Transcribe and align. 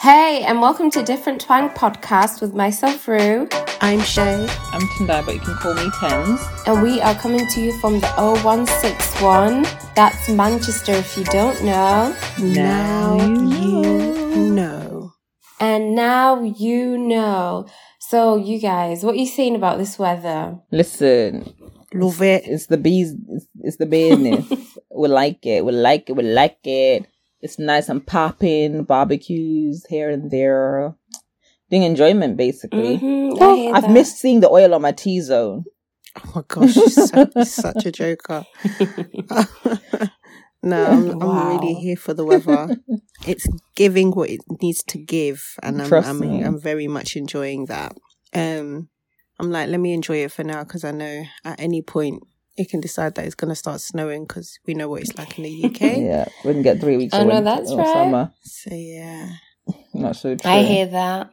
Hey, 0.00 0.44
and 0.46 0.60
welcome 0.60 0.92
to 0.92 1.02
Different 1.02 1.40
Twang 1.40 1.70
Podcast 1.70 2.40
with 2.40 2.54
myself, 2.54 3.08
Rue. 3.08 3.48
I'm 3.80 3.98
Shay. 4.00 4.46
I'm 4.70 4.80
Tendai, 4.96 5.26
but 5.26 5.34
you 5.34 5.40
can 5.40 5.54
call 5.54 5.74
me 5.74 5.90
Tens. 5.98 6.40
And 6.68 6.82
we 6.82 7.00
are 7.00 7.16
coming 7.16 7.44
to 7.48 7.60
you 7.60 7.72
from 7.80 7.98
the 7.98 8.06
0161. 8.16 9.64
That's 9.96 10.28
Manchester 10.28 10.92
if 10.92 11.16
you 11.16 11.24
don't 11.24 11.60
know. 11.64 12.16
Now 12.38 13.16
you 13.16 14.50
know. 14.52 15.14
And 15.58 15.96
now 15.96 16.42
you 16.42 16.96
know. 16.96 17.66
So, 17.98 18.36
you 18.36 18.60
guys, 18.60 19.02
what 19.02 19.16
are 19.16 19.18
you 19.18 19.26
saying 19.26 19.56
about 19.56 19.78
this 19.78 19.98
weather? 19.98 20.58
Listen, 20.70 21.52
Love 21.92 22.22
it. 22.22 22.44
it's 22.46 22.66
the 22.66 22.76
bees, 22.76 23.14
it's, 23.30 23.46
it's 23.62 23.76
the 23.78 23.86
business. 23.86 24.46
we 24.96 25.08
like 25.08 25.44
it, 25.44 25.64
we 25.64 25.72
like 25.72 26.08
it, 26.08 26.12
we 26.12 26.22
like 26.22 26.58
it. 26.62 27.04
It's 27.40 27.58
nice 27.58 27.88
and 27.88 28.04
popping, 28.04 28.84
barbecues 28.84 29.86
here 29.88 30.10
and 30.10 30.30
there. 30.30 30.94
Doing 31.70 31.82
enjoyment, 31.84 32.36
basically. 32.36 32.98
Mhm, 32.98 33.40
I 33.40 33.54
hear 33.56 33.74
I've 33.74 33.82
that. 33.82 33.90
missed 33.90 34.18
seeing 34.18 34.40
the 34.40 34.50
oil 34.50 34.74
on 34.74 34.82
my 34.82 34.92
T-zone. 34.92 35.64
Oh 36.16 36.32
my 36.34 36.42
gosh, 36.48 36.74
you're, 36.74 36.88
so, 36.88 37.30
you're 37.36 37.44
such 37.44 37.86
a 37.86 37.92
joker. 37.92 38.44
no, 40.62 40.86
I'm, 40.90 41.18
Wow. 41.20 41.20
I'm 41.20 41.48
really 41.60 41.74
here 41.74 41.96
for 41.96 42.14
the 42.14 42.24
weather. 42.24 42.76
It's 43.26 43.46
giving 43.76 44.10
what 44.12 44.30
it 44.30 44.40
needs 44.62 44.82
to 44.84 44.98
give, 44.98 45.44
and 45.62 45.82
I'm 45.82 45.92
I'm. 45.92 46.22
I'm 46.22 46.60
very 46.60 46.88
much 46.88 47.16
enjoying 47.16 47.66
that. 47.66 47.96
Um, 48.32 48.88
I'm 49.38 49.50
like, 49.50 49.68
let 49.68 49.78
me 49.80 49.92
enjoy 49.92 50.18
it 50.24 50.32
for 50.32 50.44
now 50.44 50.64
because 50.64 50.84
I 50.84 50.90
know 50.90 51.24
at 51.44 51.60
any 51.60 51.82
point 51.82 52.22
it 52.58 52.68
can 52.68 52.80
decide 52.80 53.14
that 53.14 53.24
it's 53.24 53.34
going 53.34 53.48
to 53.50 53.54
start 53.54 53.80
snowing 53.80 54.24
because 54.24 54.58
we 54.66 54.74
know 54.74 54.88
what 54.88 55.02
it's 55.02 55.16
like 55.16 55.38
in 55.38 55.44
the 55.44 55.64
UK. 55.64 55.80
Yeah, 55.80 56.26
we 56.44 56.52
can 56.52 56.62
get 56.62 56.80
three 56.80 56.96
weeks 56.96 57.14
Oh, 57.14 57.20
of 57.22 57.28
no, 57.28 57.34
winter 57.36 57.44
that's 57.44 57.74
right. 57.74 57.86
summer. 57.86 58.32
So 58.42 58.74
yeah, 58.74 59.30
Not 59.94 60.16
so 60.16 60.34
true. 60.34 60.50
I 60.50 60.62
hear 60.62 60.86
that. 60.86 61.30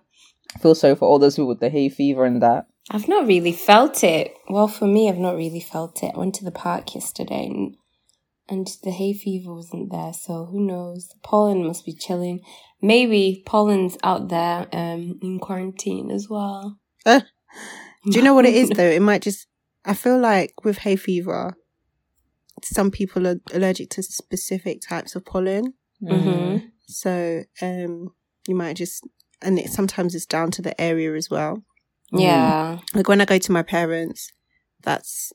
I 0.56 0.60
feel 0.60 0.76
sorry 0.76 0.96
for 0.96 1.08
all 1.08 1.20
those 1.20 1.36
people 1.36 1.48
with 1.48 1.60
the 1.60 1.70
hay 1.70 1.90
fever 1.90 2.24
and 2.26 2.42
that. 2.42 2.68
I've 2.92 3.08
not 3.08 3.26
really 3.28 3.52
felt 3.52 4.04
it. 4.04 4.34
Well, 4.48 4.68
for 4.68 4.86
me, 4.86 5.10
I've 5.10 5.18
not 5.18 5.36
really 5.36 5.60
felt 5.60 6.04
it. 6.04 6.12
I 6.16 6.20
went 6.20 6.36
to 6.36 6.46
the 6.46 6.52
park 6.52 6.94
yesterday 6.94 7.48
and, 7.48 7.76
and 8.48 8.68
the 8.84 8.92
hay 8.92 9.14
fever 9.14 9.54
wasn't 9.54 9.92
there, 9.92 10.14
so 10.14 10.46
who 10.46 10.60
knows? 10.66 11.08
The 11.08 11.16
pollen 11.24 11.66
must 11.66 11.84
be 11.86 11.94
chilling. 11.94 12.42
Maybe 12.82 13.42
pollen's 13.48 13.98
out 14.04 14.30
there 14.30 14.68
um, 14.72 15.18
in 15.24 15.40
quarantine 15.40 16.12
as 16.12 16.30
well. 16.30 16.78
Uh, 17.06 17.22
do 18.12 18.20
you 18.20 18.24
know 18.24 18.36
what 18.36 18.46
it 18.46 18.54
is 18.54 18.70
though? 18.76 18.84
It 18.88 19.02
might 19.02 19.24
just. 19.24 19.48
I 19.86 19.94
feel 19.94 20.20
like 20.20 20.64
with 20.64 20.80
hay 20.80 20.96
fever, 20.96 21.56
some 22.64 22.92
people 22.92 23.28
are 23.28 23.40
allergic 23.54 23.90
to 23.92 24.04
specific 24.04 24.82
types 24.82 25.16
of 25.16 25.26
pollen. 25.26 25.74
hmm 26.02 26.58
So 26.88 27.44
um, 27.62 28.10
you 28.48 28.56
might 28.56 28.76
just, 28.76 29.08
and 29.42 29.60
it, 29.60 29.70
sometimes 29.72 30.16
it's 30.16 30.26
down 30.26 30.52
to 30.52 30.62
the 30.62 30.80
area 30.80 31.14
as 31.16 31.30
well. 31.30 31.64
Yeah. 32.12 32.80
Like 32.94 33.08
when 33.08 33.22
I 33.22 33.26
go 33.26 33.38
to 33.38 33.52
my 33.52 33.64
parents, 33.64 34.32
that's 34.82 35.34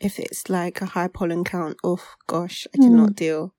if 0.00 0.18
it's 0.18 0.48
like 0.48 0.80
a 0.80 0.86
high 0.86 1.08
pollen 1.08 1.44
count. 1.44 1.76
Oh 1.84 2.02
gosh, 2.26 2.66
I 2.74 2.78
cannot 2.78 3.14
deal. 3.14 3.54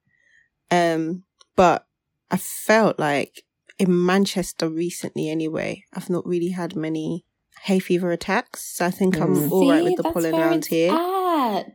Um, 0.69 1.23
but 1.55 1.85
I 2.29 2.37
felt 2.37 2.99
like 2.99 3.43
in 3.77 4.05
Manchester 4.05 4.69
recently, 4.69 5.29
anyway, 5.29 5.83
I've 5.93 6.09
not 6.09 6.25
really 6.25 6.49
had 6.49 6.75
many 6.75 7.25
hay 7.63 7.79
fever 7.79 8.11
attacks. 8.11 8.75
So 8.75 8.85
I 8.85 8.91
think 8.91 9.19
I'm 9.19 9.35
Mm. 9.35 9.51
all 9.51 9.69
right 9.69 9.83
See, 9.83 9.89
with 9.89 9.97
the 9.97 10.03
pollen 10.11 10.33
where 10.33 10.47
around 10.47 10.57
it's 10.59 10.67
here. 10.67 10.91
At. 10.91 11.73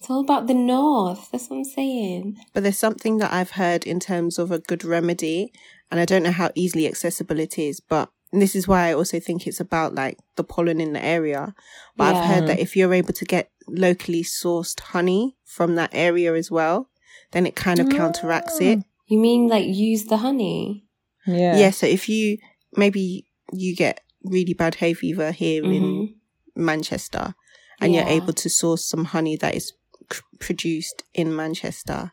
It's 0.00 0.08
all 0.08 0.20
about 0.20 0.46
the 0.46 0.54
north. 0.54 1.28
That's 1.32 1.48
what 1.50 1.56
I'm 1.58 1.64
saying. 1.64 2.36
But 2.54 2.62
there's 2.62 2.78
something 2.78 3.18
that 3.18 3.32
I've 3.32 3.52
heard 3.52 3.84
in 3.86 3.98
terms 4.00 4.38
of 4.38 4.50
a 4.52 4.58
good 4.60 4.84
remedy, 4.84 5.52
and 5.90 5.98
I 5.98 6.04
don't 6.04 6.22
know 6.22 6.30
how 6.30 6.50
easily 6.54 6.86
accessible 6.86 7.38
it 7.40 7.58
is, 7.58 7.80
but 7.80 8.10
this 8.32 8.54
is 8.54 8.68
why 8.68 8.88
I 8.88 8.94
also 8.94 9.18
think 9.18 9.46
it's 9.46 9.58
about 9.60 9.94
like 9.94 10.18
the 10.36 10.44
pollen 10.44 10.80
in 10.80 10.92
the 10.92 11.04
area. 11.04 11.54
But 11.96 12.14
I've 12.14 12.24
heard 12.26 12.46
that 12.48 12.60
if 12.60 12.76
you're 12.76 12.94
able 12.94 13.12
to 13.14 13.24
get 13.24 13.50
locally 13.66 14.22
sourced 14.22 14.78
honey 14.80 15.36
from 15.44 15.74
that 15.74 15.90
area 15.92 16.34
as 16.34 16.50
well, 16.50 16.88
then 17.32 17.44
it 17.46 17.56
kind 17.56 17.80
of 17.80 17.88
counteracts 17.88 18.60
it. 18.60 18.78
You 19.06 19.18
mean 19.18 19.48
like 19.48 19.66
use 19.66 20.04
the 20.04 20.18
honey? 20.18 20.84
Yeah. 21.26 21.56
Yeah. 21.58 21.70
So 21.70 21.86
if 21.86 22.08
you 22.08 22.38
maybe 22.76 23.26
you 23.52 23.74
get 23.74 24.00
really 24.24 24.54
bad 24.54 24.76
hay 24.76 24.94
fever 24.94 25.32
here 25.32 25.64
in 25.64 25.82
Mhm. 25.82 26.14
Manchester, 26.56 27.34
and 27.80 27.92
Yeah. 27.94 28.00
you're 28.00 28.10
able 28.22 28.32
to 28.32 28.48
source 28.50 28.84
some 28.88 29.06
honey 29.06 29.36
that 29.36 29.54
is 29.54 29.72
c- 30.12 30.20
produced 30.40 31.02
in 31.14 31.34
Manchester 31.34 32.12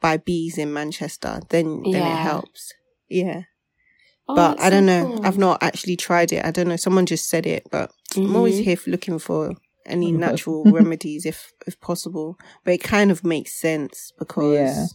by 0.00 0.16
bees 0.16 0.58
in 0.58 0.72
Manchester, 0.72 1.40
then 1.50 1.82
then 1.82 1.92
Yeah. 2.06 2.12
it 2.20 2.22
helps. 2.22 2.72
Yeah, 3.08 3.42
Oh, 4.28 4.34
but 4.34 4.60
I 4.60 4.68
don't 4.70 4.86
so 4.86 4.92
know. 5.08 5.16
cool. 5.16 5.26
I've 5.26 5.38
not 5.38 5.62
actually 5.62 5.96
tried 5.96 6.32
it. 6.32 6.44
I 6.44 6.50
don't 6.50 6.68
know. 6.68 6.76
Someone 6.76 7.06
just 7.06 7.28
said 7.28 7.46
it, 7.46 7.66
but 7.70 7.90
I'm 8.16 8.36
always 8.36 8.60
Mhm. 8.60 8.64
here 8.64 8.76
for 8.76 8.90
looking 8.90 9.18
for 9.18 9.54
any 9.86 10.12
natural 10.26 10.64
remedies 10.72 11.24
if 11.24 11.52
if 11.66 11.80
possible. 11.80 12.36
But 12.64 12.74
it 12.74 12.82
kind 12.82 13.10
of 13.10 13.24
makes 13.24 13.58
sense 13.58 14.12
because 14.18 14.52
Yeah. 14.54 14.86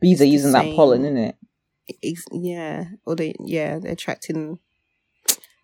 Bees 0.00 0.20
are 0.20 0.24
using 0.26 0.52
that 0.52 0.74
pollen, 0.74 1.02
isn't 1.04 1.16
it? 1.16 1.36
Ex- 2.02 2.24
yeah, 2.32 2.84
or 3.04 3.16
they 3.16 3.34
yeah 3.40 3.78
they're 3.78 3.92
attracting. 3.92 4.58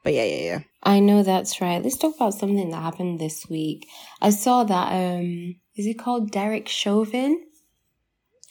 But 0.05 0.15
yeah, 0.15 0.25
yeah, 0.25 0.43
yeah. 0.43 0.59
I 0.83 0.99
know 0.99 1.23
that's 1.23 1.61
right. 1.61 1.83
Let's 1.83 1.97
talk 1.97 2.17
about 2.17 2.35
something 2.35 2.71
that 2.71 2.83
happened 2.83 3.21
this 3.21 3.47
week. 3.49 3.87
I 4.21 4.31
saw 4.31 4.65
that 4.65 4.93
um 4.93 5.57
is 5.77 5.87
it 5.87 5.99
called 5.99 6.33
Derek 6.33 6.69
Chauvin? 6.69 7.41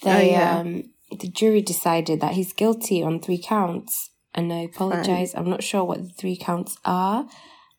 They 0.03 0.11
Oh, 0.11 0.31
yeah. 0.31 0.59
um 0.59 0.83
the 1.19 1.27
jury 1.27 1.61
decided 1.61 2.21
that 2.21 2.33
he's 2.33 2.53
guilty 2.53 3.03
on 3.03 3.19
three 3.19 3.41
counts. 3.41 4.09
And 4.33 4.53
I 4.53 4.59
apologize. 4.59 5.35
I'm 5.35 5.49
not 5.49 5.61
sure 5.61 5.83
what 5.83 6.01
the 6.01 6.09
three 6.17 6.37
counts 6.37 6.77
are. 6.85 7.27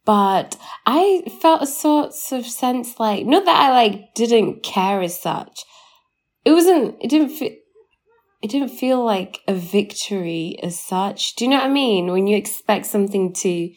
But 0.04 0.56
I 0.84 1.22
felt 1.40 1.62
a 1.62 1.66
sort 1.66 2.12
of 2.32 2.44
sense 2.46 2.98
like 3.00 3.24
not 3.24 3.46
that 3.46 3.56
I 3.56 3.70
like 3.70 4.14
didn't 4.14 4.62
care 4.62 5.00
as 5.00 5.18
such. 5.18 5.64
It 6.44 6.52
wasn't 6.52 6.96
it 7.00 7.08
didn't 7.08 7.30
feel 7.30 7.52
it 8.42 8.50
didn't 8.50 8.70
feel 8.70 9.04
like 9.04 9.40
a 9.46 9.54
victory 9.54 10.58
as 10.62 10.78
such. 10.78 11.36
Do 11.36 11.44
you 11.44 11.50
know 11.50 11.58
what 11.58 11.66
I 11.66 11.72
mean? 11.72 12.10
When 12.10 12.26
you 12.26 12.36
expect 12.36 12.86
something 12.86 13.32
to 13.34 13.70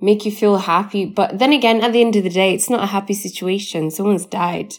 make 0.00 0.24
you 0.26 0.32
feel 0.32 0.58
happy, 0.58 1.04
but 1.06 1.38
then 1.38 1.52
again, 1.52 1.80
at 1.82 1.92
the 1.92 2.00
end 2.00 2.16
of 2.16 2.24
the 2.24 2.30
day, 2.30 2.52
it's 2.52 2.68
not 2.68 2.82
a 2.82 2.86
happy 2.86 3.14
situation. 3.14 3.90
Someone's 3.90 4.26
died. 4.26 4.74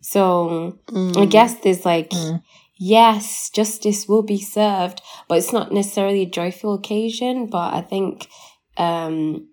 So 0.00 0.78
I 0.88 0.92
Mm. 0.92 1.30
guess 1.30 1.54
there's 1.54 1.84
like, 1.84 2.10
Mm. 2.10 2.42
yes, 2.78 3.50
justice 3.50 4.08
will 4.08 4.22
be 4.22 4.40
served, 4.40 5.02
but 5.28 5.38
it's 5.38 5.52
not 5.52 5.72
necessarily 5.72 6.22
a 6.22 6.26
joyful 6.26 6.74
occasion. 6.74 7.46
But 7.46 7.74
I 7.74 7.82
think 7.82 8.28
um, 8.76 9.48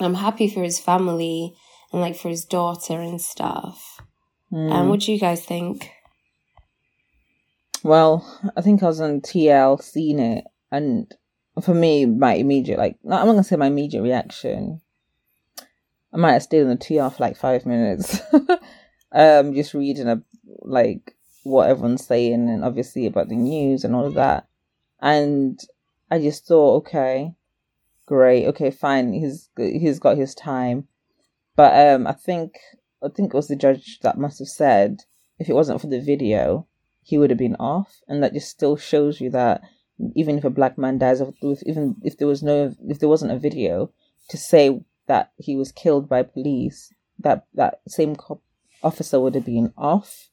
I'm 0.00 0.14
happy 0.14 0.48
for 0.48 0.62
his 0.62 0.80
family 0.80 1.54
and 1.92 2.00
like 2.00 2.16
for 2.16 2.28
his 2.28 2.44
daughter 2.44 3.00
and 3.00 3.20
stuff. 3.20 4.00
Mm. 4.52 4.72
And 4.72 4.88
what 4.88 5.00
do 5.00 5.12
you 5.12 5.18
guys 5.18 5.44
think? 5.44 5.90
Well, 7.86 8.26
I 8.56 8.62
think 8.62 8.82
I 8.82 8.86
was 8.86 9.00
on 9.00 9.20
TL 9.20 9.80
seeing 9.80 10.18
it, 10.18 10.44
and 10.72 11.14
for 11.62 11.72
me, 11.72 12.04
my 12.04 12.34
immediate 12.34 12.80
like 12.80 12.98
I'm 13.04 13.10
not 13.10 13.26
gonna 13.26 13.44
say 13.44 13.54
my 13.54 13.68
immediate 13.68 14.02
reaction. 14.02 14.80
I 16.12 16.16
might 16.16 16.32
have 16.32 16.42
stayed 16.42 16.62
on 16.62 16.70
the 16.70 16.76
TL 16.76 17.14
for 17.14 17.22
like 17.22 17.36
five 17.36 17.64
minutes, 17.64 18.20
um, 19.12 19.54
just 19.54 19.72
reading 19.72 20.08
a 20.08 20.20
like 20.62 21.14
what 21.44 21.70
everyone's 21.70 22.04
saying, 22.04 22.48
and 22.48 22.64
obviously 22.64 23.06
about 23.06 23.28
the 23.28 23.36
news 23.36 23.84
and 23.84 23.94
all 23.94 24.06
of 24.06 24.14
that, 24.14 24.48
and 25.00 25.60
I 26.10 26.18
just 26.18 26.44
thought, 26.44 26.78
okay, 26.78 27.36
great, 28.04 28.46
okay, 28.46 28.72
fine, 28.72 29.12
he's 29.12 29.48
he's 29.56 30.00
got 30.00 30.16
his 30.16 30.34
time, 30.34 30.88
but 31.54 31.94
um, 31.94 32.08
I 32.08 32.14
think 32.14 32.58
I 33.00 33.10
think 33.10 33.32
it 33.32 33.36
was 33.36 33.46
the 33.46 33.54
judge 33.54 34.00
that 34.00 34.18
must 34.18 34.40
have 34.40 34.48
said 34.48 35.04
if 35.38 35.48
it 35.48 35.54
wasn't 35.54 35.80
for 35.80 35.86
the 35.86 36.00
video 36.00 36.66
he 37.06 37.16
would 37.16 37.30
have 37.30 37.38
been 37.38 37.54
off, 37.60 38.02
and 38.08 38.20
that 38.20 38.34
just 38.34 38.48
still 38.48 38.76
shows 38.76 39.20
you 39.20 39.30
that 39.30 39.62
even 40.16 40.36
if 40.36 40.44
a 40.44 40.50
black 40.50 40.76
man 40.76 40.98
dies, 40.98 41.20
if- 41.20 41.62
even 41.64 41.94
if 42.02 42.18
there 42.18 42.26
was 42.26 42.42
no, 42.42 42.74
if 42.88 42.98
there 42.98 43.08
wasn't 43.08 43.30
a 43.30 43.38
video 43.38 43.90
to 44.28 44.36
say 44.36 44.82
that 45.06 45.30
he 45.38 45.54
was 45.54 45.70
killed 45.70 46.08
by 46.08 46.24
police, 46.24 46.92
that 47.20 47.46
that 47.54 47.80
same 47.86 48.16
cop 48.16 48.40
officer 48.82 49.20
would 49.20 49.36
have 49.36 49.44
been 49.44 49.72
off. 49.78 50.30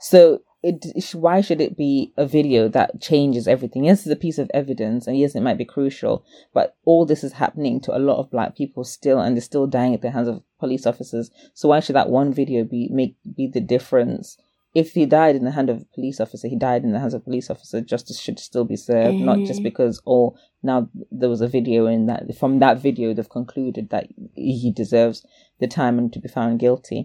So 0.00 0.42
it 0.64 0.84
why 1.14 1.40
should 1.42 1.60
it 1.60 1.76
be 1.76 2.12
a 2.16 2.26
video 2.26 2.66
that 2.68 3.00
changes 3.00 3.46
everything? 3.46 3.84
Yes, 3.84 4.00
it's 4.00 4.12
a 4.12 4.16
piece 4.16 4.38
of 4.38 4.50
evidence, 4.52 5.06
and 5.06 5.16
yes, 5.16 5.36
it 5.36 5.42
might 5.42 5.58
be 5.58 5.64
crucial, 5.64 6.24
but 6.52 6.74
all 6.84 7.06
this 7.06 7.22
is 7.22 7.34
happening 7.34 7.80
to 7.82 7.96
a 7.96 8.02
lot 8.08 8.18
of 8.18 8.32
black 8.32 8.56
people 8.56 8.82
still, 8.82 9.20
and 9.20 9.36
they're 9.36 9.42
still 9.52 9.68
dying 9.68 9.94
at 9.94 10.02
the 10.02 10.10
hands 10.10 10.26
of 10.26 10.42
police 10.58 10.86
officers. 10.86 11.30
So 11.54 11.68
why 11.68 11.78
should 11.78 11.94
that 11.94 12.10
one 12.10 12.32
video 12.32 12.64
be 12.64 12.88
make 12.90 13.14
be 13.36 13.46
the 13.46 13.60
difference? 13.60 14.38
If 14.82 14.92
he 14.92 15.06
died 15.06 15.36
in 15.36 15.44
the 15.44 15.50
hand 15.58 15.70
of 15.70 15.78
a 15.80 15.84
police 15.94 16.18
officer, 16.20 16.48
he 16.48 16.56
died 16.68 16.82
in 16.84 16.92
the 16.92 17.00
hands 17.00 17.14
of 17.14 17.22
a 17.22 17.24
police 17.24 17.48
officer. 17.50 17.80
Justice 17.80 18.18
should 18.20 18.38
still 18.38 18.64
be 18.64 18.76
served, 18.76 19.18
not 19.30 19.38
just 19.48 19.60
Mhm. 19.60 19.68
because 19.70 19.94
oh 20.06 20.34
now 20.62 20.78
there 21.20 21.30
was 21.34 21.40
a 21.40 21.48
video 21.56 21.86
in 21.86 22.06
that 22.06 22.20
from 22.40 22.58
that 22.64 22.76
video 22.86 23.14
they've 23.14 23.36
concluded 23.40 23.88
that 23.90 24.06
he 24.34 24.70
deserves 24.82 25.18
the 25.60 25.66
time 25.66 25.98
and 25.98 26.12
to 26.12 26.20
be 26.20 26.28
found 26.28 26.60
guilty. 26.60 27.00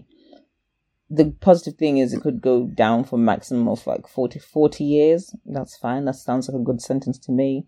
the 1.20 1.26
positive 1.40 1.76
thing 1.78 1.98
is 1.98 2.12
it 2.14 2.22
could 2.22 2.40
go 2.40 2.56
down 2.84 3.04
for 3.04 3.16
a 3.16 3.26
maximum 3.32 3.68
of 3.68 3.86
like 3.86 4.06
40, 4.08 4.38
40 4.38 4.82
years. 4.84 5.22
That's 5.44 5.76
fine. 5.76 6.06
That 6.06 6.16
sounds 6.16 6.48
like 6.48 6.58
a 6.60 6.64
good 6.64 6.80
sentence 6.80 7.18
to 7.26 7.32
me. 7.32 7.66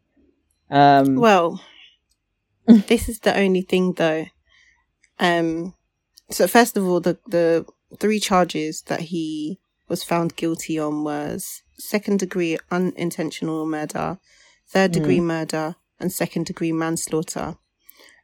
Um, 0.70 1.16
Well, 1.26 1.60
this 2.92 3.06
is 3.12 3.18
the 3.20 3.36
only 3.44 3.60
thing 3.62 3.92
though. 3.94 4.24
Um, 5.18 5.74
so 6.30 6.46
first 6.46 6.76
of 6.78 6.86
all, 6.88 7.00
the 7.00 7.18
the 7.36 7.66
three 8.00 8.18
charges 8.18 8.82
that 8.90 9.02
he 9.12 9.58
was 9.88 10.02
found 10.02 10.36
guilty 10.36 10.78
on 10.78 11.04
was 11.04 11.62
second 11.78 12.18
degree 12.20 12.56
unintentional 12.70 13.66
murder, 13.66 14.18
third 14.68 14.92
degree 14.92 15.20
murder, 15.20 15.76
and 16.00 16.12
second 16.12 16.46
degree 16.46 16.72
manslaughter. 16.72 17.56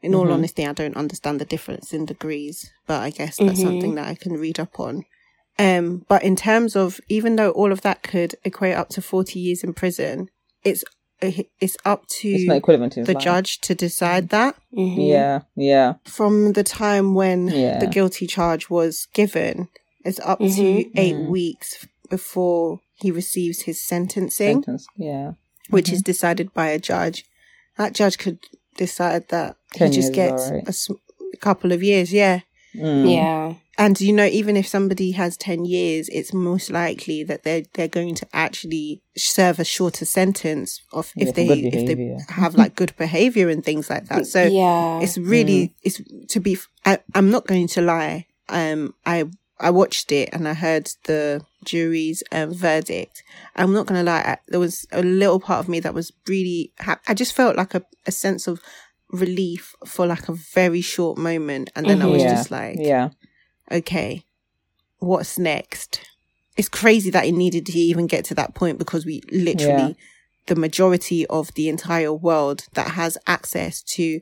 In 0.03 0.15
all 0.15 0.33
honesty, 0.33 0.67
I 0.67 0.73
don't 0.73 0.97
understand 0.97 1.41
the 1.41 1.45
difference 1.45 1.93
in 1.93 2.07
degrees, 2.07 2.71
but 2.87 3.03
I 3.03 3.11
guess 3.11 3.37
that's 3.37 3.61
something 3.61 3.95
that 3.97 4.09
I 4.09 4.15
can 4.15 4.33
read 4.35 4.59
up 4.59 4.81
on. 4.81 5.05
Um, 5.59 6.07
but 6.09 6.23
in 6.23 6.37
terms 6.37 6.75
of 6.75 7.01
even 7.11 7.37
though 7.37 7.51
all 7.51 7.71
of 7.71 7.83
that 7.83 8.03
could 8.03 8.35
equate 8.45 8.75
up 8.75 8.89
to 8.91 9.03
forty 9.03 9.39
years 9.41 9.63
in 9.63 9.75
prison, 9.75 10.29
it's 10.65 10.85
it's 11.21 11.77
up 11.85 12.06
to 12.06 12.29
it's 12.31 12.51
equivalent 12.51 12.95
the 12.95 13.13
life. 13.13 13.23
judge 13.23 13.61
to 13.61 13.75
decide 13.75 14.31
that 14.31 14.56
Mhm. 14.75 15.06
Yeah, 15.06 15.41
yeah, 15.55 15.95
from 16.06 16.53
the 16.55 16.63
time 16.65 17.13
when 17.15 17.49
Yeah. 17.49 17.79
the 17.79 17.87
guilty 17.87 18.27
charge 18.27 18.71
was 18.71 19.06
given 19.13 19.69
it's 20.05 20.20
up 20.20 20.38
to 20.38 20.44
Mhm. 20.44 20.91
8 20.97 21.14
Mhm. 21.17 21.29
weeks 21.29 21.87
before 22.08 22.81
he 22.94 23.11
receives 23.11 23.62
his 23.62 23.81
sentencing 23.81 24.62
sentence. 24.62 24.87
Yeah, 24.97 25.32
which 25.70 25.91
is 25.93 26.02
decided 26.02 26.52
by 26.55 26.69
a 26.70 26.79
judge 26.79 27.25
that 27.79 27.94
judge 27.94 28.19
could 28.19 28.38
decide 28.76 29.29
that 29.29 29.56
he 29.75 29.79
just 29.87 29.94
years 29.94 30.05
is 30.06 30.11
gets 30.11 30.43
alright. 30.44 30.64
a 30.67 30.69
s- 30.69 30.88
couple 31.41 31.73
of 31.73 31.82
years 31.82 32.12
yeah 32.12 32.41
Mm. 32.75 33.12
Yeah. 33.14 33.55
and 33.79 34.00
you 34.00 34.12
know 34.12 34.26
even 34.26 34.56
if 34.56 34.67
somebody 34.69 35.11
has 35.12 35.37
10 35.37 35.64
years 35.64 36.08
it's 36.11 36.32
most 36.32 36.70
likely 36.70 37.25
that 37.25 37.43
they're 37.43 37.64
they're 37.75 37.88
going 37.88 38.14
to 38.17 38.26
actually 38.32 39.03
serve 39.17 39.58
a 39.58 39.64
shorter 39.64 40.05
sentence 40.05 40.81
of 40.93 41.12
if 41.17 41.29
for 41.29 41.35
they 41.35 41.46
if 41.49 41.87
they 41.87 42.17
have 42.29 42.55
like 42.56 42.76
good 42.76 42.93
behavior 42.96 43.49
and 43.49 43.64
things 43.64 43.91
like 43.91 44.06
that 44.08 44.26
so 44.26 44.44
yeah. 44.44 45.00
it's 45.00 45.19
really 45.19 45.61
Mm. 45.69 45.75
it's 45.82 46.00
to 46.32 46.38
be 46.41 46.56
I, 46.85 46.99
am 47.14 47.31
not 47.31 47.46
going 47.46 47.67
to 47.69 47.81
lie 47.81 48.26
um 48.49 48.94
i 49.05 49.25
i 49.61 49.71
watched 49.71 50.11
it 50.12 50.29
and 50.33 50.49
i 50.49 50.55
heard 50.55 50.91
the 51.05 51.45
jury's 51.65 52.23
um, 52.33 52.55
verdict. 52.55 53.23
I'm 53.55 53.75
not 53.75 53.87
going 53.87 54.01
to 54.01 54.11
lie 54.11 54.21
I, 54.21 54.39
there 54.49 54.61
was 54.61 54.87
a 54.93 55.03
little 55.03 55.39
part 55.41 55.61
of 55.61 55.69
me 55.69 55.79
that 55.81 55.93
was 55.95 56.11
really 56.27 56.73
ha- 56.81 57.01
i 57.07 57.12
just 57.15 57.35
felt 57.35 57.57
like 57.57 57.75
a, 57.75 57.83
a 58.07 58.12
sense 58.12 58.47
of 58.47 58.62
relief 59.11 59.75
for 59.87 60.07
like 60.07 60.29
a 60.29 60.33
very 60.33 60.81
short 60.81 61.19
moment. 61.19 61.71
And 61.77 61.87
then 61.87 62.01
i 62.01 62.07
was 62.07 62.23
Yeah. 62.23 62.31
just 62.31 62.51
like 62.51 62.79
yeah, 62.79 63.11
okay 63.71 64.25
what's 65.01 65.39
next? 65.39 66.01
It's 66.56 66.69
crazy 66.69 67.11
that 67.11 67.25
it 67.25 67.33
needed 67.33 67.67
to 67.67 67.79
even 67.79 68.06
get 68.06 68.25
to 68.27 68.35
that 68.35 68.55
point 68.55 68.79
because 68.79 69.06
we 69.06 69.23
literally 69.33 69.97
the 70.47 70.55
majority 70.55 71.27
of 71.27 71.53
the 71.55 71.69
entire 71.69 72.13
world 72.13 72.67
that 72.75 72.93
has 72.93 73.17
access 73.27 73.83
to 73.83 74.21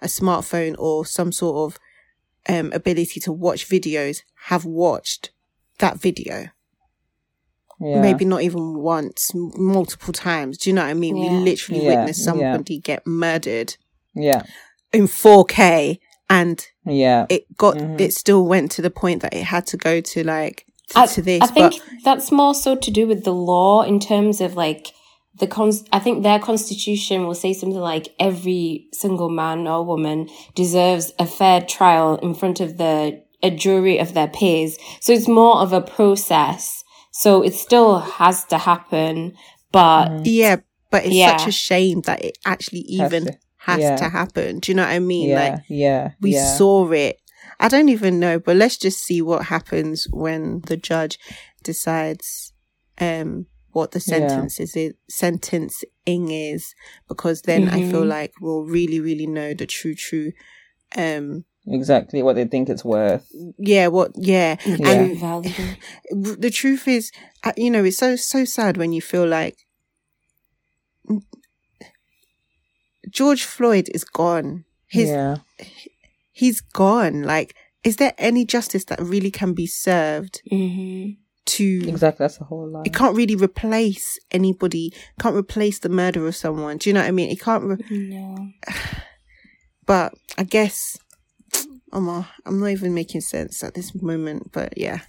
a 0.00 0.06
smartphone 0.06 0.74
or 0.78 1.04
some 1.04 1.32
sort 1.32 1.56
of 1.56 1.78
um, 2.48 2.72
ability 2.72 3.20
to 3.20 3.32
watch 3.32 3.68
videos 3.68 4.22
have 4.46 4.64
watched 4.64 5.30
that 5.78 5.98
video. 5.98 6.48
Yeah. 7.82 8.02
maybe 8.02 8.26
not 8.26 8.42
even 8.42 8.74
once 8.74 9.34
m- 9.34 9.52
multiple 9.56 10.12
times. 10.12 10.58
Do 10.58 10.68
you 10.68 10.74
know 10.74 10.82
what 10.82 10.90
i 10.90 10.94
mean? 10.94 11.18
We 11.18 11.30
literally 11.30 11.80
Yeah, 11.80 11.88
witnessed 11.96 12.20
yeah. 12.20 12.24
somebody 12.26 12.78
get 12.78 13.06
murdered 13.06 13.76
Yeah, 14.14 14.42
in 14.92 15.06
4k 15.06 15.98
and 16.28 16.66
yeah, 16.84 17.24
it 17.30 17.56
got 17.56 17.76
Mhm. 17.78 17.98
it 17.98 18.12
still 18.12 18.44
went 18.44 18.70
to 18.72 18.82
the 18.82 18.90
point 18.90 19.22
that 19.22 19.32
it 19.32 19.44
had 19.44 19.66
to 19.68 19.78
go 19.78 20.02
to 20.02 20.22
like 20.22 20.66
to, 20.88 20.98
I, 20.98 21.06
to 21.06 21.22
this 21.22 21.42
I 21.42 21.46
think 21.46 21.72
but 21.72 21.82
that's 22.04 22.30
more 22.30 22.54
so 22.54 22.76
to 22.76 22.90
do 22.90 23.06
with 23.06 23.24
the 23.24 23.32
law 23.32 23.80
in 23.82 23.98
terms 23.98 24.42
of 24.42 24.56
like 24.56 24.88
the 25.40 25.46
cons. 25.46 25.84
I 25.92 25.98
think 25.98 26.22
their 26.22 26.38
constitution 26.38 27.26
will 27.26 27.34
say 27.34 27.52
something 27.52 27.78
like 27.80 28.14
every 28.20 28.86
single 28.92 29.28
man 29.28 29.66
or 29.66 29.84
woman 29.84 30.28
deserves 30.54 31.12
a 31.18 31.26
fair 31.26 31.60
trial 31.60 32.16
in 32.18 32.34
front 32.34 32.60
of 32.60 32.76
the 32.76 33.22
a 33.42 33.50
jury 33.50 33.98
of 33.98 34.12
their 34.14 34.28
peers. 34.28 34.76
So 35.00 35.12
it's 35.12 35.26
more 35.26 35.56
of 35.60 35.72
a 35.72 35.80
process. 35.80 36.84
So 37.10 37.42
it 37.42 37.54
still 37.54 37.98
has 37.98 38.44
to 38.46 38.58
happen, 38.58 39.34
but 39.72 40.26
yeah 40.26 40.56
but 40.90 41.04
it's 41.04 41.14
Yeah. 41.14 41.36
such 41.36 41.48
a 41.48 41.52
shame 41.52 42.00
that 42.02 42.24
it 42.24 42.36
actually 42.44 42.84
Has 42.98 43.12
even 43.12 43.26
to. 43.26 43.38
has 43.58 43.80
Yeah. 43.80 43.96
to 43.96 44.08
happen 44.08 44.58
do 44.58 44.72
you 44.72 44.76
know 44.76 44.82
what 44.82 44.90
i 44.92 44.98
mean 44.98 45.28
yeah, 45.30 45.40
like 45.40 45.60
yeah. 45.68 46.10
we 46.20 46.34
yeah. 46.34 46.56
saw 46.56 46.90
it 46.90 47.16
i 47.60 47.68
don't 47.68 47.88
even 47.88 48.18
know 48.18 48.38
but 48.40 48.56
let's 48.56 48.76
just 48.76 48.98
see 49.04 49.22
what 49.22 49.44
happens 49.46 50.06
when 50.10 50.60
the 50.66 50.76
judge 50.76 51.18
decides 51.62 52.52
um 53.00 53.46
what 53.72 53.92
the 53.92 54.00
Yeah. 54.00 54.16
sentence 54.28 54.60
is 54.60 54.76
it 54.76 54.96
sentencing 55.08 56.30
is 56.30 56.74
because 57.08 57.42
then 57.42 57.68
i 57.68 57.80
feel 57.80 58.02
Mhm. 58.04 58.08
like 58.08 58.32
we'll 58.40 58.64
really 58.64 59.00
really 59.00 59.26
know 59.26 59.54
the 59.54 59.66
true 59.66 59.94
true 59.94 60.32
um 60.96 61.44
exactly 61.66 62.22
what 62.22 62.34
they 62.36 62.44
think 62.46 62.68
it's 62.68 62.84
worth. 62.84 63.26
yeah 63.58 63.86
what 63.88 64.12
yeah 64.16 64.56
Yeah. 64.64 64.86
and 64.92 65.18
valuable. 65.18 65.76
the 66.10 66.50
truth 66.50 66.88
is 66.88 67.12
uh, 67.44 67.52
you 67.56 67.70
know 67.70 67.84
it's 67.84 67.98
so 67.98 68.16
so 68.16 68.44
sad 68.44 68.76
when 68.76 68.92
you 68.92 69.00
feel 69.02 69.26
like 69.26 69.56
george 73.08 73.44
floyd 73.44 73.88
is 73.94 74.04
gone 74.04 74.64
his 74.86 75.10
yeah, 75.10 75.36
he's 76.32 76.60
gone 76.60 77.22
like 77.22 77.54
is 77.84 77.96
there 77.96 78.12
any 78.18 78.44
justice 78.44 78.84
that 78.84 79.00
really 79.00 79.30
can 79.30 79.52
be 79.54 79.66
served 79.66 80.42
hmm 80.50 81.10
to 81.56 81.88
exactly. 81.88 82.22
That's 82.24 82.38
the 82.38 82.44
whole 82.44 82.68
line. 82.68 82.84
it 82.86 82.94
can't 82.94 83.16
really 83.16 83.36
replace 83.36 84.18
anybody 84.30 84.92
can't 85.20 85.34
replace 85.36 85.78
the 85.80 85.88
murder 85.88 86.26
of 86.28 86.36
someone 86.36 86.76
do 86.78 86.88
you 86.90 86.94
know 86.94 87.00
what 87.00 87.08
i 87.08 87.10
mean 87.10 87.30
it 87.30 87.40
can't 87.40 87.64
re- 87.64 87.84
No. 87.90 88.50
but 89.86 90.14
i 90.38 90.42
guess 90.44 90.98
I'm, 91.92 92.08
uh, 92.08 92.24
I'm 92.46 92.60
not 92.60 92.68
even 92.70 92.94
making 92.94 93.22
sense 93.22 93.64
at 93.64 93.74
this 93.74 94.00
moment 94.00 94.52
but 94.52 94.76
yeah 94.76 95.00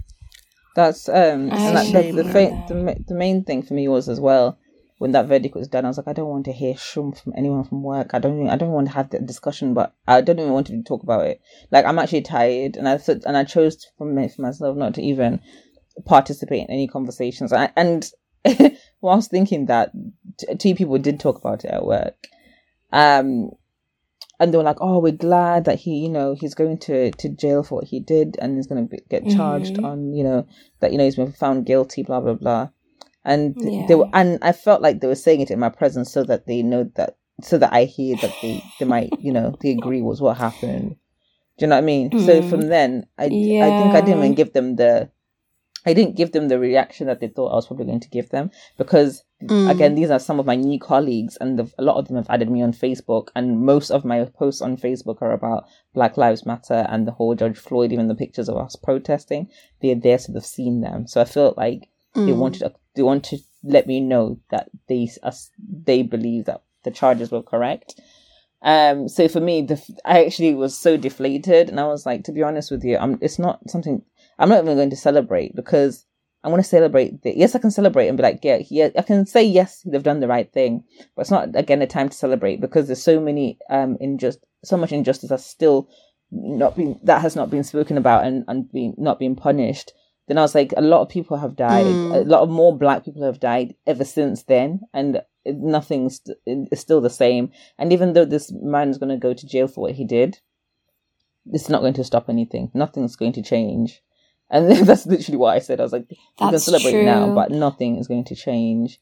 That's 0.76 1.08
um, 1.10 1.52
I 1.52 1.58
and 1.58 1.78
that, 1.78 1.88
agree 1.90 2.12
the, 2.12 2.24
the, 2.24 2.30
fa- 2.32 2.64
the 2.70 3.04
the 3.10 3.14
main 3.16 3.44
thing 3.44 3.62
for 3.64 3.74
me 3.74 3.88
was 3.88 4.10
as 4.10 4.20
well 4.20 4.58
when 4.98 5.12
that 5.14 5.26
verdict 5.28 5.56
was 5.56 5.68
done. 5.68 5.84
I 5.84 5.88
was 5.88 5.98
like, 5.98 6.08
I 6.08 6.14
don't 6.14 6.30
want 6.30 6.46
to 6.46 6.52
hear 6.54 6.78
shum 6.78 7.12
from 7.12 7.34
anyone 7.36 7.64
from 7.64 7.82
work. 7.82 8.12
I 8.14 8.20
don't, 8.20 8.36
even, 8.38 8.50
I 8.52 8.56
don't 8.56 8.70
want 8.70 8.88
to 8.88 8.94
have 8.94 9.10
that 9.10 9.26
discussion, 9.26 9.74
but 9.74 9.96
I 10.08 10.22
don't 10.22 10.38
even 10.38 10.54
want 10.54 10.68
to 10.68 10.84
talk 10.84 11.02
about 11.02 11.26
it. 11.26 11.42
Like 11.72 11.86
I'm 11.86 11.98
actually 11.98 12.22
tired, 12.22 12.78
and 12.78 12.88
I 12.88 12.98
thought, 13.00 13.26
and 13.26 13.36
I 13.36 13.44
chose 13.44 13.84
for, 13.98 14.06
me, 14.06 14.28
for 14.30 14.44
myself 14.44 14.78
not 14.78 14.94
to 14.96 15.02
even 15.02 15.40
participate 16.06 16.62
in 16.68 16.70
any 16.72 16.88
conversations. 16.88 17.54
I, 17.54 17.72
and 17.76 18.10
whilst 19.02 19.32
thinking 19.32 19.68
that, 19.68 19.92
t- 20.38 20.56
two 20.56 20.76
people 20.76 20.98
did 20.98 21.20
talk 21.20 21.38
about 21.38 21.66
it 21.66 21.72
at 21.72 21.86
work. 21.86 22.28
Um, 22.92 23.52
and 24.40 24.52
they 24.54 24.58
were 24.58 24.64
like, 24.64 24.82
"Oh, 24.82 25.00
we're 25.00 25.12
glad 25.12 25.66
that 25.66 25.80
he, 25.80 26.00
you 26.00 26.10
know, 26.10 26.34
he's 26.34 26.56
going 26.56 26.80
to 26.80 27.12
to 27.12 27.30
jail 27.30 27.64
for 27.64 27.76
what 27.76 27.86
he 27.88 28.00
did, 28.00 28.38
and 28.42 28.56
he's 28.56 28.68
going 28.68 28.88
to 28.90 28.98
get 29.10 29.30
charged 29.30 29.78
Mhm. 29.78 29.84
on, 29.86 30.14
you 30.14 30.24
know, 30.24 30.48
that 30.80 30.92
you 30.92 30.98
know 30.98 31.04
he's 31.06 31.16
been 31.16 31.32
found 31.32 31.66
guilty, 31.66 32.04
blah 32.04 32.20
blah 32.20 32.34
blah." 32.34 32.70
And 33.24 33.56
Yeah. 33.62 33.86
they 33.88 33.96
were, 33.96 34.10
and 34.14 34.40
I 34.42 34.52
felt 34.52 34.82
like 34.82 35.00
they 35.00 35.08
were 35.08 35.16
saying 35.16 35.42
it 35.42 35.52
in 35.52 35.60
my 35.60 35.70
presence 35.70 36.12
so 36.12 36.24
that 36.24 36.48
they 36.48 36.64
know 36.64 36.86
that, 36.96 37.18
so 37.44 37.60
that 37.60 37.72
I 37.72 37.84
hear 37.86 38.16
that 38.18 38.42
they 38.42 38.64
they 38.80 38.86
might, 38.86 39.14
you 39.20 39.32
know, 39.32 39.56
they 39.62 39.70
agree 39.72 40.02
was 40.02 40.22
what 40.22 40.38
happened. 40.38 40.96
Do 41.60 41.66
you 41.66 41.68
know 41.68 41.76
what 41.76 41.84
I 41.84 41.86
mean? 41.86 42.18
So 42.18 42.42
Mhm. 42.42 42.50
from 42.50 42.62
then, 42.62 43.06
I 43.20 43.26
I 43.62 43.70
think 43.72 43.94
I 43.94 44.02
didn't 44.02 44.18
even 44.24 44.34
give 44.34 44.54
them 44.54 44.76
the. 44.76 45.12
I 45.86 45.94
didn't 45.94 46.16
give 46.16 46.32
them 46.32 46.48
the 46.48 46.60
reaction 46.60 47.08
that 47.08 47.20
they 47.20 47.28
thought 47.28 47.52
I 47.52 47.56
was 47.56 47.68
probably 47.68 47.86
going 47.86 48.00
to 48.02 48.10
give 48.10 48.30
them 48.30 48.52
because 48.78 49.24
Mm. 49.42 49.72
again, 49.72 49.96
these 49.96 50.12
are 50.12 50.20
some 50.20 50.40
of 50.40 50.46
my 50.46 50.56
new 50.56 50.78
colleagues, 50.80 51.36
and 51.42 51.58
the, 51.58 51.68
a 51.80 51.82
lot 51.82 51.96
of 51.96 52.08
them 52.08 52.16
have 52.18 52.30
added 52.30 52.48
me 52.52 52.62
on 52.62 52.74
Facebook. 52.74 53.30
And 53.36 53.66
most 53.66 53.90
of 53.90 54.06
my 54.06 54.24
posts 54.26 54.62
on 54.62 54.78
Facebook 54.78 55.20
are 55.24 55.32
about 55.32 55.66
Black 55.96 56.16
Lives 56.16 56.46
Matter 56.46 56.86
and 56.90 57.08
the 57.08 57.12
whole 57.12 57.34
George 57.34 57.58
Floyd, 57.58 57.92
even 57.92 58.08
the 58.08 58.14
pictures 58.14 58.48
of 58.50 58.58
us 58.58 58.76
protesting. 58.76 59.50
They're 59.82 59.96
there, 59.96 60.20
so 60.20 60.32
they've 60.32 60.46
seen 60.46 60.82
them. 60.82 61.08
So 61.08 61.22
I 61.22 61.26
felt 61.26 61.58
like 61.58 61.90
they 62.14 62.34
Mm. 62.34 62.38
wanted 62.38 62.76
they 62.94 63.02
want 63.02 63.24
to 63.26 63.40
let 63.64 63.88
me 63.88 64.00
know 64.00 64.38
that 64.52 64.70
they 64.88 65.10
us 65.24 65.50
they 65.60 66.04
believe 66.04 66.46
that 66.46 66.62
the 66.84 66.92
charges 66.92 67.32
were 67.32 67.42
correct. 67.42 68.00
Um, 68.62 69.08
so 69.10 69.28
for 69.28 69.40
me, 69.40 69.64
the 69.64 69.82
I 70.06 70.24
actually 70.24 70.54
was 70.54 70.78
so 70.78 70.98
deflated, 70.98 71.70
and 71.70 71.80
I 71.80 71.88
was 71.88 72.06
like, 72.06 72.26
to 72.26 72.32
be 72.32 72.44
honest 72.44 72.70
with 72.70 72.84
you, 72.84 72.98
I'm. 72.98 73.18
It's 73.22 73.40
not 73.40 73.68
something 73.72 74.04
I'm 74.42 74.50
not 74.50 74.64
even 74.64 74.76
going 74.76 74.90
to 74.90 74.96
celebrate 74.96 75.56
because 75.56 76.06
I 76.44 76.50
want 76.50 76.64
to 76.64 76.68
celebrate. 76.68 77.22
The, 77.22 77.38
yes, 77.38 77.56
I 77.56 77.60
can 77.60 77.72
celebrate 77.72 78.08
and 78.08 78.18
be 78.18 78.24
like, 78.24 78.40
yeah, 78.44 78.62
yeah, 78.70 78.90
I 78.98 79.04
can 79.04 79.26
say 79.26 79.44
yes, 79.44 79.82
they've 79.86 80.02
done 80.02 80.20
the 80.20 80.28
right 80.28 80.52
thing, 80.52 80.84
but 81.16 81.22
it's 81.22 81.32
not 81.32 81.56
again 81.56 81.82
a 81.82 81.88
time 81.88 82.10
to 82.10 82.18
celebrate 82.18 82.60
because 82.60 82.88
there's 82.88 83.04
so 83.04 83.20
many 83.20 83.60
um 83.70 83.98
injust, 84.02 84.40
so 84.64 84.78
much 84.78 84.92
injustice 84.92 85.30
that's 85.30 85.46
still 85.46 85.88
not 86.32 86.76
been 86.76 87.00
that 87.04 87.22
has 87.22 87.36
not 87.36 87.52
been 87.52 87.64
spoken 87.64 87.98
about 87.98 88.26
and 88.26 88.44
and 88.48 88.72
being 88.72 88.96
not 88.98 89.20
being 89.20 89.36
punished. 89.36 89.94
Then 90.28 90.38
I 90.38 90.42
was 90.42 90.56
like, 90.56 90.74
a 90.78 90.82
lot 90.82 91.02
of 91.02 91.10
people 91.10 91.38
have 91.38 91.56
died. 91.56 91.86
Mm. 91.86 92.16
A 92.16 92.20
lot 92.22 92.42
of 92.42 92.50
more 92.50 92.78
black 92.78 93.04
people 93.04 93.24
have 93.24 93.40
died 93.40 93.76
ever 93.86 94.06
since 94.06 94.44
then, 94.44 94.82
and 94.94 95.22
nothing's 95.46 96.22
it's 96.46 96.82
still 96.82 97.02
the 97.02 97.10
same. 97.10 97.52
And 97.78 97.94
even 97.94 98.14
though 98.14 98.26
this 98.26 98.52
man's 98.52 98.98
going 98.98 99.10
to 99.10 99.18
go 99.18 99.34
to 99.34 99.48
jail 99.48 99.68
for 99.68 99.82
what 99.82 99.96
he 99.96 100.06
did, 100.06 100.40
it's 101.52 101.70
not 101.70 101.82
going 101.82 101.94
to 101.96 102.04
stop 102.04 102.30
anything. 102.30 102.72
Nothing's 102.74 103.16
going 103.16 103.34
to 103.34 103.44
change. 103.44 104.02
And 104.52 104.70
that's 104.88 105.06
literally 105.08 105.38
what 105.38 105.56
I 105.56 105.60
said. 105.60 105.80
I 105.80 105.84
was 105.84 105.94
like, 105.94 106.06
you 106.10 106.18
can 106.38 106.52
That's 106.52 106.66
celebrate 106.66 107.04
now, 107.04 107.30
but 107.30 107.52
nothing 107.52 107.98
is 107.98 108.08
going 108.08 108.26
to 108.26 108.36
change. 108.36 109.00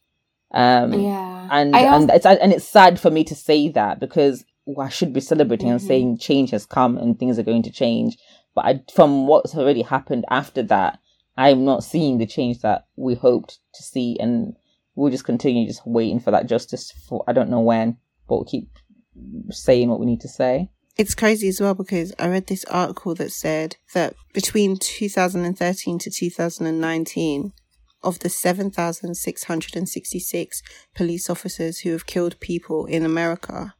Um, 0.51 0.93
Yeah. 0.93 1.47
and 1.51 1.75
I 1.75 1.81
and 1.81 2.09
it's 2.11 2.25
and 2.25 2.53
it's 2.53 2.67
sad 2.67 2.99
for 2.99 3.11
me 3.11 3.23
to 3.25 3.35
say 3.35 3.69
that 3.69 3.99
because 3.99 4.45
well, 4.65 4.85
I 4.85 4.89
should 4.89 5.13
be 5.13 5.19
celebrating 5.19 5.69
and 5.69 5.79
Mhm. 5.79 5.87
saying 5.87 6.17
change 6.19 6.51
has 6.51 6.65
come 6.65 6.97
and 6.97 7.17
things 7.17 7.39
are 7.39 7.43
going 7.43 7.63
to 7.63 7.71
change. 7.71 8.17
But 8.53 8.65
I, 8.65 8.83
from 8.93 9.25
what's 9.27 9.55
already 9.55 9.81
happened 9.81 10.25
after 10.29 10.61
that, 10.63 10.99
I'm 11.37 11.65
not 11.65 11.83
seeing 11.83 12.17
the 12.19 12.27
change 12.27 12.59
that 12.59 12.85
we 12.95 13.15
hoped 13.15 13.59
to 13.73 13.83
see, 13.83 14.17
and 14.19 14.55
we'll 14.95 15.11
just 15.11 15.23
continue 15.25 15.65
just 15.65 15.85
waiting 15.87 16.19
for 16.19 16.31
that 16.31 16.45
justice 16.47 16.91
for 17.07 17.23
I 17.27 17.33
don't 17.33 17.49
know 17.49 17.61
when, 17.61 17.97
but 18.27 18.35
we'll 18.35 18.45
keep 18.45 18.69
saying 19.49 19.89
what 19.89 19.99
we 19.99 20.05
need 20.05 20.21
to 20.21 20.27
say. 20.27 20.69
It's 20.99 21.15
crazy 21.15 21.47
as 21.47 21.61
well 21.61 21.73
because 21.73 22.13
I 22.19 22.27
read 22.27 22.47
this 22.47 22.65
article 22.65 23.15
that 23.15 23.31
said 23.31 23.77
that 23.93 24.13
between 24.33 24.75
2013 24.77 25.97
to 25.99 26.11
2019, 26.11 27.53
of 28.03 28.19
the 28.19 28.29
7,666 28.29 30.61
police 30.95 31.29
officers 31.29 31.79
who 31.79 31.91
have 31.91 32.05
killed 32.05 32.39
people 32.39 32.85
in 32.85 33.03
America, 33.05 33.73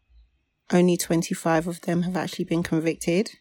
only 0.72 0.98
25 0.98 1.68
of 1.68 1.82
them 1.82 2.02
have 2.04 2.16
actually 2.18 2.46
been 2.46 2.64
convicted. 2.64 3.32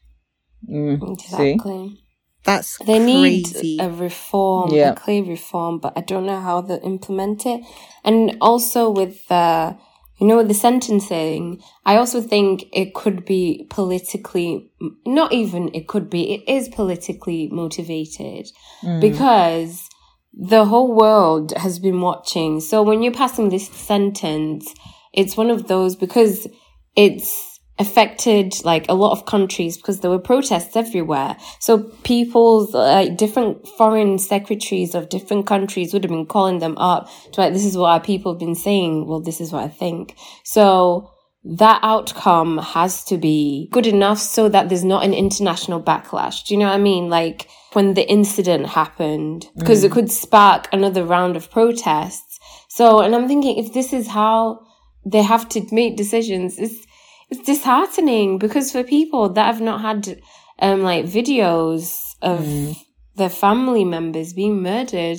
Mm, 0.68 1.00
See, 1.00 1.12
exactly. 1.12 2.00
That's 2.44 2.78
They 2.78 2.99
crazy. 2.99 3.76
need 3.76 3.80
a 3.80 3.90
reform, 3.90 4.70
Yeah. 4.70 4.92
a 4.92 4.97
clear 4.97 5.25
reform, 5.25 5.80
but 5.80 5.92
I 5.97 6.00
don't 6.00 6.26
know 6.26 6.40
how 6.40 6.61
they 6.61 6.78
implement 6.80 7.44
it. 7.44 7.62
And 8.04 8.37
also 8.40 8.88
with 8.90 9.26
the, 9.28 9.76
you 10.18 10.26
know, 10.26 10.42
the 10.42 10.54
sentencing, 10.54 11.62
I 11.84 11.96
also 11.96 12.20
think 12.20 12.64
it 12.72 12.94
could 12.94 13.25
be 13.25 13.66
politically, 13.70 14.70
not 15.06 15.32
even 15.32 15.70
it 15.75 15.87
could 15.87 16.10
be, 16.10 16.34
it 16.34 16.48
is 16.48 16.68
politically 16.68 17.48
motivated 17.52 18.50
Mm. 18.82 19.00
because 19.00 19.88
the 20.32 20.64
whole 20.64 20.92
world 20.92 21.52
has 21.56 21.78
been 21.78 22.00
watching. 22.00 22.60
So 22.60 22.82
when 22.82 23.02
you're 23.02 23.12
passing 23.12 23.48
this 23.48 23.68
sentence, 23.68 24.72
it's 25.12 25.37
one 25.37 25.50
of 25.50 25.66
those 25.66 25.96
because 25.96 26.46
it's 26.94 27.48
affected 27.78 28.54
like 28.64 28.87
a 28.88 28.94
lot 28.94 29.12
of 29.12 29.26
countries 29.26 29.76
because 29.76 30.00
there 30.00 30.11
were 30.11 30.18
protests 30.18 30.76
everywhere. 30.76 31.37
So 31.61 31.78
people's 32.02 32.75
like 32.75 33.16
different 33.16 33.66
foreign 33.76 34.18
secretaries 34.18 34.94
of 34.94 35.08
different 35.08 35.47
countries 35.47 35.92
would 35.92 36.04
have 36.04 36.11
been 36.11 36.26
calling 36.26 36.58
them 36.58 36.76
up 36.78 37.08
to 37.32 37.40
like, 37.40 37.52
this 37.52 37.64
is 37.64 37.76
what 37.76 37.90
our 37.90 38.00
people 38.00 38.32
have 38.32 38.40
been 38.40 38.54
saying. 38.54 39.06
Well, 39.06 39.20
this 39.20 39.40
is 39.40 39.52
what 39.52 39.64
I 39.64 39.68
think. 39.68 40.16
So 40.44 41.11
that 41.44 41.80
outcome 41.82 42.58
has 42.58 43.04
to 43.04 43.16
be 43.16 43.68
good 43.70 43.87
enough 43.87 44.18
so 44.18 44.49
that 44.49 44.68
there's 44.68 44.85
not 44.85 45.04
an 45.04 45.14
international 45.14 45.82
backlash. 45.82 46.44
Do 46.44 46.54
you 46.54 46.61
know 46.61 46.66
what 46.66 46.75
I 46.75 46.78
mean? 46.78 47.08
Like 47.08 47.49
when 47.73 47.94
the 47.94 48.08
incident 48.11 48.66
happened, 48.66 49.47
mm. 49.47 49.58
because 49.58 49.85
it 49.85 49.92
could 49.92 50.11
spark 50.11 50.68
another 50.73 51.04
round 51.04 51.37
of 51.37 51.50
protests. 51.50 52.38
So, 52.68 53.00
and 53.00 53.14
I'm 53.14 53.28
thinking 53.28 53.56
if 53.56 53.73
this 53.73 53.92
is 53.92 54.08
how 54.08 54.61
they 55.06 55.23
have 55.23 55.49
to 55.50 55.64
make 55.73 55.97
decisions, 55.97 56.58
it's, 56.58 56.87
it's 57.30 57.44
disheartening 57.44 58.38
because 58.38 58.73
for 58.73 58.82
people 58.82 59.28
that 59.30 59.47
have 59.47 59.61
not 59.61 59.80
had, 59.80 60.20
um, 60.61 60.82
like 60.82 61.04
videos 61.04 62.14
of 62.23 62.76
their 63.16 63.28
family 63.28 63.85
members 63.85 64.32
being 64.32 64.62
murdered, 64.62 65.18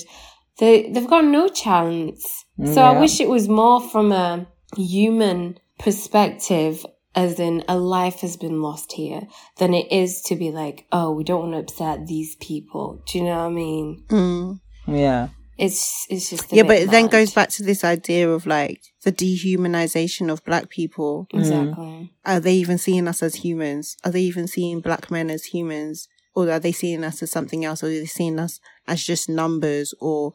they, 0.57 0.89
they've 0.91 1.07
got 1.07 1.25
no 1.25 1.47
chance. 1.47 2.45
So 2.65 2.81
I 2.81 2.99
wish 2.99 3.21
it 3.21 3.29
was 3.29 3.47
more 3.47 3.79
from 3.79 4.11
a 4.11 4.45
human 4.75 5.57
perspective, 5.79 6.85
as 7.15 7.39
in 7.39 7.63
a 7.69 7.77
life 7.77 8.19
has 8.19 8.35
been 8.35 8.61
lost 8.61 8.91
here, 8.91 9.21
than 9.59 9.73
it 9.73 9.89
is 9.91 10.21
to 10.23 10.35
be 10.35 10.51
like, 10.51 10.85
oh, 10.91 11.11
we 11.11 11.23
don't 11.23 11.49
want 11.49 11.53
to 11.53 11.59
upset 11.59 12.07
these 12.07 12.35
people. 12.35 13.01
Do 13.07 13.17
you 13.17 13.23
know 13.23 13.37
what 13.37 13.45
I 13.45 13.49
mean? 13.49 14.03
Mm. 14.09 14.59
yeah, 14.87 15.29
It's 15.59 16.07
it's 16.09 16.29
just 16.29 16.51
Yeah, 16.53 16.63
but 16.63 16.77
it 16.77 16.89
then 16.89 17.07
goes 17.07 17.33
back 17.33 17.49
to 17.49 17.63
this 17.63 17.83
idea 17.83 18.29
of 18.29 18.45
like 18.45 18.81
the 19.03 19.11
dehumanization 19.11 20.31
of 20.31 20.43
black 20.45 20.69
people. 20.69 21.27
exactly. 21.33 22.11
Are 22.25 22.39
they 22.39 22.53
even 22.55 22.77
seeing 22.77 23.07
us 23.07 23.21
as 23.23 23.35
humans? 23.35 23.97
Are 24.03 24.11
they 24.11 24.21
even 24.21 24.47
seeing 24.47 24.81
black 24.81 25.11
men 25.11 25.29
as 25.29 25.45
humans? 25.45 26.07
Or 26.35 26.49
are 26.49 26.59
they 26.59 26.71
seeing 26.71 27.03
us 27.03 27.21
as 27.23 27.31
something 27.31 27.65
else? 27.65 27.83
Or 27.83 27.87
are 27.87 27.89
they 27.89 28.05
seeing 28.05 28.39
us 28.39 28.59
as 28.87 29.03
just 29.03 29.27
numbers? 29.29 29.93
Or, 29.99 30.33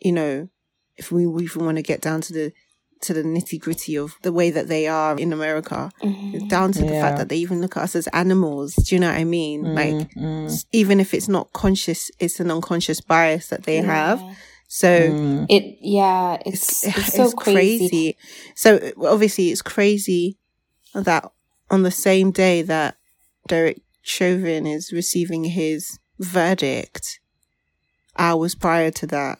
you 0.00 0.12
know, 0.12 0.48
if 0.96 1.10
we 1.12 1.22
even 1.44 1.64
want 1.64 1.76
to 1.76 1.82
get 1.82 2.00
down 2.00 2.20
to 2.22 2.32
the 2.32 2.52
to 3.00 3.14
the 3.14 3.22
nitty 3.22 3.60
gritty 3.60 3.96
of 3.96 4.16
the 4.22 4.32
way 4.32 4.50
that 4.50 4.66
they 4.66 4.88
are 4.88 5.16
in 5.16 5.32
America, 5.32 5.90
Mhm. 6.02 6.48
down 6.48 6.72
to 6.72 6.80
the 6.80 7.00
fact 7.00 7.16
that 7.18 7.28
they 7.28 7.36
even 7.36 7.60
look 7.60 7.76
at 7.76 7.84
us 7.84 7.94
as 7.94 8.08
animals. 8.08 8.74
Do 8.74 8.96
you 8.96 9.00
know 9.00 9.08
what 9.08 9.18
I 9.18 9.24
mean? 9.24 9.72
Like, 9.74 9.94
Mm, 10.16 10.64
even 10.72 10.98
if 10.98 11.14
it's 11.14 11.28
not 11.28 11.52
conscious, 11.52 12.10
it's 12.18 12.40
an 12.40 12.50
unconscious 12.50 13.00
bias 13.00 13.46
that 13.48 13.62
they 13.64 13.76
have. 13.76 14.24
So 14.68 14.86
mm, 14.86 15.46
It 15.48 15.78
yeah, 15.80 16.40
it's 16.44 16.86
it's, 16.86 17.14
so 17.14 17.32
crazy. 17.32 18.16
So 18.54 18.92
obviously, 19.02 19.48
it's 19.48 19.62
crazy 19.62 20.36
that 20.94 21.32
on 21.70 21.82
the 21.82 21.90
same 21.90 22.30
day 22.30 22.62
that 22.62 22.96
Derek 23.48 23.80
Chauvin 24.02 24.66
is 24.66 24.92
receiving 24.92 25.44
his 25.44 25.98
verdict, 26.18 27.18
hours 28.18 28.54
prior 28.54 28.90
to 28.90 29.06
that, 29.06 29.38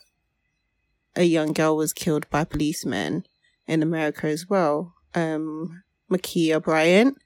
a 1.15 1.25
young 1.25 1.53
girl 1.53 1.77
was 1.77 1.93
killed 1.93 2.29
by 2.31 2.45
policemen 2.45 3.27
in 3.67 3.83
America 3.83 4.29
as 4.29 4.49
well. 4.49 4.95
Um, 5.15 5.83
Ma'Khia 6.11 6.63
Bryant. 6.63 7.19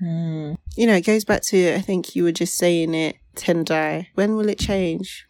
mm. 0.00 0.56
You 0.76 0.86
know, 0.86 0.94
it 0.94 1.06
goes 1.06 1.24
back 1.24 1.42
to 1.42 1.74
I 1.74 1.80
think 1.80 2.14
you 2.14 2.22
were 2.22 2.32
just 2.32 2.56
saying 2.56 2.94
it, 2.94 3.16
Tendai. 3.34 4.06
When 4.14 4.36
will 4.36 4.48
it 4.48 4.60
change? 4.60 5.26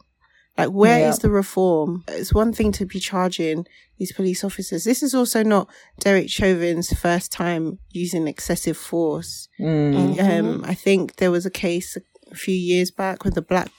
Like, 0.58 0.70
where 0.70 1.08
is 1.08 1.16
Yeah. 1.16 1.22
the 1.22 1.30
reform? 1.30 2.04
It's 2.08 2.34
one 2.34 2.52
thing 2.52 2.72
to 2.72 2.84
be 2.84 2.98
charging 2.98 3.66
these 3.98 4.12
police 4.12 4.42
officers. 4.44 4.84
This 4.84 5.02
is 5.02 5.14
also 5.14 5.42
not 5.44 5.68
Derek 6.00 6.28
Chauvin's 6.28 6.92
first 6.92 7.30
time 7.32 7.78
using 7.92 8.26
excessive 8.26 8.76
force. 8.76 9.48
Mm. 9.60 10.18
Um, 10.20 10.64
I 10.64 10.74
think 10.74 11.16
there 11.16 11.30
was 11.30 11.46
a 11.46 11.50
case 11.50 11.96
a 12.30 12.34
few 12.34 12.54
years 12.54 12.90
back 12.90 13.24
with 13.24 13.36
a 13.38 13.42
black 13.42 13.70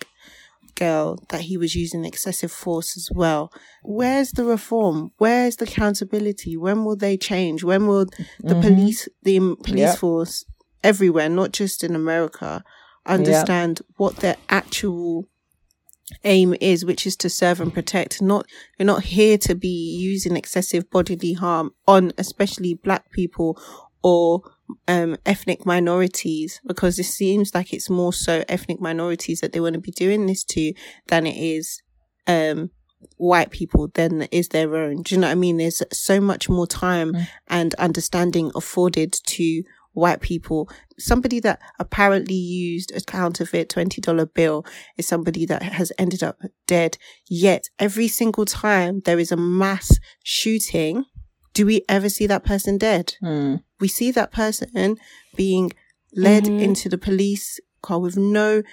girl 0.75 1.21
that 1.29 1.41
he 1.41 1.57
was 1.57 1.75
using 1.75 2.05
excessive 2.05 2.51
force 2.51 2.95
as 2.95 3.09
well. 3.13 3.51
Where's 3.83 4.31
the 4.31 4.45
reform? 4.45 5.11
Where's 5.17 5.57
the 5.57 5.65
accountability? 5.65 6.55
When 6.55 6.85
will 6.85 6.95
they 6.95 7.17
change? 7.17 7.63
When 7.63 7.85
will 7.87 8.05
the 8.39 8.55
Mhm. 8.55 8.61
police, 8.61 9.09
the 9.23 9.39
police 9.63 9.79
Yep. 9.79 9.97
force 9.97 10.45
everywhere, 10.83 11.27
not 11.27 11.51
just 11.51 11.83
in 11.83 11.95
America, 11.95 12.63
understand 13.05 13.81
what 13.97 14.17
their 14.17 14.37
actual 14.49 15.25
aim 16.23 16.55
is, 16.59 16.85
which 16.85 17.05
is 17.05 17.15
to 17.17 17.29
serve 17.29 17.61
and 17.61 17.73
protect. 17.73 18.21
Not 18.21 18.45
you're 18.77 18.85
not 18.85 19.03
here 19.03 19.37
to 19.39 19.55
be 19.55 19.97
using 19.97 20.35
excessive 20.35 20.89
bodily 20.89 21.33
harm 21.33 21.71
on 21.87 22.11
especially 22.17 22.73
black 22.73 23.11
people 23.11 23.59
or 24.01 24.41
um, 24.87 25.17
ethnic 25.25 25.65
minorities, 25.65 26.61
because 26.65 26.99
it 26.99 27.03
seems 27.05 27.53
like 27.53 27.73
it's 27.73 27.89
more 27.89 28.13
so 28.13 28.43
ethnic 28.47 28.79
minorities 28.79 29.41
that 29.41 29.51
they 29.51 29.59
want 29.59 29.73
to 29.73 29.79
be 29.81 29.91
doing 29.91 30.25
this 30.25 30.43
to 30.43 30.73
than 31.07 31.25
it 31.25 31.35
is 31.35 31.81
um, 32.27 32.69
white 33.17 33.49
people 33.49 33.89
than 33.95 34.23
is 34.31 34.49
their 34.49 34.75
own. 34.75 35.01
Do 35.01 35.15
you 35.15 35.21
know 35.21 35.27
what 35.27 35.31
I 35.31 35.35
mean? 35.35 35.57
There's 35.57 35.81
so 35.91 36.21
much 36.21 36.47
more 36.49 36.67
time 36.67 37.13
Mm. 37.13 37.27
and 37.47 37.73
understanding 37.75 38.51
afforded 38.55 39.13
to 39.13 39.63
white 39.99 40.21
people. 40.21 40.69
Somebody 40.97 41.39
that 41.41 41.59
apparently 41.79 42.35
used 42.35 42.91
a 42.95 43.01
counterfeit 43.01 43.69
$20 43.69 44.33
bill 44.33 44.65
is 44.97 45.07
somebody 45.07 45.45
that 45.45 45.61
has 45.63 45.91
ended 45.97 46.23
up 46.23 46.39
dead. 46.67 46.97
Yet 47.29 47.69
every 47.77 48.07
single 48.07 48.45
time 48.45 49.01
there 49.05 49.19
is 49.19 49.31
a 49.31 49.37
mass 49.37 49.99
shooting, 50.23 51.05
do 51.53 51.65
we 51.65 51.83
ever 51.89 52.09
see 52.09 52.27
that 52.27 52.43
person 52.43 52.77
dead? 52.77 53.15
Mm. 53.23 53.63
We 53.79 53.87
see 53.87 54.11
that 54.11 54.31
person 54.31 54.97
being 55.35 55.71
led 56.15 56.45
Mhm. 56.45 56.61
into 56.61 56.89
the 56.89 56.97
police 56.97 57.59
car 57.81 57.99
with 57.99 58.17
no 58.17 58.63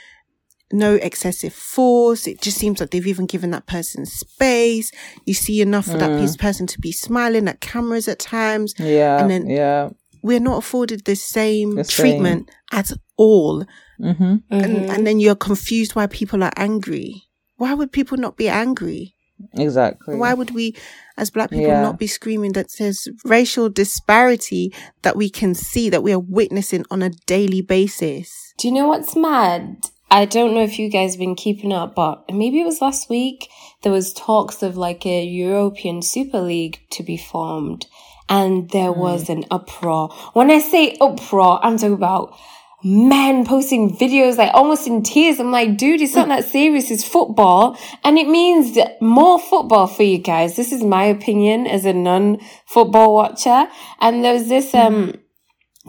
no 0.72 0.94
excessive 0.96 1.52
force. 1.54 2.26
It 2.26 2.40
just 2.40 2.58
seems 2.58 2.80
like 2.80 2.90
they've 2.90 3.06
even 3.06 3.26
given 3.26 3.52
that 3.52 3.68
person 3.68 4.04
space. 4.04 4.90
You 5.24 5.32
see 5.32 5.60
enough 5.60 5.86
for 5.86 5.96
that 5.96 6.10
Mm. 6.10 6.20
piece- 6.20 6.36
person 6.36 6.66
to 6.66 6.80
be 6.80 6.90
smiling 6.90 7.46
at 7.46 7.60
cameras 7.60 8.08
at 8.08 8.18
times. 8.18 8.74
Yeah, 8.76 9.20
And 9.20 9.30
then- 9.30 9.46
yeah. 9.48 9.90
We're 10.26 10.40
not 10.50 10.58
afforded 10.62 11.00
the 11.04 11.14
same 11.16 11.76
The 11.76 11.84
same. 11.84 12.02
treatment 12.02 12.50
at 12.72 12.88
all. 13.16 13.64
Mm-hmm. 14.00 14.34
And, 14.50 14.72
Mhm. 14.76 14.90
and 14.92 15.06
then 15.06 15.18
you're 15.20 15.34
confused 15.50 15.92
why 15.96 16.06
people 16.20 16.40
are 16.46 16.52
angry. 16.56 17.10
Why 17.56 17.72
would 17.74 17.90
people 17.92 18.18
not 18.18 18.36
be 18.36 18.48
angry? 18.48 19.14
Exactly. 19.54 20.16
Why 20.16 20.32
would 20.34 20.50
we, 20.58 20.74
as 21.16 21.30
black 21.30 21.50
people, 21.50 21.66
Yeah. 21.66 21.82
not 21.82 21.98
be 21.98 22.06
screaming 22.06 22.52
that 22.52 22.68
there's 22.78 23.08
racial 23.24 23.68
disparity 23.68 24.72
that 25.02 25.16
we 25.16 25.28
can 25.30 25.54
see, 25.54 25.88
that 25.90 26.02
we 26.02 26.12
are 26.12 26.18
witnessing 26.40 26.84
on 26.90 27.02
a 27.02 27.10
daily 27.26 27.60
basis? 27.62 28.54
Do 28.58 28.68
you 28.68 28.74
know 28.74 28.88
what's 28.88 29.14
mad? 29.16 29.76
I 30.10 30.24
don't 30.24 30.54
know 30.54 30.62
if 30.62 30.78
you 30.78 30.88
guys 30.88 31.12
have 31.14 31.18
been 31.26 31.34
keeping 31.34 31.72
up, 31.72 31.94
but 31.94 32.24
maybe 32.32 32.60
it 32.60 32.64
was 32.64 32.80
last 32.80 33.10
week. 33.10 33.48
There 33.82 33.92
was 33.92 34.12
talks 34.12 34.62
of 34.62 34.76
like 34.76 35.04
a 35.04 35.24
European 35.24 36.00
Super 36.00 36.40
League 36.40 36.78
to 36.90 37.02
be 37.02 37.16
formed, 37.16 37.86
and 38.28 38.70
there 38.70 38.92
was 38.92 39.28
an 39.28 39.44
uproar. 39.50 40.08
When 40.32 40.50
I 40.50 40.58
say 40.58 40.96
uproar, 41.00 41.64
I'm 41.64 41.76
talking 41.76 41.94
about 41.94 42.34
men 42.82 43.44
posting 43.44 43.96
videos 43.96 44.36
like 44.36 44.52
almost 44.54 44.86
in 44.86 45.02
tears. 45.02 45.40
I'm 45.40 45.50
like, 45.50 45.76
dude, 45.76 46.00
it's 46.00 46.14
not 46.14 46.28
that 46.28 46.44
serious. 46.56 46.90
It's 46.90 47.06
football. 47.06 47.78
And 48.04 48.18
it 48.18 48.28
means 48.28 48.78
more 49.00 49.38
football 49.38 49.86
for 49.86 50.02
you 50.02 50.18
guys. 50.18 50.56
This 50.56 50.72
is 50.72 50.84
my 50.84 51.04
opinion 51.04 51.66
as 51.66 51.84
a 51.84 51.92
non-football 51.92 53.14
watcher. 53.14 53.66
And 54.00 54.24
there 54.24 54.34
was 54.34 54.48
this, 54.48 54.74
um, 54.74 55.14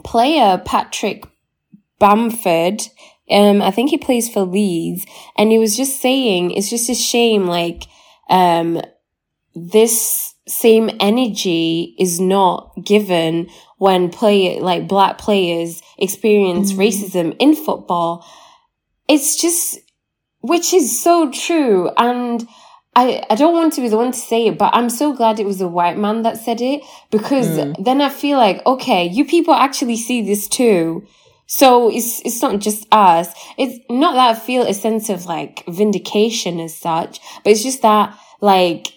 player, 0.04 0.60
Patrick 0.64 1.24
Bamford. 1.98 2.82
Um, 3.30 3.60
I 3.60 3.70
think 3.70 3.90
he 3.90 3.98
plays 3.98 4.28
for 4.28 4.40
Leeds 4.42 5.04
and 5.36 5.50
he 5.50 5.58
was 5.58 5.76
just 5.76 6.00
saying, 6.00 6.52
it's 6.52 6.70
just 6.70 6.88
a 6.88 6.94
shame, 6.94 7.46
like, 7.46 7.84
um, 8.30 8.80
this 9.54 10.27
same 10.48 10.90
energy 10.98 11.94
is 11.98 12.18
not 12.18 12.72
given 12.84 13.48
when 13.76 14.10
play 14.10 14.58
like 14.60 14.88
black 14.88 15.18
players 15.18 15.82
experience 15.98 16.72
mm. 16.72 16.78
racism 16.78 17.36
in 17.38 17.54
football. 17.54 18.24
It's 19.08 19.40
just, 19.40 19.78
which 20.40 20.72
is 20.72 21.02
so 21.02 21.30
true. 21.30 21.90
And 21.96 22.46
I, 22.96 23.24
I 23.30 23.34
don't 23.36 23.54
want 23.54 23.74
to 23.74 23.80
be 23.80 23.88
the 23.88 23.96
one 23.96 24.12
to 24.12 24.18
say 24.18 24.48
it, 24.48 24.58
but 24.58 24.74
I'm 24.74 24.90
so 24.90 25.12
glad 25.12 25.38
it 25.38 25.46
was 25.46 25.60
a 25.60 25.68
white 25.68 25.96
man 25.96 26.22
that 26.22 26.38
said 26.38 26.60
it 26.60 26.82
because 27.10 27.46
mm. 27.48 27.84
then 27.84 28.00
I 28.00 28.08
feel 28.08 28.38
like, 28.38 28.64
okay, 28.66 29.06
you 29.06 29.24
people 29.24 29.54
actually 29.54 29.96
see 29.96 30.22
this 30.22 30.48
too. 30.48 31.06
So 31.46 31.90
it's, 31.90 32.20
it's 32.26 32.42
not 32.42 32.60
just 32.60 32.86
us. 32.92 33.32
It's 33.56 33.78
not 33.88 34.14
that 34.14 34.36
I 34.36 34.38
feel 34.38 34.62
a 34.62 34.74
sense 34.74 35.08
of 35.08 35.26
like 35.26 35.64
vindication 35.66 36.60
as 36.60 36.76
such, 36.76 37.20
but 37.44 37.52
it's 37.52 37.62
just 37.62 37.82
that 37.82 38.18
like, 38.40 38.92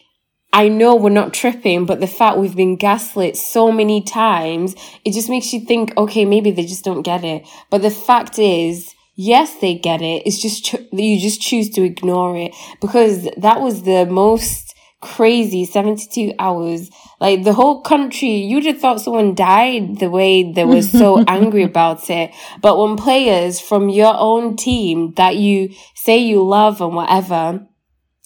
I 0.53 0.67
know 0.67 0.95
we're 0.95 1.09
not 1.09 1.33
tripping, 1.33 1.85
but 1.85 2.01
the 2.01 2.07
fact 2.07 2.37
we've 2.37 2.55
been 2.55 2.75
gaslit 2.75 3.37
so 3.37 3.71
many 3.71 4.01
times, 4.01 4.75
it 5.05 5.13
just 5.13 5.29
makes 5.29 5.53
you 5.53 5.61
think, 5.61 5.95
okay, 5.97 6.25
maybe 6.25 6.51
they 6.51 6.65
just 6.65 6.83
don't 6.83 7.03
get 7.03 7.23
it. 7.23 7.47
But 7.69 7.81
the 7.81 7.89
fact 7.89 8.37
is, 8.37 8.93
yes, 9.15 9.55
they 9.61 9.75
get 9.75 10.01
it. 10.01 10.23
It's 10.25 10.41
just, 10.41 10.65
cho- 10.65 10.85
you 10.91 11.19
just 11.19 11.41
choose 11.41 11.69
to 11.71 11.83
ignore 11.83 12.35
it 12.35 12.53
because 12.81 13.29
that 13.37 13.61
was 13.61 13.83
the 13.83 14.05
most 14.05 14.75
crazy 14.99 15.65
72 15.65 16.33
hours. 16.37 16.89
Like 17.19 17.43
the 17.43 17.53
whole 17.53 17.81
country, 17.81 18.35
you'd 18.35 18.65
have 18.65 18.79
thought 18.79 19.01
someone 19.01 19.35
died 19.35 19.99
the 19.99 20.09
way 20.09 20.51
they 20.51 20.65
were 20.65 20.81
so 20.81 21.23
angry 21.27 21.63
about 21.63 22.09
it. 22.09 22.31
But 22.61 22.77
when 22.77 22.97
players 22.97 23.59
from 23.59 23.89
your 23.89 24.15
own 24.17 24.55
team 24.55 25.13
that 25.13 25.37
you 25.37 25.73
say 25.95 26.17
you 26.17 26.45
love 26.45 26.81
and 26.81 26.95
whatever, 26.95 27.67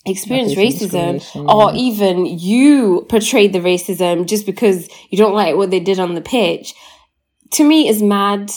experience 0.05 0.53
racism 0.53 1.19
or 1.49 1.73
even 1.73 2.25
you 2.25 3.05
portrayed 3.09 3.53
the 3.53 3.59
racism 3.59 4.27
just 4.27 4.45
because 4.45 4.87
you 5.09 5.17
don't 5.17 5.33
like 5.33 5.55
what 5.55 5.71
they 5.71 5.79
did 5.79 5.99
on 5.99 6.13
the 6.13 6.21
pitch 6.21 6.75
to 7.51 7.63
me 7.63 7.87
is 7.87 8.01
mad 8.01 8.51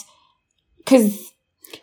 because 0.78 1.32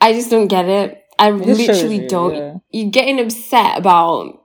I 0.02 0.14
just 0.14 0.30
don't 0.30 0.48
get 0.48 0.66
it. 0.66 1.04
I 1.18 1.30
it 1.30 1.36
literally 1.36 2.04
you, 2.04 2.10
don't. 2.10 2.36
Yeah. 2.36 2.56
You're 2.72 2.92
getting 2.92 3.20
upset 3.20 3.78
about, 3.78 4.44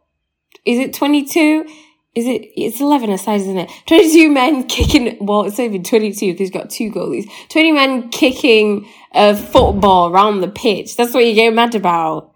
is 0.65 0.79
it 0.79 0.95
22? 0.95 1.67
Is 2.15 2.27
it, 2.27 2.43
it's 2.57 2.81
11 2.81 3.11
aside, 3.11 3.41
isn't 3.41 3.59
it? 3.59 3.71
22 3.87 4.31
men 4.31 4.65
kicking, 4.69 5.17
well, 5.21 5.45
it's 5.45 5.59
not 5.59 5.65
even 5.65 5.83
22 5.83 6.33
because 6.33 6.39
he's 6.39 6.51
got 6.51 6.71
two 6.71 6.91
goalies. 6.91 7.31
20 7.49 7.73
men 7.73 8.09
kicking 8.11 8.89
a 9.13 9.37
football 9.37 10.13
around 10.13 10.41
the 10.41 10.49
pitch. 10.49 10.97
That's 10.97 11.15
what 11.15 11.25
you're 11.25 11.35
getting 11.35 11.55
mad 11.55 11.75
about. 11.75 12.30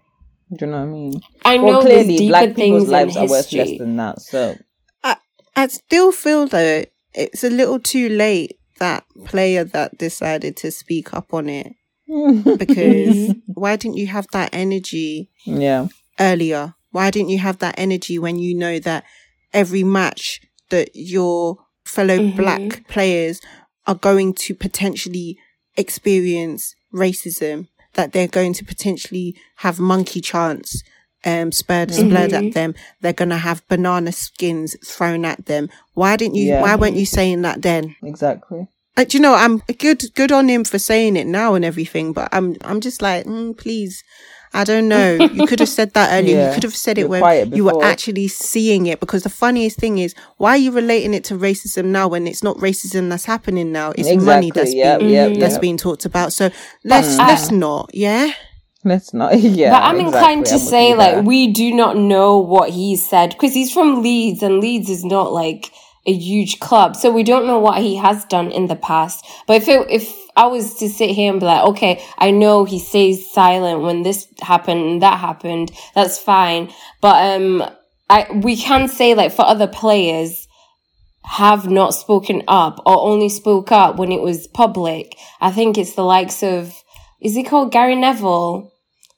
Do 0.53 0.65
you 0.65 0.71
know 0.71 0.77
what 0.79 0.83
I 0.83 0.91
mean? 0.91 1.21
I 1.43 1.57
know 1.57 1.63
well, 1.63 1.81
clearly 1.81 2.27
black 2.27 2.55
people's 2.55 2.89
lives 2.89 3.17
are 3.17 3.27
worth 3.27 3.51
less 3.51 3.77
than 3.77 3.95
that. 3.97 4.21
So 4.21 4.55
I 5.03 5.17
I 5.55 5.67
still 5.67 6.11
feel 6.11 6.47
though 6.47 6.85
it's 7.13 7.43
a 7.43 7.49
little 7.49 7.79
too 7.79 8.09
late 8.09 8.59
that 8.79 9.05
player 9.25 9.63
that 9.63 9.97
decided 9.97 10.57
to 10.57 10.71
speak 10.71 11.13
up 11.13 11.33
on 11.33 11.49
it. 11.49 11.73
because 12.57 13.33
why 13.47 13.75
didn't 13.75 13.97
you 13.97 14.05
have 14.05 14.27
that 14.31 14.49
energy 14.53 15.31
yeah 15.45 15.87
earlier? 16.19 16.75
Why 16.91 17.09
didn't 17.09 17.29
you 17.29 17.39
have 17.39 17.59
that 17.59 17.75
energy 17.77 18.19
when 18.19 18.37
you 18.37 18.55
know 18.55 18.79
that 18.79 19.03
every 19.51 19.83
match 19.83 20.41
that 20.69 20.91
your 20.93 21.57
fellow 21.83 22.17
mm-hmm. 22.17 22.37
black 22.37 22.87
players 22.87 23.41
are 23.87 23.95
going 23.95 24.33
to 24.33 24.53
potentially 24.53 25.37
experience 25.77 26.75
racism 26.93 27.67
that 27.95 28.13
they're 28.13 28.27
going 28.27 28.53
to 28.53 28.63
potentially 28.63 29.35
have 29.57 29.79
monkey 29.79 30.21
chants 30.21 30.83
um, 31.25 31.51
spurred, 31.51 31.89
mm-hmm. 31.89 32.15
at 32.15 32.53
them. 32.53 32.75
They're 33.01 33.13
going 33.13 33.29
to 33.29 33.37
have 33.37 33.67
banana 33.67 34.11
skins 34.11 34.75
thrown 34.85 35.25
at 35.25 35.47
them. 35.47 35.69
Why 35.93 36.15
didn't 36.15 36.35
you, 36.35 36.45
yeah. 36.45 36.61
why 36.61 36.75
weren't 36.75 36.95
you 36.95 37.05
saying 37.05 37.41
that 37.41 37.61
then? 37.61 37.95
Exactly. 38.03 38.67
Like, 38.95 39.13
you 39.13 39.19
know, 39.19 39.33
I'm 39.33 39.57
good, 39.79 40.03
good 40.15 40.31
on 40.31 40.47
him 40.47 40.63
for 40.63 40.79
saying 40.79 41.17
it 41.17 41.27
now 41.27 41.55
and 41.55 41.65
everything, 41.65 42.13
but 42.13 42.29
I'm, 42.31 42.55
I'm 42.61 42.79
just 42.79 43.01
like, 43.01 43.25
mm, 43.25 43.57
please, 43.57 44.03
I 44.55 44.63
don't 44.63 44.87
know. 44.87 45.15
You 45.15 45.45
could 45.45 45.59
have 45.59 45.69
said 45.69 45.93
that 45.93 46.13
earlier. 46.17 46.37
Yeah. 46.37 46.47
You 46.47 46.53
could 46.53 46.63
have 46.63 46.75
said 46.75 46.97
it 46.97 47.01
You're 47.01 47.09
when 47.09 47.53
you 47.53 47.65
were 47.65 47.83
actually 47.83 48.29
seeing 48.29 48.85
it. 48.85 49.01
Because 49.01 49.23
the 49.23 49.29
funniest 49.29 49.77
thing 49.77 49.97
is, 49.97 50.15
why 50.37 50.51
are 50.51 50.57
you 50.57 50.71
relating 50.71 51.13
it 51.13 51.25
to 51.25 51.35
racism 51.35 51.85
now 51.85 52.07
when 52.07 52.25
it's 52.25 52.41
not 52.41 52.55
racism 52.57 53.09
that's 53.09 53.25
happening 53.25 53.73
now? 53.73 53.91
It's 53.91 54.07
exactly. 54.07 54.25
money 54.25 54.51
that's 54.51 54.73
yep, 54.73 54.99
being 54.99 55.11
yep, 55.11 55.37
that's 55.39 55.55
yep. 55.55 55.61
being 55.61 55.77
talked 55.77 56.05
about. 56.05 56.31
So 56.31 56.49
let's 56.85 57.17
but, 57.17 57.27
let's 57.27 57.51
not, 57.51 57.91
yeah. 57.93 58.31
Let's 58.85 59.13
not, 59.13 59.37
yeah. 59.39 59.71
But 59.71 59.83
I'm 59.83 59.95
exactly. 59.95 60.17
inclined 60.19 60.45
to 60.45 60.53
I'm 60.53 60.59
say, 60.59 60.95
like, 60.95 61.25
we 61.25 61.51
do 61.51 61.75
not 61.75 61.97
know 61.97 62.37
what 62.37 62.69
he 62.69 62.95
said 62.95 63.31
because 63.31 63.53
he's 63.53 63.73
from 63.73 64.01
Leeds, 64.01 64.41
and 64.41 64.61
Leeds 64.61 64.89
is 64.89 65.03
not 65.03 65.33
like 65.33 65.69
a 66.07 66.13
huge 66.13 66.59
club, 66.61 66.95
so 66.95 67.11
we 67.11 67.23
don't 67.23 67.45
know 67.47 67.59
what 67.59 67.81
he 67.81 67.97
has 67.97 68.23
done 68.25 68.51
in 68.51 68.67
the 68.67 68.75
past. 68.75 69.25
But 69.47 69.57
if 69.57 69.67
it, 69.67 69.85
if 69.89 70.24
I 70.35 70.47
was 70.47 70.75
to 70.75 70.89
sit 70.89 71.11
here 71.11 71.31
and 71.31 71.39
be 71.39 71.45
like, 71.45 71.63
okay, 71.69 72.03
I 72.17 72.31
know 72.31 72.65
he 72.65 72.79
stays 72.79 73.31
silent 73.31 73.81
when 73.81 74.03
this 74.03 74.27
happened 74.41 74.81
and 74.81 75.01
that 75.01 75.19
happened. 75.19 75.71
That's 75.93 76.17
fine. 76.17 76.73
But, 77.01 77.35
um, 77.35 77.63
I, 78.09 78.27
we 78.31 78.55
can 78.55 78.87
say 78.87 79.15
like 79.15 79.31
for 79.31 79.43
other 79.43 79.67
players 79.67 80.47
have 81.23 81.69
not 81.69 81.95
spoken 81.95 82.43
up 82.47 82.79
or 82.85 82.99
only 82.99 83.29
spoke 83.29 83.71
up 83.71 83.97
when 83.97 84.11
it 84.11 84.21
was 84.21 84.47
public. 84.47 85.17
I 85.41 85.51
think 85.51 85.77
it's 85.77 85.95
the 85.95 86.03
likes 86.03 86.43
of, 86.43 86.73
is 87.21 87.33
he 87.33 87.43
called 87.43 87.71
Gary 87.71 87.95
Neville? 87.95 88.71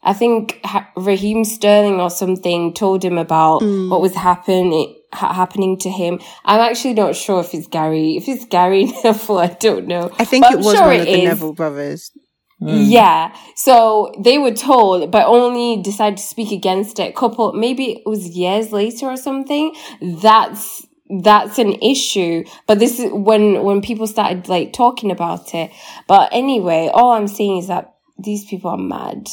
I 0.04 0.14
think 0.14 0.62
Raheem 0.96 1.44
Sterling 1.44 2.00
or 2.00 2.10
something 2.10 2.74
told 2.74 3.04
him 3.04 3.18
about 3.18 3.62
mm. 3.62 3.90
what 3.90 4.00
was 4.00 4.16
happening 4.16 4.96
ha- 5.14 5.34
happening 5.34 5.78
to 5.80 5.90
him. 5.90 6.20
I'm 6.46 6.60
actually 6.60 6.94
not 6.94 7.16
sure 7.16 7.40
if 7.42 7.54
it's 7.54 7.68
Gary. 7.68 8.18
If 8.18 8.28
it's 8.28 8.46
Gary 8.46 8.86
Neville, 9.04 9.38
I 9.40 9.48
don't 9.48 9.88
know. 9.88 10.12
I 10.20 10.26
think 10.26 10.44
but 10.46 10.54
it 10.54 10.58
I'm 10.60 10.64
was 10.64 10.76
sure 10.76 10.88
one 10.88 11.00
of 11.00 11.06
the 11.06 11.12
is. 11.12 11.24
Neville 11.24 11.54
brothers. 11.54 12.12
Mm. 12.62 12.86
Yeah. 12.90 13.36
So 13.56 14.12
they 14.20 14.38
were 14.38 14.54
told, 14.54 15.12
but 15.12 15.28
only 15.28 15.82
decided 15.82 16.18
to 16.18 16.24
speak 16.24 16.52
against 16.52 17.00
it. 17.00 17.16
Couple, 17.16 17.54
maybe 17.54 17.92
it 17.92 18.02
was 18.06 18.28
years 18.30 18.72
later 18.72 19.06
or 19.06 19.18
something. 19.18 19.76
That's, 20.02 20.86
that's 21.22 21.60
an 21.60 21.74
issue. 21.84 22.44
But 22.66 22.80
this 22.80 23.00
is 23.00 23.12
when, 23.12 23.64
when 23.64 23.82
people 23.82 24.08
started 24.08 24.50
like 24.50 24.74
talking 24.74 25.12
about 25.12 25.54
it. 25.54 25.72
But 26.08 26.30
anyway, 26.34 26.90
all 26.92 27.12
I'm 27.12 27.28
saying 27.28 27.58
is 27.60 27.68
that 27.68 27.94
these 28.18 28.46
people 28.46 28.72
are 28.72 28.78
mad. 28.78 29.28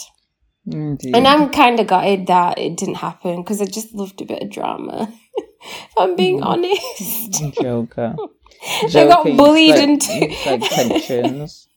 Indeed. 0.67 1.15
And 1.15 1.27
I'm 1.27 1.51
kind 1.51 1.79
of 1.81 1.87
gutted 1.87 2.27
that 2.27 2.59
it 2.59 2.77
didn't 2.77 2.97
happen 2.97 3.43
because 3.43 3.61
I 3.61 3.67
just 3.67 3.95
loved 3.95 4.21
a 4.21 4.27
bit 4.27 4.43
of 4.43 4.51
drama. 4.51 5.13
if 5.65 5.99
I'm 5.99 6.17
being 6.17 6.41
mm. 6.41 6.47
honest. 6.47 7.55
Joker. 7.61 8.17
they 8.93 9.07
got 9.07 9.25
bullied 9.25 9.71
like, 9.71 9.83
into 9.83 10.35
like 10.47 10.63
tensions. 10.71 11.69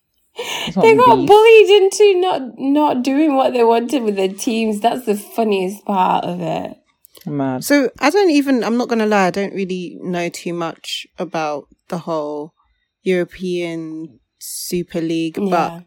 They 0.76 0.95
got 0.95 1.15
beef. 1.17 1.28
bullied 1.28 1.69
into 1.82 2.19
not 2.19 2.41
not 2.58 3.04
doing 3.04 3.36
what 3.36 3.54
they 3.54 3.63
wanted 3.63 4.04
with 4.04 4.15
their 4.15 4.32
teams. 4.32 4.82
That's 4.82 5.06
the 5.06 5.15
funniest 5.15 5.84
part 5.86 6.26
of 6.26 6.41
it. 6.41 6.78
Mad. 7.26 7.63
So 7.63 7.89
I 8.00 8.10
don't 8.10 8.32
even. 8.32 8.63
I'm 8.63 8.78
not 8.78 8.88
gonna 8.88 9.08
lie. 9.08 9.28
I 9.28 9.32
don't 9.32 9.54
really 9.54 9.97
know 10.02 10.30
too 10.30 10.54
much 10.54 11.08
about 11.17 11.67
the 11.89 11.97
whole 11.97 12.54
European 13.02 14.19
Super 14.39 15.02
League, 15.02 15.38
yeah. 15.38 15.50
but 15.50 15.84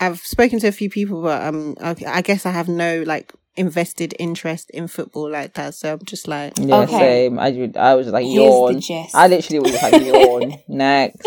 I've 0.00 0.20
spoken 0.20 0.58
to 0.60 0.68
a 0.68 0.72
few 0.72 0.88
people, 0.88 1.22
but 1.22 1.42
um, 1.42 1.76
I, 1.80 1.96
I 2.06 2.22
guess 2.22 2.46
I 2.46 2.50
have 2.50 2.68
no 2.68 3.02
like 3.02 3.32
invested 3.56 4.14
interest 4.18 4.70
in 4.70 4.88
football 4.88 5.30
like 5.30 5.54
that. 5.54 5.74
So 5.74 5.92
I'm 5.92 6.04
just 6.04 6.26
like, 6.28 6.54
yeah, 6.58 6.76
okay. 6.80 6.98
same. 6.98 7.38
I, 7.38 7.70
I 7.76 7.94
was 7.94 8.08
like, 8.08 8.26
Here's 8.26 8.88
yawn. 8.88 9.08
I 9.14 9.28
literally 9.28 9.60
was 9.60 9.82
like, 9.82 10.02
yawn. 10.02 10.58
Next. 10.68 11.26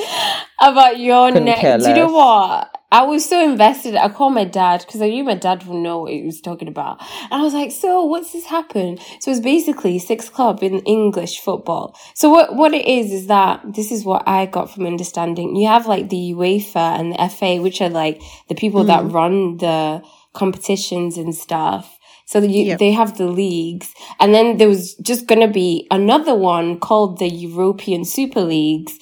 About 0.59 0.99
your 0.99 1.29
next. 1.29 1.83
Do 1.83 1.89
you 1.89 1.95
know 1.95 2.11
what? 2.11 2.71
I 2.91 3.03
was 3.03 3.29
so 3.29 3.47
invested. 3.47 3.95
I 3.95 4.09
called 4.09 4.33
my 4.33 4.45
dad 4.45 4.83
because 4.85 5.01
I 5.03 5.09
knew 5.09 5.23
my 5.23 5.35
dad 5.35 5.63
would 5.67 5.77
know 5.77 5.99
what 5.99 6.13
he 6.13 6.23
was 6.23 6.41
talking 6.41 6.67
about. 6.67 6.99
And 7.25 7.33
I 7.33 7.43
was 7.43 7.53
like, 7.53 7.71
so 7.71 8.03
what's 8.05 8.33
this 8.33 8.45
happen? 8.45 8.97
So 9.19 9.29
it's 9.29 9.39
basically 9.39 9.99
six 9.99 10.29
club 10.29 10.63
in 10.63 10.79
English 10.79 11.41
football. 11.41 11.95
So 12.15 12.29
what, 12.29 12.55
what 12.55 12.73
it 12.73 12.87
is, 12.87 13.11
is 13.11 13.27
that 13.27 13.61
this 13.75 13.91
is 13.91 14.03
what 14.03 14.27
I 14.27 14.47
got 14.47 14.73
from 14.73 14.87
understanding. 14.87 15.55
You 15.55 15.67
have 15.67 15.85
like 15.85 16.09
the 16.09 16.33
UEFA 16.33 16.99
and 16.99 17.13
the 17.13 17.29
FA, 17.29 17.61
which 17.61 17.81
are 17.81 17.89
like 17.89 18.19
the 18.47 18.55
people 18.55 18.83
mm. 18.83 18.87
that 18.87 19.03
run 19.11 19.57
the 19.57 20.01
competitions 20.33 21.17
and 21.17 21.35
stuff. 21.35 21.96
So 22.27 22.39
you, 22.39 22.65
yep. 22.65 22.79
they 22.79 22.91
have 22.91 23.17
the 23.17 23.27
leagues. 23.27 23.93
And 24.19 24.33
then 24.33 24.57
there 24.57 24.67
was 24.67 24.95
just 24.95 25.27
going 25.27 25.41
to 25.41 25.51
be 25.51 25.87
another 25.89 26.35
one 26.35 26.77
called 26.79 27.19
the 27.19 27.29
European 27.29 28.05
Super 28.05 28.41
Leagues. 28.41 28.93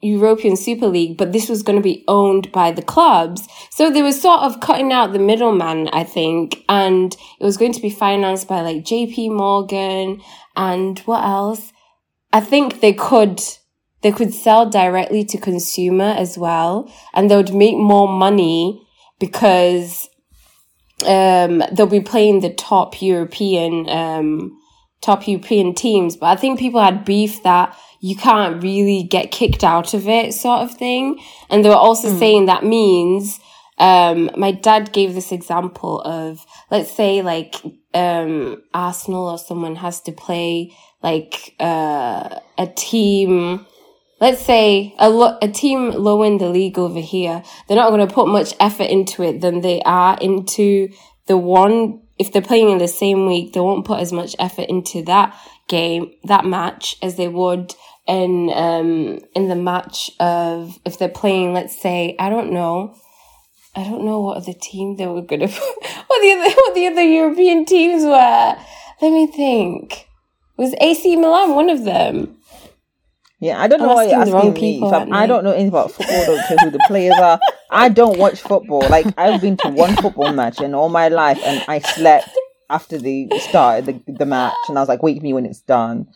European 0.00 0.56
Super 0.56 0.88
League, 0.88 1.16
but 1.16 1.32
this 1.32 1.48
was 1.48 1.62
going 1.62 1.76
to 1.76 1.82
be 1.82 2.04
owned 2.08 2.50
by 2.50 2.72
the 2.72 2.82
clubs. 2.82 3.46
So 3.70 3.90
they 3.90 4.02
were 4.02 4.12
sort 4.12 4.40
of 4.40 4.60
cutting 4.60 4.92
out 4.92 5.12
the 5.12 5.18
middleman, 5.18 5.88
I 5.92 6.04
think, 6.04 6.64
and 6.68 7.14
it 7.38 7.44
was 7.44 7.56
going 7.56 7.72
to 7.74 7.80
be 7.80 7.90
financed 7.90 8.48
by 8.48 8.62
like 8.62 8.78
JP 8.78 9.36
Morgan 9.36 10.20
and 10.56 10.98
what 11.00 11.22
else? 11.22 11.72
I 12.32 12.40
think 12.40 12.80
they 12.80 12.92
could, 12.92 13.40
they 14.02 14.10
could 14.10 14.34
sell 14.34 14.68
directly 14.68 15.24
to 15.26 15.38
consumer 15.38 16.14
as 16.16 16.38
well, 16.38 16.90
and 17.14 17.30
they 17.30 17.36
would 17.36 17.54
make 17.54 17.76
more 17.76 18.08
money 18.08 18.82
because, 19.20 20.08
um, 21.06 21.62
they'll 21.72 21.86
be 21.86 22.00
playing 22.00 22.40
the 22.40 22.52
top 22.52 23.00
European, 23.02 23.88
um, 23.88 24.58
top 25.00 25.26
European 25.26 25.74
teams. 25.74 26.16
But 26.16 26.26
I 26.26 26.36
think 26.36 26.58
people 26.58 26.80
had 26.80 27.04
beef 27.04 27.42
that 27.42 27.76
you 28.00 28.16
can't 28.16 28.62
really 28.62 29.04
get 29.04 29.30
kicked 29.30 29.62
out 29.62 29.94
of 29.94 30.08
it 30.08 30.34
sort 30.34 30.62
of 30.62 30.74
thing. 30.76 31.20
And 31.48 31.64
they 31.64 31.68
were 31.68 31.74
also 31.74 32.08
mm. 32.08 32.18
saying 32.18 32.46
that 32.46 32.64
means, 32.64 33.38
um, 33.78 34.30
my 34.36 34.52
dad 34.52 34.92
gave 34.92 35.14
this 35.14 35.32
example 35.32 36.00
of, 36.02 36.44
let's 36.70 36.90
say 36.90 37.22
like, 37.22 37.56
um, 37.94 38.62
Arsenal 38.74 39.28
or 39.28 39.38
someone 39.38 39.76
has 39.76 40.00
to 40.02 40.12
play 40.12 40.72
like, 41.02 41.54
uh, 41.60 42.38
a 42.58 42.66
team, 42.76 43.66
let's 44.22 44.40
say 44.40 44.94
a, 45.00 45.10
lo- 45.10 45.36
a 45.42 45.48
team 45.48 45.90
low 45.90 46.22
in 46.22 46.38
the 46.38 46.48
league 46.48 46.78
over 46.78 47.00
here, 47.00 47.42
they're 47.66 47.76
not 47.76 47.90
going 47.90 48.06
to 48.06 48.14
put 48.14 48.28
much 48.28 48.54
effort 48.60 48.84
into 48.84 49.24
it 49.24 49.40
than 49.40 49.62
they 49.62 49.82
are 49.82 50.16
into 50.20 50.88
the 51.26 51.36
one 51.36 52.00
if 52.20 52.32
they're 52.32 52.40
playing 52.40 52.70
in 52.70 52.78
the 52.78 52.86
same 52.86 53.26
week, 53.26 53.52
they 53.52 53.58
won't 53.58 53.84
put 53.84 53.98
as 53.98 54.12
much 54.12 54.36
effort 54.38 54.68
into 54.68 55.02
that 55.02 55.36
game, 55.66 56.12
that 56.22 56.44
match, 56.44 56.96
as 57.02 57.16
they 57.16 57.26
would 57.26 57.74
in 58.06 58.50
um 58.54 59.20
in 59.34 59.48
the 59.48 59.56
match 59.56 60.10
of 60.20 60.78
if 60.84 60.98
they're 60.98 61.08
playing, 61.08 61.52
let's 61.52 61.80
say, 61.80 62.14
I 62.20 62.30
don't 62.30 62.52
know, 62.52 62.94
I 63.74 63.82
don't 63.82 64.04
know 64.04 64.20
what 64.20 64.36
other 64.36 64.52
team 64.52 64.96
they 64.96 65.06
were 65.06 65.22
gonna 65.22 65.48
what 66.06 66.22
the 66.22 66.32
other 66.32 66.54
what 66.54 66.74
the 66.76 66.86
other 66.86 67.02
European 67.02 67.64
teams 67.64 68.04
were. 68.04 68.56
Let 69.00 69.12
me 69.12 69.26
think. 69.26 70.06
Was 70.56 70.74
AC 70.80 71.16
Milan 71.16 71.56
one 71.56 71.70
of 71.70 71.82
them? 71.82 72.36
Yeah, 73.42 73.60
I 73.60 73.66
don't 73.66 73.80
know 73.80 73.92
why 73.92 74.04
you're 74.04 74.20
asking 74.20 74.52
me. 74.52 74.80
I 74.84 75.26
don't 75.26 75.42
know 75.42 75.50
anything 75.50 75.70
about 75.70 75.90
football. 75.90 76.26
Don't 76.26 76.46
care 76.46 76.56
who 76.58 76.70
the 76.70 76.84
players 76.86 77.16
are. 77.18 77.40
I 77.70 77.88
don't 77.88 78.16
watch 78.16 78.40
football. 78.40 78.88
Like 78.88 79.06
I've 79.18 79.40
been 79.40 79.56
to 79.58 79.68
one 79.68 79.96
football 79.96 80.32
match 80.32 80.60
in 80.60 80.74
all 80.74 80.88
my 80.88 81.08
life, 81.08 81.40
and 81.44 81.60
I 81.66 81.80
slept 81.80 82.28
after 82.70 82.98
the 82.98 83.28
started 83.40 83.86
the, 84.06 84.12
the 84.12 84.26
match, 84.26 84.54
and 84.68 84.78
I 84.78 84.80
was 84.80 84.88
like, 84.88 85.02
"Wake 85.02 85.20
me 85.22 85.32
when 85.32 85.44
it's 85.44 85.60
done." 85.60 86.06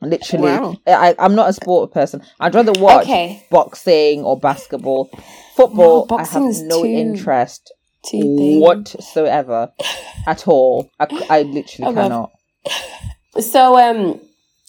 Literally, 0.00 0.52
wow. 0.52 0.76
I, 0.86 1.16
I'm 1.18 1.34
not 1.34 1.50
a 1.50 1.52
sport 1.52 1.92
person. 1.92 2.22
I'd 2.38 2.54
rather 2.54 2.70
watch 2.80 3.06
okay. 3.06 3.44
boxing 3.50 4.22
or 4.22 4.38
basketball. 4.38 5.10
Football, 5.56 6.06
no, 6.08 6.18
I 6.18 6.24
have 6.24 6.42
no 6.42 6.82
too, 6.82 6.88
interest 6.88 7.72
too 8.08 8.60
whatsoever 8.60 9.72
at 10.28 10.46
all. 10.46 10.88
I, 11.00 11.26
I 11.28 11.42
literally 11.42 11.88
okay. 11.90 12.02
cannot. 12.02 12.30
So, 13.40 13.76
um, 13.76 14.20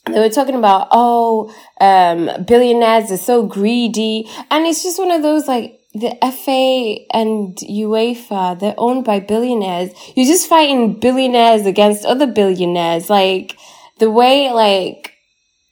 they 0.06 0.20
were 0.20 0.30
talking 0.30 0.56
about, 0.56 0.88
oh, 0.92 1.54
um, 1.82 2.44
billionaires 2.46 3.12
are 3.12 3.18
so 3.18 3.46
greedy. 3.46 4.30
And 4.50 4.66
it's 4.66 4.84
just 4.84 5.00
one 5.00 5.12
of 5.12 5.22
those 5.22 5.48
like, 5.48 5.76
the 5.94 6.16
FA 6.22 7.18
and 7.18 7.58
UEFA, 7.58 8.60
they're 8.60 8.76
owned 8.78 9.06
by 9.06 9.20
billionaires. 9.20 9.90
You're 10.16 10.28
just 10.28 10.48
fighting 10.48 11.00
billionaires 11.00 11.66
against 11.66 12.06
other 12.06 12.28
billionaires. 12.28 13.10
Like, 13.10 13.58
the 13.98 14.12
way, 14.12 14.52
like, 14.52 15.16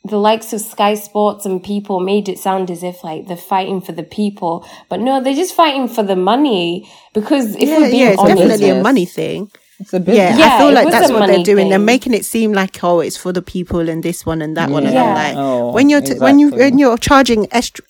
the 0.04 0.18
likes 0.18 0.54
of 0.54 0.62
Sky 0.62 0.96
Sports 0.96 1.46
and 1.46 1.63
people 1.63 2.00
made 2.00 2.30
it 2.30 2.40
sound 2.40 2.72
as 2.72 2.84
if 2.84 3.04
like 3.04 3.28
they're 3.28 3.38
fighting 3.38 3.82
for 3.82 3.92
the 3.92 4.04
people, 4.04 4.66
but 4.90 5.00
no, 5.00 5.22
they're 5.22 5.36
just 5.36 5.56
fighting 5.56 5.88
for 5.88 6.04
the 6.04 6.16
money. 6.16 6.90
Because 7.13 7.56
if 7.56 7.68
yeah, 7.68 7.78
we're 7.80 7.92
being 7.92 8.02
yeah, 8.02 8.10
it's 8.12 8.22
honest, 8.22 8.38
definitely 8.38 8.70
a 8.70 8.82
money 8.82 9.06
thing. 9.06 9.52
Yeah, 9.80 10.36
yeah, 10.36 10.56
I 10.56 10.58
feel 10.58 10.74
like 10.74 10.90
that's 10.90 11.12
what 11.12 11.28
they're 11.28 11.44
doing. 11.44 11.66
Thing. 11.66 11.70
They're 11.70 11.80
making 11.80 12.13
it 12.16 12.26
seem 12.26 12.52
like 12.52 12.84
oh, 12.84 13.00
it's 13.00 13.16
for 13.16 13.32
the 13.32 13.44
people 13.44 13.90
and 13.90 14.02
this 14.02 14.26
one 14.26 14.42
and 14.42 14.58
that 14.58 14.70
yeah. 14.70 14.74
one. 14.74 14.86
And 14.88 14.98
I'm 14.98 15.13
like, 15.13 15.36
oh, 15.38 15.72
when 15.72 15.90
you're 15.90 16.02
t- 16.02 16.13
exactly. 16.13 16.26
when 16.26 16.40
you 16.40 16.50
when 16.50 16.78
you're 16.80 16.98
charging 16.98 17.48
est- 17.52 17.82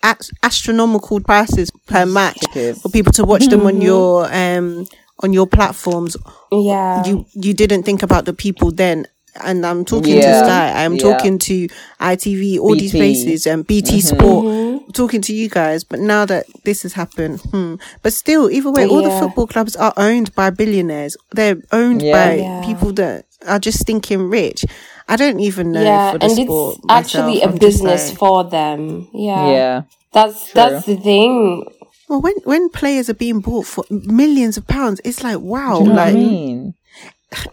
astronomical 0.44 1.22
prices 1.22 1.72
per 1.86 2.06
match 2.06 2.40
for 2.82 2.90
people 2.90 3.14
to 3.14 3.24
watch 3.24 3.48
them 3.48 3.66
on 3.66 3.76
mm-hmm. 3.76 3.82
your 3.84 4.34
um 4.34 4.86
on 5.20 5.32
your 5.32 5.48
platforms, 5.48 6.18
yeah, 6.52 7.06
you 7.06 7.26
you 7.34 7.54
didn't 7.54 7.84
think 7.84 8.04
about 8.04 8.26
the 8.26 8.34
people 8.34 8.72
then 8.72 9.08
and 9.44 9.66
I'm 9.66 9.86
talking 9.86 10.16
yeah. 10.16 10.40
to 10.40 10.46
Sky, 10.46 10.84
I'm 10.84 10.96
yeah. 10.96 11.02
talking 11.02 11.40
to 11.40 11.68
ITV, 12.00 12.60
all 12.60 12.74
BT. 12.74 12.82
these 12.82 12.92
places, 12.92 13.48
and 13.48 13.66
BT 13.66 13.98
mm-hmm. 13.98 14.00
Sport, 14.00 14.46
mm-hmm. 14.46 14.67
Talking 14.94 15.22
to 15.22 15.34
you 15.34 15.50
guys. 15.50 15.84
But 15.84 16.00
now 16.00 16.26
that 16.26 16.46
this 16.64 16.84
has 16.84 16.94
happened, 16.94 17.42
hmm. 17.42 17.76
but 18.02 18.14
still, 18.14 18.50
either 18.50 18.72
way, 18.72 18.86
yeah. 18.86 18.90
all 18.90 19.04
the 19.04 19.20
football 19.20 19.48
clubs 19.48 19.76
are 19.76 19.94
owned 19.98 20.34
by 20.36 20.50
billionaires. 20.50 21.18
They're 21.32 21.58
owned 21.72 22.02
by 22.02 22.62
people 22.66 22.94
that 22.94 23.26
are 23.46 23.60
just 23.60 23.86
thinking 23.86 24.30
rich. 24.30 24.66
I 25.08 25.16
don't 25.16 25.40
even 25.40 25.72
know. 25.72 25.82
Yeah, 25.82 26.12
and 26.20 26.34
it's 26.38 26.80
actually 26.90 27.42
a 27.42 27.50
business 27.50 28.12
for 28.12 28.44
them. 28.44 29.08
Yeah, 29.14 29.52
yeah, 29.52 29.82
that's 30.12 30.52
True. 30.52 30.54
that's 30.54 30.86
the 30.86 30.98
thing. 30.98 31.66
Well, 32.10 32.22
when 32.22 32.36
when 32.44 32.70
players 32.70 33.10
are 33.10 33.14
being 33.14 33.40
bought 33.40 33.66
for 33.66 33.84
millions 33.90 34.58
of 34.58 34.68
pounds, 34.68 35.02
it's 35.04 35.24
like 35.24 35.40
wow, 35.40 35.80
like. 35.80 36.10
I 36.10 36.14
mean? 36.14 36.74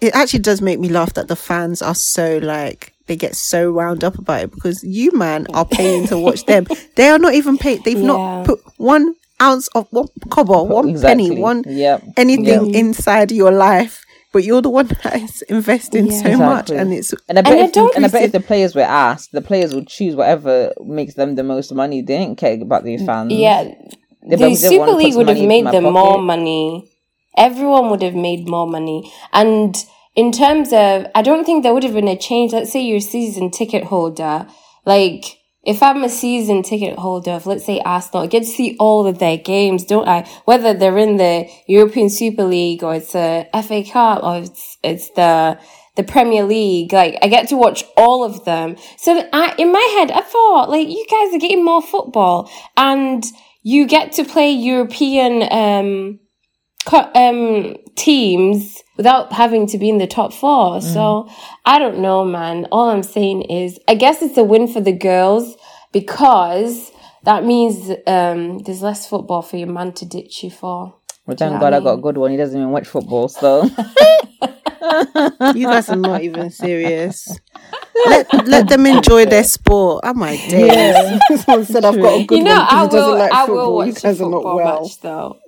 it 0.00 0.14
actually 0.14 0.40
does 0.40 0.60
make 0.62 0.78
me 0.78 0.88
laugh 0.88 1.14
that 1.14 1.28
the 1.28 1.36
fans 1.36 1.82
are 1.82 1.94
so 1.94 2.38
like 2.38 2.93
they 3.06 3.16
get 3.16 3.36
so 3.36 3.72
wound 3.72 4.02
up 4.02 4.18
about 4.18 4.42
it 4.42 4.50
because 4.50 4.82
you 4.82 5.12
man 5.12 5.46
are 5.54 5.66
paying 5.66 6.06
to 6.08 6.18
watch 6.18 6.44
them. 6.46 6.66
They 6.96 7.08
are 7.08 7.18
not 7.18 7.34
even 7.34 7.58
paid. 7.58 7.84
They've 7.84 7.98
yeah. 7.98 8.06
not 8.06 8.46
put 8.46 8.60
one 8.76 9.14
ounce 9.40 9.68
of 9.68 9.88
one 9.90 10.08
cobble, 10.30 10.66
one 10.68 10.88
exactly. 10.88 11.28
penny, 11.28 11.40
one 11.40 11.64
yep. 11.66 12.02
anything 12.16 12.66
yep. 12.66 12.74
inside 12.74 13.32
your 13.32 13.50
life. 13.50 14.00
But 14.32 14.42
you're 14.42 14.62
the 14.62 14.70
one 14.70 14.86
that 15.04 15.14
is 15.14 15.42
investing 15.42 16.06
yeah. 16.06 16.12
so 16.12 16.28
exactly. 16.28 16.36
much, 16.38 16.70
and 16.70 16.92
it's 16.92 17.14
and 17.28 17.38
I 17.38 17.42
bet, 17.42 17.52
and 17.52 17.60
if, 17.68 17.72
the, 17.72 17.92
and 17.94 18.04
I 18.04 18.08
bet 18.08 18.22
if 18.24 18.32
the 18.32 18.40
players 18.40 18.74
were 18.74 18.82
asked, 18.82 19.30
the 19.30 19.40
players 19.40 19.74
would 19.74 19.86
choose 19.86 20.16
whatever 20.16 20.72
makes 20.84 21.14
them 21.14 21.36
the 21.36 21.44
most 21.44 21.72
money. 21.72 22.02
They 22.02 22.18
didn't 22.18 22.38
care 22.38 22.60
about 22.60 22.82
their 22.82 22.98
mm. 22.98 23.06
fans. 23.06 23.32
Yeah, 23.32 23.72
they 24.28 24.36
the 24.36 24.54
Super 24.56 24.90
League 24.90 25.14
would 25.14 25.28
have 25.28 25.38
made 25.38 25.66
them 25.66 25.84
pocket. 25.84 25.92
more 25.92 26.18
money 26.18 26.90
everyone 27.36 27.90
would 27.90 28.02
have 28.02 28.14
made 28.14 28.48
more 28.48 28.66
money. 28.66 29.12
And 29.32 29.74
in 30.16 30.30
terms 30.30 30.72
of, 30.72 31.06
I 31.14 31.22
don't 31.22 31.44
think 31.44 31.62
there 31.62 31.74
would 31.74 31.82
have 31.82 31.94
been 31.94 32.08
a 32.08 32.16
change. 32.16 32.52
Let's 32.52 32.72
say 32.72 32.82
you're 32.82 32.98
a 32.98 33.00
season 33.00 33.50
ticket 33.50 33.84
holder. 33.84 34.46
Like, 34.84 35.38
if 35.64 35.82
I'm 35.82 36.04
a 36.04 36.08
season 36.08 36.62
ticket 36.62 36.98
holder 36.98 37.32
of, 37.32 37.46
let's 37.46 37.64
say, 37.64 37.80
Arsenal, 37.80 38.24
I 38.24 38.26
get 38.28 38.40
to 38.40 38.46
see 38.46 38.76
all 38.78 39.06
of 39.06 39.18
their 39.18 39.38
games, 39.38 39.84
don't 39.84 40.06
I? 40.06 40.28
Whether 40.44 40.74
they're 40.74 40.98
in 40.98 41.16
the 41.16 41.48
European 41.66 42.10
Super 42.10 42.44
League 42.44 42.84
or 42.84 42.94
it's 42.94 43.14
a 43.14 43.48
FA 43.62 43.82
Cup 43.82 44.22
or 44.22 44.38
it's, 44.38 44.78
it's 44.84 45.10
the, 45.10 45.58
the 45.96 46.04
Premier 46.04 46.44
League. 46.44 46.92
Like, 46.92 47.18
I 47.20 47.28
get 47.28 47.48
to 47.48 47.56
watch 47.56 47.82
all 47.96 48.22
of 48.24 48.44
them. 48.44 48.76
So 48.98 49.28
I, 49.32 49.54
in 49.58 49.72
my 49.72 49.96
head, 49.98 50.12
I 50.12 50.20
thought, 50.20 50.70
like, 50.70 50.88
you 50.88 51.04
guys 51.10 51.34
are 51.34 51.40
getting 51.40 51.64
more 51.64 51.82
football 51.82 52.50
and 52.76 53.24
you 53.62 53.86
get 53.86 54.12
to 54.12 54.24
play 54.24 54.52
European, 54.52 55.42
um, 55.50 56.20
um, 57.14 57.76
teams 57.96 58.83
without 58.96 59.32
having 59.32 59.66
to 59.68 59.78
be 59.78 59.88
in 59.88 59.98
the 59.98 60.06
top 60.06 60.32
four. 60.32 60.78
Mm. 60.78 60.82
So 60.82 61.28
I 61.64 61.78
don't 61.78 61.98
know, 61.98 62.24
man. 62.24 62.66
All 62.70 62.90
I'm 62.90 63.02
saying 63.02 63.42
is, 63.42 63.78
I 63.88 63.94
guess 63.94 64.22
it's 64.22 64.36
a 64.36 64.44
win 64.44 64.68
for 64.68 64.80
the 64.80 64.92
girls 64.92 65.56
because 65.92 66.90
that 67.24 67.44
means 67.44 67.90
um, 68.06 68.58
there's 68.58 68.82
less 68.82 69.06
football 69.06 69.42
for 69.42 69.56
your 69.56 69.68
man 69.68 69.92
to 69.94 70.06
ditch 70.06 70.42
you 70.42 70.50
for. 70.50 70.94
Well, 71.26 71.36
thank 71.36 71.58
God 71.60 71.72
I, 71.72 71.78
mean? 71.78 71.86
I 71.86 71.90
got 71.90 71.98
a 71.98 72.02
good 72.02 72.18
one. 72.18 72.30
He 72.30 72.36
doesn't 72.36 72.56
even 72.58 72.70
watch 72.70 72.86
football, 72.86 73.28
so. 73.28 73.68
you 75.54 75.66
guys 75.66 75.88
are 75.88 75.96
not 75.96 76.22
even 76.22 76.50
serious. 76.50 77.38
let 78.06 78.46
let 78.46 78.68
them 78.68 78.86
enjoy 78.86 79.24
their 79.24 79.44
sport. 79.44 80.02
Oh 80.04 80.14
my 80.14 80.36
days! 80.36 80.72
Yeah. 80.72 81.18
Someone 81.36 81.64
said 81.64 81.84
I've 81.84 82.00
got 82.00 82.20
a 82.20 82.24
good 82.26 82.38
you 82.38 82.44
know, 82.44 82.58
one 82.58 82.66
I 82.68 82.84
will, 82.84 83.18
like 83.18 83.32
I 83.32 83.44
will 83.44 83.74
watch 83.74 83.86
you 83.88 83.94
guys 83.94 84.20
are 84.20 84.30
not 84.30 84.44
well. 84.44 84.82
Match, 84.82 85.00
though. 85.00 85.38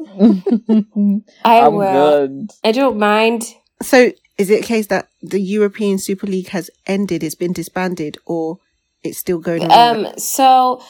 I 1.44 1.60
I'm 1.60 1.74
will. 1.74 2.28
Good. 2.28 2.50
I 2.64 2.72
don't 2.72 2.98
mind. 2.98 3.44
So, 3.82 4.12
is 4.38 4.50
it 4.50 4.64
a 4.64 4.66
case 4.66 4.86
that 4.88 5.08
the 5.22 5.40
European 5.40 5.98
Super 5.98 6.26
League 6.26 6.48
has 6.48 6.70
ended? 6.86 7.22
It's 7.22 7.34
been 7.34 7.52
disbanded, 7.52 8.18
or 8.26 8.58
it's 9.02 9.18
still 9.18 9.38
going 9.38 9.70
on? 9.70 10.06
Um. 10.06 10.18
So 10.18 10.82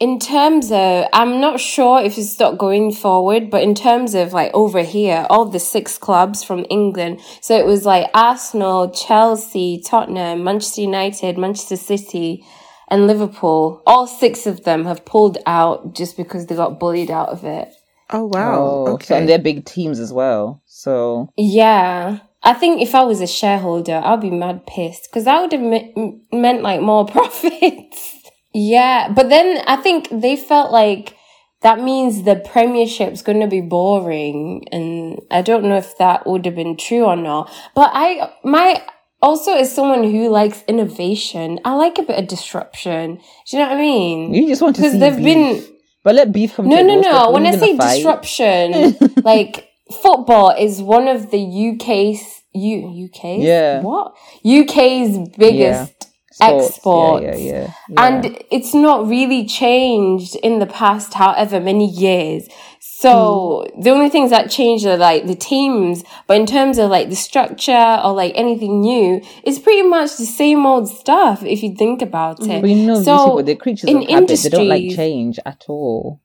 in 0.00 0.18
terms 0.18 0.72
of, 0.72 1.06
I'm 1.12 1.40
not 1.40 1.60
sure 1.60 2.02
if 2.02 2.18
it's 2.18 2.38
not 2.38 2.58
going 2.58 2.92
forward, 2.92 3.50
but 3.50 3.62
in 3.62 3.74
terms 3.74 4.14
of 4.14 4.32
like 4.32 4.50
over 4.52 4.82
here, 4.82 5.26
all 5.30 5.44
the 5.44 5.60
six 5.60 5.98
clubs 5.98 6.42
from 6.42 6.66
England. 6.70 7.20
So 7.40 7.56
it 7.56 7.66
was 7.66 7.84
like 7.86 8.10
Arsenal, 8.14 8.90
Chelsea, 8.90 9.82
Tottenham, 9.84 10.44
Manchester 10.44 10.82
United, 10.82 11.38
Manchester 11.38 11.76
City, 11.76 12.44
and 12.88 13.06
Liverpool. 13.06 13.82
All 13.86 14.06
six 14.06 14.46
of 14.46 14.64
them 14.64 14.84
have 14.84 15.04
pulled 15.04 15.38
out 15.46 15.94
just 15.94 16.16
because 16.16 16.46
they 16.46 16.56
got 16.56 16.80
bullied 16.80 17.10
out 17.10 17.28
of 17.28 17.44
it. 17.44 17.68
Oh 18.10 18.26
wow! 18.26 18.58
Oh, 18.58 18.92
okay, 18.94 19.06
so, 19.06 19.16
and 19.16 19.28
they're 19.28 19.38
big 19.38 19.64
teams 19.64 19.98
as 19.98 20.12
well. 20.12 20.62
So 20.66 21.30
yeah, 21.38 22.18
I 22.42 22.52
think 22.52 22.82
if 22.82 22.94
I 22.94 23.04
was 23.04 23.22
a 23.22 23.26
shareholder, 23.26 24.02
I'd 24.04 24.20
be 24.20 24.30
mad 24.30 24.66
pissed 24.66 25.08
because 25.08 25.24
that 25.24 25.40
would 25.40 25.52
have 25.52 25.62
me- 25.62 26.20
meant 26.30 26.62
like 26.62 26.82
more 26.82 27.06
profits. 27.06 28.11
Yeah, 28.54 29.08
but 29.12 29.28
then 29.28 29.62
I 29.66 29.76
think 29.76 30.08
they 30.10 30.36
felt 30.36 30.72
like 30.72 31.16
that 31.62 31.80
means 31.80 32.24
the 32.24 32.36
premiership's 32.36 33.22
going 33.22 33.40
to 33.40 33.46
be 33.46 33.60
boring 33.60 34.66
and 34.72 35.20
I 35.30 35.42
don't 35.42 35.64
know 35.64 35.76
if 35.76 35.96
that 35.98 36.26
would 36.26 36.44
have 36.44 36.56
been 36.56 36.76
true 36.76 37.04
or 37.04 37.16
not. 37.16 37.50
But 37.74 37.90
I 37.94 38.32
my 38.44 38.82
also 39.22 39.54
as 39.56 39.72
someone 39.72 40.02
who 40.02 40.28
likes 40.28 40.64
innovation, 40.66 41.60
I 41.64 41.74
like 41.74 41.98
a 41.98 42.02
bit 42.02 42.18
of 42.18 42.26
disruption. 42.28 43.20
Do 43.48 43.56
you 43.56 43.62
know 43.62 43.68
what 43.70 43.76
I 43.78 43.80
mean? 43.80 44.34
You 44.34 44.48
just 44.48 44.60
want 44.60 44.76
to 44.76 44.82
Because 44.82 44.92
see 44.94 44.98
they've 44.98 45.16
beef. 45.16 45.24
been 45.24 45.76
but 46.04 46.16
let 46.16 46.32
beef 46.32 46.54
come 46.56 46.68
no, 46.68 46.82
no, 46.82 47.00
no. 47.00 47.30
When 47.30 47.46
I 47.46 47.52
say 47.52 47.76
fight. 47.76 47.94
disruption, 47.96 48.96
like 49.24 49.68
football 50.02 50.50
is 50.50 50.82
one 50.82 51.06
of 51.06 51.30
the 51.30 51.38
UK's 51.74 52.42
U 52.54 53.06
UK's 53.08 53.44
Yeah. 53.44 53.80
what 53.82 54.14
UK's 54.44 55.16
biggest 55.38 56.11
Sports. 56.32 56.68
exports. 56.68 57.24
Yeah, 57.24 57.36
yeah, 57.36 57.52
yeah. 57.52 57.72
yeah. 57.88 58.06
and 58.06 58.44
it's 58.50 58.74
not 58.74 59.06
really 59.06 59.46
changed 59.46 60.36
in 60.36 60.58
the 60.58 60.66
past 60.66 61.14
however 61.14 61.60
many 61.60 61.88
years. 61.88 62.48
So 62.80 63.66
hmm. 63.74 63.80
the 63.80 63.90
only 63.90 64.08
things 64.08 64.30
that 64.30 64.50
changed 64.50 64.86
are 64.86 64.96
like 64.96 65.26
the 65.26 65.34
teams, 65.34 66.04
but 66.26 66.36
in 66.36 66.46
terms 66.46 66.78
of 66.78 66.90
like 66.90 67.08
the 67.08 67.16
structure 67.16 68.00
or 68.02 68.12
like 68.12 68.32
anything 68.36 68.80
new, 68.80 69.20
it's 69.42 69.58
pretty 69.58 69.82
much 69.82 70.16
the 70.18 70.24
same 70.24 70.64
old 70.64 70.88
stuff 70.88 71.42
if 71.42 71.62
you 71.62 71.74
think 71.74 72.00
about 72.00 72.38
mm-hmm. 72.38 72.50
it. 72.50 72.60
But 72.60 72.70
you 72.70 72.86
know, 72.86 73.02
so 73.02 73.16
people, 73.16 73.42
they're 73.42 73.56
creatures 73.56 73.90
in 73.90 73.98
of 73.98 74.08
habit. 74.08 74.40
They 74.42 74.48
don't 74.48 74.68
like 74.68 74.94
change 74.94 75.38
at 75.44 75.64
all. 75.68 76.20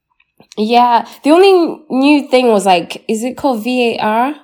Yeah, 0.56 1.08
the 1.24 1.32
only 1.32 1.84
new 1.90 2.28
thing 2.28 2.48
was 2.50 2.66
like, 2.66 3.04
is 3.08 3.24
it 3.24 3.38
called 3.38 3.64
VAR? 3.64 4.36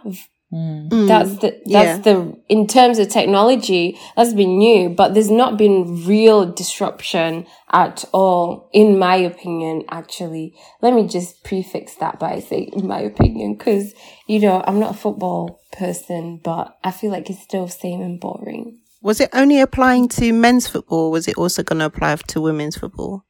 Mm. 0.54 1.08
That's 1.08 1.38
the 1.38 1.60
that's 1.66 1.98
yeah. 1.98 1.98
the 1.98 2.38
in 2.48 2.68
terms 2.68 3.00
of 3.00 3.10
technology 3.10 3.98
that's 4.16 4.34
been 4.34 4.60
new, 4.60 4.90
but 4.90 5.16
there's 5.16 5.32
not 5.32 5.58
been 5.58 6.06
real 6.06 6.52
disruption 6.52 7.48
at 7.72 8.06
all, 8.14 8.70
in 8.72 9.00
my 9.00 9.16
opinion. 9.16 9.84
Actually, 9.90 10.54
let 10.82 10.94
me 10.94 11.08
just 11.08 11.44
prefix 11.44 11.96
that 11.96 12.20
by 12.20 12.40
saying 12.40 12.70
in 12.74 12.86
my 12.86 13.00
opinion, 13.00 13.56
because 13.56 13.96
you 14.28 14.40
know 14.40 14.64
I'm 14.68 14.80
not 14.80 14.92
a 14.92 14.98
football 14.98 15.60
person, 15.72 16.40
but 16.44 16.78
I 16.84 16.92
feel 16.92 17.10
like 17.10 17.32
it's 17.32 17.42
still 17.42 17.68
same 17.68 18.02
and 18.02 18.20
boring. 18.20 18.80
Was 19.02 19.20
it 19.20 19.32
only 19.34 19.60
applying 19.60 20.08
to 20.10 20.32
men's 20.32 20.68
football? 20.68 21.10
Was 21.10 21.28
it 21.28 21.36
also 21.36 21.64
going 21.64 21.80
to 21.80 21.86
apply 21.86 22.16
to 22.16 22.42
women's 22.42 22.78
football? 22.78 23.26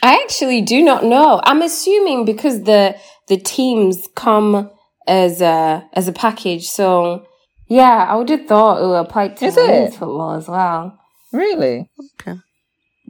I 0.00 0.14
actually 0.22 0.62
do 0.62 0.80
not 0.82 1.04
know. 1.04 1.40
I'm 1.42 1.60
assuming 1.60 2.24
because 2.24 2.62
the 2.62 2.96
the 3.26 3.36
teams 3.36 4.08
come 4.14 4.70
as 5.06 5.40
a 5.40 5.88
as 5.94 6.08
a 6.08 6.12
package, 6.12 6.68
so 6.68 7.26
yeah, 7.68 8.06
I 8.08 8.16
would 8.16 8.28
have 8.28 8.46
thought 8.46 8.82
it 8.82 8.86
would 8.86 8.94
apply 8.94 9.28
to 9.28 9.44
Is 9.44 9.56
women's 9.56 9.94
it? 9.94 9.98
football 9.98 10.34
as 10.34 10.48
well. 10.48 10.98
Really? 11.32 11.90
Okay. 12.20 12.38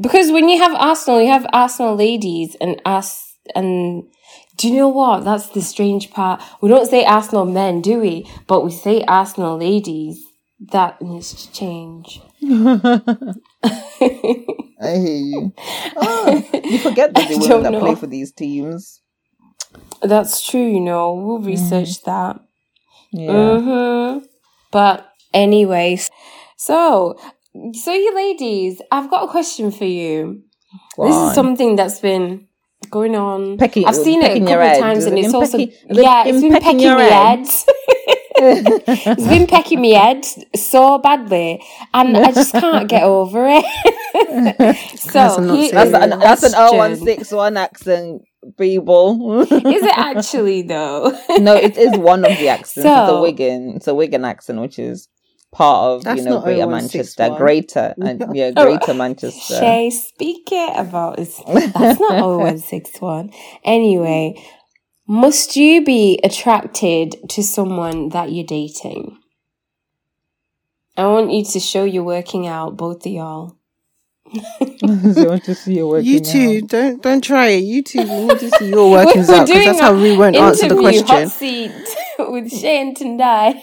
Because 0.00 0.31
when 0.31 0.48
you 0.48 0.59
have 0.59 0.74
Arsenal, 0.74 1.20
you 1.20 1.28
have 1.28 1.46
Arsenal 1.52 1.94
ladies 1.96 2.57
and 2.61 2.81
us 2.85 3.37
and 3.55 4.05
do 4.57 4.68
you 4.68 4.76
know 4.76 4.88
what? 4.88 5.24
That's 5.24 5.48
the 5.48 5.62
strange 5.62 6.11
part. 6.11 6.42
We 6.61 6.68
don't 6.68 6.88
say 6.88 7.05
Arsenal 7.05 7.46
men, 7.46 7.81
do 7.81 7.98
we? 7.98 8.31
But 8.46 8.64
we 8.64 8.70
say 8.70 9.02
Arsenal 9.05 9.59
ladies. 9.59 10.24
That 10.70 11.02
needs 11.02 11.35
to 11.35 11.52
change. 11.52 12.20
I 14.81 14.94
hear 14.94 15.16
you. 15.16 15.52
Ah, 15.96 16.31
you 16.64 16.78
forget 16.78 17.12
that 17.14 17.24
I 17.24 17.28
the 17.35 17.38
women 17.38 17.62
that 17.64 17.72
know. 17.72 17.81
play 17.81 17.94
for 17.96 18.07
these 18.07 18.31
teams. 18.31 19.00
That's 20.03 20.45
true, 20.47 20.67
you 20.67 20.81
know. 20.81 21.15
We'll 21.15 21.38
research 21.41 22.03
that. 22.03 22.41
Yeah. 23.12 23.31
Mm-hmm. 23.31 24.27
But 24.71 25.09
anyways, 25.33 26.11
so 26.57 27.19
so 27.75 27.93
you 27.93 28.15
ladies, 28.15 28.81
I've 28.91 29.11
got 29.11 29.25
a 29.25 29.29
question 29.29 29.71
for 29.71 29.85
you. 29.85 30.43
Go 30.97 31.07
this 31.07 31.15
on. 31.15 31.29
is 31.29 31.35
something 31.35 31.77
that's 31.77 32.01
been 32.01 32.49
going 32.91 33.15
on. 33.15 33.59
Pecking- 33.59 33.87
I've 33.87 33.95
seen 33.95 34.23
it 34.23 34.37
a 34.37 34.41
couple 34.41 34.62
of 34.62 34.79
times, 34.79 35.05
and 35.05 35.19
it's 35.19 35.35
also 35.35 35.59
pecking- 35.59 35.75
yeah, 35.91 36.25
it's 36.27 36.41
been 36.41 36.53
pecking 36.61 36.79
me 36.79 37.03
head? 37.03 37.47
it's 38.37 39.27
been 39.29 39.47
pecking 39.47 39.81
me 39.81 39.93
head 39.93 40.25
so 40.57 40.99
badly, 40.99 41.62
and 41.95 42.17
I 42.17 42.33
just 42.33 42.53
can't 42.53 42.88
get 42.88 43.03
over 43.05 43.47
it. 43.49 43.65
So 44.99 45.55
here 45.55 45.69
said 45.71 45.93
That's 45.93 46.05
an 46.05 46.19
that's 46.21 46.43
an 46.43 46.53
question. 46.53 46.75
O 46.75 46.77
one 46.77 46.97
six 46.97 47.33
one 47.33 47.57
accent, 47.57 48.23
people. 48.59 49.42
Is 49.42 49.50
it 49.52 49.98
actually 49.98 50.62
though? 50.62 51.16
no, 51.38 51.55
it 51.55 51.76
is 51.76 51.96
one 51.96 52.24
of 52.24 52.37
the 52.38 52.48
accents. 52.57 52.87
it's 52.87 53.11
a 53.11 53.20
Wigan. 53.20 53.76
It's 53.76 53.88
a 53.88 53.94
Wigan 53.94 54.24
accent, 54.24 54.61
which 54.61 54.78
is 54.78 55.09
part 55.52 56.07
of 56.07 56.16
you 56.16 56.24
know 56.24 56.40
Greater 56.40 56.66
Manchester, 56.66 57.31
Greater 57.37 57.94
uh, 58.00 58.07
and 58.07 58.37
yeah, 58.37 58.52
Oh, 58.57 58.64
Greater 58.64 58.94
Manchester. 58.94 59.55
Shay, 59.55 59.90
speak 59.90 60.48
it 60.50 60.76
about 60.76 61.18
this. 61.18 61.40
That's 61.46 62.00
not 62.00 62.20
0161. 62.20 63.31
Anyway, 63.64 64.35
must 65.07 65.57
you 65.57 65.85
be 65.85 66.18
attracted 66.24 67.16
to 67.31 67.42
someone 67.42 68.09
that 68.11 68.33
you're 68.33 68.46
dating? 68.46 69.18
I 70.96 71.07
want 71.07 71.33
you 71.33 71.44
to 71.44 71.61
show 71.61 71.85
you're 71.85 72.02
working 72.02 72.46
out, 72.46 72.76
both 72.76 73.07
of 73.07 73.12
y'all. 73.12 73.57
you 74.83 75.29
want 75.29 75.45
to 75.45 75.55
see 75.55 75.75
your 75.75 75.88
working 75.88 76.07
You 76.07 76.21
two, 76.21 76.62
out. 76.62 76.68
don't 76.68 77.03
don't 77.03 77.23
try 77.23 77.49
it. 77.49 77.64
You 77.64 77.83
two, 77.83 78.09
we 78.09 78.25
need 78.27 78.38
to 78.40 78.51
see 78.51 78.71
your 78.71 78.90
workings 78.90 79.31
out 79.33 79.47
because 79.47 79.64
that's 79.64 79.81
how 79.81 79.95
we 79.95 80.12
won't 80.12 80.37
answer 80.38 80.66
the 80.66 80.77
question. 80.77 81.07
hot 81.07 81.29
seat 81.29 81.73
with 82.18 82.53
Shay 82.53 82.81
and 82.83 82.97
Tendai. 82.97 83.61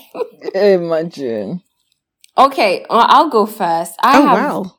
Imagine. 0.55 1.61
Okay, 2.37 2.85
well, 2.89 3.05
I'll 3.09 3.29
go 3.29 3.45
first. 3.45 3.93
I 4.01 4.17
Oh 4.17 4.21
have, 4.21 4.29
wow! 4.29 4.78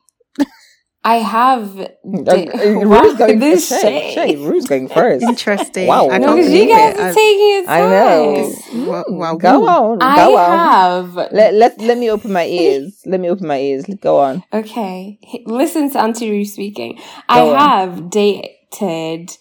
I 1.03 1.15
have. 1.15 1.75
Da- 1.77 2.47
uh, 2.47 2.79
Wow, 2.87 3.01
Rue's 3.01 3.17
going 3.17 3.39
this 3.39 3.69
first. 3.69 3.81
Shay, 3.81 4.13
Shay. 4.13 4.13
Shay, 4.13 4.35
Rue's 4.35 4.67
going 4.67 4.87
first. 4.99 5.23
Interesting. 5.23 5.87
Wow. 5.87 6.09
I 6.09 6.19
No, 6.19 6.27
can't 6.27 6.37
because 6.37 6.51
you 6.53 6.59
believe 6.59 6.69
guys 6.77 6.93
it. 6.93 6.99
are 6.99 7.09
I- 7.09 7.13
taking 7.13 7.49
your 7.49 7.63
time. 7.65 7.83
I 7.83 7.89
know. 7.89 8.53
Wow, 8.91 9.03
wow, 9.09 9.35
Go 9.35 9.59
woo. 9.61 9.67
on. 9.67 9.97
Go 9.99 10.05
I 10.05 10.25
on. 10.27 10.57
have. 10.57 11.15
Let 11.31 11.53
let 11.55 11.79
let 11.81 11.97
me 11.97 12.11
open 12.11 12.31
my 12.31 12.45
ears. 12.45 13.01
let 13.07 13.19
me 13.19 13.29
open 13.29 13.47
my 13.47 13.59
ears. 13.59 13.85
Go 13.99 14.19
on. 14.19 14.43
Okay, 14.53 15.19
listen 15.47 15.89
to 15.91 15.99
Auntie 15.99 16.29
Rue 16.29 16.45
speaking. 16.45 16.99
I 17.27 17.41
on. 17.49 17.55
have 17.55 18.09
dated 18.11 19.31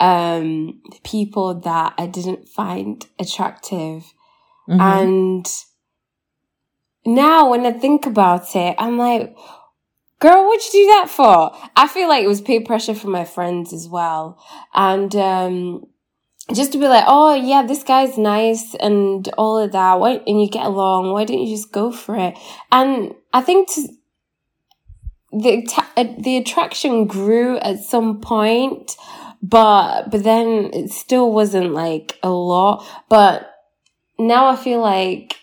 um 0.00 0.80
people 1.04 1.60
that 1.60 1.92
I 1.98 2.06
didn't 2.06 2.48
find 2.48 3.04
attractive, 3.20 4.04
Mhm. 4.68 4.80
and 4.80 5.46
now 7.04 7.50
when 7.50 7.66
I 7.66 7.72
think 7.72 8.06
about 8.06 8.54
it, 8.56 8.74
I'm 8.78 8.96
like, 8.98 9.36
girl, 10.22 10.46
what'd 10.46 10.72
you 10.72 10.84
do 10.84 10.86
that 10.92 11.10
for? 11.10 11.52
I 11.76 11.88
feel 11.88 12.08
like 12.08 12.24
it 12.24 12.28
was 12.28 12.40
peer 12.40 12.62
pressure 12.62 12.94
from 12.94 13.10
my 13.10 13.24
friends 13.24 13.72
as 13.72 13.88
well, 13.88 14.38
and 14.72 15.14
um. 15.16 15.86
Just 16.52 16.72
to 16.72 16.78
be 16.78 16.88
like, 16.88 17.04
oh 17.06 17.34
yeah, 17.34 17.62
this 17.64 17.84
guy's 17.84 18.18
nice 18.18 18.74
and 18.74 19.26
all 19.38 19.56
of 19.58 19.70
that. 19.72 20.00
Why 20.00 20.20
and 20.26 20.42
you 20.42 20.48
get 20.50 20.66
along? 20.66 21.12
Why 21.12 21.24
don't 21.24 21.38
you 21.38 21.54
just 21.56 21.70
go 21.70 21.92
for 21.92 22.16
it? 22.16 22.36
And 22.72 23.14
I 23.32 23.42
think 23.42 23.70
to, 23.72 23.88
the 25.30 25.52
uh, 25.96 26.04
the 26.18 26.36
attraction 26.38 27.06
grew 27.06 27.58
at 27.58 27.78
some 27.78 28.20
point, 28.20 28.96
but 29.40 30.10
but 30.10 30.24
then 30.24 30.70
it 30.74 30.90
still 30.90 31.32
wasn't 31.32 31.74
like 31.74 32.18
a 32.24 32.30
lot. 32.30 32.84
But 33.08 33.48
now 34.18 34.48
I 34.48 34.56
feel 34.56 34.80
like 34.80 35.36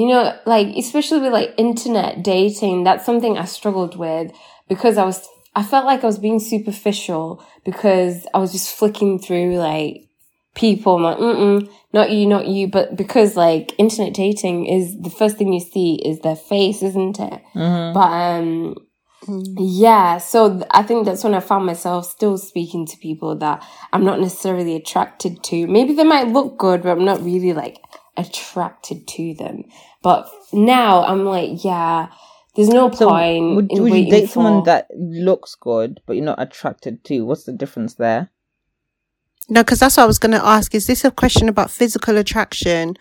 you 0.00 0.08
know, 0.08 0.34
like 0.46 0.68
especially 0.78 1.20
with 1.20 1.34
like 1.34 1.52
internet 1.58 2.22
dating, 2.22 2.84
that's 2.84 3.04
something 3.04 3.36
I 3.36 3.44
struggled 3.44 3.96
with 3.96 4.32
because 4.66 4.96
I 4.96 5.04
was 5.04 5.28
I 5.54 5.62
felt 5.62 5.84
like 5.84 6.02
I 6.02 6.06
was 6.06 6.18
being 6.18 6.40
superficial 6.40 7.44
because 7.66 8.26
I 8.32 8.38
was 8.38 8.50
just 8.50 8.74
flicking 8.74 9.18
through 9.18 9.58
like 9.58 10.06
people. 10.54 10.96
I'm 10.96 11.02
like, 11.02 11.18
mm 11.18 11.70
not 11.92 12.12
you, 12.12 12.26
not 12.26 12.46
you. 12.46 12.68
But 12.68 12.96
because 12.96 13.36
like 13.36 13.74
internet 13.78 14.14
dating 14.14 14.64
is 14.64 14.98
the 14.98 15.10
first 15.10 15.36
thing 15.36 15.52
you 15.52 15.60
see 15.60 15.96
is 15.96 16.20
their 16.20 16.36
face, 16.36 16.82
isn't 16.82 17.20
it? 17.20 17.42
Mhm. 17.54 17.92
But 17.92 18.10
um, 18.10 18.74
yeah. 19.58 20.16
So 20.16 20.66
I 20.70 20.82
think 20.82 21.04
that's 21.04 21.24
when 21.24 21.34
I 21.34 21.40
found 21.40 21.66
myself 21.66 22.06
still 22.06 22.38
speaking 22.38 22.86
to 22.86 22.96
people 22.96 23.36
that 23.36 23.62
I'm 23.92 24.04
not 24.04 24.18
necessarily 24.18 24.76
attracted 24.76 25.42
to. 25.42 25.66
Maybe 25.66 25.92
they 25.92 26.04
might 26.04 26.28
look 26.28 26.56
good, 26.56 26.84
but 26.84 26.92
I'm 26.92 27.04
not 27.04 27.22
really 27.22 27.52
like 27.52 27.76
attracted 28.16 29.06
to 29.08 29.34
them. 29.34 29.64
But 30.02 30.28
now 30.52 31.04
I'm 31.04 31.24
like, 31.24 31.64
yeah, 31.64 32.08
there's 32.56 32.68
no 32.68 32.90
So 32.90 33.08
point 33.08 33.56
would, 33.56 33.70
in 33.72 33.82
would 33.82 33.92
you 33.94 34.10
date 34.10 34.26
for. 34.26 34.34
someone 34.34 34.64
that 34.64 34.88
looks 34.96 35.54
good 35.54 36.00
but 36.06 36.14
you're 36.14 36.24
not 36.24 36.40
attracted 36.42 37.04
to? 37.04 37.20
What's 37.24 37.44
the 37.44 37.52
difference 37.52 37.94
there? 37.94 38.30
No, 39.48 39.62
because 39.62 39.80
that's 39.80 39.96
what 39.96 40.04
I 40.04 40.06
was 40.06 40.18
going 40.18 40.32
to 40.32 40.44
ask. 40.44 40.74
Is 40.74 40.86
this 40.86 41.04
a 41.04 41.10
question 41.10 41.48
about 41.48 41.70
physical 41.70 42.16
attraction, 42.18 42.94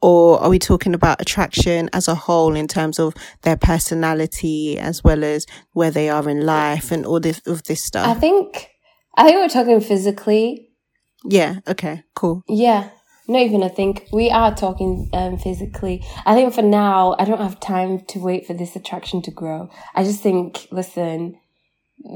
or 0.00 0.40
are 0.40 0.48
we 0.50 0.58
talking 0.58 0.94
about 0.94 1.20
attraction 1.20 1.90
as 1.92 2.06
a 2.06 2.14
whole 2.14 2.54
in 2.54 2.68
terms 2.68 2.98
of 3.00 3.14
their 3.42 3.56
personality 3.56 4.78
as 4.78 5.02
well 5.02 5.24
as 5.24 5.46
where 5.72 5.90
they 5.90 6.08
are 6.08 6.28
in 6.28 6.46
life 6.46 6.92
and 6.92 7.04
all 7.04 7.18
this 7.18 7.40
of 7.46 7.64
this 7.64 7.82
stuff? 7.82 8.06
I 8.06 8.10
stuff? 8.10 8.20
think, 8.20 8.70
I 9.16 9.24
think 9.24 9.36
we're 9.36 9.48
talking 9.48 9.80
physically. 9.80 10.68
yeah. 11.24 11.60
Okay. 11.66 12.04
Cool. 12.14 12.44
Yeah. 12.48 12.90
Not 13.28 13.42
even 13.42 13.62
I 13.62 13.68
think 13.68 14.06
we 14.12 14.30
are 14.30 14.54
talking 14.54 15.10
um, 15.12 15.36
physically. 15.38 16.04
I 16.24 16.34
think 16.34 16.54
for 16.54 16.62
now, 16.62 17.16
I 17.18 17.24
don't 17.24 17.40
have 17.40 17.58
time 17.60 18.00
to 18.08 18.18
wait 18.20 18.46
for 18.46 18.54
this 18.54 18.76
attraction 18.76 19.22
to 19.22 19.30
grow. 19.30 19.68
I 19.94 20.04
just 20.04 20.20
think, 20.22 20.66
listen, 20.70 21.38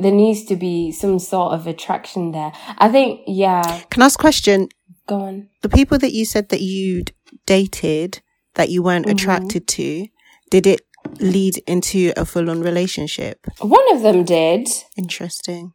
there 0.01 0.13
needs 0.13 0.45
to 0.45 0.57
be 0.57 0.93
some 0.93 1.19
sort 1.19 1.53
of 1.53 1.67
attraction 1.67 2.31
there. 2.33 2.53
I 2.79 2.89
think, 2.89 3.23
yeah. 3.27 3.81
Can 3.91 4.03
I 4.03 4.07
ask 4.07 4.21
a 4.21 4.23
question? 4.23 4.69
Go 5.07 5.17
on. 5.23 5.49
The 5.63 5.69
people 5.69 5.99
that 5.99 6.13
you 6.13 6.25
said 6.25 6.51
that 6.51 6.61
you'd 6.61 7.13
dated 7.47 8.21
that 8.55 8.69
you 8.71 8.83
weren't 8.83 9.07
Mhm. 9.07 9.13
attracted 9.13 9.67
to, 9.69 10.07
did 10.51 10.67
it 10.67 10.81
lead 11.19 11.59
into 11.67 12.13
a 12.17 12.25
full 12.25 12.51
on 12.51 12.61
relationship? 12.61 13.47
One 13.61 13.85
of 13.95 14.03
them 14.03 14.25
did. 14.25 14.69
Interesting. 14.97 15.73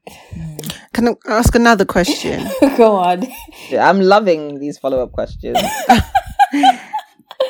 Can 0.94 1.10
I 1.10 1.14
ask 1.28 1.56
another 1.56 1.86
question? 1.86 2.48
Go 2.78 2.96
on. 2.96 3.28
I'm 3.78 4.02
loving 4.02 4.60
these 4.60 4.78
follow 4.78 5.02
up 5.04 5.12
questions. 5.12 5.58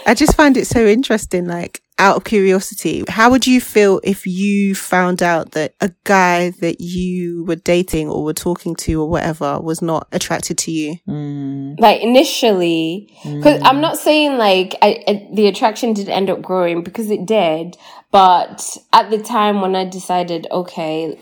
I 0.05 0.13
just 0.13 0.36
find 0.36 0.58
it 0.58 0.67
so 0.67 0.86
interesting. 0.86 1.45
Like, 1.45 1.81
out 1.97 2.17
of 2.17 2.23
curiosity, 2.25 3.03
how 3.08 3.31
would 3.31 3.47
you 3.47 3.62
feel 3.62 4.01
if 4.03 4.27
you 4.27 4.75
found 4.75 5.23
out 5.23 5.51
that 5.51 5.75
a 5.79 5.91
guy 6.03 6.49
that 6.60 6.81
you 6.81 7.45
were 7.45 7.55
dating 7.55 8.10
or 8.10 8.23
were 8.23 8.34
talking 8.34 8.75
to 8.75 9.01
or 9.01 9.10
whatever 9.10 9.60
was 9.62 9.81
not 9.81 10.08
attracted 10.12 10.58
to 10.58 10.71
you? 10.71 10.97
Mm, 11.08 11.79
Like 11.79 12.01
initially, 12.01 13.15
because 13.23 13.62
I'm 13.63 13.79
not 13.79 13.97
saying 13.97 14.38
like 14.38 14.75
I, 14.81 15.03
I, 15.08 15.29
the 15.34 15.47
attraction 15.47 15.93
did 15.93 16.10
end 16.10 16.29
up 16.29 16.41
growing 16.41 16.84
because 16.84 17.10
it 17.10 17.25
did, 17.25 17.77
but 18.12 18.77
at 18.91 19.10
the 19.10 19.21
time 19.21 19.62
when 19.62 19.75
I 19.75 19.86
decided, 19.86 20.47
okay, 20.51 21.17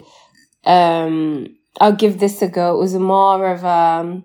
um, 0.66 1.56
I'll 1.80 1.94
give 1.94 2.20
this 2.20 2.42
a 2.42 2.48
go, 2.48 2.76
it 2.76 2.80
was 2.80 2.96
more 2.96 3.52
of 3.52 3.64
um, 3.64 4.24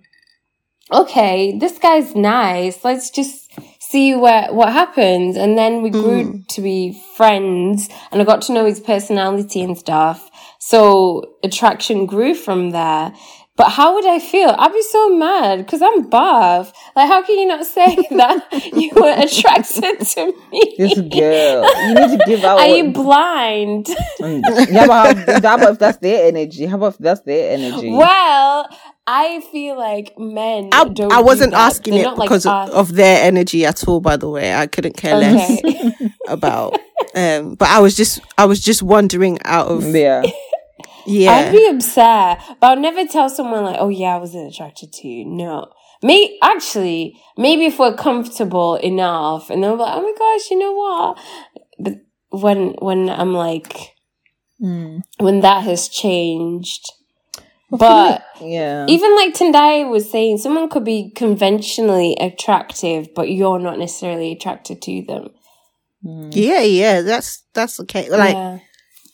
okay, 0.90 1.58
this 1.58 1.78
guy's 1.78 2.14
nice. 2.14 2.84
Let's 2.84 3.10
just 3.10 3.52
see 3.90 4.14
where 4.14 4.52
what 4.52 4.72
happens. 4.72 5.36
And 5.36 5.56
then 5.56 5.82
we 5.82 5.90
grew 5.90 6.42
to 6.48 6.60
be 6.60 7.00
friends, 7.16 7.88
and 8.12 8.20
I 8.20 8.24
got 8.24 8.42
to 8.42 8.52
know 8.52 8.64
his 8.66 8.80
personality 8.80 9.62
and 9.62 9.76
stuff. 9.78 10.30
So 10.58 11.36
attraction 11.42 12.06
grew 12.06 12.34
from 12.34 12.70
there. 12.70 13.12
But 13.56 13.70
how 13.70 13.94
would 13.94 14.06
I 14.06 14.20
feel? 14.20 14.54
I'd 14.56 14.72
be 14.72 14.82
so 14.82 15.16
mad 15.16 15.56
because 15.58 15.82
I'm 15.82 16.08
buff. 16.08 16.72
Like, 16.94 17.08
how 17.08 17.24
can 17.24 17.38
you 17.38 17.46
not 17.48 17.66
say 17.66 17.96
that 18.10 18.70
you 18.72 18.90
were 18.94 19.12
attracted 19.18 19.98
to 20.14 20.32
me? 20.52 20.74
this 20.78 21.00
girl, 21.00 21.64
you 21.88 21.94
need 21.94 22.18
to 22.18 22.24
give 22.24 22.44
out. 22.44 22.58
Are 22.60 22.68
what- 22.68 22.76
you 22.76 22.92
blind? 22.92 23.86
Mm, 24.20 24.42
yeah, 24.70 24.86
but 24.86 25.16
how, 25.16 25.48
how 25.48 25.56
about 25.56 25.72
if 25.72 25.78
that's 25.80 25.98
their 25.98 26.28
energy? 26.28 26.66
How 26.66 26.76
about 26.76 26.92
if 26.94 26.98
that's 26.98 27.22
their 27.22 27.52
energy? 27.52 27.90
well, 27.90 28.68
I 29.10 29.40
feel 29.50 29.78
like 29.78 30.18
men. 30.18 30.68
I, 30.72 30.84
don't 30.84 31.10
I 31.12 31.20
wasn't 31.22 31.52
that. 31.52 31.60
asking 31.60 31.94
They're 31.94 32.02
it 32.02 32.04
not 32.04 32.18
like 32.18 32.28
because 32.28 32.44
of, 32.44 32.68
of 32.70 32.94
their 32.94 33.24
energy 33.24 33.64
at 33.64 33.88
all, 33.88 34.00
by 34.00 34.16
the 34.18 34.28
way. 34.28 34.52
I 34.54 34.66
couldn't 34.66 34.96
care 34.98 35.16
less 35.16 35.60
about. 36.28 36.78
Um, 37.14 37.54
but 37.54 37.68
I 37.70 37.80
was 37.80 37.96
just, 37.96 38.20
I 38.36 38.44
was 38.44 38.60
just 38.60 38.82
wondering 38.82 39.38
out 39.46 39.68
of, 39.68 39.82
Yeah. 39.84 40.24
yeah. 41.06 41.32
I'd 41.32 41.52
be 41.52 41.66
upset, 41.68 42.40
but 42.60 42.66
I'll 42.66 42.76
never 42.76 43.06
tell 43.06 43.30
someone 43.30 43.64
like, 43.64 43.76
"Oh 43.80 43.88
yeah, 43.88 44.14
I 44.16 44.18
wasn't 44.18 44.52
attracted 44.52 44.92
to 44.92 45.08
you." 45.08 45.24
No, 45.24 45.68
me 46.02 46.38
actually, 46.42 47.18
maybe 47.38 47.64
if 47.64 47.78
we're 47.78 47.96
comfortable 47.96 48.74
enough, 48.76 49.48
and 49.48 49.62
they're 49.64 49.74
like, 49.74 49.94
"Oh 49.96 50.02
my 50.02 50.14
gosh, 50.18 50.50
you 50.50 50.58
know 50.58 50.72
what?" 50.72 51.18
But 51.78 51.94
when 52.30 52.74
when 52.80 53.08
I'm 53.08 53.32
like, 53.32 53.94
Mm. 54.62 55.00
when 55.18 55.40
that 55.40 55.62
has 55.64 55.88
changed, 55.88 56.84
but 57.78 58.24
Yeah. 58.40 58.86
even 58.88 59.14
like 59.14 59.34
Tendai 59.34 59.88
was 59.90 60.10
saying, 60.10 60.38
someone 60.38 60.68
could 60.68 60.84
be 60.84 61.10
conventionally 61.14 62.16
attractive, 62.20 63.08
but 63.14 63.30
you're 63.30 63.58
not 63.58 63.78
necessarily 63.78 64.32
attracted 64.32 64.80
to 64.82 65.02
them. 65.06 65.28
Mm. 66.04 66.30
yeah, 66.34 66.60
yeah, 66.62 67.00
that's, 67.02 67.42
that's 67.54 67.80
okay. 67.80 68.08
Like, 68.08 68.34
yeah. 68.34 68.58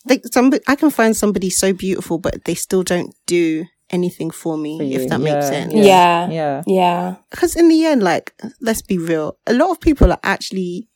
like 0.06 0.22
somebody, 0.30 0.62
I 0.68 0.76
can 0.76 0.90
find 0.90 1.16
somebody 1.16 1.50
so 1.50 1.72
beautiful, 1.72 2.18
but 2.18 2.44
they 2.44 2.54
still 2.54 2.82
don't 2.82 3.14
do 3.26 3.64
anything 3.90 4.30
for 4.30 4.56
me, 4.56 4.78
For 4.78 4.84
if 5.02 5.08
that 5.08 5.20
makes 5.20 5.48
sense. 5.48 5.72
Yeah. 5.72 6.28
Yeah. 6.30 6.62
yeah, 6.66 7.14
Because 7.30 7.56
in 7.56 7.68
the 7.68 7.84
end, 7.86 8.02
like, 8.02 8.34
let's 8.60 8.82
be 8.82 8.98
real, 8.98 9.36
a 9.46 9.54
lot 9.54 9.70
of 9.70 9.80
people 9.80 10.12
are 10.12 10.20
actually 10.22 10.88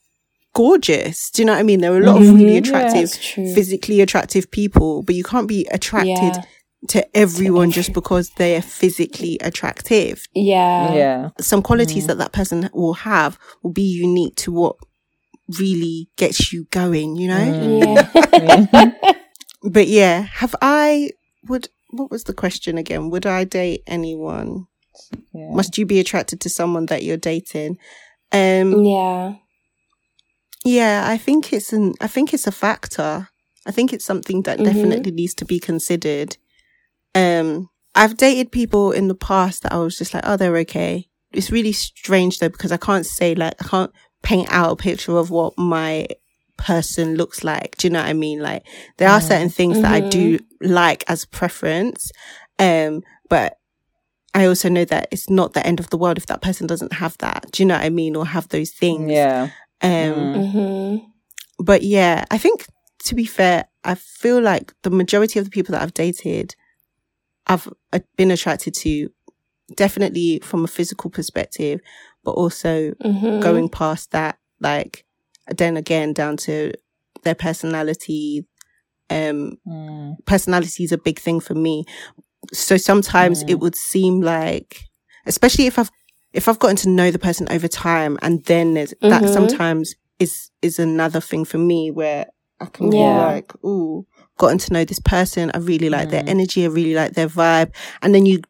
gorgeous. 0.54 1.30
Do 1.30 1.42
you 1.42 1.46
know 1.46 1.52
what 1.52 1.60
I 1.60 1.62
mean? 1.62 1.80
There 1.80 1.92
are 1.92 2.00
a 2.00 2.04
lot 2.04 2.20
of 2.20 2.28
really 2.34 2.60
Mhm. 2.60 2.66
Yeah, 2.66 2.78
attractive, 2.78 3.10
physically 3.54 4.00
attractive 4.00 4.50
people, 4.50 5.02
but 5.02 5.14
you 5.14 5.24
can't 5.24 5.48
be 5.48 5.66
attracted 5.70 6.34
Yeah. 6.36 6.42
To 6.86 7.16
everyone 7.16 7.72
just 7.72 7.92
because 7.92 8.30
they're 8.30 8.62
physically 8.62 9.36
attractive. 9.40 10.26
Yeah. 10.32 10.94
Yeah. 10.94 11.28
Some 11.40 11.60
qualities 11.60 12.06
that 12.06 12.18
that 12.18 12.32
person 12.32 12.70
will 12.72 12.94
have 12.94 13.36
will 13.62 13.72
be 13.72 13.82
unique 13.82 14.36
to 14.36 14.52
what 14.52 14.76
really 15.58 16.08
gets 16.16 16.52
you 16.52 16.64
going, 16.70 17.16
you 17.16 17.26
know? 17.28 17.34
Mm. 17.52 18.32
Yeah. 18.32 19.12
But 19.64 19.88
yeah, 19.88 20.20
have 20.34 20.54
I, 20.62 21.10
would, 21.48 21.68
what 21.90 22.12
was 22.12 22.24
the 22.24 22.32
question 22.32 22.78
again? 22.78 23.10
Would 23.10 23.26
I 23.26 23.42
date 23.42 23.82
anyone? 23.88 24.68
Yeah. 25.34 25.50
Must 25.50 25.76
you 25.78 25.84
be 25.84 25.98
attracted 25.98 26.40
to 26.42 26.48
someone 26.48 26.86
that 26.86 27.02
you're 27.02 27.16
dating? 27.16 27.76
Um, 28.30 28.84
yeah. 28.84 29.34
Yeah, 30.64 31.04
I 31.08 31.16
think 31.16 31.52
it's 31.52 31.72
an 31.72 31.94
I 32.00 32.06
think 32.06 32.32
it's 32.34 32.46
a 32.46 32.52
factor. 32.52 33.28
I 33.66 33.70
think 33.72 33.92
it's 33.92 34.04
something 34.04 34.42
that 34.42 34.58
Mhm. 34.58 34.64
definitely 34.64 35.12
needs 35.12 35.34
to 35.34 35.44
be 35.44 35.58
considered. 35.58 36.36
Um 37.14 37.68
I've 37.94 38.16
dated 38.16 38.52
people 38.52 38.92
in 38.92 39.08
the 39.08 39.14
past 39.14 39.62
that 39.64 39.72
I 39.72 39.78
was 39.78 39.98
just 39.98 40.14
like, 40.14 40.22
oh, 40.26 40.36
they're 40.36 40.56
okay. 40.58 41.08
It's 41.32 41.50
really 41.50 41.72
strange 41.72 42.38
though 42.38 42.48
because 42.48 42.70
I 42.72 42.76
can't 42.76 43.04
say 43.06 43.34
like 43.34 43.54
I 43.60 43.66
can't 43.66 43.92
paint 44.22 44.48
out 44.50 44.72
a 44.72 44.76
picture 44.76 45.16
of 45.16 45.30
what 45.30 45.58
my 45.58 46.06
person 46.56 47.16
looks 47.16 47.42
like. 47.44 47.76
Do 47.76 47.86
you 47.86 47.92
know 47.92 48.00
what 48.00 48.08
I 48.08 48.12
mean? 48.12 48.40
Like 48.40 48.64
there 48.98 49.08
are 49.08 49.20
Mhm. 49.20 49.28
certain 49.28 49.48
things 49.48 49.80
that 49.80 49.92
I 49.92 50.00
do 50.00 50.38
like 50.60 51.04
as 51.08 51.24
preference. 51.24 52.10
Um, 52.58 53.02
but 53.28 53.58
I 54.34 54.46
also 54.46 54.68
know 54.68 54.84
that 54.84 55.08
it's 55.10 55.28
not 55.30 55.54
the 55.54 55.66
end 55.66 55.80
of 55.80 55.90
the 55.90 55.96
world 55.98 56.18
if 56.18 56.26
that 56.26 56.42
person 56.42 56.66
doesn't 56.66 56.92
have 56.94 57.16
that. 57.18 57.46
Do 57.52 57.62
you 57.62 57.66
know 57.66 57.76
what 57.76 57.84
I 57.84 57.90
mean? 57.90 58.14
Or 58.16 58.26
have 58.26 58.48
those 58.48 58.70
things. 58.70 59.10
Yeah. 59.12 59.48
Um, 59.82 60.32
Mm. 60.34 60.52
hmm 60.52 60.96
but 61.60 61.82
yeah, 61.82 62.24
I 62.30 62.38
think 62.38 62.66
to 63.04 63.14
be 63.16 63.24
fair, 63.24 63.66
I 63.84 63.94
feel 63.96 64.40
like 64.40 64.72
the 64.82 64.90
majority 64.90 65.38
of 65.38 65.44
the 65.44 65.50
people 65.50 65.72
that 65.72 65.82
I've 65.82 65.94
dated, 65.94 66.54
I've 67.48 67.68
uh, 67.92 68.00
been 68.16 68.30
attracted 68.30 68.74
to 68.74 69.08
definitely 69.74 70.40
from 70.42 70.64
a 70.64 70.68
physical 70.68 71.10
perspective, 71.10 71.80
but 72.24 72.32
also 72.32 72.92
hmm 73.02 73.40
going 73.40 73.68
past 73.68 74.10
that, 74.12 74.38
like 74.60 75.04
then 75.56 75.76
again 75.76 76.12
down 76.12 76.36
to 76.38 76.72
their 77.22 77.34
personality. 77.34 78.46
Um, 79.10 79.58
Mm. 79.66 80.16
personality 80.26 80.84
is 80.84 80.92
a 80.92 80.98
big 80.98 81.18
thing 81.18 81.40
for 81.40 81.54
me. 81.54 81.84
So 82.52 82.76
sometimes 82.76 83.42
Mm. 83.42 83.50
it 83.50 83.54
would 83.60 83.74
seem 83.76 84.20
like, 84.20 84.80
especially 85.26 85.66
if 85.66 85.78
I've 85.78 85.90
if 86.34 86.46
I've 86.48 86.58
gotten 86.58 86.76
to 86.76 86.88
know 86.90 87.10
the 87.10 87.18
person 87.18 87.46
over 87.50 87.68
time, 87.68 88.18
and 88.22 88.44
then 88.44 88.74
there's 88.74 88.92
that 89.00 89.22
Mhm. 89.24 89.28
sometimes 89.32 89.94
is 90.18 90.50
is 90.62 90.78
another 90.78 91.20
thing 91.20 91.44
for 91.44 91.58
me 91.58 91.90
where 91.90 92.26
I 92.60 92.66
can 92.66 92.90
be 92.90 92.96
like, 92.96 93.52
ooh, 93.64 94.06
gotten 94.38 94.58
to 94.58 94.72
know 94.72 94.84
this 94.84 95.00
person. 95.00 95.50
I 95.54 95.58
really 95.58 95.90
like 95.90 96.10
their 96.10 96.22
Mm. 96.22 96.28
energy. 96.28 96.64
I 96.64 96.68
really 96.68 96.94
like 96.94 97.12
their 97.14 97.28
vibe, 97.28 97.70
and 98.02 98.14
then 98.14 98.24
you 98.26 98.40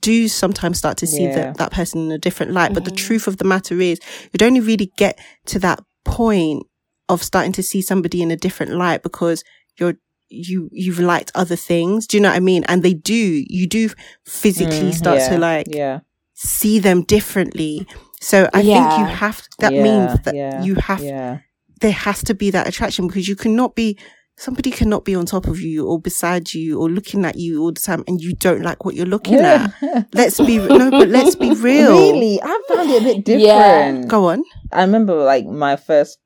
do 0.00 0.28
sometimes 0.28 0.78
start 0.78 0.96
to 0.98 1.06
see 1.06 1.24
Yeah. 1.24 1.34
that 1.34 1.56
that 1.58 1.72
person 1.72 2.00
in 2.06 2.12
a 2.12 2.18
different 2.18 2.52
light. 2.52 2.72
But 2.74 2.84
the 2.84 2.90
Mhm. 2.92 2.96
truth 2.96 3.26
of 3.26 3.38
the 3.38 3.44
matter 3.44 3.80
is, 3.80 3.98
you'd 4.32 4.42
only 4.42 4.60
really 4.60 4.92
get 4.96 5.18
to 5.46 5.58
that 5.60 5.80
point 6.04 6.62
of 7.08 7.22
starting 7.22 7.52
to 7.52 7.62
see 7.62 7.82
somebody 7.82 8.22
in 8.22 8.30
a 8.30 8.36
different 8.36 8.72
light 8.72 9.02
because 9.02 9.42
you're 9.78 9.94
you 10.30 10.68
you've 10.72 11.00
liked 11.00 11.32
other 11.34 11.56
things 11.56 12.06
do 12.06 12.18
you 12.18 12.20
know 12.22 12.28
what 12.28 12.36
i 12.36 12.40
mean 12.40 12.62
and 12.68 12.82
they 12.82 12.92
do 12.92 13.42
you 13.48 13.66
do 13.66 13.88
physically 14.26 14.90
Mm, 14.90 14.94
start 14.94 15.18
yeah. 15.20 15.28
to 15.30 15.38
like 15.38 15.66
Yeah. 15.74 16.00
see 16.34 16.78
them 16.78 17.02
differently 17.02 17.86
so 18.20 18.46
i 18.52 18.60
think 18.62 18.90
you 18.98 19.06
have 19.06 19.42
that 19.58 19.72
yeah. 19.72 19.82
means 19.82 20.20
that 20.24 20.34
yeah. 20.34 20.62
you 20.62 20.74
have 20.74 21.02
Yeah. 21.02 21.38
there 21.80 21.92
has 21.92 22.22
to 22.24 22.34
be 22.34 22.50
that 22.50 22.68
attraction 22.68 23.06
because 23.06 23.26
you 23.26 23.36
cannot 23.36 23.74
be 23.74 23.96
somebody 24.38 24.70
cannot 24.70 25.04
be 25.04 25.14
on 25.14 25.26
top 25.26 25.46
of 25.46 25.60
you 25.60 25.86
or 25.86 26.00
beside 26.00 26.54
you 26.54 26.80
or 26.80 26.88
looking 26.88 27.24
at 27.24 27.36
you 27.36 27.60
all 27.60 27.72
the 27.72 27.80
time 27.80 28.04
and 28.06 28.20
you 28.20 28.34
don't 28.36 28.62
like 28.62 28.84
what 28.84 28.94
you're 28.94 29.04
looking 29.04 29.34
at 29.38 29.72
let's 30.14 30.38
be 30.40 30.58
no 30.58 30.90
but 30.90 31.08
let's 31.08 31.34
be 31.36 31.50
real 31.54 31.90
Really, 31.90 32.40
I 32.42 32.62
found 32.68 32.88
it 32.90 33.02
a 33.02 33.04
bit 33.04 33.24
different. 33.24 34.02
Yeah. 34.02 34.02
go 34.06 34.28
on 34.28 34.44
I 34.72 34.82
remember 34.82 35.14
like 35.14 35.44
my 35.46 35.76
first 35.76 36.18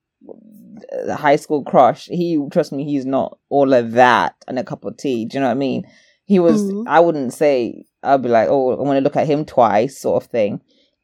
uh, 0.92 1.16
high 1.16 1.36
school 1.36 1.64
crush. 1.64 2.06
He, 2.06 2.38
trust 2.50 2.72
me, 2.72 2.84
he's 2.84 3.06
not 3.06 3.38
all 3.48 3.72
of 3.72 3.92
that 3.92 4.34
and 4.46 4.58
a 4.58 4.64
cup 4.64 4.84
of 4.84 4.96
tea. 4.96 5.24
Do 5.24 5.36
you 5.36 5.40
know 5.40 5.46
what 5.46 5.52
I 5.52 5.58
mean? 5.58 5.84
He 6.24 6.38
was. 6.38 6.62
Mhm. 6.62 6.84
I 6.86 7.00
wouldn't 7.00 7.32
say 7.32 7.84
I'd 8.02 8.22
be 8.22 8.28
like, 8.28 8.48
oh, 8.50 8.72
I 8.72 8.82
want 8.82 8.96
to 8.96 9.00
look 9.00 9.16
at 9.16 9.26
him 9.26 9.44
twice, 9.44 9.98
sort 9.98 10.22
of 10.22 10.30
thing. 10.30 10.60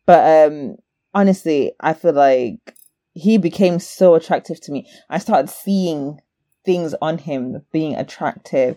But 0.07 0.49
um 0.53 0.77
honestly, 1.15 1.73
I 1.81 1.93
feel 1.95 2.13
like 2.13 2.75
he 3.13 3.39
became 3.39 3.79
so 3.79 4.15
attractive 4.15 4.61
to 4.63 4.73
me. 4.73 4.87
I 5.09 5.19
started 5.19 5.49
seeing 5.49 6.21
things 6.69 6.95
on 7.01 7.17
him 7.17 7.63
being 7.73 7.95
attractive. 7.95 8.77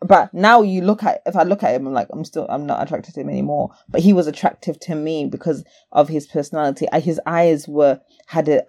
But 0.00 0.32
now 0.32 0.62
you 0.62 0.80
look 0.80 1.02
at 1.04 1.20
if 1.26 1.36
I 1.36 1.42
look 1.42 1.62
at 1.62 1.74
him, 1.74 1.86
I'm 1.86 1.92
like 1.92 2.08
I'm 2.10 2.24
still 2.24 2.46
I'm 2.48 2.64
not 2.64 2.82
attracted 2.82 3.12
to 3.14 3.20
him 3.20 3.28
anymore. 3.28 3.72
But 3.90 4.00
he 4.00 4.14
was 4.14 4.26
attractive 4.26 4.80
to 4.80 4.94
me 4.94 5.26
because 5.26 5.62
of 5.92 6.08
his 6.08 6.26
personality. 6.26 6.86
I, 6.90 7.00
his 7.00 7.20
eyes 7.26 7.68
were 7.68 8.00
had 8.26 8.48
a- 8.48 8.64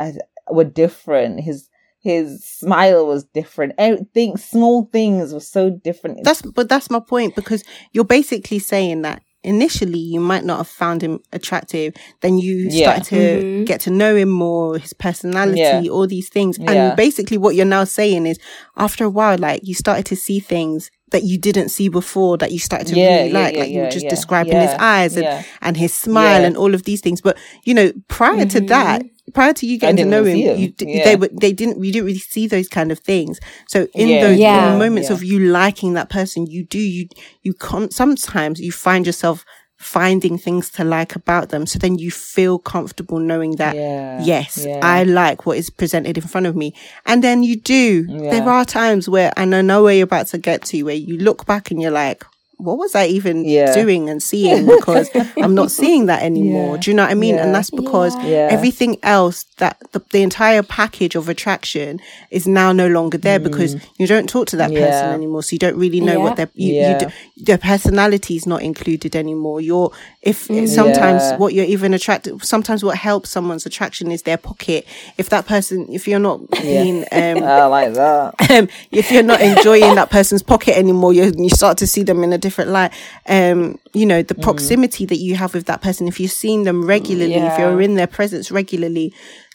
were 0.50 0.66
different. 0.66 1.40
His 1.40 1.70
his 2.00 2.44
smile 2.44 3.08
was 3.08 3.24
different. 3.24 3.74
Everything, 3.78 4.36
small 4.36 4.90
things 4.92 5.34
were 5.34 5.40
so 5.40 5.70
different. 5.70 6.26
That's 6.26 6.42
but 6.42 6.68
that's 6.68 6.90
my 6.90 7.00
point 7.00 7.36
because 7.36 7.64
you're 7.94 8.04
basically 8.04 8.60
saying 8.60 9.04
that 9.04 9.24
initially 9.48 9.98
you 10.14 10.20
might 10.20 10.46
not 10.46 10.58
have 10.58 10.68
found 10.68 11.02
him 11.02 11.20
attractive. 11.34 11.94
Then 12.22 12.38
you 12.38 12.68
Yeah. 12.70 12.84
started 12.86 13.04
to 13.16 13.22
Mhm. 13.46 13.66
get 13.66 13.80
to 13.82 13.90
know 14.02 14.16
him 14.16 14.30
more, 14.30 14.78
his 14.78 14.94
personality, 14.94 15.60
Yeah. 15.60 15.90
all 15.96 16.08
these 16.08 16.30
things. 16.30 16.58
Yeah. 16.60 16.72
And 16.72 16.96
basically 16.98 17.38
what 17.38 17.56
you're 17.56 17.66
now 17.78 17.86
saying 17.86 18.26
is 18.28 18.38
after 18.76 19.04
a 19.06 19.10
while, 19.10 19.38
like 19.38 19.62
you 19.64 19.74
started 19.74 20.06
to 20.08 20.16
see 20.16 20.40
things 20.40 20.92
that 21.12 21.24
you 21.24 21.38
didn't 21.38 21.70
see 21.70 21.88
before 21.88 22.38
that 22.38 22.52
you 22.52 22.60
started 22.60 22.88
to 22.88 22.96
Yeah, 22.96 23.18
really 23.20 23.32
yeah, 23.32 23.40
like. 23.40 23.54
yeah, 23.54 23.60
like 23.62 23.70
you 23.72 23.80
were 23.82 23.90
just 23.90 24.04
yeah, 24.06 24.10
describing 24.10 24.60
his 24.60 24.76
eyes 24.78 25.16
and, 25.16 25.24
yeah. 25.24 25.44
and 25.62 25.78
his 25.78 25.94
smile 25.94 26.42
Yeah. 26.42 26.48
and 26.48 26.58
all 26.58 26.74
of 26.76 26.84
these 26.84 27.00
things. 27.02 27.22
But 27.22 27.38
you 27.64 27.74
know, 27.74 27.92
prior 28.10 28.46
to 28.46 28.60
that, 28.76 29.04
prior 29.34 29.54
to 29.54 29.66
you 29.66 29.78
getting 29.78 29.98
to 29.98 30.06
know 30.06 30.24
him, 30.24 30.38
him. 30.38 30.58
you 30.58 30.68
d- 30.70 30.86
Yeah. 30.88 31.04
they 31.06 31.16
were 31.16 31.30
they 31.32 31.52
didn't 31.54 31.84
you 31.84 31.92
didn't 31.92 32.06
really 32.06 32.20
see 32.20 32.48
those 32.48 32.68
kind 32.68 32.92
of 32.92 33.00
things. 33.00 33.40
So 33.68 33.88
in 33.94 34.08
Yeah. 34.08 34.22
those 34.22 34.40
Yeah. 34.40 34.74
in 34.74 34.80
moments 34.80 35.10
Yeah. 35.10 35.16
of 35.16 35.24
you 35.24 35.40
liking 35.40 35.94
that 35.94 36.10
person, 36.10 36.48
you 36.48 36.64
do 36.64 36.80
you 36.80 37.08
you 37.44 37.54
con- 37.54 37.92
sometimes 37.92 38.60
you 38.60 38.72
find 38.72 39.06
yourself 39.06 39.44
finding 39.80 40.40
things 40.40 40.72
to 40.72 40.84
like 40.84 41.16
about 41.16 41.50
them. 41.50 41.68
So 41.68 41.78
then 41.78 42.00
you 42.00 42.10
feel 42.10 42.58
comfortable 42.58 43.20
knowing 43.20 43.58
that 43.58 43.76
Yeah. 43.76 44.24
yes, 44.24 44.66
Yeah. 44.66 44.80
I 44.82 45.04
like 45.04 45.46
what 45.46 45.58
is 45.58 45.70
presented 45.70 46.18
in 46.18 46.24
front 46.24 46.48
of 46.48 46.56
me. 46.56 46.74
And 47.06 47.24
then 47.24 47.44
you 47.44 47.58
do. 47.58 48.08
Yeah. 48.10 48.32
There 48.32 48.50
are 48.50 48.66
times 48.66 49.08
where 49.08 49.32
and 49.38 49.54
I 49.54 49.62
know 49.62 49.84
where 49.84 49.94
you're 49.94 50.06
about 50.06 50.28
to 50.30 50.40
get 50.40 50.64
to 50.66 50.82
where 50.84 50.96
you 50.96 51.18
look 51.18 51.46
back 51.46 51.70
and 51.70 51.80
you're 51.80 51.92
like, 51.92 52.26
what 52.58 52.78
was 52.78 52.96
I 52.96 53.06
even 53.08 53.46
Yeah. 53.46 53.74
doing 53.74 54.10
and 54.10 54.22
seeing? 54.22 54.66
Because 54.78 55.10
I'm 55.38 55.54
not 55.56 55.72
seeing 55.72 56.08
that 56.08 56.24
anymore. 56.24 56.76
Yeah. 56.76 56.82
Do 56.82 56.92
you 56.92 56.96
know 56.98 57.04
what 57.04 57.12
I 57.12 57.16
mean? 57.16 57.36
Yeah. 57.36 57.44
And 57.46 57.56
that's 57.56 57.70
because 57.70 58.16
Yeah. 58.24 58.48
everything 58.52 58.98
else 59.04 59.46
that 59.58 59.78
the, 59.92 60.02
the 60.12 60.22
entire 60.24 60.64
package 60.64 61.16
of 61.16 61.30
attraction 61.30 62.00
is 62.32 62.48
now 62.48 62.72
no 62.72 62.88
longer 62.88 63.18
there 63.18 63.40
because 63.40 63.76
you 63.98 64.08
don't 64.08 64.28
talk 64.30 64.48
to 64.48 64.56
that 64.58 64.72
person 64.72 65.10
Mm. 65.10 65.14
Anymore. 65.14 65.44
So 65.44 65.54
you 65.54 65.60
don't 65.60 65.78
really 65.78 66.00
know 66.02 66.14
Yeah. 66.14 66.18
what 66.26 66.36
their, 66.36 66.50
you, 66.56 66.74
Yeah. 66.74 66.92
you 66.94 67.00
do, 67.08 67.14
their 67.38 67.58
personality 67.58 68.36
is 68.36 68.46
not 68.48 68.62
included 68.62 69.16
anymore. 69.16 69.62
You're, 69.62 69.92
if 70.22 70.46
sometimes 70.68 71.22
Yeah. 71.24 71.38
what 71.38 71.54
you're 71.54 71.66
even 71.66 71.94
attracted, 71.94 72.44
sometimes 72.44 72.84
what 72.84 72.98
helps 72.98 73.30
someone's 73.30 73.66
attraction 73.66 74.12
is 74.12 74.24
their 74.24 74.38
pocket. 74.38 74.86
If 75.18 75.30
that 75.30 75.46
person, 75.48 75.88
if 75.92 76.08
you're 76.08 76.20
not 76.20 76.40
being, 76.52 77.06
um, 77.12 77.44
I 77.44 77.66
like 77.66 77.94
that. 77.94 78.34
um, 78.52 78.68
if 78.92 79.12
you're 79.12 79.24
not 79.24 79.42
enjoying 79.42 79.96
that 79.96 80.10
person's 80.10 80.44
pocket 80.44 80.76
anymore, 80.78 81.14
you 81.14 81.32
you 81.38 81.50
start 81.50 81.78
to 81.80 81.88
see 81.88 82.04
them 82.04 82.24
in 82.24 82.34
a 82.34 82.38
different 82.48 82.70
light. 82.78 82.92
Um, 83.38 83.58
you 84.00 84.06
know, 84.12 84.22
the 84.22 84.36
proximity 84.48 85.06
that 85.12 85.18
you 85.26 85.36
have 85.42 85.54
with 85.54 85.66
that 85.66 85.82
person, 85.82 86.08
if 86.08 86.20
you're 86.20 86.30
seeing 86.44 86.64
them 86.64 86.80
regularly, 86.86 87.34
if 87.50 87.58
you're 87.60 87.82
in 87.82 87.96
their 87.96 88.08
presence 88.18 88.52
regularly, 88.52 89.08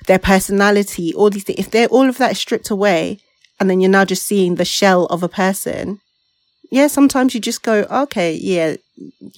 their 0.09 0.18
personality, 0.18 1.07
all 1.14 1.30
these 1.30 1.45
things, 1.45 1.59
if 1.64 1.70
they're 1.70 1.88
all 1.97 2.09
of 2.09 2.18
that 2.18 2.32
is 2.32 2.38
stripped 2.38 2.70
away, 2.70 3.18
and 3.59 3.68
then 3.68 3.80
you're 3.80 3.99
now 3.99 4.05
just 4.05 4.24
seeing 4.26 4.57
the 4.57 4.64
shell 4.78 5.07
of 5.07 5.22
a 5.22 5.28
person, 5.28 6.01
yeah, 6.70 6.88
sometimes 6.88 7.34
you 7.34 7.40
just 7.40 7.62
go, 7.62 7.76
okay, 8.05 8.30
yeah, 8.34 8.76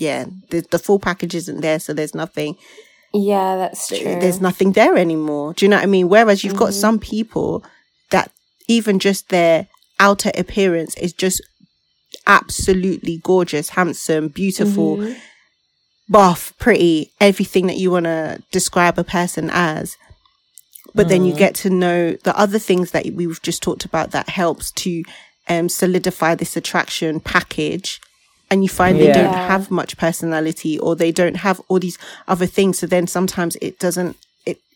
yeah, 0.07 0.25
the, 0.51 0.61
the 0.71 0.79
full 0.79 0.99
package 0.99 1.35
isn't 1.35 1.61
there, 1.61 1.79
so 1.81 1.93
there's 1.93 2.15
nothing 2.15 2.57
Yeah, 3.13 3.57
that's 3.57 3.89
true. 3.89 3.99
there's 4.23 4.41
nothing 4.41 4.73
there 4.73 4.97
anymore. 4.97 5.53
Do 5.55 5.65
you 5.65 5.71
know 5.71 5.77
what 5.77 5.83
I 5.89 5.95
mean? 5.97 6.09
Whereas 6.09 6.43
you've 6.45 6.57
got 6.65 6.75
some 6.75 6.99
people 6.99 7.65
that 8.11 8.31
even 8.69 8.99
just 8.99 9.29
their 9.29 9.67
outer 10.01 10.31
appearance 10.43 10.97
is 10.97 11.13
just 11.13 11.41
absolutely 12.27 13.19
gorgeous, 13.23 13.71
handsome, 13.71 14.29
beautiful, 14.29 14.97
Mhm. 14.99 15.17
buff, 16.09 16.53
pretty, 16.59 17.13
everything 17.21 17.67
that 17.67 17.79
you 17.79 17.91
want 17.91 18.05
to 18.05 18.43
describe 18.53 18.99
a 18.99 19.05
person 19.05 19.51
as. 19.53 19.97
But 20.95 21.09
then 21.09 21.25
you 21.25 21.33
get 21.35 21.55
to 21.57 21.71
know 21.71 22.13
the 22.23 22.39
other 22.39 22.59
things 22.59 22.91
that 22.93 23.07
we've 23.15 23.41
just 23.43 23.63
talked 23.63 23.85
about 23.85 24.11
that 24.13 24.29
helps 24.29 24.71
to 24.73 25.03
um, 25.49 25.69
solidify 25.69 26.35
this 26.35 26.57
attraction 26.57 27.21
package. 27.21 28.01
And 28.51 28.63
you 28.63 28.69
find 28.69 28.99
they 28.99 29.13
don't 29.13 29.35
have 29.35 29.71
much 29.71 29.97
personality 29.97 30.79
or 30.79 30.95
they 30.95 31.11
don't 31.11 31.37
have 31.39 31.61
all 31.69 31.79
these 31.79 31.99
other 32.29 32.47
things. 32.47 32.79
So 32.79 32.87
then 32.87 33.07
sometimes 33.07 33.57
it 33.61 33.79
doesn't, 33.79 34.17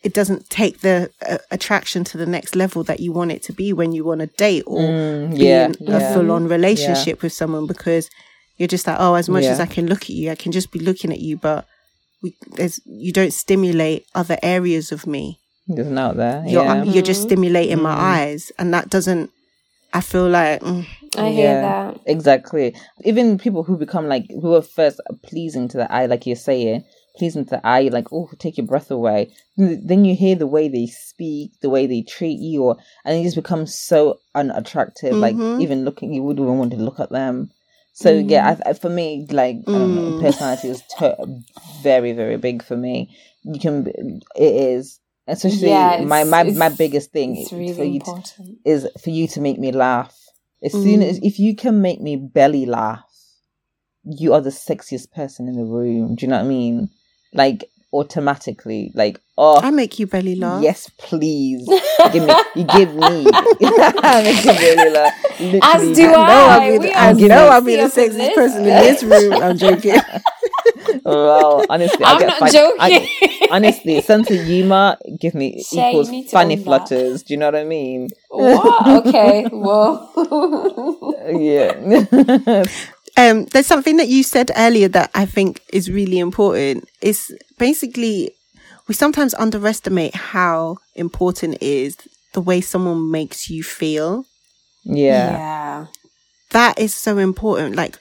it, 0.03 0.07
it 0.07 0.13
doesn't 0.13 0.49
take 0.49 0.79
the 0.81 1.09
uh, 1.27 1.37
attraction 1.51 2.03
to 2.05 2.17
the 2.17 2.25
next 2.25 2.55
level 2.55 2.83
that 2.83 2.99
you 2.99 3.11
want 3.11 3.31
it 3.31 3.43
to 3.43 3.53
be 3.53 3.73
when 3.73 3.91
you 3.91 4.03
want 4.03 4.21
to 4.21 4.27
date 4.27 4.63
or 4.67 4.79
Mm, 4.79 5.37
be 5.37 5.49
in 5.49 5.75
yeah. 5.79 5.97
a 5.97 6.13
full 6.13 6.31
on 6.31 6.47
relationship 6.47 7.21
with 7.21 7.33
someone 7.33 7.67
because 7.67 8.09
you're 8.57 8.67
just 8.67 8.87
like, 8.87 8.97
oh, 8.99 9.15
as 9.15 9.29
much 9.29 9.43
Yeah. 9.43 9.51
as 9.51 9.59
I 9.59 9.65
can 9.65 9.87
look 9.87 10.03
at 10.03 10.09
you, 10.09 10.31
I 10.31 10.35
can 10.35 10.51
just 10.51 10.71
be 10.71 10.79
looking 10.79 11.11
at 11.11 11.19
you, 11.19 11.37
but 11.37 11.65
we, 12.21 12.35
there's, 12.55 12.81
you 12.85 13.13
don't 13.13 13.31
stimulate 13.31 14.05
other 14.13 14.37
areas 14.43 14.91
of 14.91 15.07
me. 15.07 15.39
There's 15.67 15.87
an 15.87 15.97
out 15.97 16.17
there. 16.17 16.43
You're, 16.45 16.63
yeah. 16.65 16.83
you're 16.83 17.03
just 17.03 17.21
stimulating 17.21 17.81
my 17.81 17.91
eyes. 17.93 18.51
And 18.59 18.73
that 18.73 18.89
doesn't, 18.89 19.29
I 19.93 20.01
feel 20.01 20.27
like, 20.27 20.61
mm, 20.61 20.85
I 21.17 21.29
hear 21.29 21.61
that. 21.61 21.99
Exactly. 22.05 22.75
Even 23.05 23.37
people 23.37 23.63
who 23.63 23.77
become 23.77 24.07
like 24.07 24.25
who 24.41 24.53
are 24.55 24.61
first 24.61 24.99
pleasing 25.23 25.67
to 25.69 25.77
the 25.77 25.91
eye, 25.91 26.05
like 26.07 26.25
you're 26.25 26.35
saying, 26.35 26.83
pleasing 27.17 27.45
to 27.45 27.49
the 27.51 27.67
eye, 27.67 27.89
like 27.91 28.11
oh, 28.13 28.29
take 28.39 28.57
your 28.57 28.67
breath 28.67 28.91
away. 28.91 29.33
Then 29.57 30.05
you 30.05 30.15
hear 30.15 30.35
the 30.35 30.47
way 30.47 30.67
they 30.69 30.87
speak, 30.87 31.51
the 31.61 31.69
way 31.69 31.87
they 31.87 32.01
treat 32.01 32.39
you, 32.39 32.63
or 32.63 32.77
and 33.05 33.17
it 33.17 33.23
just 33.23 33.35
becomes 33.35 33.75
so 33.75 34.19
unattractive. 34.35 35.15
Mhm. 35.15 35.21
Like 35.21 35.61
even 35.61 35.85
looking, 35.85 36.13
you 36.13 36.23
wouldn't 36.23 36.47
want 36.47 36.71
to 36.71 36.77
look 36.77 36.99
at 36.99 37.09
them. 37.11 37.51
So 37.93 38.11
yeah, 38.11 38.55
I, 38.65 38.69
I, 38.69 38.73
for 38.73 38.89
me, 38.89 39.25
like 39.29 39.65
don't 39.65 39.95
know, 39.95 40.11
Mm. 40.11 40.21
personality 40.21 40.69
is 40.69 40.81
to- 40.99 41.41
very, 41.81 42.13
very 42.13 42.37
big 42.37 42.63
for 42.63 42.77
me. 42.77 43.15
You 43.43 43.59
can, 43.59 43.87
it 43.87 44.21
is. 44.37 44.99
Especially 45.27 45.69
Yeah, 45.69 46.01
my 46.05 46.23
my, 46.23 46.43
my 46.43 46.69
biggest 46.69 47.11
thing 47.11 47.35
It's 47.35 47.49
for 47.49 47.83
you 47.83 47.99
to, 47.99 48.23
is 48.65 48.87
for 49.03 49.09
you 49.11 49.27
to 49.27 49.41
make 49.41 49.59
me 49.59 49.71
laugh. 49.71 50.15
As 50.63 50.71
soon 50.71 51.01
as 51.03 51.19
if 51.21 51.39
you 51.39 51.55
can 51.55 51.81
make 51.81 52.01
me 52.01 52.15
belly 52.15 52.65
laugh, 52.65 53.03
you 54.03 54.33
are 54.33 54.41
the 54.41 54.49
sexiest 54.49 55.11
person 55.11 55.47
in 55.47 55.55
the 55.55 55.65
room. 55.65 56.15
Do 56.15 56.25
you 56.25 56.29
know 56.29 56.37
what 56.37 56.45
I 56.45 56.47
mean? 56.47 56.89
Like 57.33 57.65
automatically, 57.91 58.91
like 58.93 59.19
oh 59.37 59.59
I 59.61 59.71
make 59.71 59.97
you 59.99 60.05
belly 60.07 60.35
laugh. 60.35 60.61
yes, 60.63 60.89
please. 60.97 61.67
Give 62.13 62.23
me, 62.25 62.33
you 62.55 62.63
give 62.65 62.95
me. 62.95 63.25
I 63.33 64.21
make 64.23 64.45
you 64.45 64.53
belly 64.53 64.89
laugh. 64.91 65.13
Literally. 65.39 65.59
As 65.63 65.95
do 65.97 66.07
I 66.07 66.11
know 66.11 66.17
I. 66.19 66.53
I'll 66.65 66.71
be, 66.71 66.77
the, 66.87 66.93
I 66.97 67.09
are 67.11 67.13
know 67.13 67.47
I'll 67.49 67.61
be 67.61 67.75
the 67.75 67.89
sexy 67.89 68.19
in 68.21 68.29
sexiest 68.31 68.35
person 68.35 68.59
in 68.61 68.65
this 68.65 69.03
room. 69.03 69.33
I'm 69.33 69.57
joking. 69.57 69.95
Well, 71.05 71.65
honestly, 71.69 72.03
I 72.03 72.13
I'm 72.13 72.19
get 72.19 72.27
not 72.27 72.39
fun- 72.39 72.51
joking. 72.51 72.77
I- 72.79 73.47
honestly, 73.51 74.01
sense 74.01 74.29
of 74.31 74.43
humor 74.45 74.97
give 75.19 75.33
me 75.35 75.61
Shay, 75.63 75.89
equals 75.89 76.09
need 76.09 76.23
to 76.25 76.29
funny 76.31 76.55
that. 76.55 76.63
flutters. 76.63 77.23
Do 77.23 77.33
you 77.33 77.37
know 77.37 77.47
what 77.47 77.55
I 77.55 77.63
mean? 77.63 78.09
what? 78.29 79.05
Okay. 79.07 79.45
Whoa. 79.51 81.13
Yeah. 81.29 82.63
Um, 83.19 83.45
there's 83.47 83.67
something 83.67 83.97
that 83.97 84.07
you 84.07 84.23
said 84.23 84.49
earlier 84.55 84.87
that 84.89 85.11
I 85.13 85.25
think 85.25 85.61
is 85.73 85.91
really 85.91 86.19
important. 86.19 86.87
It's 87.01 87.33
basically 87.57 88.31
we 88.87 88.95
sometimes 88.95 89.33
underestimate 89.33 90.15
how 90.15 90.77
important 90.95 91.55
it 91.55 91.63
is 91.63 91.97
the 92.33 92.39
way 92.39 92.61
someone 92.61 93.11
makes 93.11 93.49
you 93.49 93.61
feel. 93.61 94.25
yeah. 94.83 95.31
yeah. 95.31 95.85
That 96.51 96.79
is 96.79 96.95
so 96.95 97.17
important. 97.17 97.75
Like, 97.75 97.99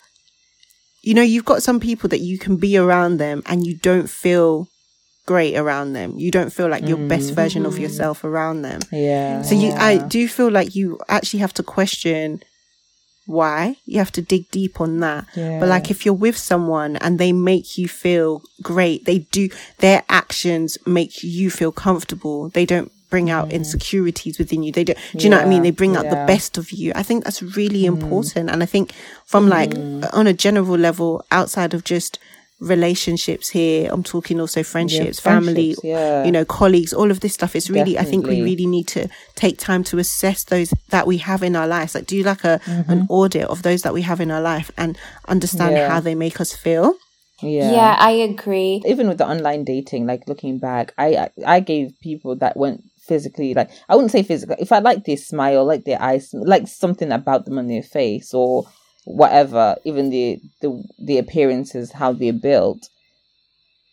you 1.03 1.15
know, 1.15 1.23
you've 1.23 1.45
got 1.45 1.63
some 1.63 1.81
people 1.81 2.09
that 2.11 2.21
you 2.21 2.39
can 2.39 2.57
be 2.57 2.79
around 2.79 3.19
them 3.19 3.43
and 3.45 3.67
you 3.67 3.77
don't 3.77 4.09
feel 4.09 4.69
great 5.27 5.57
around 5.57 5.93
them. 5.93 6.15
You 6.17 6.31
don't 6.31 6.51
feel 6.51 6.69
like 6.69 6.87
your 6.87 6.97
best 6.97 7.35
version 7.35 7.67
of 7.67 7.79
yourself 7.79 8.25
around 8.25 8.63
them. 8.63 8.81
Yeah. 8.91 9.43
So 9.43 9.55
you, 9.55 9.73
I 9.73 9.99
do 9.99 10.29
feel 10.29 10.51
like 10.51 10.75
you 10.75 10.99
actually 11.09 11.41
have 11.41 11.53
to 11.55 11.63
question 11.63 12.41
why. 13.29 13.77
You 13.85 13.99
have 13.99 14.13
to 14.13 14.23
dig 14.23 14.51
deep 14.51 14.81
on 14.81 15.01
that. 15.01 15.27
Yeah. 15.35 15.61
But 15.61 15.69
like 15.69 15.91
if 15.91 16.05
you're 16.05 16.15
with 16.15 16.37
someone 16.37 16.97
and 16.97 17.19
they 17.19 17.33
make 17.33 17.79
you 17.79 17.87
feel 17.87 18.43
great, 18.63 19.05
they 19.05 19.19
do 19.19 19.49
their 19.79 20.03
actions 20.09 20.79
make 20.87 21.23
you 21.23 21.51
feel 21.51 21.71
comfortable. 21.71 22.49
They 22.49 22.67
don't 22.67 22.91
bring 23.11 23.31
out 23.31 23.49
mm. 23.49 23.53
insecurities 23.53 24.39
within 24.39 24.63
you. 24.63 24.73
They 24.73 24.85
don't. 24.85 24.99
Do 25.13 25.25
you 25.25 25.31
know 25.31 25.39
what 25.39 25.47
I 25.47 25.49
mean? 25.49 25.63
They 25.63 25.71
bring 25.71 25.97
out 25.97 26.05
the 26.05 26.25
best 26.27 26.59
of 26.59 26.71
you. 26.73 26.93
I 26.95 27.03
think 27.03 27.25
that's 27.25 27.43
really 27.43 27.83
mm. 27.83 27.89
important. 27.89 28.51
And 28.51 28.63
I 28.63 28.67
think 28.67 28.93
from 29.25 29.49
like 29.49 29.71
mm. 29.71 30.09
on 30.13 30.27
a 30.27 30.33
general 30.33 30.79
level, 30.79 31.25
outside 31.31 31.75
of 31.75 31.85
just 31.85 32.19
relationships 32.61 33.49
here, 33.49 33.89
I'm 33.93 34.03
talking 34.03 34.41
also 34.41 34.63
friendships, 34.63 35.21
family, 35.21 35.75
friendships, 35.75 35.85
yeah. 35.85 36.25
you 36.25 36.33
know, 36.33 36.45
colleagues, 36.45 36.93
all 36.93 37.11
of 37.11 37.21
this 37.21 37.35
stuff. 37.35 37.55
It's 37.57 37.71
really, 37.71 37.99
I 37.99 38.05
think 38.05 38.27
we 38.27 38.43
really 38.43 38.67
need 38.67 38.89
to 38.89 39.09
take 39.37 39.59
time 39.59 39.85
to 39.85 39.99
assess 39.99 40.45
those 40.45 40.73
that 40.91 41.07
we 41.07 41.19
have 41.19 41.43
in 41.43 41.55
our 41.57 41.67
lives. 41.69 41.95
Like 41.95 42.07
do 42.07 42.23
like 42.23 42.45
a 42.45 42.61
an 42.67 43.07
audit 43.09 43.45
of 43.45 43.63
those 43.63 43.83
that 43.83 43.95
we 43.95 44.03
have 44.03 44.21
in 44.21 44.31
our 44.31 44.41
life 44.43 44.71
and 44.77 44.99
understand 45.27 45.69
Mm-hmm. 45.69 45.77
Yeah. 45.77 45.89
how 45.91 46.01
they 46.01 46.15
make 46.15 46.41
us 46.41 46.55
feel. 46.55 46.95
yeah. 47.43 47.71
Yeah, 47.73 47.97
I 47.99 48.11
agree. 48.11 48.83
Even 48.87 49.09
with 49.09 49.19
the 49.19 49.27
online 49.29 49.65
dating, 49.65 50.07
like 50.07 50.27
looking 50.27 50.59
back, 50.59 50.93
I 50.99 51.09
I, 51.17 51.31
I 51.47 51.61
gave 51.61 51.93
people 52.01 52.37
that 52.37 52.57
went 52.57 52.83
physically 53.07 53.55
like 53.55 53.71
I 53.89 53.95
wouldn't 53.95 54.13
say 54.13 54.23
physical. 54.23 54.57
If 54.59 54.73
I 54.73 54.81
like 54.81 55.05
their 55.05 55.17
smile, 55.17 55.65
like 55.65 55.85
their 55.85 56.01
eyes, 56.03 56.31
like 56.33 56.67
something 56.69 57.11
about 57.13 57.45
them 57.45 57.59
on 57.59 57.67
their 57.69 57.83
face 57.83 58.35
or 58.35 58.67
whatever, 59.09 59.77
even 59.85 60.11
the 60.11 60.39
the 60.61 60.85
the 60.99 61.19
appearances, 61.19 61.93
how 61.93 62.13
they're 62.13 62.33
built. 62.33 62.89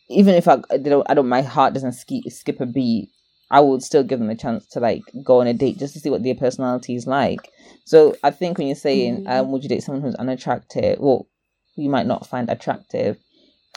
Even 0.07 0.35
if 0.35 0.47
I, 0.47 0.57
don't, 0.81 1.05
I 1.09 1.15
don't, 1.15 1.27
my 1.27 1.41
heart 1.41 1.73
doesn't 1.73 1.93
skip 1.93 2.23
skip 2.29 2.61
a 2.61 2.65
beat. 2.65 3.09
I 3.49 3.59
would 3.59 3.81
still 3.83 4.03
give 4.03 4.19
them 4.19 4.29
a 4.29 4.35
chance 4.35 4.65
to 4.69 4.79
like 4.79 5.01
go 5.23 5.39
on 5.41 5.47
a 5.47 5.53
date 5.53 5.77
just 5.77 5.93
to 5.93 5.99
see 5.99 6.09
what 6.09 6.23
their 6.23 6.35
personality 6.35 6.95
is 6.95 7.07
like. 7.07 7.49
So 7.85 8.15
I 8.23 8.31
think 8.31 8.57
when 8.57 8.67
you're 8.67 8.75
saying, 8.75 9.23
Mhm. 9.23 9.29
um, 9.29 9.51
would 9.51 9.63
you 9.63 9.69
date 9.69 9.83
someone 9.83 10.01
who's 10.03 10.15
unattractive? 10.15 10.99
Well, 10.99 11.27
you 11.75 11.89
might 11.89 12.07
not 12.07 12.27
find 12.27 12.49
attractive. 12.49 13.17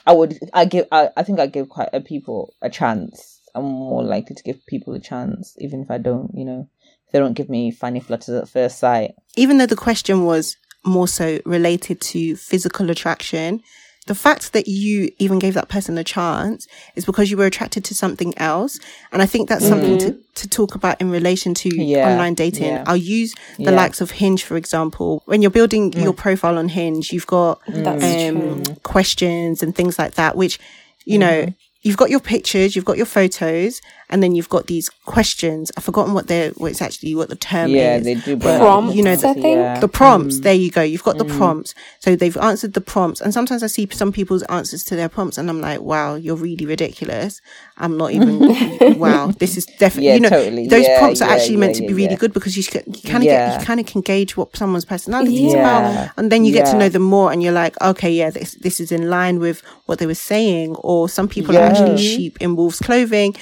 I 0.07 0.13
would. 0.13 0.39
I 0.53 0.65
give. 0.65 0.87
I, 0.91 1.11
I 1.17 1.23
think 1.23 1.39
I 1.41 1.47
give 1.47 1.69
quite 1.69 1.91
a 1.93 2.01
people 2.01 2.55
a 2.63 2.71
chance. 2.71 3.41
I'm 3.55 3.65
more 3.65 4.03
likely 4.03 4.37
to 4.37 4.43
give 4.43 4.65
people 4.67 4.95
a 4.95 5.01
chance, 5.01 5.55
even 5.59 5.83
if 5.83 5.91
I 5.91 5.99
don't. 5.99 6.31
You 6.35 6.45
know, 6.45 6.69
if 7.07 7.13
they 7.13 7.19
don't 7.19 7.35
give 7.35 7.49
me 7.51 7.71
funny 7.71 8.01
flutters 8.01 8.35
at 8.43 8.49
first 8.49 8.79
sight. 8.79 9.15
even 9.37 9.59
though 9.59 9.67
the 9.67 9.77
question 9.77 10.25
was 10.25 10.57
more 10.85 11.09
so 11.09 11.41
related 11.45 12.01
to 12.01 12.37
physical 12.37 12.91
attraction, 12.91 13.63
the 14.07 14.15
fact 14.15 14.55
that 14.55 14.67
you 14.67 15.13
even 15.19 15.39
gave 15.39 15.53
that 15.55 15.69
person 15.69 15.99
a 15.99 16.03
chance 16.03 16.67
is 16.97 17.05
because 17.05 17.31
you 17.31 17.37
were 17.37 17.45
attracted 17.45 17.85
to 17.85 17.95
something 17.95 18.33
else. 18.39 18.81
And 19.13 19.21
I 19.21 19.27
think 19.27 19.51
that's 19.51 19.69
something 19.69 19.99
to, 19.99 20.07
mm-hmm. 20.13 20.21
to 20.35 20.49
talk 20.49 20.75
about 20.75 20.99
in 21.01 21.11
relation 21.11 21.53
to 21.55 21.69
Yeah, 21.69 22.11
online 22.11 22.33
dating. 22.33 22.73
yeah. 22.73 22.85
I'll 22.87 22.97
use 22.97 23.35
the 23.59 23.65
Yeah. 23.65 23.71
likes 23.73 24.01
of 24.01 24.13
Hinge, 24.13 24.43
for 24.45 24.57
example. 24.57 25.23
When 25.27 25.43
you're 25.43 25.51
building 25.51 25.91
mm. 25.91 26.03
your 26.03 26.15
profile 26.15 26.57
on 26.57 26.71
Hinge, 26.71 27.13
you've 27.13 27.27
got 27.27 27.61
um, 27.69 28.65
questions 28.83 29.63
and 29.63 29.77
things 29.77 29.99
like 29.99 30.15
that, 30.15 30.37
which, 30.37 30.59
you 31.05 31.19
know, 31.19 31.43
mm-hmm. 31.43 31.51
You've 31.83 31.97
got 31.97 32.11
your 32.11 32.21
pictures, 32.21 32.75
you've 32.75 32.85
got 32.85 32.97
your 32.97 33.07
photos, 33.07 33.81
and 34.11 34.23
then 34.23 34.35
you've 34.35 34.49
got 34.49 34.67
these 34.67 34.89
questions. 34.89 35.71
I've 35.77 35.85
forgotten 35.85 36.15
what 36.15 36.27
they're, 36.27 36.51
what 36.53 36.71
it's 36.71 36.83
actually, 36.83 37.15
what 37.15 37.29
the 37.29 37.37
term 37.37 37.71
yeah, 37.71 37.97
is. 37.97 38.07
Yeah, 38.07 38.15
they 38.15 38.21
do. 38.21 38.37
But, 38.37 38.43
bring 38.43 38.55
up 38.57 38.61
Prompts, 38.61 38.95
you 38.97 39.03
know, 39.03 39.13
I 39.13 39.17
the, 39.17 39.35
think. 39.35 39.81
the 39.81 39.89
prompts. 39.89 40.37
Mm. 40.39 40.43
There 40.43 40.55
you 40.55 40.71
go. 40.71 40.83
You've 40.83 41.05
got 41.05 41.19
the 41.19 41.25
prompts. 41.25 41.75
So 42.01 42.17
they've 42.17 42.37
answered 42.39 42.73
the 42.73 42.81
prompts. 42.81 43.21
And 43.21 43.33
sometimes 43.35 43.63
I 43.63 43.67
see 43.67 43.87
some 43.93 44.11
people's 44.13 44.43
answers 44.45 44.83
to 44.85 44.97
their 44.97 45.09
prompts 45.11 45.37
and 45.39 45.49
I'm 45.51 45.61
like, 45.61 45.81
wow, 45.81 46.15
you're 46.15 46.37
really 46.37 46.65
ridiculous. 46.67 47.41
I'm 47.77 47.97
not 47.97 48.13
even, 48.13 48.39
wow, 48.99 49.29
this 49.39 49.57
is 49.57 49.67
definitely, 49.67 50.07
Yeah, 50.09 50.15
you 50.15 50.21
know, 50.21 50.29
totally. 50.31 50.67
those 50.69 50.87
Yeah, 50.87 50.99
prompts 50.99 51.21
are 51.23 51.29
yeah, 51.29 51.35
actually 51.35 51.55
yeah, 51.55 51.61
meant 51.61 51.75
to 51.77 51.83
be 51.83 51.89
yeah, 51.89 51.95
really 51.95 52.17
good 52.17 52.33
because 52.33 52.57
you, 52.57 52.63
you 52.87 53.03
kind 53.11 53.19
of 53.19 53.25
Yeah. 53.25 53.51
get, 53.51 53.61
you 53.61 53.67
kind 53.67 53.79
of 53.81 53.87
can 53.87 54.01
gauge 54.01 54.37
what 54.37 54.57
someone's 54.57 54.85
personality 54.87 55.47
is 55.47 55.53
Yeah. 55.53 55.61
about. 55.61 56.11
And 56.17 56.33
then 56.33 56.45
you 56.47 56.53
get 56.53 56.65
to 56.73 56.79
know 56.79 56.89
them 56.89 57.03
more 57.03 57.31
and 57.31 57.43
you're 57.43 57.53
like, 57.53 57.79
okay, 57.83 58.11
yeah, 58.11 58.31
this, 58.31 58.55
this 58.55 58.81
is 58.81 58.91
in 58.91 59.11
line 59.11 59.39
with 59.39 59.63
what 59.85 59.99
they 59.99 60.07
were 60.07 60.15
saying. 60.15 60.77
Or 60.77 61.09
some 61.11 61.29
people 61.29 61.57
are 61.57 61.61
Yeah. 61.61 61.68
Actually 61.69 61.91
mm-hmm. 61.91 62.17
sheep 62.17 62.37
in 62.41 62.57
wolves' 62.57 62.81
clothing 62.81 63.35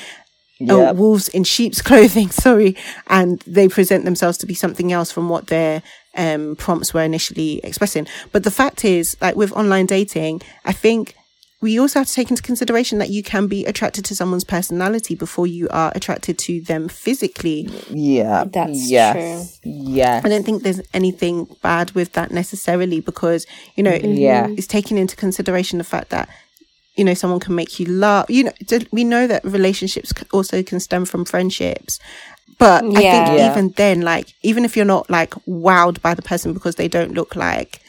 oh, 0.69 0.81
Yep. 0.83 0.97
wolves 0.97 1.29
in 1.29 1.45
sheep's 1.45 1.83
clothing, 1.89 2.31
sorry, 2.31 2.77
and 3.09 3.41
they 3.47 3.69
present 3.69 4.05
themselves 4.05 4.39
to 4.39 4.47
be 4.47 4.55
something 4.55 4.93
else 4.93 5.13
from 5.13 5.29
what 5.29 5.49
their 5.49 5.83
um, 6.17 6.57
prompts 6.57 6.95
were 6.95 7.03
initially 7.03 7.61
expressing. 7.63 8.07
But 8.33 8.45
the 8.45 8.51
fact 8.51 8.85
is, 8.85 9.17
like 9.21 9.37
with 9.37 9.53
online 9.53 9.87
dating, 9.87 10.43
I 10.65 10.73
think 10.73 11.15
we 11.63 11.81
also 11.81 12.01
have 12.01 12.09
to 12.09 12.15
take 12.15 12.31
into 12.31 12.43
consideration 12.43 12.99
that 12.99 13.09
you 13.09 13.23
can 13.23 13.47
be 13.47 13.65
attracted 13.65 14.05
to 14.07 14.15
someone's 14.15 14.45
personality 14.45 15.15
before 15.15 15.47
you 15.47 15.69
are 15.71 15.91
attracted 15.95 16.39
to 16.39 16.61
them 16.61 16.89
physically. 16.89 17.69
Yeah, 17.89 18.45
That's 18.45 18.91
yes, 18.91 19.59
Yes, 19.65 20.25
I 20.25 20.29
don't 20.29 20.45
think 20.45 20.63
there's 20.63 20.83
anything 20.93 21.49
bad 21.63 21.93
with 21.93 22.13
that 22.13 22.31
necessarily 22.31 23.01
because, 23.01 23.47
you 23.75 23.83
know, 23.83 23.93
mm-hmm. 23.93 24.13
Yeah. 24.13 24.49
it's 24.51 24.67
taking 24.67 24.99
into 24.99 25.17
consideration 25.17 25.79
the 25.79 25.85
fact 25.85 26.11
that, 26.11 26.29
you 26.97 27.05
know, 27.05 27.15
someone 27.15 27.41
can 27.41 27.55
make 27.55 27.79
you 27.79 27.87
laugh. 27.87 28.27
You 28.29 28.45
know, 28.45 28.53
we 28.91 29.05
know 29.05 29.27
that 29.27 29.45
relationships 29.45 30.13
also 30.33 30.63
can 30.63 30.81
stem 30.81 31.05
from 31.05 31.25
friendships. 31.25 31.99
But 32.59 32.85
I 32.85 32.89
think 32.93 33.03
Yeah. 33.39 33.51
even 33.53 33.71
then, 33.77 34.01
like, 34.01 34.33
even 34.43 34.65
if 34.65 34.77
you're 34.77 34.87
not 34.87 35.11
like 35.11 35.35
wowed 35.47 36.01
by 36.01 36.15
the 36.15 36.23
person 36.23 36.55
because 36.55 36.77
they 36.77 36.89
don't 36.89 37.13
look 37.13 37.37
like 37.37 37.81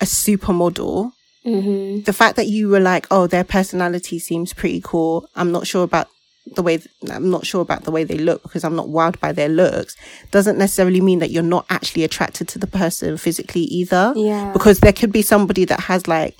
a 0.00 0.04
supermodel, 0.04 1.12
Mm-hmm. 1.46 2.02
the 2.02 2.12
fact 2.12 2.36
that 2.36 2.48
you 2.48 2.68
were 2.68 2.80
like, 2.80 3.06
oh, 3.10 3.26
their 3.26 3.44
personality 3.44 4.18
seems 4.18 4.52
pretty 4.52 4.82
cool. 4.84 5.26
I'm 5.36 5.50
not 5.50 5.66
sure 5.66 5.84
about 5.84 6.08
the 6.54 6.62
way, 6.62 6.80
I'm 7.10 7.30
not 7.30 7.46
sure 7.46 7.62
about 7.62 7.84
the 7.84 7.90
way 7.90 8.04
they 8.04 8.18
look 8.18 8.42
because 8.42 8.62
I'm 8.62 8.76
not 8.76 8.88
wowed 8.88 9.18
by 9.20 9.32
their 9.32 9.48
looks 9.48 9.96
doesn't 10.32 10.58
necessarily 10.58 11.00
mean 11.00 11.18
that 11.20 11.30
you're 11.30 11.42
not 11.42 11.64
actually 11.70 12.04
attracted 12.04 12.46
to 12.48 12.58
the 12.58 12.66
person 12.66 13.16
physically 13.16 13.62
either. 13.62 14.12
Yeah. 14.16 14.52
Because 14.52 14.80
there 14.80 14.92
could 14.92 15.12
be 15.12 15.22
somebody 15.22 15.64
that 15.64 15.80
has 15.80 16.06
like, 16.06 16.36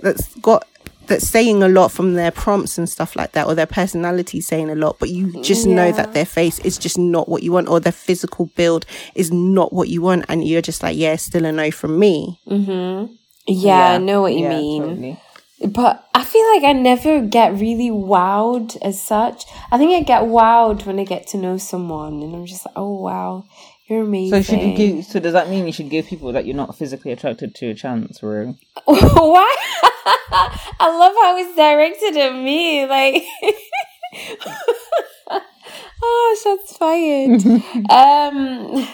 that's 0.00 0.34
got, 0.36 0.66
that's 1.06 1.26
saying 1.26 1.62
a 1.62 1.68
lot 1.68 1.92
from 1.92 2.14
their 2.14 2.30
prompts 2.30 2.78
and 2.78 2.88
stuff 2.88 3.16
like 3.16 3.32
that, 3.32 3.46
or 3.46 3.54
their 3.54 3.66
personality 3.66 4.40
saying 4.40 4.70
a 4.70 4.74
lot, 4.74 4.98
but 4.98 5.10
you 5.10 5.42
just 5.42 5.66
know 5.66 5.92
that 5.92 6.14
their 6.14 6.24
face 6.24 6.58
is 6.60 6.78
just 6.78 6.98
not 6.98 7.28
what 7.28 7.42
you 7.42 7.52
want, 7.52 7.68
or 7.68 7.80
their 7.80 7.92
physical 7.92 8.46
build 8.56 8.86
is 9.14 9.32
not 9.32 9.72
what 9.72 9.88
you 9.88 10.02
want, 10.02 10.24
and 10.28 10.46
you're 10.46 10.62
just 10.62 10.82
like, 10.82 10.96
yeah, 10.96 11.16
still 11.16 11.44
a 11.44 11.52
no 11.52 11.70
from 11.70 11.98
me. 11.98 12.40
Mm-hmm. 12.48 13.12
Yeah, 13.46 13.92
I 13.92 13.98
know 13.98 14.22
what 14.22 14.34
you 14.34 14.44
yeah, 14.44 14.48
mean. 14.48 14.82
totally. 14.82 15.20
But 15.66 16.06
I 16.14 16.24
feel 16.24 16.46
like 16.54 16.64
I 16.64 16.72
never 16.72 17.20
get 17.22 17.52
really 17.52 17.88
wowed 17.88 18.76
as 18.82 19.00
such. 19.00 19.44
I 19.70 19.78
think 19.78 19.92
I 19.92 20.02
get 20.02 20.22
wowed 20.22 20.84
when 20.84 20.98
I 20.98 21.04
get 21.04 21.26
to 21.28 21.38
know 21.38 21.56
someone 21.56 22.22
and 22.22 22.34
I'm 22.34 22.44
just 22.44 22.66
like, 22.66 22.74
oh 22.76 23.00
wow, 23.00 23.44
you're 23.86 24.02
amazing. 24.02 24.42
So 24.42 24.52
should 24.52 24.62
you 24.62 24.76
give? 24.76 25.04
So 25.04 25.20
does 25.20 25.32
that 25.32 25.48
mean 25.48 25.66
you 25.66 25.72
should 25.72 25.90
give 25.90 26.06
people 26.06 26.32
that 26.32 26.44
you're 26.44 26.56
not 26.56 26.76
physically 26.76 27.12
attracted 27.12 27.54
to 27.56 27.70
a 27.70 27.74
chance, 27.74 28.22
Rue? 28.22 28.56
Why? 28.84 29.90
I 30.80 30.96
love 30.98 31.14
how 31.20 31.36
it's 31.38 31.56
directed 31.56 32.16
at 32.16 32.34
me. 32.34 32.86
Like, 32.86 33.22
oh, 36.02 36.38
shots 36.42 36.76
fired. 36.76 37.44
um, 37.90 38.86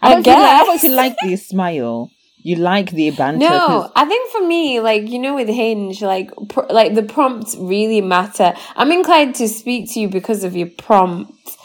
I, 0.00 0.16
I 0.16 0.20
guess. 0.22 0.36
How 0.36 0.64
about 0.64 0.82
you 0.82 0.90
like 0.90 1.16
the 1.22 1.36
smile? 1.36 2.10
You 2.44 2.56
like 2.56 2.90
the 2.90 3.10
banter? 3.12 3.38
No, 3.38 3.90
I 3.94 4.04
think 4.04 4.30
for 4.30 4.46
me, 4.46 4.80
like 4.80 5.08
you 5.08 5.18
know, 5.18 5.36
with 5.36 5.48
Hinge, 5.48 6.02
like 6.02 6.30
pr- 6.48 6.70
like 6.70 6.94
the 6.94 7.04
prompts 7.04 7.56
really 7.56 8.00
matter. 8.00 8.52
I'm 8.76 8.90
inclined 8.90 9.36
to 9.36 9.48
speak 9.48 9.92
to 9.92 10.00
you 10.00 10.08
because 10.08 10.42
of 10.42 10.56
your 10.56 10.68
prompt, 10.68 11.56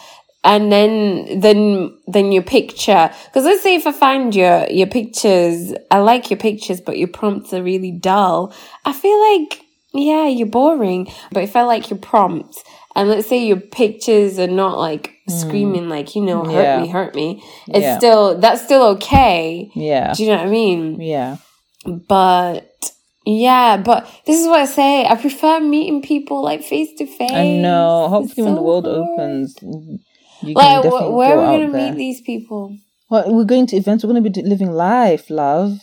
and 0.48 0.72
then 0.72 1.40
then 1.42 1.92
then 2.08 2.32
your 2.32 2.44
picture. 2.44 3.12
Because 3.26 3.44
let's 3.46 3.62
say 3.62 3.76
if 3.76 3.86
I 3.86 3.92
find 3.92 4.34
your 4.34 4.66
your 4.72 4.88
pictures, 4.88 5.74
I 5.92 6.00
like 6.00 6.32
your 6.32 6.40
pictures, 6.40 6.80
but 6.82 6.98
your 6.98 7.10
prompts 7.20 7.54
are 7.54 7.62
really 7.62 7.92
dull. 7.92 8.54
I 8.86 8.94
feel 8.94 9.20
like 9.34 9.62
yeah, 9.94 10.28
you're 10.28 10.48
boring. 10.62 11.08
But 11.32 11.44
if 11.44 11.56
I 11.56 11.64
like 11.64 11.90
your 11.90 12.00
prompts, 12.00 12.64
and 12.96 13.10
let's 13.10 13.28
say 13.28 13.46
your 13.46 13.60
pictures 13.60 14.40
are 14.40 14.48
not 14.64 14.78
like 14.80 15.14
screaming 15.30 15.90
like 15.90 16.16
you 16.16 16.22
know 16.24 16.44
hurt 16.46 16.52
Hmm. 16.52 16.56
Yeah. 16.80 16.82
me, 16.82 16.88
hurt 16.88 17.14
me, 17.16 17.44
it's 17.68 17.84
Yeah. 17.84 17.98
still 17.98 18.40
that's 18.40 18.64
still 18.64 18.84
okay. 18.96 19.70
yeah, 19.76 20.14
Do 20.14 20.24
you 20.24 20.30
know 20.30 20.38
what 20.38 20.48
I 20.48 20.50
mean? 20.50 21.02
yeah. 21.02 21.38
But 21.86 22.64
yeah, 23.26 23.78
but 23.78 24.08
this 24.26 24.40
is 24.40 24.48
what 24.48 24.60
I 24.62 24.66
say. 24.66 25.06
I 25.06 25.16
prefer 25.16 25.60
meeting 25.60 26.02
people 26.02 26.42
like 26.44 26.64
face 26.64 26.90
to 27.00 27.06
face. 27.06 27.32
I 27.32 27.58
know. 27.60 28.08
Hopefully, 28.10 28.32
It's 28.38 28.46
when 28.46 28.56
the 28.56 28.62
world 28.62 28.86
hard. 28.86 28.98
opens, 28.98 29.56
you 30.42 30.54
like 30.54 30.84
wh- 30.86 31.14
where 31.14 31.38
are 31.38 31.58
we 31.58 31.66
gonna 31.66 31.78
meet 31.78 31.96
these 31.98 32.22
people? 32.22 32.78
Well, 33.10 33.34
we're 33.34 33.46
going 33.46 33.68
to 33.68 33.78
events. 33.78 34.04
We're 34.04 34.12
going 34.12 34.24
to 34.24 34.30
be 34.30 34.42
living 34.42 34.72
life, 34.72 35.30
love. 35.30 35.80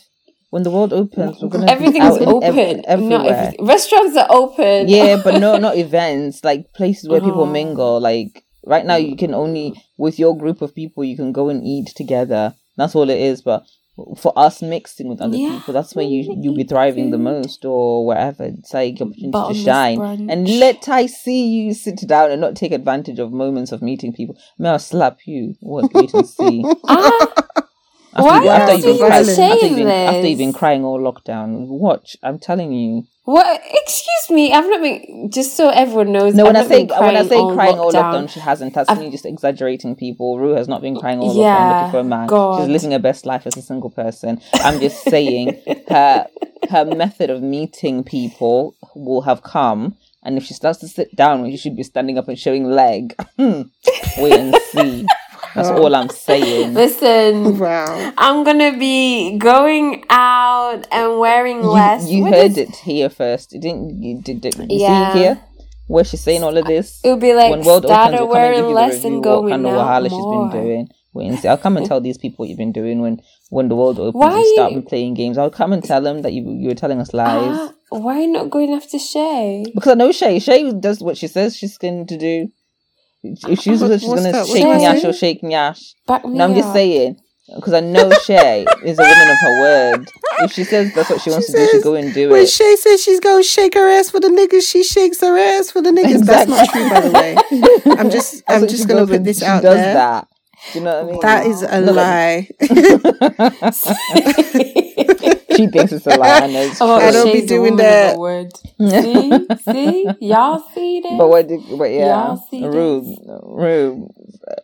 When 0.51 0.61
the 0.61 0.69
world 0.69 0.93
opens, 0.93 1.41
we're 1.41 1.49
going 1.49 1.65
to 1.65 1.71
Everything's 1.73 2.17
open. 2.19 2.43
ev- 2.53 2.83
everywhere. 2.87 3.53
Restaurants 3.59 4.15
are 4.15 4.27
open. 4.29 4.87
yeah, 4.87 5.19
but 5.23 5.39
no, 5.41 5.57
not 5.67 5.75
events. 5.75 6.43
Like 6.43 6.71
places 6.73 7.09
where 7.09 7.19
people 7.21 7.41
Oh. 7.41 7.45
mingle. 7.47 7.99
Like 7.99 8.43
right 8.63 8.85
now, 8.85 8.95
you 8.95 9.15
can 9.17 9.33
only 9.33 9.73
with 9.97 10.19
your 10.19 10.37
group 10.37 10.61
of 10.61 10.75
people, 10.75 11.03
you 11.03 11.15
can 11.17 11.31
go 11.31 11.49
and 11.49 11.63
eat 11.65 11.87
together. 11.95 12.53
That's 12.77 12.95
all 12.95 13.09
it 13.09 13.19
is. 13.19 13.41
But 13.41 13.63
for 14.17 14.33
us 14.35 14.61
mixing 14.61 15.07
with 15.07 15.21
other 15.21 15.37
Yeah. 15.37 15.51
people, 15.57 15.73
that's 15.73 15.95
where 15.95 16.05
you 16.05 16.35
you'll 16.41 16.55
be 16.55 16.63
thriving 16.63 17.11
the 17.11 17.17
most, 17.17 17.63
or 17.63 18.05
wherever. 18.05 18.43
It's 18.43 18.73
like 18.73 18.95
opportunity 19.01 19.31
to 19.31 19.53
shine. 19.53 19.97
brunch. 19.99 20.31
And 20.31 20.47
let 20.59 20.89
I 20.89 21.05
see 21.05 21.47
you 21.47 21.73
sit 21.73 21.97
down 22.07 22.31
and 22.31 22.41
not 22.41 22.55
take 22.55 22.71
advantage 22.73 23.19
of 23.19 23.31
moments 23.31 23.71
of 23.71 23.81
meeting 23.81 24.11
people. 24.13 24.35
May 24.59 24.69
I 24.69 24.77
slap 24.77 25.19
you? 25.25 25.55
What? 25.61 25.93
Wait 25.93 26.13
and 26.13 26.27
see. 26.27 26.63
Ah, 26.87 27.64
After, 28.15 28.29
Why 28.29 28.43
you- 28.43 28.49
after 28.49 28.71
you 28.71 28.77
you've 28.77 28.85
been 28.85 29.07
crying, 29.07 29.29
after 29.29 29.65
you've 29.67 29.75
been, 29.75 29.87
after 29.89 30.27
you've 30.27 30.37
been 30.37 30.53
crying 30.53 30.85
all 30.85 30.99
lockdown, 30.99 31.67
watch. 31.67 32.15
I'm 32.23 32.39
telling 32.39 32.71
you. 32.71 33.03
what? 33.25 33.61
Excuse 33.69 34.29
me. 34.29 34.53
I've 34.53 34.65
not 34.69 34.81
been. 34.81 35.29
Just 35.29 35.57
so 35.57 35.67
everyone 35.67 36.13
knows. 36.13 36.33
No, 36.33 36.43
I've 36.45 36.53
when 36.53 36.55
I 36.55 36.65
say 36.65 36.85
when 36.85 37.17
I 37.17 37.23
say 37.23 37.35
crying 37.53 37.77
all 37.77 37.91
lockdown. 37.91 38.27
lockdown, 38.27 38.29
she 38.29 38.39
hasn't. 38.39 38.73
That's 38.73 38.97
me 38.97 39.11
just 39.11 39.25
exaggerating. 39.25 39.97
People, 39.97 40.39
Rue 40.39 40.55
has 40.55 40.69
not 40.69 40.81
been 40.81 40.95
crying 40.97 41.19
all 41.19 41.35
lockdown 41.35 41.41
Yeah, 41.41 41.75
looking 41.77 41.91
for 41.91 41.99
a 41.99 42.03
man. 42.05 42.27
God. 42.27 42.61
She's 42.61 42.69
living 42.69 42.91
her 42.91 42.99
best 42.99 43.25
life 43.25 43.45
as 43.45 43.57
a 43.57 43.61
single 43.61 43.89
person. 43.89 44.39
I'm 44.53 44.79
just 44.79 45.03
saying 45.03 45.61
her 45.89 46.27
her 46.69 46.85
method 46.85 47.29
of 47.29 47.41
meeting 47.41 48.05
people 48.05 48.75
will 48.95 49.23
have 49.23 49.43
come, 49.43 49.97
and 50.23 50.37
if 50.37 50.45
she 50.45 50.53
starts 50.53 50.79
to 50.79 50.87
sit 50.87 51.13
down 51.17 51.41
when 51.41 51.51
she 51.51 51.57
should 51.57 51.75
be 51.75 51.83
standing 51.83 52.17
up 52.17 52.29
and 52.29 52.39
showing 52.39 52.63
leg, 52.63 53.13
hmm. 53.37 53.63
wait 54.17 54.33
and 54.39 54.55
see. 54.71 55.05
That's 55.55 55.69
all 55.69 55.95
I'm 55.95 56.09
saying. 56.09 56.73
Listen, 56.83 57.57
Wow. 57.57 58.13
I'm 58.17 58.43
gonna 58.43 58.77
be 58.77 59.37
going 59.37 60.03
out 60.09 60.85
and 60.91 61.19
wearing 61.19 61.61
You, 61.63 61.69
less. 61.69 62.09
you 62.09 62.23
What 62.23 62.33
heard 62.33 62.51
is- 62.51 62.57
it 62.57 62.75
here 62.75 63.09
first. 63.09 63.53
You 63.53 63.61
didn't. 63.61 64.03
You 64.03 64.21
did. 64.21 64.41
did 64.41 64.55
you 64.55 64.65
Yeah. 64.69 65.13
see 65.13 65.19
here 65.19 65.39
where 65.87 66.03
she's 66.03 66.21
saying 66.21 66.43
all 66.43 66.57
of 66.57 66.65
this? 66.65 66.99
It'll 67.03 67.17
be 67.17 67.33
like 67.33 67.51
when 67.51 67.63
world 67.63 67.83
started 67.85 68.15
opens, 68.17 68.19
we'll 68.19 68.27
come 68.35 68.41
wearing 68.41 68.73
less 68.73 69.01
the 69.01 69.09
review 69.09 69.15
and 69.17 69.25
what 69.25 69.31
going 69.41 69.49
kind 69.49 69.65
of 69.65 69.73
out 69.73 70.01
more. 70.01 70.09
she's 70.09 70.25
been 70.25 70.49
doing. 70.49 70.87
Wait 71.13 71.27
and 71.29 71.39
see. 71.39 71.47
I'll 71.47 71.57
come 71.57 71.77
and 71.77 71.85
tell 71.85 72.01
these 72.01 72.17
people 72.17 72.43
what 72.43 72.49
you've 72.49 72.57
been 72.57 72.73
doing 72.73 72.99
when 73.01 73.21
when 73.49 73.69
the 73.69 73.75
world 73.75 73.97
opens. 73.99 74.15
Why 74.21 74.37
you 74.37 74.53
start 74.55 74.85
playing 74.87 75.13
games. 75.13 75.37
I'll 75.37 75.49
come 75.49 75.71
and 75.71 75.81
tell 75.81 76.01
them 76.01 76.21
that 76.23 76.33
you 76.33 76.43
you 76.59 76.67
were 76.67 76.75
telling 76.75 76.99
us 76.99 77.13
lies 77.13 77.55
Ah, 77.55 77.71
why 77.89 78.25
not 78.25 78.49
going 78.49 78.73
after 78.73 78.99
Shay? 78.99 79.63
because 79.73 79.91
I 79.93 79.95
know 79.95 80.11
Shay. 80.11 80.39
Shay 80.39 80.73
does 80.73 80.99
what 81.01 81.15
she 81.17 81.27
says 81.27 81.55
she's 81.55 81.77
going 81.77 82.05
to 82.07 82.17
do. 82.17 82.49
If 83.47 83.59
she's, 83.59 83.63
she's 83.63 83.81
gonna 83.81 83.97
that? 83.97 84.47
shake 84.47 84.63
that? 84.63 85.05
or 85.05 85.13
shake 85.13 85.39
Yash. 85.43 85.93
Back 86.07 86.25
No, 86.25 86.45
I'm 86.45 86.55
just 86.55 86.73
saying 86.73 87.17
because 87.53 87.73
I 87.73 87.79
know 87.79 88.11
Shay 88.11 88.65
is 88.83 88.97
a 88.97 89.03
woman 89.03 89.29
of 89.29 89.39
her 89.39 89.61
word. 89.61 90.11
If 90.39 90.51
she 90.51 90.63
says 90.63 90.91
that's 90.93 91.09
what 91.09 91.21
she 91.21 91.29
wants 91.29 91.45
She 91.47 91.53
to 91.53 91.59
do, 91.59 91.65
she 91.65 91.71
says, 91.73 91.83
go 91.83 91.93
and 91.95 92.13
do 92.13 92.29
When 92.29 92.37
it. 92.37 92.41
When 92.41 92.47
Shay 92.47 92.75
says 92.75 93.03
she's 93.03 93.19
going 93.19 93.43
to 93.43 93.47
shake 93.47 93.75
her 93.75 93.87
ass 93.87 94.09
for 94.09 94.19
the 94.19 94.29
niggas, 94.29 94.67
she 94.69 94.83
shakes 94.83 95.21
her 95.21 95.37
ass 95.37 95.69
for 95.71 95.81
the 95.81 95.91
niggas. 95.91 96.25
That's 96.25 96.49
not 96.49 96.67
true, 96.69 96.89
by 96.89 97.01
the 97.01 97.11
way. 97.11 97.37
I'm 97.97 98.09
just, 98.09 98.43
That's 98.47 98.63
I'm 98.63 98.67
just 98.67 98.87
going 98.87 99.05
to 99.05 99.11
put 99.11 99.23
this 99.23 99.39
she 99.39 99.45
out 99.45 99.61
does 99.61 99.77
there. 99.77 99.93
That. 99.93 100.27
Do 100.73 100.79
you 100.79 100.85
know 100.85 101.03
what 101.03 101.09
I 101.09 101.11
mean? 101.11 101.21
That 101.21 101.45
is 101.45 101.61
a 101.61 101.81
lie. 101.81 102.49
she 105.55 105.67
thinks 105.67 105.91
it's 105.91 106.05
a 106.07 106.17
lie. 106.17 106.39
I 106.39 106.47
know 106.47 106.61
it's 106.69 106.81
Oh, 106.81 106.95
I 106.95 107.11
don't 107.11 107.31
be 107.33 107.45
doing 107.45 107.75
that. 107.77 108.13
her 108.13 108.19
word. 108.19 108.51
See, 108.79 109.47
see, 109.71 110.07
y'all 110.21 110.59
see 110.73 110.99
this? 111.01 111.13
But 111.17 111.27
what? 111.29 111.47
Did, 111.47 111.61
but 111.77 111.85
yeah, 111.91 112.07
Y'all 112.27 112.47
see 112.49 112.65
Rue, 112.65 113.15
Rue, 113.43 114.09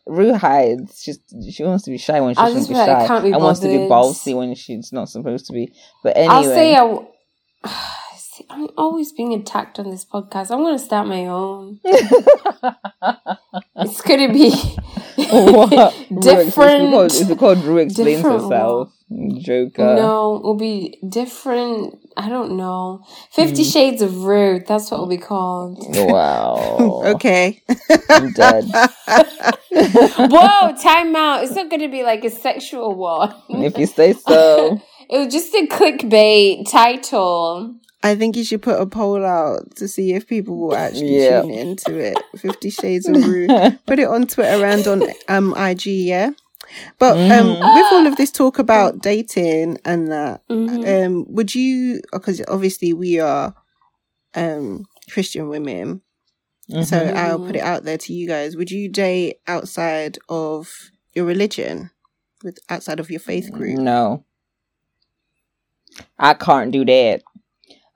Rue 0.05 0.33
hides. 0.33 1.01
She's 1.01 1.19
she 1.53 1.63
wants 1.63 1.85
to 1.85 1.91
be 1.91 1.97
shy 1.97 2.19
when 2.19 2.33
she 2.35 2.39
I 2.41 2.47
shouldn't 2.49 2.67
be 2.67 2.73
feel 2.73 2.85
like 2.85 2.89
I 2.97 3.01
shy, 3.03 3.07
can't 3.07 3.23
be 3.23 3.31
and 3.31 3.41
wants 3.43 3.59
to 3.61 3.67
be 3.67 3.77
bothered. 3.77 3.89
bossy 3.89 4.33
when 4.33 4.53
she's 4.55 4.91
not 4.91 5.09
supposed 5.09 5.45
to 5.47 5.53
be. 5.53 5.73
But 6.03 6.17
anyway, 6.17 6.33
I'll 6.33 6.43
say 6.43 6.75
I. 6.75 6.79
w- 6.79 7.07
See, 8.17 8.45
I'm 8.49 8.69
always 8.77 9.11
being 9.11 9.33
attacked 9.33 9.77
on 9.77 9.89
this 9.89 10.05
podcast. 10.05 10.51
I'm 10.51 10.59
going 10.59 10.77
to 10.77 10.83
start 10.83 11.05
my 11.07 11.27
own. 11.27 11.79
It's 13.75 14.01
going 14.01 14.27
to 14.27 14.33
be 14.33 14.51
What? 15.31 15.95
Rue 16.09 16.39
explains- 16.39 16.53
different. 16.55 16.83
It's 16.83 16.91
called, 16.93 17.31
it's 17.31 17.39
called 17.39 17.57
Rue 17.65 17.77
explains 17.79 18.17
different 18.17 18.43
herself. 18.43 18.93
Joker. 19.39 19.95
No, 19.95 20.37
it'll 20.39 20.55
be 20.55 20.97
different. 21.07 21.97
I 22.15 22.29
don't 22.29 22.57
know. 22.57 23.03
Fifty 23.31 23.63
Hmm. 23.63 23.69
Shades 23.69 24.01
of 24.01 24.23
Rude. 24.23 24.67
That's 24.67 24.89
what 24.91 24.97
it'll 24.97 25.07
be 25.07 25.17
called. 25.17 25.77
Wow. 25.95 27.01
okay. 27.15 27.61
I'm 28.09 28.31
dead. 28.31 28.65
Whoa, 29.71 30.75
time 30.81 31.15
out. 31.15 31.43
It's 31.43 31.55
not 31.55 31.69
going 31.69 31.81
to 31.81 31.87
be 31.89 32.03
like 32.03 32.23
a 32.23 32.29
sexual 32.29 32.95
one. 32.95 33.33
if 33.49 33.77
you 33.77 33.85
say 33.85 34.13
so. 34.13 34.81
It 35.09 35.17
was 35.25 35.33
just 35.33 35.53
a 35.53 35.67
clickbait 35.67 36.71
title. 36.71 37.75
I 38.01 38.15
think 38.15 38.37
you 38.37 38.45
should 38.45 38.61
put 38.61 38.79
a 38.79 38.85
poll 38.85 39.25
out 39.25 39.75
to 39.75 39.89
see 39.89 40.13
if 40.13 40.25
people 40.25 40.55
will 40.57 40.73
actually 40.75 41.21
Yeah. 41.25 41.41
tune 41.41 41.51
into 41.51 41.97
it. 41.97 42.17
Fifty 42.37 42.69
Shades 42.69 43.09
of 43.09 43.17
Rue. 43.27 43.47
Put 43.85 43.99
it 43.99 44.07
on 44.07 44.25
Twitter 44.25 44.63
and 44.65 44.87
on 44.87 45.03
um 45.27 45.53
IG, 45.57 45.85
yeah. 45.87 46.29
But 46.99 47.17
um, 47.31 47.57
Mhm. 47.57 47.73
with 47.73 47.91
all 47.91 48.05
of 48.07 48.15
this 48.17 48.31
talk 48.31 48.59
about 48.59 49.01
dating 49.01 49.77
and 49.85 50.11
that, 50.11 50.41
Mhm. 50.49 51.05
um, 51.05 51.25
would 51.29 51.53
you? 51.55 52.01
Because 52.11 52.41
obviously 52.47 52.93
we 52.93 53.19
are 53.19 53.55
um 54.35 54.85
Christian 55.09 55.49
women, 55.49 56.01
so 56.81 57.07
Mhm. 57.07 57.15
I'll 57.15 57.39
put 57.39 57.55
it 57.55 57.61
out 57.63 57.83
there 57.83 57.97
to 57.97 58.13
you 58.13 58.27
guys. 58.27 58.55
Would 58.55 58.71
you 58.71 58.89
date 58.89 59.39
outside 59.47 60.17
of 60.29 60.91
your 61.13 61.25
religion, 61.25 61.91
with 62.43 62.59
outside 62.69 62.99
of 62.99 63.09
your 63.09 63.19
faith 63.19 63.51
group? 63.51 63.79
No. 63.79 64.23
I 66.19 66.33
can't 66.33 66.71
do 66.71 66.85
that. 66.85 67.21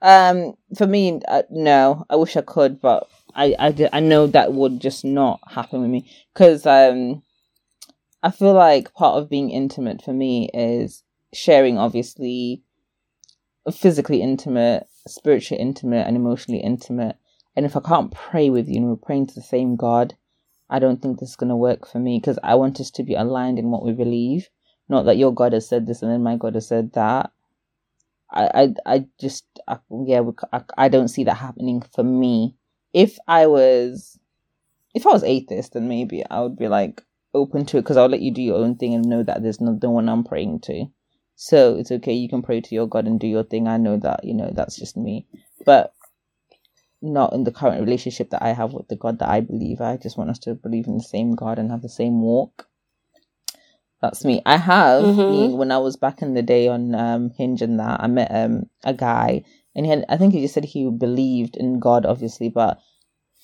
Um, 0.02 0.54
for 0.76 0.86
me, 0.86 1.20
uh, 1.28 1.42
no. 1.50 2.04
I 2.10 2.16
wish 2.16 2.36
I 2.36 2.42
could, 2.42 2.80
but 2.80 3.08
I, 3.34 3.54
I, 3.58 3.88
I 3.92 4.00
know 4.00 4.26
that 4.28 4.52
would 4.52 4.80
just 4.80 5.04
not 5.04 5.40
happen 5.48 5.80
with 5.82 5.90
me 5.90 6.10
because 6.32 6.66
um, 6.66 7.22
I 8.26 8.32
feel 8.32 8.54
like 8.54 8.92
part 8.92 9.22
of 9.22 9.30
being 9.30 9.50
intimate 9.50 10.02
for 10.02 10.12
me 10.12 10.50
is 10.52 11.04
sharing, 11.32 11.78
obviously, 11.78 12.64
physically 13.72 14.20
intimate, 14.20 14.88
spiritually 15.06 15.62
intimate, 15.62 16.08
and 16.08 16.16
emotionally 16.16 16.60
intimate. 16.60 17.14
And 17.54 17.64
if 17.64 17.76
I 17.76 17.80
can't 17.86 18.10
pray 18.10 18.50
with 18.50 18.68
you 18.68 18.78
and 18.78 18.88
we're 18.88 18.96
praying 18.96 19.28
to 19.28 19.34
the 19.36 19.42
same 19.42 19.76
God, 19.76 20.16
I 20.68 20.80
don't 20.80 21.00
think 21.00 21.20
this 21.20 21.28
is 21.28 21.36
going 21.36 21.50
to 21.50 21.56
work 21.56 21.86
for 21.86 22.00
me 22.00 22.18
because 22.18 22.36
I 22.42 22.56
want 22.56 22.80
us 22.80 22.90
to 22.90 23.04
be 23.04 23.14
aligned 23.14 23.60
in 23.60 23.70
what 23.70 23.84
we 23.84 23.92
believe. 23.92 24.48
Not 24.88 25.04
that 25.04 25.18
your 25.18 25.32
God 25.32 25.52
has 25.52 25.68
said 25.68 25.86
this 25.86 26.02
and 26.02 26.10
then 26.10 26.24
my 26.24 26.34
God 26.34 26.56
has 26.56 26.66
said 26.66 26.94
that. 26.94 27.30
I, 28.32 28.50
I, 28.52 28.94
I 28.94 29.06
just, 29.20 29.44
I, 29.68 29.78
yeah, 30.04 30.22
I, 30.52 30.62
I 30.76 30.88
don't 30.88 31.06
see 31.06 31.22
that 31.22 31.34
happening 31.34 31.80
for 31.94 32.02
me. 32.02 32.56
If 32.92 33.20
I 33.28 33.46
was, 33.46 34.18
if 34.96 35.06
I 35.06 35.10
was 35.10 35.22
atheist, 35.22 35.74
then 35.74 35.86
maybe 35.86 36.26
I 36.28 36.40
would 36.40 36.58
be 36.58 36.66
like 36.66 37.04
open 37.36 37.66
to 37.66 37.78
it 37.78 37.82
because 37.82 37.98
I'll 37.98 38.08
let 38.08 38.22
you 38.22 38.32
do 38.32 38.42
your 38.42 38.58
own 38.58 38.76
thing 38.76 38.94
and 38.94 39.06
know 39.06 39.22
that 39.24 39.42
there's 39.42 39.60
no, 39.62 39.78
no 39.82 39.90
one 39.90 40.08
I'm 40.10 40.24
praying 40.24 40.60
to. 40.62 40.86
So 41.36 41.76
it's 41.76 41.92
okay. 41.92 42.14
You 42.14 42.28
can 42.30 42.42
pray 42.42 42.62
to 42.62 42.76
your 42.76 42.88
God 42.88 43.06
and 43.06 43.20
do 43.20 43.28
your 43.28 43.44
thing. 43.44 43.68
I 43.68 43.78
know 43.78 43.98
that, 43.98 44.24
you 44.24 44.34
know, 44.34 44.52
that's 44.54 44.76
just 44.78 44.96
me. 44.96 45.26
But 45.66 45.94
not 47.02 47.32
in 47.34 47.44
the 47.44 47.52
current 47.52 47.80
relationship 47.80 48.30
that 48.30 48.42
I 48.42 48.52
have 48.52 48.72
with 48.72 48.88
the 48.88 48.96
God 48.96 49.20
that 49.20 49.28
I 49.28 49.40
believe. 49.40 49.80
I 49.80 49.96
just 49.96 50.18
want 50.18 50.30
us 50.30 50.38
to 50.40 50.54
believe 50.54 50.86
in 50.88 50.96
the 50.98 51.04
same 51.04 51.34
God 51.34 51.58
and 51.58 51.70
have 51.70 51.82
the 51.82 51.88
same 51.88 52.22
walk. 52.22 52.68
That's 54.02 54.24
me. 54.24 54.42
I 54.46 54.58
have 54.58 55.04
Mhm. 55.04 55.28
been- 55.28 55.58
when 55.58 55.72
I 55.72 55.78
was 55.78 55.96
back 55.96 56.22
in 56.22 56.34
the 56.34 56.42
day 56.42 56.68
on 56.68 56.94
um, 56.94 57.30
Hinge 57.30 57.62
and 57.62 57.80
that 57.80 58.00
I 58.02 58.06
met 58.08 58.30
um, 58.34 58.70
a 58.84 58.94
guy 58.94 59.44
and 59.74 59.86
he 59.86 59.90
had 59.90 60.04
I 60.08 60.16
think 60.18 60.34
he 60.34 60.42
just 60.42 60.54
said 60.54 60.64
he 60.66 60.90
believed 60.90 61.56
in 61.56 61.80
God 61.80 62.06
obviously, 62.06 62.48
but 62.50 62.78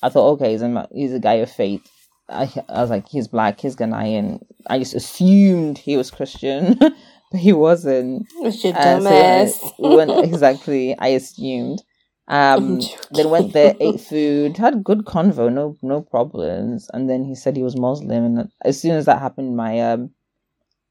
I 0.03 0.09
thought 0.09 0.31
okay, 0.33 0.51
he's 0.51 0.61
a 0.63 0.89
he's 0.93 1.13
a 1.13 1.19
guy 1.19 1.35
of 1.35 1.51
faith. 1.51 1.87
I 2.29 2.51
I 2.69 2.81
was 2.81 2.89
like 2.89 3.07
he's 3.07 3.27
black, 3.27 3.59
he's 3.59 3.75
Ghanaian. 3.75 4.43
I 4.67 4.79
just 4.79 4.93
assumed 4.93 5.77
he 5.77 5.97
was 5.97 6.11
Christian, 6.11 6.75
but 7.31 7.39
he 7.39 7.53
wasn't. 7.53 8.27
It's 8.41 8.63
your 8.63 8.73
Uh, 8.73 8.99
so, 8.99 9.09
yeah, 9.09 9.45
dumbass. 9.45 9.73
we 9.79 9.95
went 9.95 10.11
exactly. 10.23 10.97
I 10.97 11.07
assumed. 11.09 11.83
Um, 12.29 12.79
then 13.11 13.29
went 13.29 13.51
there, 13.51 13.75
ate 13.81 13.99
food, 13.99 14.55
had 14.57 14.83
good 14.83 14.99
convo, 14.99 15.51
no 15.51 15.75
no 15.81 16.01
problems. 16.01 16.89
And 16.93 17.09
then 17.09 17.25
he 17.25 17.35
said 17.35 17.55
he 17.57 17.63
was 17.63 17.77
Muslim, 17.77 18.23
and 18.23 18.49
as 18.63 18.79
soon 18.79 18.91
as 18.95 19.05
that 19.05 19.19
happened, 19.19 19.57
my 19.57 19.79
um, 19.81 20.11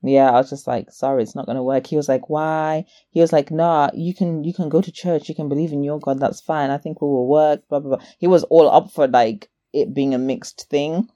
yeah, 0.02 0.30
I 0.30 0.32
was 0.32 0.50
just 0.50 0.66
like, 0.66 0.90
sorry, 0.90 1.22
it's 1.22 1.34
not 1.34 1.46
gonna 1.46 1.62
work. 1.62 1.86
He 1.86 1.96
was 1.96 2.08
like, 2.08 2.28
why? 2.28 2.84
He 3.10 3.20
was 3.20 3.32
like, 3.32 3.50
nah, 3.50 3.90
you 3.94 4.14
can 4.14 4.44
you 4.44 4.52
can 4.52 4.68
go 4.68 4.82
to 4.82 4.92
church, 4.92 5.28
you 5.28 5.34
can 5.34 5.48
believe 5.48 5.72
in 5.72 5.82
your 5.82 5.98
God, 5.98 6.18
that's 6.20 6.40
fine. 6.40 6.70
I 6.70 6.78
think 6.78 7.00
we 7.00 7.08
will 7.08 7.28
work. 7.28 7.66
Blah 7.68 7.80
blah 7.80 7.96
blah. 7.96 8.06
He 8.18 8.26
was 8.26 8.42
all 8.44 8.68
up 8.70 8.90
for 8.90 9.08
like 9.08 9.48
it 9.72 9.94
being 9.94 10.12
a 10.14 10.18
mixed 10.18 10.68
thing. 10.68 11.08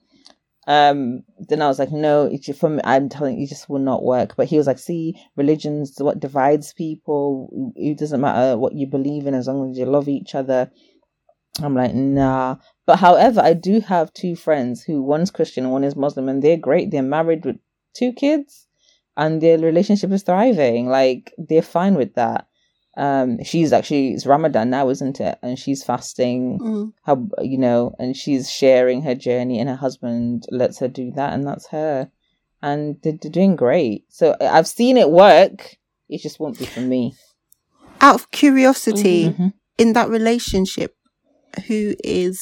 Um, 0.67 1.23
then 1.39 1.61
I 1.61 1.67
was 1.67 1.79
like, 1.79 1.93
no, 1.93 2.29
for 2.59 2.69
me, 2.69 2.81
I'm 2.83 3.07
telling 3.07 3.39
you, 3.39 3.47
just 3.47 3.69
will 3.69 3.79
not 3.79 4.03
work. 4.03 4.35
But 4.35 4.47
he 4.47 4.57
was 4.57 4.67
like, 4.67 4.79
see, 4.79 5.15
religion's 5.37 5.95
what 5.97 6.19
divides 6.19 6.73
people. 6.73 7.73
It 7.75 7.97
doesn't 7.97 8.19
matter 8.19 8.57
what 8.57 8.75
you 8.75 8.85
believe 8.85 9.25
in 9.27 9.33
as 9.33 9.47
long 9.47 9.71
as 9.71 9.77
you 9.77 9.85
love 9.85 10.09
each 10.09 10.35
other. 10.35 10.69
I'm 11.63 11.73
like, 11.73 11.93
nah. 11.93 12.57
But 12.85 12.97
however, 12.97 13.41
I 13.41 13.53
do 13.53 13.79
have 13.79 14.13
two 14.13 14.35
friends 14.35 14.83
who 14.83 15.01
one's 15.01 15.31
Christian 15.31 15.69
one 15.69 15.85
is 15.85 15.95
Muslim, 15.95 16.27
and 16.27 16.43
they're 16.43 16.57
great. 16.57 16.91
They're 16.91 17.01
married 17.01 17.45
with 17.45 17.57
two 17.95 18.11
kids, 18.11 18.67
and 19.15 19.41
their 19.41 19.57
relationship 19.57 20.11
is 20.11 20.23
thriving. 20.23 20.87
Like 20.87 21.33
they're 21.37 21.61
fine 21.61 21.95
with 21.95 22.15
that. 22.15 22.46
Um, 22.97 23.43
she's 23.43 23.71
actually 23.73 24.13
it's 24.13 24.25
Ramadan 24.25 24.69
now, 24.71 24.89
isn't 24.89 25.19
it? 25.21 25.37
And 25.43 25.57
she's 25.59 25.83
fasting 25.83 26.59
Mm. 26.59 26.93
how 27.03 27.27
you 27.41 27.57
know 27.59 27.93
and 27.99 28.15
she's 28.17 28.49
sharing 28.51 29.03
her 29.03 29.15
journey 29.15 29.59
and 29.59 29.69
her 29.69 29.75
husband 29.75 30.45
lets 30.51 30.79
her 30.79 30.87
do 30.87 31.11
that 31.11 31.33
and 31.33 31.45
that's 31.47 31.67
her 31.67 32.09
and 32.61 32.97
they're, 33.03 33.17
they're 33.21 33.31
doing 33.39 33.55
great 33.55 33.99
so 34.09 34.35
i've 34.41 34.67
seen 34.67 34.97
it 34.97 35.09
work 35.11 35.77
it 36.09 36.19
just 36.21 36.39
won't 36.39 36.57
be 36.59 36.65
for 36.65 36.81
me 36.81 37.13
Out 38.01 38.15
of 38.15 38.31
curiosity, 38.31 39.29
Mhm. 39.29 39.53
in 39.77 39.93
that 39.93 40.09
relationship, 40.09 40.91
who 41.67 41.95
is 42.03 42.35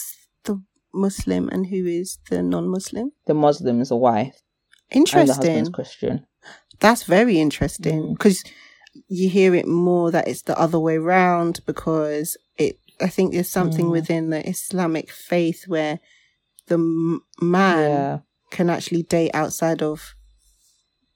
the 0.46 0.56
Muslim 0.94 1.50
and 1.50 1.68
who 1.68 1.86
is 1.86 2.18
the 2.30 2.42
non-Muslim? 2.42 3.12
the 3.28 3.34
muslim 3.34 3.82
is 3.82 3.92
a 3.92 3.96
wife 4.10 4.38
interesting 4.92 5.20
and 5.20 5.30
the 5.30 5.34
husband's 5.34 5.70
christian 5.78 6.16
That's 6.80 7.04
very 7.04 7.36
interesting 7.46 8.00
Mm. 8.04 8.18
You 9.08 9.30
hear 9.30 9.54
it 9.56 9.68
more 9.68 10.12
that 10.12 10.28
it's 10.28 10.44
the 10.44 10.58
other 10.60 10.80
way 10.80 10.98
round 10.98 11.60
because 11.66 12.38
it. 12.58 12.78
I 13.02 13.08
think 13.10 13.34
there's 13.34 13.50
something 13.50 13.88
Mm. 13.88 13.92
within 13.92 14.30
the 14.30 14.48
Islamic 14.48 15.12
faith 15.12 15.68
where 15.68 16.00
the 16.68 16.76
m- 16.76 17.22
man 17.42 17.90
yeah 17.90 18.20
can 18.52 18.70
actually 18.70 19.04
date 19.04 19.32
outside 19.34 19.82
of 19.82 20.14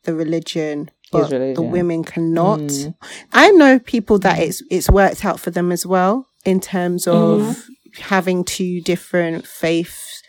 the 0.04 0.14
religion, 0.14 0.90
but 1.12 1.30
the 1.56 1.62
women 1.72 2.04
cannot. 2.04 2.60
Mm. 2.60 2.96
I 3.34 3.52
know 3.52 3.80
people 3.80 4.20
that 4.20 4.40
it's 4.40 4.62
it's 4.70 4.90
worked 4.90 5.24
out 5.24 5.40
for 5.40 5.52
them 5.52 5.72
as 5.72 5.86
well 5.86 6.28
in 6.46 6.60
terms 6.60 7.08
of 7.08 7.66
having 8.00 8.44
two 8.44 8.82
different 8.82 9.48
faiths, 9.48 10.22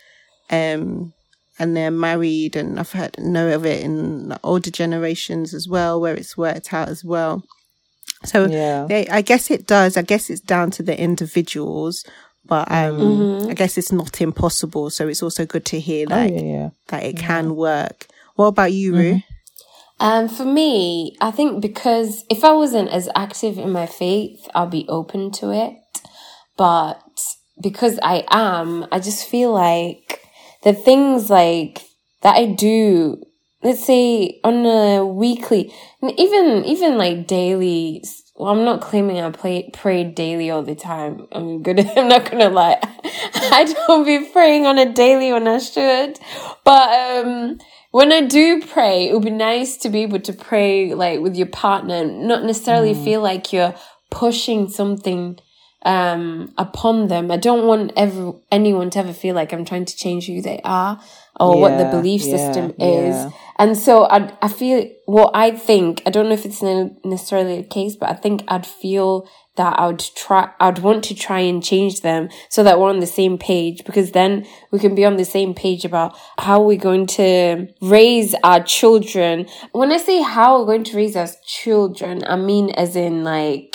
um, 0.49 1.13
and 1.61 1.77
they're 1.77 1.91
married, 1.91 2.55
and 2.55 2.79
I've 2.79 2.91
heard 2.91 3.15
know 3.19 3.53
of 3.53 3.67
it 3.67 3.83
in 3.83 4.35
older 4.43 4.71
generations 4.71 5.53
as 5.53 5.67
well, 5.67 6.01
where 6.01 6.15
it's 6.15 6.35
worked 6.35 6.73
out 6.73 6.89
as 6.89 7.03
well. 7.03 7.43
So 8.25 8.47
yeah 8.47 8.87
they, 8.87 9.07
I 9.07 9.21
guess 9.21 9.51
it 9.51 9.67
does. 9.67 9.95
I 9.95 10.01
guess 10.01 10.31
it's 10.31 10.41
down 10.41 10.71
to 10.71 10.83
the 10.83 10.99
individuals, 10.99 12.03
but 12.43 12.69
um, 12.71 12.97
Mhm. 12.99 13.49
I 13.51 13.53
guess 13.53 13.77
it's 13.77 13.91
not 13.91 14.19
impossible. 14.21 14.89
So 14.89 15.07
it's 15.07 15.21
also 15.21 15.45
good 15.45 15.65
to 15.65 15.79
hear 15.79 16.07
oh, 16.09 16.23
yeah 16.23 16.41
yeah 16.41 16.69
that 16.87 17.03
it 17.03 17.17
can 17.17 17.55
work. 17.55 18.07
What 18.35 18.47
about 18.47 18.73
you, 18.73 18.95
Rue? 18.95 19.21
Um, 19.99 20.27
for 20.29 20.45
me, 20.45 21.15
I 21.21 21.29
think 21.29 21.61
because 21.61 22.23
if 22.27 22.43
I 22.43 22.53
wasn't 22.53 22.89
as 22.89 23.07
active 23.15 23.59
in 23.59 23.71
my 23.71 23.85
faith, 23.85 24.47
I'll 24.55 24.65
be 24.65 24.87
open 24.89 25.29
to 25.33 25.51
it. 25.51 25.75
But 26.57 26.99
because 27.61 27.99
I 28.01 28.25
am, 28.31 28.87
I 28.91 28.99
just 28.99 29.29
feel 29.29 29.53
like 29.53 30.20
the 30.63 30.73
things 30.73 31.29
like 31.29 31.83
that 32.21 32.35
I 32.35 32.45
do, 32.45 33.23
let's 33.63 33.85
say 33.85 34.39
on 34.43 34.65
a 34.65 35.05
weekly, 35.05 35.73
even, 36.01 36.65
even 36.65 36.97
like 36.97 37.27
daily, 37.27 38.03
well, 38.35 38.51
I'm 38.51 38.63
not 38.63 38.81
claiming 38.81 39.19
I 39.19 39.29
play, 39.31 39.69
pray 39.73 40.03
daily 40.03 40.49
all 40.49 40.63
the 40.63 40.75
time. 40.75 41.27
I'm 41.31 41.61
good. 41.61 41.79
I'm 41.97 42.07
not 42.07 42.29
gonna 42.29 42.49
lie. 42.49 42.79
I 43.33 43.71
don't 43.87 44.05
be 44.05 44.29
praying 44.31 44.65
on 44.65 44.77
a 44.77 44.91
daily 44.91 45.31
when 45.31 45.47
I 45.47 45.59
should. 45.59 46.19
But, 46.63 47.25
um, 47.25 47.59
when 47.91 48.13
I 48.13 48.21
do 48.21 48.61
pray, 48.61 49.09
it 49.09 49.13
would 49.13 49.25
be 49.25 49.31
nice 49.31 49.75
to 49.77 49.89
be 49.89 50.03
able 50.03 50.21
to 50.21 50.33
pray 50.33 50.93
like 50.93 51.19
with 51.19 51.35
your 51.35 51.47
partner, 51.47 52.05
not 52.05 52.43
necessarily 52.43 52.93
mm. 52.93 53.03
feel 53.03 53.21
like 53.21 53.51
you're 53.51 53.75
pushing 54.09 54.69
something 54.69 55.37
um, 55.83 56.53
upon 56.57 57.07
them. 57.07 57.31
I 57.31 57.37
don't 57.37 57.65
want 57.65 57.91
ever 57.95 58.33
anyone 58.51 58.89
to 58.91 58.99
ever 58.99 59.13
feel 59.13 59.35
like 59.35 59.53
I'm 59.53 59.65
trying 59.65 59.85
to 59.85 59.95
change 59.95 60.27
who 60.27 60.41
they 60.41 60.61
are 60.63 61.01
or 61.39 61.55
yeah, 61.55 61.61
what 61.61 61.77
the 61.77 61.85
belief 61.85 62.21
system 62.21 62.73
yeah, 62.77 62.87
is. 62.87 63.15
Yeah. 63.15 63.29
And 63.57 63.77
so 63.77 64.05
I, 64.05 64.35
I 64.41 64.47
feel 64.47 64.89
what 65.05 65.31
I 65.35 65.51
think, 65.51 66.01
I 66.05 66.09
don't 66.09 66.27
know 66.27 66.33
if 66.33 66.45
it's 66.45 66.61
necessarily 66.61 67.61
the 67.61 67.67
case, 67.67 67.95
but 67.95 68.09
I 68.09 68.13
think 68.13 68.43
I'd 68.47 68.65
feel 68.65 69.27
that 69.57 69.77
I 69.77 69.87
would 69.87 70.03
try, 70.15 70.49
I'd 70.59 70.79
want 70.79 71.03
to 71.05 71.15
try 71.15 71.39
and 71.41 71.63
change 71.63 72.01
them 72.01 72.29
so 72.49 72.63
that 72.63 72.79
we're 72.79 72.89
on 72.89 73.01
the 73.01 73.07
same 73.07 73.37
page 73.37 73.83
because 73.85 74.11
then 74.11 74.47
we 74.71 74.79
can 74.79 74.95
be 74.95 75.05
on 75.05 75.17
the 75.17 75.25
same 75.25 75.53
page 75.53 75.85
about 75.85 76.17
how 76.39 76.61
we're 76.61 76.77
going 76.77 77.05
to 77.07 77.67
raise 77.81 78.33
our 78.43 78.63
children. 78.63 79.47
When 79.73 79.91
I 79.91 79.97
say 79.97 80.21
how 80.21 80.59
we're 80.59 80.65
going 80.65 80.85
to 80.85 80.97
raise 80.97 81.15
our 81.15 81.27
children, 81.45 82.23
I 82.25 82.37
mean 82.37 82.71
as 82.71 82.95
in 82.95 83.23
like, 83.23 83.70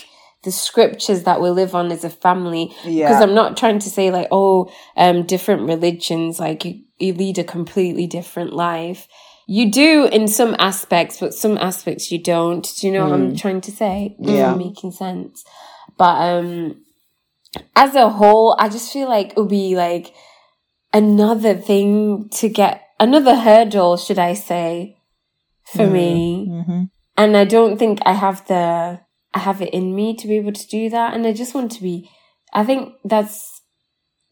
the 0.46 0.52
scriptures 0.52 1.24
that 1.24 1.42
we 1.42 1.50
live 1.50 1.74
on 1.74 1.90
as 1.90 2.04
a 2.04 2.08
family. 2.08 2.72
Yeah. 2.84 3.08
Because 3.08 3.20
I'm 3.20 3.34
not 3.34 3.56
trying 3.56 3.80
to 3.80 3.90
say 3.90 4.12
like, 4.12 4.28
oh, 4.30 4.72
um, 4.96 5.24
different 5.24 5.62
religions, 5.68 6.38
like 6.38 6.64
you, 6.64 6.82
you 6.98 7.12
lead 7.12 7.38
a 7.38 7.44
completely 7.44 8.06
different 8.06 8.52
life. 8.52 9.08
You 9.48 9.70
do 9.70 10.06
in 10.06 10.28
some 10.28 10.54
aspects, 10.60 11.18
but 11.18 11.34
some 11.34 11.58
aspects 11.58 12.12
you 12.12 12.22
don't. 12.22 12.64
Do 12.78 12.86
you 12.86 12.92
know 12.92 13.06
mm. 13.06 13.10
what 13.10 13.14
I'm 13.14 13.32
mm. 13.32 13.40
trying 13.40 13.60
to 13.62 13.72
say? 13.72 14.14
Yeah. 14.20 14.54
making 14.54 14.92
sense. 14.92 15.44
But, 15.98 16.16
um, 16.22 16.84
as 17.74 17.96
a 17.96 18.08
whole, 18.08 18.56
I 18.60 18.68
just 18.68 18.92
feel 18.92 19.08
like 19.08 19.30
it 19.30 19.36
would 19.36 19.48
be 19.48 19.74
like 19.74 20.14
another 20.92 21.54
thing 21.54 22.28
to 22.34 22.48
get, 22.48 22.82
another 23.00 23.34
hurdle, 23.34 23.96
should 23.96 24.20
I 24.20 24.34
say, 24.34 24.98
for 25.64 25.86
mm. 25.86 25.92
me. 25.92 26.48
Mm-hmm. 26.48 26.82
And 27.16 27.36
I 27.36 27.44
don't 27.44 27.78
think 27.78 27.98
I 28.06 28.12
have 28.12 28.46
the, 28.46 29.00
I 29.36 29.38
have 29.38 29.60
it 29.60 29.74
in 29.74 29.94
me 29.94 30.16
to 30.16 30.26
be 30.26 30.36
able 30.38 30.54
to 30.54 30.66
do 30.66 30.88
that. 30.88 31.12
And 31.12 31.26
I 31.26 31.34
just 31.34 31.54
want 31.54 31.70
to 31.72 31.82
be, 31.82 32.10
I 32.54 32.64
think 32.64 32.94
that's, 33.04 33.60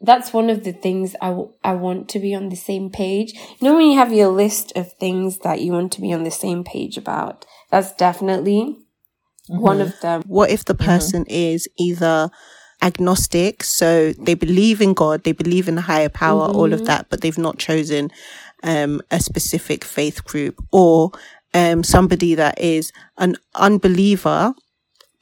that's 0.00 0.32
one 0.32 0.48
of 0.48 0.64
the 0.64 0.72
things 0.72 1.14
I, 1.20 1.28
w- 1.28 1.52
I 1.62 1.74
want 1.74 2.08
to 2.12 2.18
be 2.18 2.34
on 2.34 2.48
the 2.48 2.56
same 2.56 2.88
page. 2.88 3.34
You 3.34 3.68
know, 3.68 3.76
when 3.76 3.90
you 3.90 3.98
have 3.98 4.14
your 4.14 4.28
list 4.28 4.72
of 4.76 4.94
things 4.94 5.40
that 5.40 5.60
you 5.60 5.72
want 5.72 5.92
to 5.92 6.00
be 6.00 6.14
on 6.14 6.24
the 6.24 6.30
same 6.30 6.64
page 6.64 6.96
about, 6.96 7.44
that's 7.70 7.92
definitely 7.92 8.78
mm-hmm. 9.50 9.60
one 9.60 9.82
of 9.82 9.92
them. 10.00 10.22
What 10.26 10.48
if 10.48 10.64
the 10.64 10.74
mm-hmm. 10.74 10.86
person 10.86 11.24
mm-hmm. 11.24 11.52
is 11.52 11.68
either 11.78 12.30
agnostic, 12.80 13.62
so 13.62 14.14
they 14.14 14.34
believe 14.34 14.80
in 14.80 14.94
God, 14.94 15.24
they 15.24 15.32
believe 15.32 15.68
in 15.68 15.76
a 15.76 15.82
higher 15.82 16.08
power, 16.08 16.48
mm-hmm. 16.48 16.56
all 16.56 16.72
of 16.72 16.80
mm-hmm. 16.80 16.86
that, 16.86 17.10
but 17.10 17.20
they've 17.20 17.36
not 17.46 17.58
chosen 17.58 18.10
um, 18.62 19.02
a 19.10 19.20
specific 19.20 19.84
faith 19.84 20.24
group, 20.24 20.64
or 20.72 21.10
um, 21.52 21.84
somebody 21.84 22.34
that 22.34 22.58
is 22.58 22.90
an 23.18 23.36
unbeliever 23.54 24.54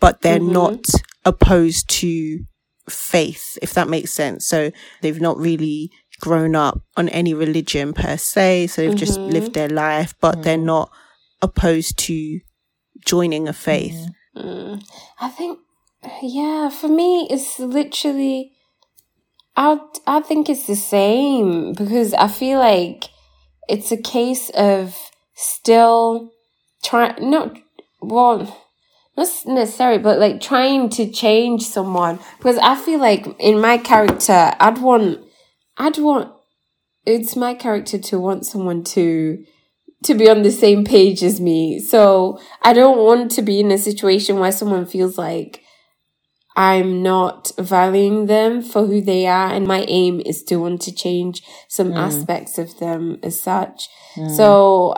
but 0.03 0.20
they're 0.22 0.40
mm-hmm. 0.40 0.53
not 0.53 0.84
opposed 1.24 1.88
to 1.88 2.40
faith, 2.90 3.57
if 3.62 3.72
that 3.74 3.88
makes 3.88 4.12
sense. 4.12 4.44
So 4.44 4.72
they've 5.00 5.20
not 5.20 5.38
really 5.38 5.92
grown 6.20 6.57
up 6.57 6.82
on 6.96 7.09
any 7.11 7.34
religion 7.34 7.92
per 7.92 8.16
se. 8.16 8.66
So 8.66 8.82
they've 8.82 8.90
mm-hmm. 8.90 8.98
just 8.98 9.20
lived 9.20 9.55
their 9.55 9.68
life, 9.68 10.14
but 10.20 10.32
mm-hmm. 10.32 10.42
they're 10.42 10.57
not 10.57 10.90
opposed 11.40 11.98
to 11.98 12.40
joining 13.07 13.46
a 13.46 13.53
faith. 13.53 14.09
Mm. 14.36 14.82
I 15.20 15.28
think, 15.28 15.61
yeah, 16.20 16.68
for 16.68 16.88
me, 16.88 17.28
it's 17.30 17.61
literally, 17.61 18.50
I 19.57 19.78
I 20.05 20.20
think 20.20 20.48
it's 20.48 20.66
the 20.66 20.74
same 20.74 21.74
because 21.74 22.12
I 22.14 22.26
feel 22.26 22.59
like 22.59 23.05
it's 23.68 23.92
a 23.92 23.96
case 23.96 24.50
of 24.50 24.96
still 25.34 26.32
trying, 26.82 27.30
not, 27.30 27.57
well, 28.00 28.61
not 29.16 29.28
necessarily, 29.46 29.98
but 29.98 30.18
like 30.18 30.40
trying 30.40 30.88
to 30.90 31.10
change 31.10 31.62
someone 31.62 32.18
because 32.38 32.58
I 32.58 32.76
feel 32.76 32.98
like 32.98 33.26
in 33.38 33.60
my 33.60 33.78
character, 33.78 34.52
I'd 34.58 34.78
want, 34.78 35.20
I'd 35.76 35.98
want, 35.98 36.32
it's 37.04 37.36
my 37.36 37.54
character 37.54 37.98
to 37.98 38.18
want 38.18 38.46
someone 38.46 38.84
to, 38.84 39.44
to 40.04 40.14
be 40.14 40.30
on 40.30 40.42
the 40.42 40.50
same 40.50 40.84
page 40.84 41.22
as 41.22 41.40
me. 41.40 41.78
So 41.78 42.40
I 42.62 42.72
don't 42.72 42.98
want 42.98 43.30
to 43.32 43.42
be 43.42 43.60
in 43.60 43.70
a 43.70 43.78
situation 43.78 44.38
where 44.38 44.52
someone 44.52 44.86
feels 44.86 45.18
like 45.18 45.62
I'm 46.56 47.02
not 47.02 47.50
valuing 47.58 48.26
them 48.26 48.62
for 48.62 48.86
who 48.86 49.00
they 49.00 49.26
are. 49.26 49.52
And 49.52 49.66
my 49.66 49.84
aim 49.88 50.20
is 50.20 50.42
to 50.44 50.56
want 50.56 50.82
to 50.82 50.94
change 50.94 51.42
some 51.68 51.92
mm. 51.92 51.96
aspects 51.96 52.58
of 52.58 52.78
them 52.78 53.18
as 53.22 53.40
such. 53.40 53.88
Mm. 54.16 54.36
So 54.36 54.94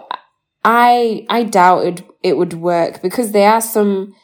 I, 0.64 1.26
I 1.28 1.44
doubted 1.44 2.04
it 2.22 2.38
would 2.38 2.54
work 2.54 3.02
because 3.02 3.32
there 3.32 3.50
are 3.50 3.60
some 3.60 4.14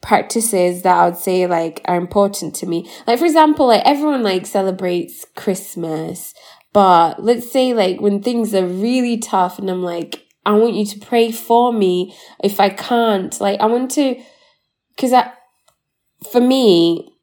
practices 0.00 0.82
that 0.82 0.96
I 0.96 1.08
would 1.08 1.18
say 1.18 1.46
like 1.46 1.82
are 1.84 1.96
important 1.96 2.54
to 2.56 2.66
me. 2.66 2.90
Like 3.06 3.18
for 3.18 3.26
example, 3.26 3.66
like 3.66 3.82
everyone 3.84 4.22
like 4.22 4.46
celebrates 4.46 5.26
Christmas, 5.36 6.32
but 6.72 7.22
let's 7.22 7.52
say 7.52 7.74
like 7.74 8.00
when 8.00 8.22
things 8.22 8.54
are 8.54 8.66
really 8.66 9.18
tough 9.18 9.58
and 9.58 9.70
I'm 9.70 9.82
like, 9.82 10.26
I 10.46 10.52
want 10.52 10.74
you 10.74 10.86
to 10.86 10.98
pray 10.98 11.30
for 11.30 11.72
me 11.72 12.14
if 12.42 12.60
I 12.60 12.70
can't. 12.70 13.38
Like 13.40 13.60
I 13.60 13.66
want 13.66 13.90
to, 13.92 14.16
cause 14.96 15.12
I, 15.12 15.30
for 16.32 16.40
me, 16.40 17.14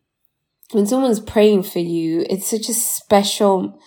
when 0.72 0.86
someone's 0.86 1.20
praying 1.20 1.64
for 1.64 1.80
you, 1.80 2.26
it's 2.30 2.50
such 2.50 2.70
a 2.70 2.74
special 2.74 3.80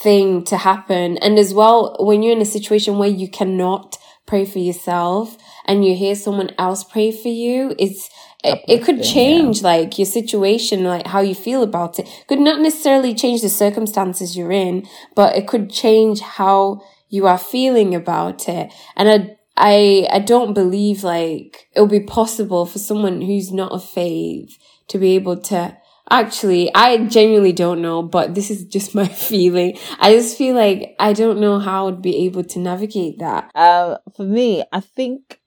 thing 0.00 0.44
to 0.44 0.58
happen. 0.58 1.18
And 1.18 1.38
as 1.38 1.52
well, 1.52 1.96
when 1.98 2.22
you're 2.22 2.36
in 2.36 2.42
a 2.42 2.46
situation 2.46 2.98
where 2.98 3.08
you 3.08 3.28
cannot 3.28 3.97
pray 4.28 4.44
for 4.44 4.60
yourself 4.60 5.36
and 5.66 5.84
you 5.84 5.96
hear 5.96 6.14
someone 6.14 6.50
else 6.58 6.84
pray 6.84 7.10
for 7.10 7.28
you, 7.28 7.74
it's, 7.78 8.08
it, 8.44 8.62
it 8.68 8.84
could 8.84 9.02
change 9.02 9.62
yeah. 9.62 9.68
like 9.68 9.98
your 9.98 10.06
situation, 10.06 10.84
like 10.84 11.06
how 11.06 11.20
you 11.20 11.34
feel 11.34 11.62
about 11.64 11.98
it. 11.98 12.08
Could 12.28 12.38
not 12.38 12.60
necessarily 12.60 13.14
change 13.14 13.42
the 13.42 13.48
circumstances 13.48 14.36
you're 14.36 14.52
in, 14.52 14.86
but 15.16 15.34
it 15.34 15.48
could 15.48 15.70
change 15.70 16.20
how 16.20 16.82
you 17.08 17.26
are 17.26 17.38
feeling 17.38 17.94
about 17.94 18.48
it. 18.48 18.72
And 18.94 19.08
I, 19.08 19.36
I, 19.56 20.08
I 20.12 20.18
don't 20.20 20.54
believe 20.54 21.02
like 21.02 21.68
it'll 21.74 21.88
be 21.88 22.00
possible 22.00 22.66
for 22.66 22.78
someone 22.78 23.22
who's 23.22 23.50
not 23.50 23.72
of 23.72 23.84
faith 23.84 24.56
to 24.88 24.98
be 24.98 25.14
able 25.16 25.40
to 25.40 25.76
Actually, 26.10 26.74
I 26.74 27.04
genuinely 27.04 27.52
don't 27.52 27.82
know, 27.82 28.02
but 28.02 28.34
this 28.34 28.50
is 28.50 28.64
just 28.64 28.94
my 28.94 29.06
feeling. 29.28 29.76
I 29.98 30.14
just 30.14 30.38
feel 30.38 30.54
like 30.54 30.96
I 30.98 31.12
don't 31.12 31.40
know 31.40 31.58
how 31.58 31.88
I'd 31.88 32.00
be 32.02 32.24
able 32.24 32.44
to 32.44 32.58
navigate 32.58 33.18
that. 33.18 33.50
Uh, 33.54 33.98
for 34.16 34.24
me, 34.24 34.64
I 34.72 34.80
think 34.80 35.40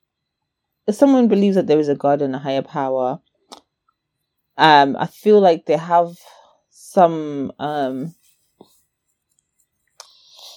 if 0.86 0.94
someone 0.94 1.28
believes 1.28 1.56
that 1.56 1.66
there 1.66 1.80
is 1.80 1.88
a 1.88 1.96
God 1.96 2.22
and 2.22 2.34
a 2.36 2.38
higher 2.38 2.62
power, 2.62 3.20
um, 4.56 4.96
I 4.96 5.06
feel 5.06 5.40
like 5.40 5.66
they 5.66 5.76
have 5.76 6.16
some 6.70 7.52
um 7.58 8.14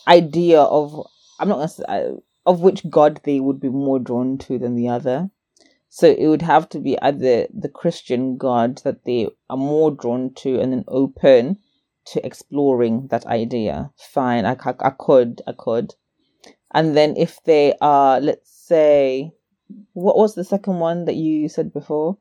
idea 0.07 0.61
of 0.61 1.05
I'm 1.39 1.49
not 1.49 1.55
gonna 1.55 1.67
say, 1.67 1.83
uh, 1.87 2.11
of 2.45 2.61
which 2.61 2.87
God 2.89 3.21
they 3.23 3.39
would 3.39 3.59
be 3.59 3.69
more 3.69 3.99
drawn 3.99 4.37
to 4.39 4.57
than 4.57 4.75
the 4.75 4.89
other. 4.89 5.29
So 5.95 6.07
it 6.07 6.27
would 6.27 6.41
have 6.41 6.67
to 6.71 6.79
be 6.81 6.99
either 6.99 7.47
the 7.53 7.69
Christian 7.69 8.35
God 8.35 8.81
that 8.83 9.05
they 9.05 9.29
are 9.49 9.55
more 9.55 9.91
drawn 9.91 10.33
to 10.43 10.59
and 10.59 10.73
then 10.73 10.83
open 10.89 11.59
to 12.07 12.25
exploring 12.25 13.07
that 13.11 13.25
idea. 13.27 13.91
Fine, 13.95 14.45
I, 14.45 14.57
I, 14.65 14.73
I 14.77 14.89
could, 14.89 15.41
I 15.47 15.53
could. 15.57 15.95
And 16.73 16.97
then 16.97 17.15
if 17.15 17.41
they 17.45 17.75
are, 17.79 18.19
let's 18.19 18.51
say, 18.51 19.31
what 19.93 20.17
was 20.17 20.35
the 20.35 20.43
second 20.43 20.79
one 20.79 21.05
that 21.05 21.15
you 21.15 21.47
said 21.47 21.71
before? 21.71 22.17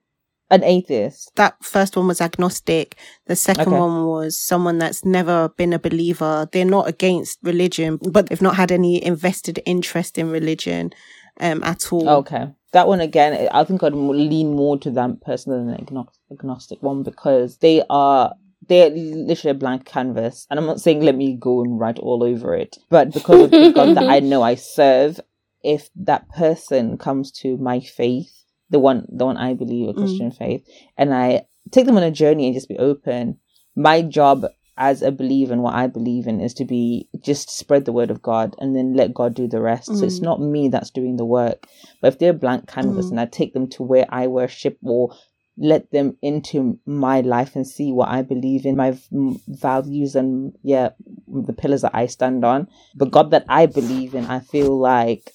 An 0.51 0.63
atheist. 0.63 1.35
That 1.35 1.57
first 1.61 1.97
one 1.97 2.07
was 2.07 2.21
agnostic. 2.21 2.97
The 3.27 3.35
second 3.35 3.73
okay. 3.73 3.77
one 3.77 4.05
was 4.05 4.39
someone 4.39 4.79
that's 4.79 5.05
never 5.05 5.49
been 5.49 5.73
a 5.73 5.81
believer. 5.81 6.49
They're 6.53 6.65
not 6.65 6.87
against 6.87 7.41
religion, 7.43 7.99
but 8.09 8.29
they've 8.29 8.41
not 8.41 8.55
had 8.55 8.71
any 8.71 9.05
invested 9.05 9.61
interest 9.67 10.17
in 10.17 10.31
religion 10.31 10.93
um, 11.41 11.63
at 11.65 11.93
all. 11.93 12.09
Okay 12.09 12.49
that 12.75 12.89
one 12.89 13.01
again, 13.01 13.49
I 13.53 13.65
think 13.65 13.83
I'd 13.83 13.95
lean 13.95 14.55
more 14.55 14.77
to 14.81 14.91
that 14.91 15.23
person 15.23 15.67
than 15.67 16.03
agnostic 16.31 16.83
one 16.83 17.03
because 17.05 17.59
they 17.59 17.83
are 17.89 18.35
they're 18.69 18.91
literally 18.91 19.53
a 19.53 19.59
blank 19.59 19.85
canvas. 19.85 20.47
And 20.51 20.59
I'm 20.59 20.67
not 20.67 20.81
saying 20.81 21.01
let 21.01 21.15
me 21.15 21.37
go 21.37 21.63
and 21.63 21.79
write 21.79 21.99
all 21.99 22.23
over 22.23 22.55
it, 22.55 22.77
but 22.91 23.13
because 23.13 23.43
of 23.43 23.51
the 23.53 23.73
God 23.73 23.97
that 23.97 24.09
I 24.09 24.21
know 24.21 24.43
I 24.43 24.55
serve, 24.77 25.21
if 25.63 25.89
that 25.97 26.29
person 26.31 26.99
comes 26.99 27.31
to 27.43 27.57
my 27.57 27.81
faith, 27.81 28.45
the 28.71 28.81
one 28.81 29.07
the 29.09 29.25
one 29.25 29.37
I 29.37 29.55
believe 29.55 29.89
a 29.89 29.93
mm. 29.93 29.99
Christian 29.99 30.31
mm. 30.31 30.37
faith, 30.37 30.67
and 30.99 31.15
I 31.15 31.47
take 31.71 31.87
them 31.87 31.97
on 31.97 32.03
a 32.03 32.11
journey 32.11 32.47
and 32.47 32.55
just 32.55 32.69
be 32.69 32.79
open, 32.79 33.39
my 33.77 34.03
job 34.03 34.47
as 34.77 35.03
a 35.03 35.13
believer 35.13 35.53
in 35.53 35.63
what 35.63 35.75
I 35.75 35.87
believe 35.87 36.27
in 36.27 36.41
is 36.41 36.55
to 36.55 36.65
be 36.65 37.09
just 37.21 37.51
spread 37.51 37.85
the 37.85 37.93
word 37.93 38.11
of 38.11 38.23
God 38.23 38.57
and 38.59 38.75
then 38.75 38.95
let 38.95 39.15
God 39.15 39.35
do 39.35 39.47
the 39.47 39.61
rest. 39.61 39.89
Mm. 39.89 39.99
So 39.99 40.05
it's 40.07 40.21
mm. 40.21 40.25
not 40.25 40.41
me 40.41 40.69
that's 40.69 40.91
doing 40.91 41.17
the 41.17 41.25
work. 41.25 41.67
But 42.01 42.09
if 42.09 42.19
they're 42.19 42.33
blank 42.33 42.69
canvas 42.69 43.07
mm. 43.07 43.11
and 43.11 43.21
I 43.21 43.27
take 43.27 43.55
them 43.55 43.69
to 43.71 43.83
where 43.83 44.07
I 44.09 44.27
worship 44.27 44.79
or 44.83 45.15
let 45.57 45.93
them 45.93 46.17
into 46.21 46.81
my 46.85 47.21
life 47.21 47.55
and 47.55 47.67
see 47.67 47.93
what 47.93 48.09
I 48.09 48.23
believe 48.23 48.67
in, 48.67 48.77
my 48.77 48.99
values 49.47 50.17
and 50.17 50.53
yeah, 50.63 50.91
the 51.29 51.53
pillars 51.53 51.83
that 51.83 51.95
I 51.95 52.07
stand 52.07 52.45
on. 52.45 52.69
But 52.97 53.13
God 53.13 53.31
that 53.31 53.45
I 53.49 53.67
believe 53.67 54.15
in, 54.15 54.27
I 54.27 54.41
feel 54.41 54.77
like 54.77 55.31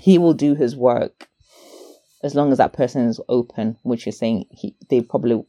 He 0.00 0.18
will 0.18 0.34
do 0.34 0.54
His 0.54 0.76
work 0.76 1.28
as 2.22 2.34
long 2.34 2.52
as 2.52 2.58
that 2.58 2.72
person 2.72 3.06
is 3.06 3.20
open, 3.28 3.76
which 3.82 4.06
is 4.06 4.18
saying 4.18 4.44
he, 4.50 4.74
they 4.90 5.00
probably 5.00 5.44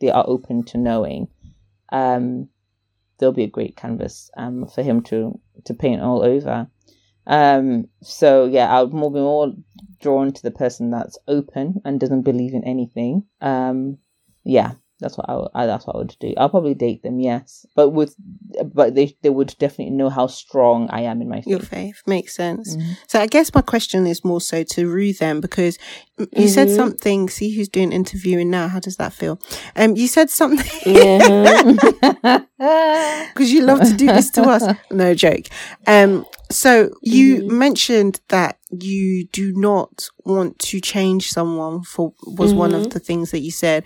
they 0.00 0.10
are 0.10 0.24
open 0.26 0.64
to 0.64 0.78
knowing. 0.78 1.28
Um, 1.90 2.48
there'll 3.18 3.32
be 3.32 3.44
a 3.44 3.48
great 3.48 3.76
canvas 3.76 4.30
um 4.36 4.66
for 4.66 4.82
him 4.82 5.02
to 5.02 5.38
to 5.64 5.74
paint 5.74 6.02
all 6.02 6.22
over. 6.22 6.68
Um, 7.26 7.88
so 8.02 8.46
yeah, 8.46 8.72
I'll 8.72 8.88
more 8.88 9.12
be 9.12 9.20
more 9.20 9.52
drawn 10.00 10.32
to 10.32 10.42
the 10.42 10.50
person 10.50 10.90
that's 10.90 11.18
open 11.28 11.80
and 11.84 12.00
doesn't 12.00 12.22
believe 12.22 12.54
in 12.54 12.64
anything. 12.64 13.24
Um, 13.40 13.98
yeah, 14.44 14.72
that's 15.00 15.16
what 15.16 15.28
I, 15.28 15.62
I, 15.62 15.66
that's 15.66 15.86
what 15.86 15.96
I 15.96 15.98
would 15.98 16.16
do. 16.18 16.34
I'll 16.36 16.48
probably 16.48 16.74
date 16.74 17.02
them, 17.02 17.20
yes, 17.20 17.64
but 17.76 17.90
with 17.90 18.16
but 18.72 18.94
they 18.94 19.16
they 19.22 19.30
would 19.30 19.54
definitely 19.58 19.94
know 19.94 20.10
how 20.10 20.26
strong 20.26 20.88
I 20.90 21.02
am 21.02 21.22
in 21.22 21.28
my 21.28 21.36
faith. 21.36 21.46
Your 21.46 21.60
faith 21.60 22.02
makes 22.06 22.34
sense. 22.34 22.76
Mm-hmm. 22.76 22.92
So 23.06 23.20
I 23.20 23.26
guess 23.26 23.54
my 23.54 23.62
question 23.62 24.06
is 24.06 24.24
more 24.24 24.40
so 24.40 24.64
to 24.64 24.88
Rue 24.88 25.12
then 25.12 25.40
because 25.40 25.78
you 26.18 26.26
mm-hmm. 26.26 26.46
said 26.46 26.70
something. 26.70 27.28
See 27.28 27.54
who's 27.54 27.68
doing 27.68 27.92
interviewing 27.92 28.50
now. 28.50 28.68
How 28.68 28.80
does 28.80 28.96
that 28.96 29.12
feel? 29.12 29.40
Um, 29.76 29.96
you 29.96 30.08
said 30.08 30.30
something. 30.30 30.66
Yeah. 30.98 32.38
Because 32.58 33.52
you 33.52 33.62
love 33.62 33.80
to 33.80 33.96
do 33.96 34.06
this 34.06 34.30
to 34.30 34.42
us. 34.42 34.64
No 34.90 35.14
joke. 35.14 35.46
Um, 35.86 36.26
so 36.50 36.90
you 37.02 37.42
mm-hmm. 37.42 37.58
mentioned 37.58 38.20
that 38.28 38.57
you 38.70 39.26
do 39.26 39.52
not 39.54 40.08
want 40.24 40.58
to 40.58 40.80
change 40.80 41.30
someone 41.30 41.82
for 41.82 42.12
was 42.26 42.50
mm-hmm. 42.50 42.58
one 42.58 42.74
of 42.74 42.82
mm-hmm. 42.82 42.90
the 42.90 43.00
things 43.00 43.30
that 43.30 43.40
you 43.40 43.50
said. 43.50 43.84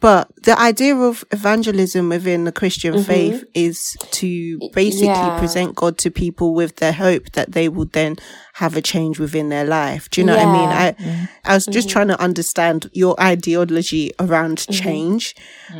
But 0.00 0.30
the 0.42 0.58
idea 0.58 0.96
of 0.96 1.24
evangelism 1.30 2.08
within 2.08 2.44
the 2.44 2.52
Christian 2.52 2.94
mm-hmm. 2.94 3.04
faith 3.04 3.44
is 3.54 3.96
to 4.12 4.58
basically 4.72 5.06
yeah. 5.08 5.38
present 5.38 5.76
God 5.76 5.98
to 5.98 6.10
people 6.10 6.54
with 6.54 6.76
the 6.76 6.92
hope 6.92 7.32
that 7.32 7.52
they 7.52 7.68
will 7.68 7.86
then 7.86 8.16
have 8.54 8.76
a 8.76 8.80
change 8.80 9.18
within 9.18 9.48
their 9.48 9.64
life. 9.64 10.08
Do 10.10 10.20
you 10.20 10.26
know 10.26 10.36
yeah. 10.36 10.46
what 10.46 10.56
I 10.56 10.60
mean? 10.60 10.68
I, 10.68 10.92
mm-hmm. 10.92 11.24
I 11.44 11.54
was 11.54 11.66
just 11.66 11.88
mm-hmm. 11.88 11.92
trying 11.92 12.08
to 12.08 12.20
understand 12.20 12.88
your 12.92 13.20
ideology 13.20 14.12
around 14.20 14.58
mm-hmm. 14.58 14.72
change 14.72 15.34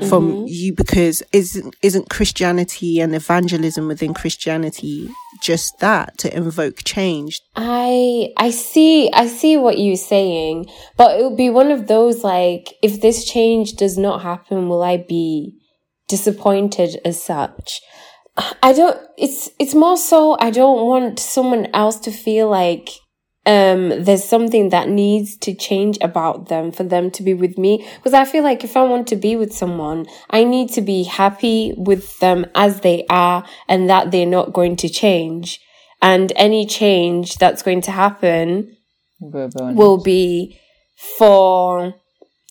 from 0.09 0.33
mm-hmm. 0.33 0.47
you 0.49 0.75
because 0.75 1.23
isn't, 1.33 1.77
isn't 1.83 2.11
Christianity 2.11 3.01
and 3.01 3.15
evangelism 3.15 3.87
within 3.87 4.13
Christianity 4.13 5.09
just 5.41 5.79
that 5.79 6.19
to 6.19 6.37
invoke 6.37 6.83
change? 6.83 7.41
I, 7.55 8.33
I 8.37 8.51
see, 8.51 9.09
I 9.13 9.29
see 9.29 9.57
what 9.57 9.79
you're 9.79 9.97
saying, 9.97 10.67
but 10.97 11.21
it 11.21 11.23
would 11.23 11.37
be 11.37 11.51
one 11.51 11.71
of 11.71 11.87
those 11.87 12.25
like, 12.25 12.75
if 12.83 13.01
this 13.01 13.25
change 13.25 13.75
does 13.75 13.97
not 13.97 14.23
happen, 14.23 14.69
will 14.69 14.83
I 14.83 14.97
be 14.97 15.57
disappointed 16.09 17.01
as 17.05 17.23
such? 17.23 17.81
I 18.37 18.73
don't, 18.73 19.01
it's, 19.17 19.51
it's 19.59 19.75
more 19.75 19.97
so 19.97 20.37
I 20.41 20.51
don't 20.51 20.87
want 20.87 21.21
someone 21.21 21.67
else 21.73 22.01
to 22.01 22.11
feel 22.11 22.49
like, 22.49 22.89
um, 23.47 23.91
there's 24.03 24.25
something 24.25 24.71
that 24.71 24.89
needs 24.89 25.37
to 25.39 25.55
change 25.55 25.99
about 26.01 26.49
them 26.49 26.73
for 26.73 26.83
them 26.83 27.11
to 27.13 27.23
be 27.23 27.35
with 27.35 27.59
me. 27.59 27.87
Because 27.97 28.15
I 28.15 28.25
feel 28.25 28.43
like 28.43 28.65
if 28.65 28.77
I 28.77 28.83
want 28.83 29.07
to 29.09 29.17
be 29.17 29.37
with 29.37 29.53
someone, 29.53 30.07
I 30.31 30.45
need 30.45 30.71
to 30.71 30.81
be 30.81 31.05
happy 31.05 31.75
with 31.77 32.19
them 32.21 32.47
as 32.55 32.81
they 32.81 33.05
are 33.11 33.45
and 33.69 33.91
that 33.91 34.11
they're 34.11 34.27
not 34.27 34.53
going 34.53 34.77
to 34.77 34.89
change. 34.89 35.61
And 36.01 36.33
any 36.37 36.67
change 36.67 37.37
that's 37.37 37.63
going 37.63 37.83
to 37.83 37.91
happen 37.91 38.77
will 39.21 40.03
be 40.03 40.59
for 41.19 41.95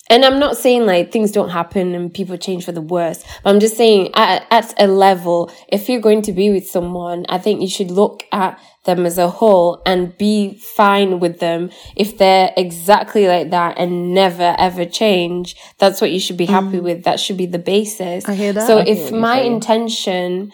and 0.09 0.25
I'm 0.25 0.39
not 0.39 0.57
saying 0.57 0.85
like 0.85 1.11
things 1.11 1.31
don't 1.31 1.49
happen 1.49 1.95
and 1.95 2.13
people 2.13 2.37
change 2.37 2.65
for 2.65 2.71
the 2.71 2.81
worse, 2.81 3.23
but 3.43 3.49
I'm 3.49 3.59
just 3.59 3.77
saying 3.77 4.11
at, 4.13 4.45
at 4.51 4.73
a 4.81 4.87
level, 4.87 5.51
if 5.69 5.87
you're 5.87 6.01
going 6.01 6.21
to 6.23 6.33
be 6.33 6.49
with 6.49 6.67
someone, 6.67 7.25
I 7.29 7.37
think 7.37 7.61
you 7.61 7.69
should 7.69 7.89
look 7.89 8.23
at 8.31 8.59
them 8.85 9.05
as 9.05 9.17
a 9.17 9.29
whole 9.29 9.81
and 9.85 10.17
be 10.17 10.55
fine 10.75 11.21
with 11.21 11.39
them 11.39 11.69
if 11.95 12.17
they're 12.17 12.53
exactly 12.57 13.27
like 13.27 13.51
that 13.51 13.77
and 13.77 14.13
never 14.13 14.55
ever 14.59 14.83
change. 14.83 15.55
That's 15.79 16.01
what 16.01 16.11
you 16.11 16.19
should 16.19 16.37
be 16.37 16.47
happy 16.47 16.79
mm. 16.79 16.83
with. 16.83 17.03
That 17.05 17.19
should 17.19 17.37
be 17.37 17.45
the 17.45 17.59
basis. 17.59 18.25
I 18.27 18.33
hear 18.33 18.51
that. 18.53 18.67
So 18.67 18.79
if 18.79 19.11
my 19.11 19.39
intention, 19.39 20.51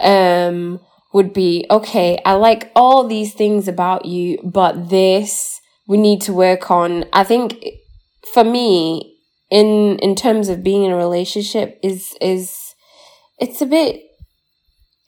um, 0.00 0.80
would 1.12 1.32
be, 1.32 1.64
okay, 1.70 2.20
I 2.26 2.34
like 2.34 2.70
all 2.76 3.06
these 3.08 3.32
things 3.32 3.68
about 3.68 4.04
you, 4.04 4.38
but 4.44 4.90
this 4.90 5.60
we 5.86 5.96
need 5.96 6.20
to 6.22 6.32
work 6.34 6.70
on. 6.70 7.04
I 7.12 7.24
think 7.24 7.64
for 8.32 8.44
me, 8.44 9.18
in 9.50 9.98
in 10.00 10.14
terms 10.14 10.48
of 10.48 10.62
being 10.62 10.84
in 10.84 10.92
a 10.92 10.96
relationship, 10.96 11.78
is 11.82 12.14
is 12.20 12.74
it's 13.38 13.60
a 13.60 13.66
bit 13.66 14.02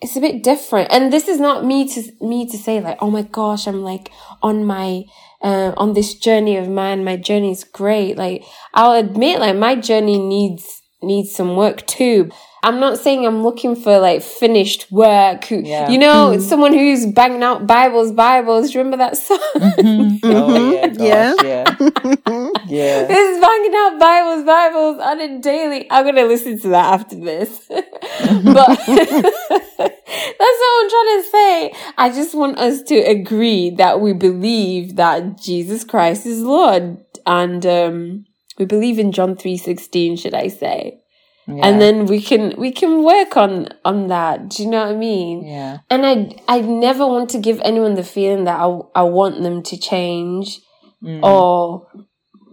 it's 0.00 0.16
a 0.16 0.20
bit 0.20 0.42
different. 0.44 0.92
And 0.92 1.12
this 1.12 1.28
is 1.28 1.40
not 1.40 1.64
me 1.64 1.88
to 1.88 2.12
me 2.20 2.48
to 2.50 2.58
say 2.58 2.80
like, 2.80 2.98
oh 3.00 3.10
my 3.10 3.22
gosh, 3.22 3.66
I'm 3.66 3.82
like 3.82 4.10
on 4.42 4.64
my 4.64 5.04
uh, 5.42 5.72
on 5.76 5.94
this 5.94 6.14
journey 6.14 6.56
of 6.56 6.68
mine. 6.68 7.04
My 7.04 7.16
journey 7.16 7.50
is 7.50 7.64
great. 7.64 8.16
Like 8.16 8.44
I'll 8.74 8.92
admit, 8.92 9.40
like 9.40 9.56
my 9.56 9.74
journey 9.74 10.18
needs 10.18 10.82
needs 11.02 11.34
some 11.34 11.56
work 11.56 11.86
too. 11.86 12.30
I'm 12.62 12.80
not 12.80 12.98
saying 12.98 13.24
I'm 13.24 13.42
looking 13.42 13.76
for 13.76 13.98
like 13.98 14.22
finished 14.22 14.90
work. 14.90 15.50
Yeah. 15.50 15.88
You 15.88 15.98
know, 15.98 16.32
mm. 16.34 16.40
someone 16.40 16.72
who's 16.72 17.06
banging 17.06 17.42
out 17.42 17.66
Bibles, 17.66 18.12
Bibles. 18.12 18.74
Remember 18.74 18.96
that 18.96 19.16
song? 19.16 19.38
Mm-hmm. 19.78 20.18
oh 20.24 20.72
yeah, 20.72 20.86
gosh, 20.88 20.98
yeah, 20.98 21.34
yeah. 21.42 22.50
yeah. 22.66 23.04
This 23.04 23.36
is 23.36 23.40
banging 23.40 23.74
out 23.74 23.98
Bibles, 23.98 24.44
Bibles 24.44 25.00
on 25.00 25.20
a 25.20 25.38
daily. 25.40 25.86
I'm 25.90 26.04
gonna 26.04 26.24
listen 26.24 26.58
to 26.60 26.68
that 26.68 26.94
after 26.94 27.16
this. 27.16 27.66
but 27.68 27.84
that's 28.88 30.58
what 30.58 30.84
I'm 30.84 30.90
trying 30.90 31.22
to 31.22 31.28
say. 31.30 31.74
I 31.96 32.10
just 32.12 32.34
want 32.34 32.58
us 32.58 32.82
to 32.84 32.96
agree 32.96 33.70
that 33.70 34.00
we 34.00 34.12
believe 34.12 34.96
that 34.96 35.40
Jesus 35.40 35.84
Christ 35.84 36.26
is 36.26 36.40
Lord, 36.40 36.98
and 37.26 37.64
um, 37.64 38.26
we 38.58 38.64
believe 38.64 38.98
in 38.98 39.12
John 39.12 39.36
three 39.36 39.56
sixteen. 39.56 40.16
Should 40.16 40.34
I 40.34 40.48
say? 40.48 41.00
Yeah. 41.48 41.66
And 41.66 41.80
then 41.80 42.04
we 42.04 42.20
can 42.20 42.54
we 42.58 42.70
can 42.72 43.02
work 43.02 43.36
on 43.36 43.68
on 43.82 44.08
that. 44.08 44.50
Do 44.50 44.62
you 44.62 44.68
know 44.68 44.84
what 44.84 44.92
I 44.92 44.96
mean? 44.96 45.46
Yeah. 45.46 45.78
And 45.88 46.04
I 46.04 46.36
I 46.46 46.60
never 46.60 47.06
want 47.06 47.30
to 47.30 47.38
give 47.38 47.58
anyone 47.64 47.94
the 47.94 48.04
feeling 48.04 48.44
that 48.44 48.60
I 48.60 48.80
I 48.94 49.02
want 49.04 49.42
them 49.42 49.62
to 49.62 49.78
change 49.78 50.60
mm. 51.02 51.22
or 51.22 51.88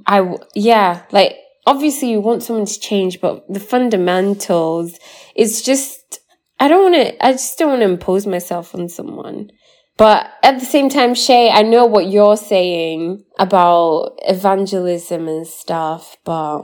I 0.07 0.37
yeah, 0.55 1.03
like 1.11 1.35
obviously 1.65 2.09
you 2.09 2.21
want 2.21 2.43
someone 2.43 2.65
to 2.65 2.79
change, 2.79 3.19
but 3.19 3.43
the 3.49 3.59
fundamentals 3.59 4.97
it's 5.35 5.61
just 5.61 6.19
I 6.61 6.69
don't 6.69 6.91
want 6.93 6.95
to 6.95 7.25
I 7.25 7.33
just 7.33 7.57
don't 7.57 7.71
want 7.71 7.81
to 7.81 7.89
impose 7.89 8.25
myself 8.25 8.73
on 8.73 8.87
someone. 8.87 9.49
But 9.97 10.29
at 10.43 10.59
the 10.59 10.65
same 10.65 10.89
time, 10.89 11.15
Shay, 11.15 11.49
I 11.49 11.61
know 11.61 11.85
what 11.85 12.07
you're 12.07 12.35
saying 12.37 13.23
about 13.39 14.19
evangelism 14.23 15.27
and 15.27 15.47
stuff, 15.47 16.17
but 16.25 16.63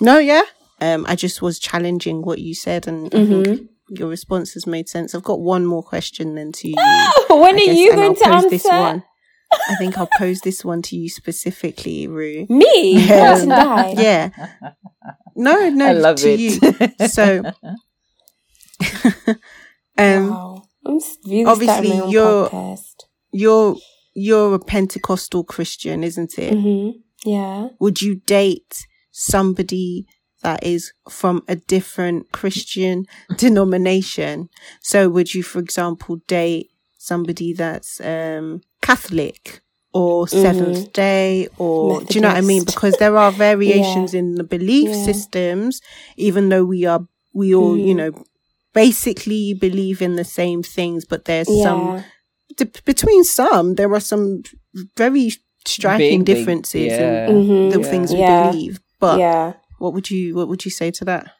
no, 0.00 0.18
yeah, 0.18 0.42
um, 0.80 1.04
I 1.08 1.16
just 1.16 1.42
was 1.42 1.58
challenging 1.58 2.22
what 2.22 2.38
you 2.38 2.54
said, 2.54 2.86
and 2.86 3.10
mm-hmm. 3.10 3.64
your 3.88 4.08
responses 4.08 4.66
made 4.66 4.88
sense. 4.88 5.14
I've 5.14 5.22
got 5.22 5.40
one 5.40 5.66
more 5.66 5.82
question 5.82 6.34
then 6.34 6.52
to 6.52 6.68
you. 6.68 6.74
when 7.30 7.58
I 7.58 7.62
are 7.62 7.66
guess, 7.66 7.76
you 7.76 7.92
going 7.94 8.14
to 8.14 8.28
answer? 8.28 8.50
This 8.50 8.64
one. 8.64 9.04
I 9.50 9.76
think 9.76 9.96
I'll 9.96 10.10
pose 10.18 10.40
this 10.40 10.64
one 10.64 10.82
to 10.82 10.96
you 10.96 11.08
specifically, 11.08 12.06
Rue. 12.06 12.46
Me? 12.50 13.10
Um, 13.10 13.48
yeah. 13.96 14.30
No, 15.34 15.70
no, 15.70 15.86
I 15.86 15.92
love 15.92 16.16
to 16.16 16.30
it. 16.30 16.40
you. 16.40 17.08
So, 17.08 17.44
um, 19.96 20.30
wow. 20.30 20.62
really 21.26 21.44
obviously 21.44 22.10
you're 22.10 22.48
podcast. 22.50 23.04
you're 23.32 23.76
you're 24.14 24.54
a 24.54 24.58
Pentecostal 24.58 25.44
Christian, 25.44 26.04
isn't 26.04 26.38
it? 26.38 26.52
Mm-hmm. 26.52 26.98
Yeah. 27.28 27.68
Would 27.80 28.02
you 28.02 28.16
date 28.16 28.86
somebody 29.12 30.06
that 30.42 30.64
is 30.64 30.92
from 31.08 31.42
a 31.48 31.56
different 31.56 32.32
Christian 32.32 33.06
denomination. 33.36 34.48
So 34.80 35.08
would 35.08 35.34
you, 35.34 35.42
for 35.42 35.58
example, 35.58 36.16
date 36.26 36.70
somebody 36.96 37.52
that's 37.52 38.00
um, 38.00 38.60
Catholic 38.82 39.60
or 39.92 40.26
7th 40.26 40.60
mm-hmm. 40.60 40.90
day 40.92 41.48
or 41.56 41.88
Methodist. 41.88 42.10
do 42.10 42.14
you 42.14 42.20
know 42.20 42.28
what 42.28 42.36
I 42.36 42.42
mean? 42.42 42.64
Because 42.64 42.96
there 42.98 43.16
are 43.16 43.32
variations 43.48 44.12
yeah. 44.12 44.20
in 44.20 44.34
the 44.34 44.44
belief 44.44 44.90
yeah. 44.90 45.04
systems, 45.04 45.80
even 46.16 46.50
though 46.50 46.64
we 46.64 46.84
are, 46.84 47.06
we 47.32 47.54
all, 47.54 47.74
mm. 47.74 47.86
you 47.86 47.94
know, 47.94 48.12
basically 48.74 49.54
believe 49.54 50.02
in 50.02 50.16
the 50.16 50.24
same 50.24 50.62
things, 50.62 51.04
but 51.04 51.24
there's 51.24 51.48
yeah. 51.50 51.64
some, 51.64 52.04
d- 52.56 52.70
between 52.84 53.24
some, 53.24 53.74
there 53.76 53.92
are 53.92 54.00
some 54.00 54.42
very 54.96 55.32
striking 55.66 56.22
big, 56.22 56.36
differences 56.36 56.92
big, 56.92 57.00
in 57.30 57.36
mm-hmm. 57.36 57.80
the 57.80 57.88
things 57.88 58.12
we 58.12 58.20
believe. 58.20 58.80
But 59.00 59.18
what 59.78 59.92
would 59.92 60.10
you 60.10 60.34
What 60.34 60.48
would 60.48 60.64
you 60.64 60.70
say 60.70 60.90
to 60.92 61.04
that? 61.06 61.32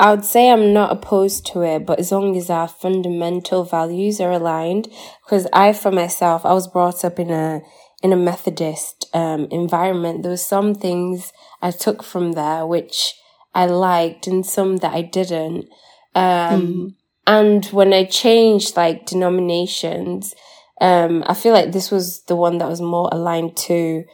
I 0.00 0.10
would 0.10 0.24
say 0.24 0.50
I'm 0.50 0.72
not 0.72 0.90
opposed 0.90 1.46
to 1.52 1.62
it, 1.62 1.86
but 1.86 2.00
as 2.00 2.10
long 2.10 2.36
as 2.36 2.50
our 2.50 2.66
fundamental 2.66 3.62
values 3.64 4.20
are 4.20 4.32
aligned, 4.32 4.88
because 5.24 5.46
I, 5.52 5.72
for 5.72 5.92
myself, 5.92 6.44
I 6.44 6.54
was 6.54 6.66
brought 6.66 7.04
up 7.04 7.18
in 7.18 7.30
a 7.30 7.62
in 8.02 8.12
a 8.12 8.16
Methodist 8.16 9.08
um, 9.14 9.46
environment. 9.50 10.22
There 10.22 10.32
were 10.32 10.36
some 10.36 10.74
things 10.74 11.32
I 11.60 11.70
took 11.70 12.02
from 12.02 12.32
there 12.32 12.66
which 12.66 13.14
I 13.54 13.66
liked, 13.66 14.26
and 14.26 14.44
some 14.44 14.78
that 14.78 14.92
I 14.92 15.02
didn't. 15.02 15.66
Um, 16.14 16.62
mm. 16.62 16.94
And 17.26 17.64
when 17.66 17.92
I 17.92 18.04
changed 18.04 18.76
like 18.76 19.06
denominations, 19.06 20.34
um, 20.80 21.22
I 21.26 21.34
feel 21.34 21.52
like 21.52 21.70
this 21.70 21.92
was 21.92 22.22
the 22.24 22.34
one 22.34 22.58
that 22.58 22.68
was 22.68 22.80
more 22.80 23.08
aligned 23.12 23.56
to 23.68 24.04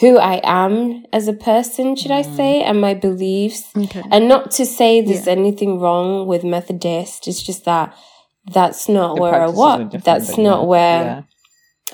who 0.00 0.18
I 0.18 0.40
am 0.44 1.04
as 1.12 1.26
a 1.26 1.32
person, 1.32 1.96
should 1.96 2.10
mm. 2.10 2.18
I 2.18 2.22
say, 2.22 2.62
and 2.62 2.80
my 2.80 2.94
beliefs. 2.94 3.64
Okay. 3.76 4.02
And 4.10 4.28
not 4.28 4.52
to 4.52 4.64
say 4.64 5.00
there's 5.00 5.26
yeah. 5.26 5.32
anything 5.32 5.80
wrong 5.80 6.26
with 6.26 6.44
Methodist. 6.44 7.26
It's 7.26 7.42
just 7.42 7.64
that 7.64 7.94
that's 8.52 8.88
not 8.88 9.16
the 9.16 9.22
where 9.22 9.34
I 9.34 9.48
was. 9.48 9.92
That's 10.04 10.38
not 10.38 10.60
yeah. 10.60 10.66
where 10.66 11.04
yeah. 11.04 11.22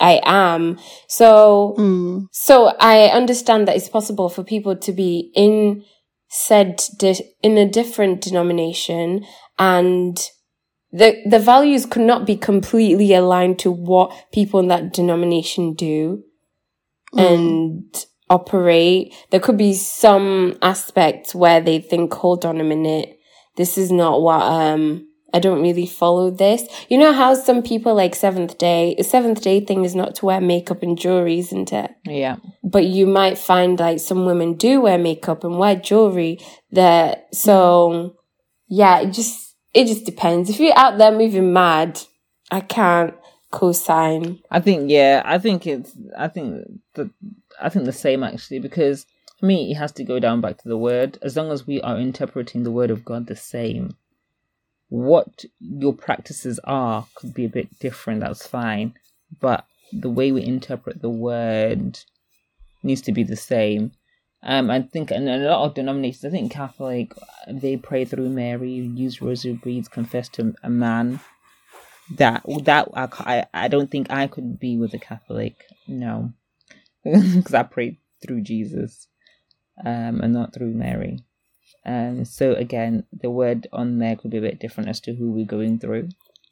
I 0.01 0.21
am. 0.25 0.79
So, 1.09 1.75
mm. 1.79 2.27
so 2.33 2.75
I 2.79 3.07
understand 3.07 3.69
that 3.69 3.77
it's 3.77 3.89
possible 3.89 4.29
for 4.29 4.45
people 4.45 4.77
to 4.77 4.93
be 4.93 5.31
in 5.35 5.85
said 6.29 6.83
di- 6.99 7.35
in 7.43 7.57
a 7.57 7.69
different 7.69 8.21
denomination 8.21 9.25
and 9.57 10.19
the 10.91 11.23
the 11.31 11.39
values 11.39 11.87
could 11.87 12.03
not 12.03 12.27
be 12.27 12.37
completely 12.37 13.15
aligned 13.15 13.57
to 13.61 13.71
what 13.71 14.13
people 14.33 14.59
in 14.59 14.67
that 14.67 14.93
denomination 14.93 15.75
do 15.75 16.24
mm. 17.15 17.35
and 17.35 18.07
operate. 18.29 19.15
There 19.31 19.41
could 19.41 19.57
be 19.57 19.75
some 19.75 20.59
aspects 20.63 21.35
where 21.35 21.61
they 21.61 21.79
think, 21.81 22.13
hold 22.13 22.45
on 22.45 22.61
a 22.61 22.65
minute, 22.65 23.19
this 23.57 23.79
is 23.79 23.93
not 23.93 24.21
what, 24.21 24.43
um, 24.43 25.09
I 25.33 25.41
don't 25.41 25.63
really 25.63 25.87
follow 25.87 26.31
this. 26.31 26.63
You 26.89 26.97
know 26.97 27.13
how 27.13 27.35
some 27.35 27.63
people 27.63 27.95
like 27.95 28.15
seventh 28.15 28.57
day, 28.57 28.97
seventh 29.03 29.43
day 29.43 29.61
thing 29.65 29.85
is 29.85 29.95
not 29.95 30.15
to 30.17 30.27
wear 30.27 30.41
makeup 30.41 30.83
and 30.83 30.97
jewelry, 30.97 31.41
isn't 31.41 31.73
it? 31.73 31.91
Yeah. 32.05 32.37
But 32.63 32.87
you 32.87 33.07
might 33.07 33.37
find 33.37 33.79
like 33.79 33.99
some 33.99 34.27
women 34.27 34.55
do 34.55 34.81
wear 34.81 34.97
makeup 34.97 35.43
and 35.43 35.59
wear 35.59 35.75
jewelry 35.75 36.39
that, 36.71 37.27
so 37.33 38.17
yeah, 38.69 39.01
it 39.01 39.11
just, 39.11 39.57
it 39.73 39.87
just 39.87 40.07
depends. 40.07 40.51
If 40.51 40.61
you're 40.61 40.79
out 40.79 40.99
there 40.99 41.11
moving 41.11 41.53
mad, 41.53 42.01
I 42.51 42.61
can't 42.61 43.15
co-sign. 43.55 44.41
I 44.51 44.61
think 44.61 44.91
yeah, 44.91 45.23
I 45.25 45.39
think 45.39 45.67
it's 45.67 45.93
I 46.19 46.27
think 46.27 46.67
the 46.95 47.09
I 47.63 47.69
think 47.69 47.85
the 47.85 47.93
same 47.93 48.25
actually 48.25 48.59
because 48.59 49.07
for 49.39 49.47
me 49.47 49.71
it 49.71 49.77
has 49.77 49.93
to 49.93 50.05
go 50.05 50.19
down 50.19 50.41
back 50.41 50.59
to 50.59 50.69
the 50.69 50.77
word. 50.77 51.19
As 51.23 51.37
long 51.37 51.53
as 51.53 51.65
we 51.67 51.81
are 51.83 51.97
interpreting 51.97 52.65
the 52.65 52.73
word 52.73 52.91
of 52.91 53.05
God 53.05 53.29
the 53.29 53.37
same, 53.37 53.97
what 54.89 55.45
your 55.61 55.93
practices 55.93 56.59
are 56.65 57.07
could 57.15 57.33
be 57.33 57.45
a 57.45 57.49
bit 57.49 57.79
different. 57.79 58.21
That's 58.21 58.45
fine, 58.47 58.95
but 59.41 59.65
the 59.93 60.11
way 60.11 60.33
we 60.33 60.43
interpret 60.45 61.01
the 61.01 61.17
word 61.31 62.01
needs 62.83 63.03
to 63.03 63.13
be 63.13 63.23
the 63.23 63.37
same. 63.37 63.93
Um, 64.43 64.69
I 64.69 64.83
think 64.83 65.11
in 65.13 65.29
a 65.29 65.39
lot 65.39 65.65
of 65.65 65.75
denominations, 65.75 66.25
I 66.25 66.31
think 66.31 66.53
Catholic, 66.53 67.13
they 67.49 67.77
pray 67.77 68.05
through 68.05 68.29
Mary, 68.29 68.73
use 68.73 69.23
rosary 69.23 69.59
beads, 69.63 69.89
confess 69.89 70.29
to 70.31 70.55
a 70.63 70.69
man 70.69 71.21
that 72.17 72.43
that 72.65 72.89
I, 72.95 73.47
I 73.55 73.69
don't 73.69 73.91
think 73.91 74.11
I 74.11 74.27
could 74.27 74.59
be 74.59 74.77
with 74.77 74.95
a 74.95 74.99
Catholic. 74.99 75.65
No, 75.87 76.33
because 77.05 77.55
I 77.55 77.63
prayed 77.63 77.99
through 78.23 78.43
Jesus, 78.43 79.09
um, 79.85 80.21
and 80.21 80.33
not 80.33 80.55
through 80.55 80.73
Mary. 80.75 81.21
Um, 81.87 82.25
so 82.25 82.53
again, 82.55 83.05
the 83.13 83.31
word 83.31 83.67
on 83.73 83.99
there 83.99 84.17
could 84.17 84.31
be 84.31 84.39
a 84.39 84.43
bit 84.43 84.59
different 84.59 84.89
as 84.89 85.01
to 85.01 85.15
who 85.15 85.31
we're 85.31 85.45
going 85.45 85.79
through. 85.79 86.09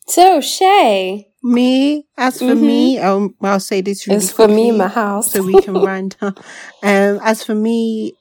So 0.07 0.40
Shay, 0.40 1.28
me 1.42 2.07
as 2.16 2.38
for 2.38 2.46
mm-hmm. 2.46 2.66
me, 2.66 2.98
um, 2.98 3.34
I'll 3.40 3.61
say 3.61 3.80
this. 3.80 4.07
Really 4.07 4.18
it's 4.18 4.32
for 4.32 4.48
me, 4.48 4.70
my 4.72 4.88
house, 4.88 5.32
so 5.32 5.42
we 5.42 5.61
can 5.62 5.74
round 5.84 6.16
Um, 6.20 6.34
as 6.82 7.44
for 7.44 7.55
me, 7.55 8.14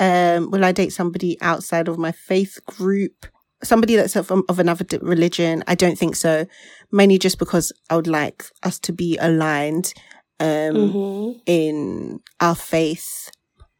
um, 0.00 0.50
will 0.50 0.64
I 0.64 0.72
date 0.72 0.92
somebody 0.92 1.40
outside 1.40 1.88
of 1.88 1.98
my 1.98 2.12
faith 2.12 2.58
group? 2.66 3.26
Somebody 3.62 3.96
that's 3.96 4.16
of, 4.16 4.30
of 4.30 4.58
another 4.58 4.84
religion, 5.00 5.64
I 5.66 5.74
don't 5.74 5.98
think 5.98 6.16
so. 6.16 6.46
Mainly 6.92 7.18
just 7.18 7.38
because 7.38 7.72
I 7.90 7.96
would 7.96 8.06
like 8.06 8.44
us 8.62 8.78
to 8.80 8.92
be 8.92 9.16
aligned 9.18 9.92
um, 10.40 10.46
mm-hmm. 10.46 11.38
in 11.46 12.20
our 12.40 12.54
faith. 12.54 13.30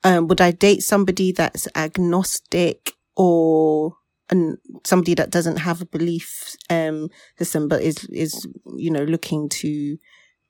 Um, 0.05 0.29
would 0.29 0.41
I 0.41 0.53
date 0.53 0.83
somebody 0.83 1.33
that's 1.33 1.68
agnostic 1.74 2.93
or 3.16 3.95
and 4.31 4.59
somebody 4.85 5.14
that 5.14 5.31
doesn't 5.31 5.57
have 5.57 5.81
a 5.81 5.87
belief 5.87 6.55
um, 6.70 7.09
system 7.39 7.66
but 7.66 7.83
is 7.83 8.05
is 8.07 8.47
you 8.76 8.91
know 8.91 9.05
looking 9.05 9.49
to 9.49 9.97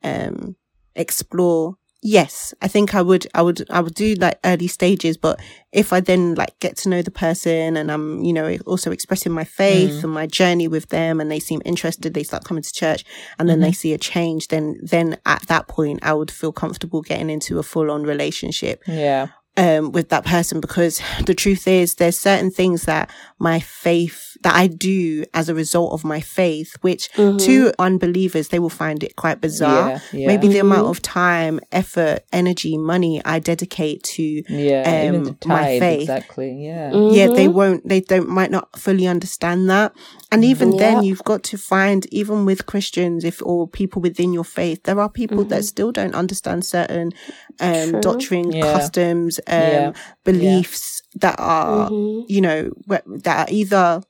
um, 0.03 0.57
explore 0.95 1.77
yes, 2.03 2.55
I 2.63 2.69
think 2.69 2.95
I 2.95 3.03
would, 3.03 3.27
I 3.35 3.43
would, 3.43 3.69
I 3.71 3.81
would 3.81 3.95
do 3.95 4.15
like 4.15 4.39
early 4.45 4.69
stages, 4.69 5.17
but 5.17 5.41
if 5.73 5.93
I 5.93 6.01
then 6.01 6.35
like 6.35 6.59
get 6.61 6.77
to 6.79 6.89
know 6.89 7.03
the 7.03 7.11
person 7.11 7.77
and 7.77 7.91
I'm, 7.91 8.23
you 8.23 8.33
know, 8.33 8.57
also 8.67 8.91
expressing 8.91 9.33
my 9.33 9.45
faith 9.45 9.93
mm. 9.93 10.05
and 10.05 10.13
my 10.13 10.27
journey 10.27 10.69
with 10.69 10.89
them 10.89 11.21
and 11.21 11.31
they 11.31 11.41
seem 11.41 11.61
interested, 11.65 12.15
they 12.15 12.23
start 12.23 12.45
coming 12.45 12.63
to 12.63 12.73
church 12.73 13.05
and 13.39 13.49
then 13.49 13.57
mm-hmm. 13.57 13.65
they 13.65 13.73
see 13.73 13.93
a 13.93 13.99
change, 13.99 14.49
then, 14.49 14.79
then 14.83 15.19
at 15.27 15.43
that 15.49 15.69
point, 15.69 16.01
I 16.03 16.15
would 16.15 16.31
feel 16.31 16.53
comfortable 16.53 17.03
getting 17.03 17.31
into 17.31 17.59
a 17.59 17.63
full 17.63 17.91
on 17.91 18.05
relationship. 18.05 18.83
Yeah 18.87 19.29
um, 19.59 19.91
with 19.93 20.09
that 20.09 20.25
person 20.25 20.61
because 20.61 21.03
the 21.27 21.35
truth 21.35 21.69
is 21.69 21.97
there's 21.97 22.19
certain 22.19 22.51
things 22.51 22.85
that 22.85 23.11
my 23.39 23.61
faith 23.61 24.28
that 24.43 24.55
I 24.55 24.69
do 24.69 25.25
as 25.35 25.49
a 25.49 25.55
result 25.55 25.93
of 25.93 26.05
my 26.05 26.21
faith, 26.21 26.77
which 26.81 27.11
mm-hmm. 27.13 27.39
to 27.39 27.73
unbelievers, 27.79 28.49
they 28.49 28.59
will 28.59 28.71
find 28.71 29.03
it 29.03 29.17
quite 29.17 29.41
bizarre. 29.41 29.91
Yeah, 29.91 30.01
yeah. 30.13 30.27
Maybe 30.29 30.47
mm-hmm. 30.47 30.53
the 30.53 30.59
amount 30.61 30.87
of 30.87 31.03
time, 31.03 31.61
effort, 31.73 32.21
energy, 32.33 32.79
money 32.79 33.21
I 33.25 33.41
dedicate 33.41 34.03
to 34.05 34.43
yeah, 34.49 35.11
um, 35.13 35.37
my 35.47 35.79
faith. 35.79 36.03
Exactly. 36.03 36.65
Yeah. 36.65 36.91
Mm-hmm. 36.91 37.15
Yeah. 37.15 37.27
They 37.29 37.49
won't, 37.49 37.89
they 37.89 38.01
don't, 38.01 38.29
might 38.29 38.51
not 38.51 38.79
fully 38.79 39.07
understand 39.07 39.69
that. 39.71 39.93
And 40.31 40.45
even 40.45 40.73
yeah. 40.73 40.79
then 40.79 41.05
you've 41.05 41.25
got 41.25 41.43
to 41.45 41.59
find, 41.59 42.07
even 42.13 42.45
with 42.45 42.67
Christians, 42.67 43.25
if, 43.25 43.43
or 43.43 43.67
people 43.67 44.01
within 44.03 44.33
your 44.33 44.45
faith, 44.45 44.85
there 44.85 45.01
are 45.01 45.09
people 45.09 45.45
that 45.45 45.57
mm-hmm. 45.57 45.63
still 45.63 45.91
don't 45.91 46.15
understand 46.15 46.65
certain, 46.65 47.13
um, 47.61 48.01
doctrine, 48.01 48.53
customs, 48.53 49.41
um, 49.47 49.95
beliefs 50.25 51.03
that 51.15 51.37
are, 51.39 51.91
mm-hmm. 51.91 52.25
you 52.33 52.41
know, 52.41 52.71
that 52.87 53.49
are 53.49 53.53
either 53.53 54.03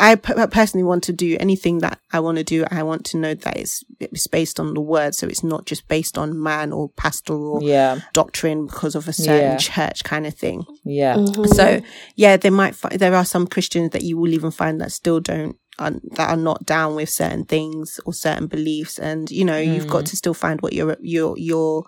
I 0.00 0.14
personally 0.14 0.82
want 0.82 1.04
to 1.04 1.12
do 1.12 1.36
anything 1.38 1.80
that 1.80 2.00
I 2.10 2.20
want 2.20 2.38
to 2.38 2.44
do. 2.44 2.64
I 2.70 2.82
want 2.82 3.04
to 3.06 3.18
know 3.18 3.34
that 3.34 3.56
it's, 3.58 3.84
it's 4.00 4.26
based 4.26 4.58
on 4.58 4.72
the 4.72 4.80
word. 4.80 5.14
So 5.14 5.26
it's 5.26 5.44
not 5.44 5.66
just 5.66 5.88
based 5.88 6.16
on 6.16 6.42
man 6.42 6.72
or 6.72 6.88
pastoral 6.88 7.62
yeah. 7.62 8.00
doctrine 8.14 8.66
because 8.66 8.94
of 8.94 9.08
a 9.08 9.12
certain 9.12 9.52
yeah. 9.52 9.56
church 9.58 10.02
kind 10.02 10.26
of 10.26 10.34
thing. 10.34 10.64
Yeah. 10.84 11.16
Mm-hmm. 11.16 11.44
So 11.44 11.82
yeah, 12.16 12.38
there 12.38 12.50
might, 12.50 12.74
fi- 12.74 12.96
there 12.96 13.14
are 13.14 13.26
some 13.26 13.46
Christians 13.46 13.90
that 13.90 14.02
you 14.02 14.16
will 14.16 14.32
even 14.32 14.50
find 14.50 14.80
that 14.80 14.90
still 14.90 15.20
don't, 15.20 15.58
are, 15.78 15.92
that 16.12 16.30
are 16.30 16.36
not 16.36 16.64
down 16.64 16.94
with 16.94 17.10
certain 17.10 17.44
things 17.44 18.00
or 18.06 18.14
certain 18.14 18.46
beliefs. 18.46 18.98
And, 18.98 19.30
you 19.30 19.44
know, 19.44 19.60
mm. 19.60 19.74
you've 19.74 19.86
got 19.86 20.04
mm. 20.04 20.08
to 20.10 20.16
still 20.16 20.34
find 20.34 20.62
what 20.62 20.72
your, 20.72 20.96
your, 21.00 21.36
your, 21.36 21.84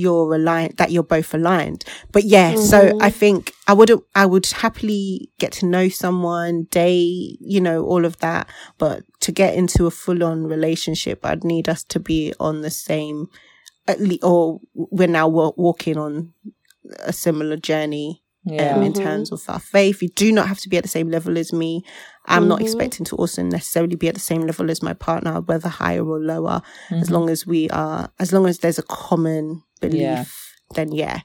you're 0.00 0.34
aligned, 0.34 0.76
that 0.78 0.90
you're 0.90 1.02
both 1.02 1.34
aligned. 1.34 1.84
But 2.12 2.24
yeah, 2.24 2.52
mm-hmm. 2.52 2.62
so 2.62 2.98
I 3.00 3.10
think 3.10 3.52
I 3.66 3.72
would, 3.72 3.90
I 4.14 4.26
would 4.26 4.46
happily 4.46 5.30
get 5.38 5.52
to 5.52 5.66
know 5.66 5.88
someone, 5.88 6.64
day, 6.70 7.36
you 7.40 7.60
know, 7.60 7.84
all 7.84 8.04
of 8.04 8.18
that. 8.18 8.48
But 8.78 9.04
to 9.20 9.32
get 9.32 9.54
into 9.54 9.86
a 9.86 9.90
full 9.90 10.24
on 10.24 10.46
relationship, 10.46 11.24
I'd 11.24 11.44
need 11.44 11.68
us 11.68 11.84
to 11.84 12.00
be 12.00 12.32
on 12.40 12.62
the 12.62 12.70
same, 12.70 13.28
at 13.86 14.00
least, 14.00 14.24
or 14.24 14.60
we're 14.74 15.08
now 15.08 15.28
walking 15.28 15.98
on 15.98 16.32
a 17.00 17.12
similar 17.12 17.56
journey. 17.56 18.22
Yeah. 18.44 18.76
Um, 18.76 18.82
in 18.82 18.94
mm-hmm. 18.94 19.02
terms 19.02 19.32
of 19.32 19.42
our 19.48 19.60
faith, 19.60 20.00
you 20.00 20.08
do 20.08 20.32
not 20.32 20.48
have 20.48 20.60
to 20.60 20.70
be 20.70 20.78
at 20.78 20.82
the 20.82 20.88
same 20.88 21.10
level 21.10 21.36
as 21.36 21.52
me. 21.52 21.84
I'm 22.30 22.42
mm-hmm. 22.42 22.48
not 22.50 22.62
expecting 22.62 23.04
to 23.06 23.16
also 23.16 23.42
necessarily 23.42 23.96
be 23.96 24.08
at 24.08 24.14
the 24.14 24.20
same 24.20 24.42
level 24.42 24.70
as 24.70 24.82
my 24.82 24.94
partner, 24.94 25.40
whether 25.40 25.68
higher 25.68 26.06
or 26.06 26.20
lower, 26.20 26.62
as 26.90 27.04
mm-hmm. 27.04 27.14
long 27.14 27.28
as 27.28 27.46
we 27.46 27.68
are, 27.70 28.10
as 28.18 28.32
long 28.32 28.46
as 28.46 28.58
there's 28.58 28.78
a 28.78 28.84
common 28.84 29.62
belief, 29.80 30.00
yeah. 30.00 30.24
then 30.74 30.92
yeah. 30.92 31.20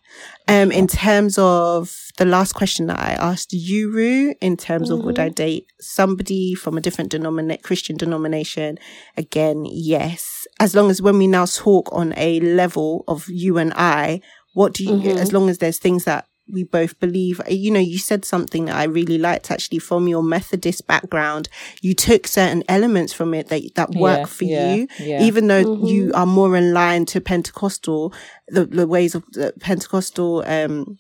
Um, 0.48 0.72
in 0.72 0.88
terms 0.88 1.38
of 1.38 1.96
the 2.18 2.26
last 2.26 2.54
question 2.54 2.88
that 2.88 3.00
I 3.00 3.12
asked 3.14 3.54
you, 3.54 3.92
Rue, 3.92 4.34
in 4.42 4.58
terms 4.58 4.90
mm-hmm. 4.90 5.00
of 5.00 5.06
would 5.06 5.20
I 5.20 5.28
mm-hmm. 5.28 5.34
date 5.34 5.68
somebody 5.80 6.56
from 6.56 6.76
a 6.76 6.82
different 6.82 7.12
denominate 7.12 7.62
Christian 7.62 7.98
denomination? 7.98 8.80
Again, 9.16 9.66
yes. 9.70 10.48
As 10.60 10.74
long 10.74 10.90
as 10.90 11.04
when 11.04 11.20
we 11.20 11.28
now 11.28 11.46
talk 11.46 11.88
on 11.92 12.14
a 12.18 12.40
level 12.40 13.04
of 13.08 13.30
you 13.30 13.60
and 13.60 13.74
I, 13.76 14.22
what 14.54 14.74
do 14.74 14.84
you, 14.84 14.92
mm-hmm. 14.92 15.18
as 15.20 15.32
long 15.32 15.50
as 15.50 15.60
there's 15.60 15.78
things 15.78 16.06
that 16.06 16.26
we 16.48 16.64
both 16.64 17.00
believe. 17.00 17.42
You 17.50 17.72
know, 17.72 17.80
you 17.80 17.98
said 17.98 18.26
something 18.26 18.66
that 18.66 18.76
I 18.76 18.84
really 18.84 19.18
liked 19.18 19.52
actually 19.52 19.80
from 19.80 20.08
your 20.08 20.24
Methodist 20.24 20.86
background. 20.88 21.50
You 21.82 21.94
took 21.94 22.28
certain 22.28 22.64
elements 22.70 23.14
from 23.14 23.34
it 23.34 23.48
that, 23.48 23.64
that 23.76 23.92
work 23.92 24.20
yeah, 24.20 24.26
for 24.26 24.44
yeah, 24.44 24.74
you, 24.74 24.88
yeah. 25.00 25.24
even 25.24 25.48
though 25.48 25.64
mm-hmm. 25.64 25.86
you 25.86 26.12
are 26.14 26.26
more 26.28 26.56
in 26.56 26.74
line 26.74 27.06
to 27.08 27.22
Pentecostal, 27.22 28.14
the, 28.48 28.66
the 28.66 28.88
ways 28.88 29.16
of 29.16 29.24
the 29.32 29.54
Pentecostal, 29.60 30.44
um, 30.46 30.98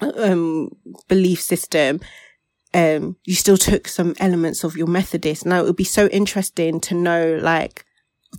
um, 0.00 0.70
belief 1.08 1.40
system. 1.40 2.00
um, 2.76 3.16
you 3.24 3.34
still 3.34 3.56
took 3.56 3.88
some 3.88 4.14
elements 4.20 4.62
of 4.62 4.76
your 4.76 4.86
Methodist. 4.86 5.46
Now 5.46 5.60
it 5.60 5.64
would 5.64 5.76
be 5.76 5.84
so 5.84 6.08
interesting 6.08 6.78
to 6.80 6.94
know 6.94 7.38
like 7.40 7.85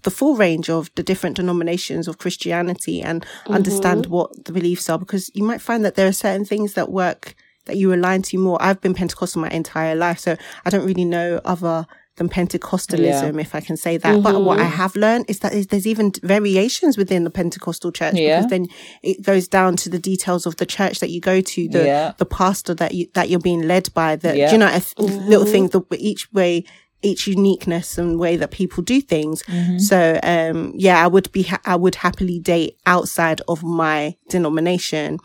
the 0.04 0.12
full 0.12 0.36
range 0.36 0.70
of 0.70 0.92
the 0.96 1.04
different 1.04 1.36
denominations 1.36 2.08
of 2.08 2.18
Christianity 2.18 3.02
and 3.02 3.24
mm-hmm. 3.24 3.54
understand 3.54 4.08
what 4.08 4.46
the 4.46 4.52
beliefs 4.52 4.90
are 4.90 5.00
because 5.00 5.32
you 5.34 5.44
might 5.44 5.62
find 5.62 5.84
that 5.86 5.96
there 5.96 6.08
are 6.08 6.14
certain 6.14 6.46
things 6.46 6.74
that 6.74 6.92
work 6.92 7.36
that 7.66 7.78
you 7.78 7.94
align 7.94 8.22
to 8.24 8.38
more. 8.38 8.58
I've 8.62 8.82
been 8.82 8.94
Pentecostal 8.94 9.42
my 9.42 9.50
entire 9.50 9.96
life, 9.96 10.20
so 10.20 10.38
I 10.66 10.70
don't 10.70 10.86
really 10.86 11.06
know 11.06 11.42
other 11.46 11.86
than 12.18 12.30
Pentecostalism, 12.30 13.36
yeah. 13.36 13.42
if 13.42 13.54
I 13.54 13.62
can 13.62 13.78
say 13.78 13.98
that. 13.98 14.14
Mm-hmm. 14.14 14.24
But 14.24 14.42
what 14.42 14.60
I 14.60 14.64
have 14.64 14.96
learned 14.96 15.26
is 15.28 15.40
that 15.40 15.70
there's 15.70 15.86
even 15.86 16.12
variations 16.24 16.98
within 16.98 17.24
the 17.24 17.30
Pentecostal 17.30 17.92
church 17.92 18.16
yeah. 18.16 18.38
because 18.38 18.50
then 18.50 18.68
it 19.04 19.24
goes 19.24 19.48
down 19.48 19.76
to 19.78 19.90
the 19.90 20.00
details 20.00 20.48
of 20.48 20.56
the 20.58 20.66
church 20.66 21.00
that 21.00 21.12
you 21.12 21.22
go 21.22 21.42
to, 21.42 21.70
the 21.70 21.86
yeah. 21.86 22.14
the 22.18 22.26
pastor 22.26 22.74
that 22.74 22.96
you 22.96 23.08
that 23.14 23.30
you're 23.30 23.40
being 23.40 23.68
led 23.68 23.94
by, 23.94 24.16
the 24.16 24.36
you 24.36 24.58
know, 24.58 24.68
if, 24.68 24.96
mm-hmm. 24.96 25.30
little 25.30 25.46
things, 25.46 25.70
the, 25.72 25.82
each 25.92 26.32
way 26.34 26.66
each 27.08 27.28
uniqueness 27.28 27.98
and 27.98 28.20
way 28.20 28.38
that 28.38 28.52
people 28.52 28.84
do 28.84 29.02
things. 29.02 29.44
Mm-hmm. 29.44 29.80
So, 29.80 30.20
um, 30.24 30.74
yeah, 30.76 31.04
I 31.04 31.08
would 31.08 31.32
be, 31.32 31.44
ha- 31.44 31.62
I 31.66 31.76
would 31.76 31.96
happily 31.96 32.40
date 32.40 32.78
outside 32.86 33.42
of 33.48 33.64
my 33.64 34.16
denomination. 34.30 35.20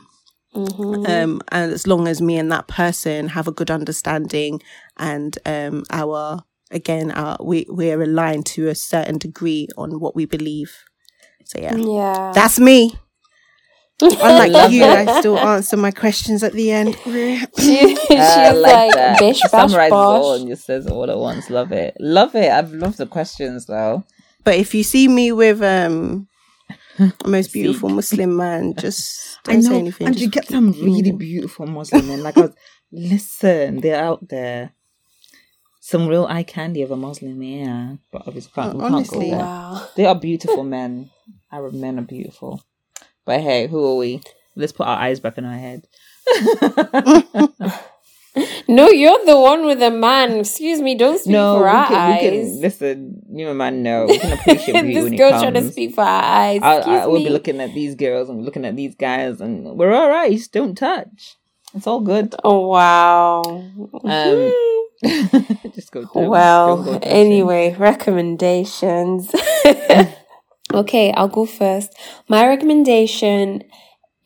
Mm-hmm. 0.54 1.06
Um, 1.06 1.40
and 1.50 1.72
as 1.72 1.86
long 1.86 2.06
as 2.06 2.20
me 2.20 2.38
and 2.38 2.52
that 2.52 2.68
person 2.68 3.28
have 3.28 3.48
a 3.48 3.52
good 3.52 3.70
understanding 3.70 4.60
and, 4.96 5.36
um, 5.46 5.84
our, 5.90 6.44
again, 6.70 7.10
our, 7.10 7.36
we, 7.40 7.66
we're 7.68 8.02
aligned 8.02 8.46
to 8.46 8.68
a 8.68 8.74
certain 8.74 9.18
degree 9.18 9.68
on 9.76 9.98
what 9.98 10.14
we 10.14 10.26
believe. 10.26 10.76
So 11.44 11.58
yeah, 11.58 11.74
yeah, 11.76 12.32
that's 12.34 12.60
me. 12.60 12.94
Unlike 14.02 14.72
you, 14.72 14.84
I 14.84 15.20
still 15.20 15.38
answer 15.54 15.76
my 15.76 15.90
questions 15.90 16.42
at 16.42 16.52
the 16.52 16.70
end. 16.72 16.96
she, 17.04 17.96
she's 17.96 18.10
uh, 18.10 18.52
like, 18.56 18.94
like 18.94 19.18
bish, 19.18 19.40
bash, 19.40 19.50
summarizes 19.50 19.90
bosh. 19.90 20.22
all 20.22 20.34
and 20.34 20.48
just 20.48 20.64
says 20.64 20.86
all 20.86 21.10
at 21.10 21.18
once. 21.18 21.50
Love 21.50 21.72
it, 21.72 21.96
love 22.00 22.34
it. 22.34 22.50
I've 22.50 22.72
loved 22.72 22.98
the 22.98 23.06
questions 23.06 23.66
though. 23.66 24.04
But 24.44 24.56
if 24.56 24.74
you 24.74 24.82
see 24.82 25.08
me 25.08 25.32
with 25.32 25.62
um 25.62 26.28
most 27.26 27.52
beautiful 27.52 27.88
Muslim 27.88 28.36
man, 28.36 28.74
just 28.76 29.38
don't 29.44 29.54
I 29.54 29.58
know, 29.58 29.68
say 29.68 29.78
anything. 29.78 30.06
And 30.08 30.20
you 30.20 30.28
get 30.28 30.48
some 30.48 30.72
really 30.72 31.12
beautiful 31.12 31.66
Muslim 31.66 32.08
men. 32.08 32.22
Like, 32.22 32.36
was, 32.36 32.52
listen, 32.90 33.80
they're 33.80 34.02
out 34.02 34.28
there. 34.28 34.72
Some 35.80 36.06
real 36.06 36.26
eye 36.26 36.44
candy 36.44 36.82
of 36.82 36.90
a 36.90 36.96
Muslim, 36.96 37.42
yeah. 37.42 37.96
But 38.12 38.22
obviously, 38.26 38.52
can't, 38.54 38.76
oh, 38.76 38.84
honestly, 38.84 39.30
can't 39.30 39.42
wow. 39.42 39.88
They 39.96 40.06
are 40.06 40.14
beautiful 40.14 40.62
men. 40.62 41.10
Arab 41.50 41.74
men 41.74 41.98
are 41.98 42.02
beautiful. 42.02 42.62
But 43.24 43.40
hey, 43.40 43.66
who 43.66 43.84
are 43.86 43.96
we? 43.96 44.20
Let's 44.56 44.72
put 44.72 44.86
our 44.86 44.98
eyes 44.98 45.20
back 45.20 45.38
in 45.38 45.44
our 45.44 45.56
head. 45.56 45.86
no, 48.68 48.88
you're 48.88 49.24
the 49.26 49.38
one 49.38 49.66
with 49.66 49.80
the 49.80 49.90
man. 49.90 50.40
Excuse 50.40 50.80
me, 50.80 50.94
don't 50.94 51.18
speak 51.18 51.32
no, 51.32 51.58
for 51.58 51.68
our 51.68 51.86
can, 51.86 52.12
eyes. 52.12 52.20
Can, 52.20 52.60
listen, 52.60 53.22
you 53.30 53.48
and 53.48 53.58
man, 53.58 53.82
no, 53.82 54.06
we 54.06 54.18
can 54.18 54.32
appreciate 54.32 54.82
this 54.94 55.18
girl 55.18 55.40
trying 55.40 55.54
to 55.54 55.70
speak 55.70 55.94
for 55.94 56.02
our 56.02 56.22
eyes. 56.22 56.60
I, 56.62 57.06
will 57.06 57.22
be 57.22 57.30
looking 57.30 57.60
at 57.60 57.74
these 57.74 57.94
girls 57.94 58.28
and 58.28 58.44
looking 58.44 58.64
at 58.64 58.76
these 58.76 58.94
guys, 58.94 59.40
and 59.40 59.76
we're 59.76 59.92
all 59.92 60.08
right. 60.08 60.40
Don't 60.52 60.76
touch. 60.76 61.36
It's 61.74 61.86
all 61.86 62.00
good. 62.00 62.34
Oh 62.44 62.68
wow. 62.68 63.42
Um, 63.42 64.52
just 65.74 65.90
go. 65.90 66.06
well, 66.14 66.82
go 66.82 66.98
anyway, 67.02 67.74
recommendations. 67.78 69.34
Okay, 70.74 71.12
I'll 71.12 71.28
go 71.28 71.46
first. 71.46 71.92
My 72.28 72.46
recommendation 72.46 73.62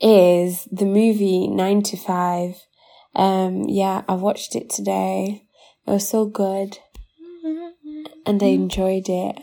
is 0.00 0.68
the 0.70 0.84
movie 0.84 1.48
Nine 1.48 1.82
to 1.82 1.96
Five. 1.96 2.56
Um, 3.14 3.64
yeah, 3.68 4.02
I 4.08 4.14
watched 4.14 4.54
it 4.54 4.70
today. 4.70 5.44
It 5.86 5.90
was 5.90 6.08
so 6.08 6.26
good. 6.26 6.78
And 8.26 8.42
I 8.42 8.46
enjoyed 8.46 9.08
it. 9.08 9.36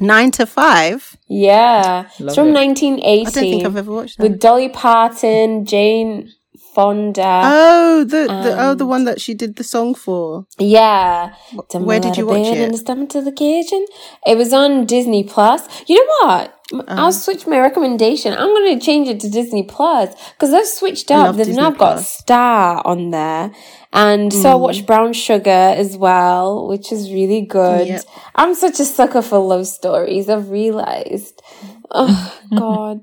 Nine 0.00 0.30
to 0.32 0.46
Five? 0.46 1.16
Yeah. 1.28 2.08
Love 2.18 2.28
it's 2.28 2.34
from 2.34 2.48
it. 2.48 2.52
1980. 2.52 3.20
I 3.20 3.24
don't 3.24 3.32
think 3.32 3.64
I've 3.64 3.76
ever 3.76 3.92
watched 3.92 4.18
that. 4.18 4.22
With 4.22 4.40
Dolly 4.40 4.68
Parton, 4.68 5.64
Jane 5.64 6.32
Fonda. 6.76 7.40
Oh, 7.42 8.04
the, 8.04 8.26
the 8.26 8.54
oh 8.58 8.74
the 8.74 8.84
one 8.84 9.04
that 9.04 9.18
she 9.18 9.32
did 9.32 9.56
the 9.56 9.64
song 9.64 9.94
for. 9.94 10.44
Yeah. 10.58 11.34
Where 11.72 11.98
did 11.98 12.18
you 12.18 12.26
watch 12.26 12.48
it? 12.48 12.58
And 12.58 12.76
step 12.76 13.08
to 13.08 13.22
the 13.22 13.32
kitchen. 13.32 13.86
It 14.26 14.36
was 14.36 14.52
on 14.52 14.84
Disney 14.84 15.24
Plus. 15.24 15.66
You 15.88 15.96
know 15.96 16.12
what? 16.20 16.60
I'll 16.88 17.06
uh. 17.06 17.12
switch 17.12 17.46
my 17.46 17.58
recommendation. 17.60 18.34
I'm 18.34 18.48
going 18.48 18.78
to 18.78 18.84
change 18.84 19.08
it 19.08 19.20
to 19.20 19.30
Disney 19.30 19.62
Plus 19.62 20.14
because 20.34 20.50
they've 20.50 20.66
switched 20.66 21.10
up. 21.10 21.36
They've 21.36 21.46
Disney 21.46 21.62
now 21.62 21.70
got 21.70 22.00
Star 22.00 22.82
on 22.84 23.10
there. 23.10 23.52
And 23.94 24.30
mm. 24.30 24.42
so 24.42 24.50
I 24.50 24.54
watched 24.56 24.84
Brown 24.84 25.14
Sugar 25.14 25.48
as 25.50 25.96
well, 25.96 26.68
which 26.68 26.92
is 26.92 27.10
really 27.10 27.40
good. 27.40 27.86
Yep. 27.86 28.02
I'm 28.34 28.54
such 28.54 28.80
a 28.80 28.84
sucker 28.84 29.22
for 29.22 29.38
love 29.38 29.66
stories. 29.66 30.28
I've 30.28 30.50
realized. 30.50 31.40
Oh, 31.90 32.38
God. 32.54 33.00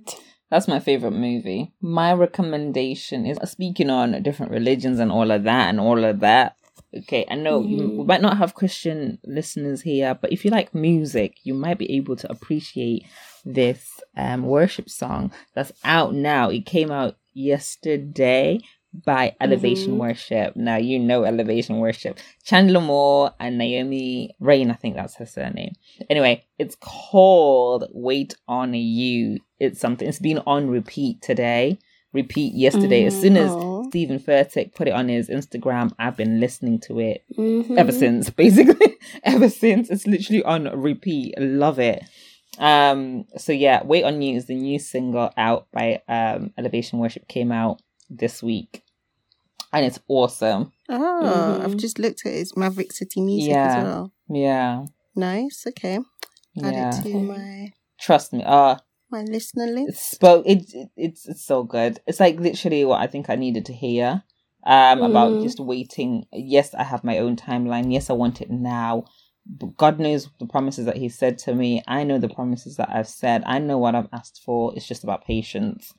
That's 0.53 0.67
my 0.67 0.79
favorite 0.79 1.13
movie. 1.13 1.73
My 1.81 2.13
recommendation 2.13 3.25
is 3.25 3.39
speaking 3.49 3.89
on 3.89 4.21
different 4.21 4.51
religions 4.51 4.99
and 4.99 5.11
all 5.11 5.31
of 5.31 5.45
that 5.45 5.69
and 5.69 5.79
all 5.79 6.03
of 6.03 6.19
that. 6.19 6.57
Okay, 6.95 7.25
I 7.27 7.33
know 7.33 7.59
mm. 7.59 7.69
you 7.69 7.89
we 7.97 8.05
might 8.05 8.21
not 8.21 8.37
have 8.37 8.53
Christian 8.53 9.17
listeners 9.25 9.81
here, 9.81 10.13
but 10.13 10.31
if 10.31 10.45
you 10.45 10.51
like 10.51 10.75
music, 10.75 11.37
you 11.41 11.55
might 11.55 11.79
be 11.79 11.91
able 11.93 12.15
to 12.17 12.31
appreciate 12.31 13.03
this 13.43 13.99
um, 14.15 14.43
worship 14.43 14.91
song 14.91 15.31
that's 15.55 15.71
out 15.83 16.13
now. 16.13 16.51
It 16.51 16.67
came 16.67 16.91
out 16.91 17.17
yesterday 17.33 18.59
by 18.93 19.35
Elevation 19.41 19.91
mm-hmm. 19.91 19.99
Worship. 19.99 20.55
Now 20.55 20.77
you 20.77 20.99
know 20.99 21.23
Elevation 21.23 21.77
Worship. 21.77 22.19
Chandler 22.43 22.81
Moore 22.81 23.31
and 23.39 23.57
Naomi 23.57 24.35
Raine, 24.39 24.71
I 24.71 24.75
think 24.75 24.95
that's 24.95 25.15
her 25.15 25.25
surname. 25.25 25.73
Anyway, 26.09 26.45
it's 26.59 26.77
called 26.79 27.85
Wait 27.91 28.35
on 28.47 28.73
You. 28.73 29.39
It's 29.59 29.79
something 29.79 30.07
it's 30.07 30.19
been 30.19 30.39
on 30.45 30.69
repeat 30.69 31.21
today. 31.21 31.79
Repeat 32.13 32.53
yesterday. 32.53 32.99
Mm-hmm. 32.99 33.07
As 33.07 33.21
soon 33.21 33.37
as 33.37 33.49
mm-hmm. 33.49 33.89
Steven 33.89 34.19
Furtick 34.19 34.75
put 34.75 34.87
it 34.87 34.93
on 34.93 35.09
his 35.09 35.29
Instagram, 35.29 35.91
I've 35.97 36.15
been 36.15 36.39
listening 36.39 36.79
to 36.81 36.99
it 36.99 37.23
mm-hmm. 37.35 37.77
ever 37.77 37.91
since, 37.91 38.29
basically. 38.29 38.97
ever 39.23 39.49
since. 39.49 39.89
It's 39.89 40.05
literally 40.05 40.43
on 40.43 40.65
repeat. 40.79 41.33
Love 41.39 41.79
it. 41.79 42.03
Um, 42.59 43.25
so 43.37 43.51
yeah, 43.51 43.83
Wait 43.83 44.03
on 44.03 44.21
You 44.21 44.37
is 44.37 44.45
the 44.45 44.53
new 44.53 44.77
single 44.77 45.31
out 45.37 45.67
by 45.71 46.03
um 46.07 46.53
Elevation 46.55 46.99
Worship 46.99 47.27
came 47.27 47.51
out 47.51 47.81
this 48.11 48.43
week 48.43 48.82
and 49.73 49.85
it's 49.85 49.99
awesome. 50.07 50.71
Oh, 50.87 51.55
mm-hmm. 51.57 51.65
I've 51.65 51.77
just 51.77 51.99
looked 51.99 52.25
at 52.25 52.33
its 52.33 52.55
Maverick 52.55 52.93
City 52.93 53.19
music 53.21 53.51
yeah. 53.51 53.77
as 53.77 53.83
well. 53.83 54.13
Yeah. 54.29 54.85
Nice. 55.15 55.65
Okay. 55.67 55.99
Add 56.63 56.73
yeah. 56.73 56.99
it 56.99 57.03
to 57.03 57.19
my. 57.19 57.73
Trust 57.99 58.33
me. 58.33 58.43
Uh 58.45 58.77
my 59.09 59.21
listener 59.23 59.67
list. 59.67 59.89
It's, 59.89 60.13
but 60.15 60.45
it, 60.45 60.73
it, 60.73 60.89
it's 60.95 61.27
it's 61.27 61.45
so 61.45 61.63
good. 61.63 61.99
It's 62.07 62.19
like 62.19 62.39
literally 62.39 62.85
what 62.85 63.01
I 63.01 63.07
think 63.07 63.29
I 63.29 63.35
needed 63.35 63.65
to 63.65 63.73
hear. 63.73 64.23
Um, 64.65 64.99
mm. 64.99 65.09
about 65.09 65.43
just 65.43 65.59
waiting. 65.59 66.25
Yes, 66.31 66.73
I 66.73 66.83
have 66.83 67.03
my 67.03 67.17
own 67.17 67.35
timeline. 67.35 67.91
Yes, 67.91 68.09
I 68.09 68.13
want 68.13 68.41
it 68.41 68.49
now. 68.49 69.05
But 69.45 69.75
God 69.75 69.99
knows 69.99 70.29
the 70.39 70.47
promises 70.47 70.85
that 70.85 70.95
He 70.95 71.09
said 71.09 71.37
to 71.39 71.53
me. 71.53 71.83
I 71.85 72.03
know 72.03 72.17
the 72.17 72.29
promises 72.29 72.77
that 72.77 72.89
I've 72.89 73.09
said. 73.09 73.43
I 73.45 73.59
know 73.59 73.77
what 73.77 73.93
I've 73.93 74.07
asked 74.13 74.41
for. 74.45 74.73
It's 74.75 74.87
just 74.87 75.03
about 75.03 75.25
patience. 75.25 75.93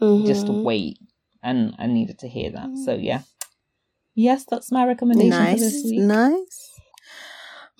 Mm-hmm. 0.00 0.26
Just 0.26 0.48
wait 0.48 0.98
and 1.42 1.74
I 1.78 1.86
needed 1.86 2.18
to 2.20 2.28
hear 2.28 2.50
that. 2.52 2.76
So 2.84 2.94
yeah, 2.94 3.22
yes, 4.14 4.44
that's 4.48 4.72
my 4.72 4.86
recommendation 4.86 5.30
nice, 5.30 5.58
for 5.58 5.64
this 5.64 5.84
week. 5.84 6.00
Nice. 6.00 6.80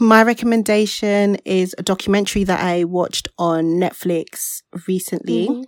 My 0.00 0.22
recommendation 0.22 1.36
is 1.44 1.74
a 1.76 1.82
documentary 1.82 2.44
that 2.44 2.60
I 2.60 2.84
watched 2.84 3.26
on 3.36 3.64
Netflix 3.64 4.62
recently. 4.86 5.48
Mm-hmm. 5.48 5.62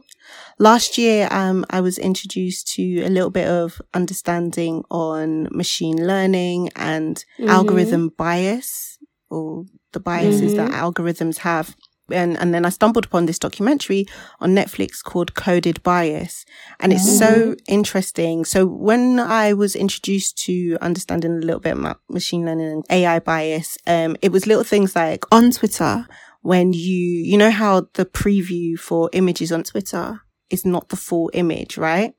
Last 0.61 0.97
year, 0.99 1.27
um, 1.33 1.67
I 1.71 1.81
was 1.81 1.99
introduced 1.99 2.73
to 2.75 3.01
a 3.01 3.09
little 3.09 3.31
bit 3.31 3.49
of 3.49 3.83
understanding 3.93 4.85
on 4.89 5.49
machine 5.51 6.07
learning 6.07 6.71
and 6.77 7.17
mm-hmm. 7.17 7.49
algorithm 7.49 8.11
bias 8.17 8.99
or 9.31 9.65
the 9.93 10.01
biases 10.01 10.55
mm-hmm. 10.55 10.57
that 10.57 10.71
algorithms 10.71 11.39
have 11.39 11.75
and, 12.13 12.39
and 12.39 12.55
then 12.55 12.65
I 12.65 12.69
stumbled 12.71 13.07
upon 13.07 13.27
this 13.27 13.39
documentary 13.39 14.07
on 14.41 14.55
Netflix 14.55 15.03
called 15.03 15.35
Coded 15.35 15.83
Bias. 15.83 16.45
And 16.79 16.93
it's 16.93 17.19
so 17.19 17.31
mm-hmm. 17.31 17.53
interesting. 17.69 18.45
So 18.45 18.67
when 18.67 19.19
I 19.19 19.53
was 19.53 19.77
introduced 19.77 20.39
to 20.45 20.77
understanding 20.81 21.33
a 21.33 21.47
little 21.47 21.61
bit 21.61 21.77
about 21.77 22.01
machine 22.09 22.45
learning 22.45 22.71
and 22.71 22.85
AI 22.91 23.19
bias, 23.21 23.79
um, 23.87 24.17
it 24.23 24.33
was 24.33 24.47
little 24.47 24.65
things 24.65 24.95
like 24.97 25.25
on 25.33 25.51
Twitter, 25.51 26.07
when 26.43 26.73
you, 26.73 26.97
you 26.97 27.37
know 27.37 27.51
how 27.51 27.89
the 27.95 28.07
preview 28.07 28.79
for 28.79 29.11
images 29.13 29.53
on 29.53 29.63
Twitter 29.63 30.21
is 30.49 30.65
not 30.65 30.89
the 30.89 30.97
full 30.97 31.31
image, 31.35 31.77
right? 31.77 32.15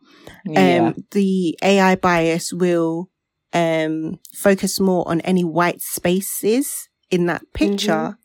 Yeah. 0.46 0.88
Um, 0.88 1.06
the 1.12 1.58
AI 1.64 1.96
bias 1.96 2.54
will, 2.54 3.10
um, 3.54 4.20
focus 4.34 4.80
more 4.80 5.08
on 5.08 5.22
any 5.22 5.44
white 5.44 5.82
spaces 5.82 6.88
in 7.10 7.26
that 7.26 7.42
picture. 7.54 7.92
Mm-hmm 7.92 8.21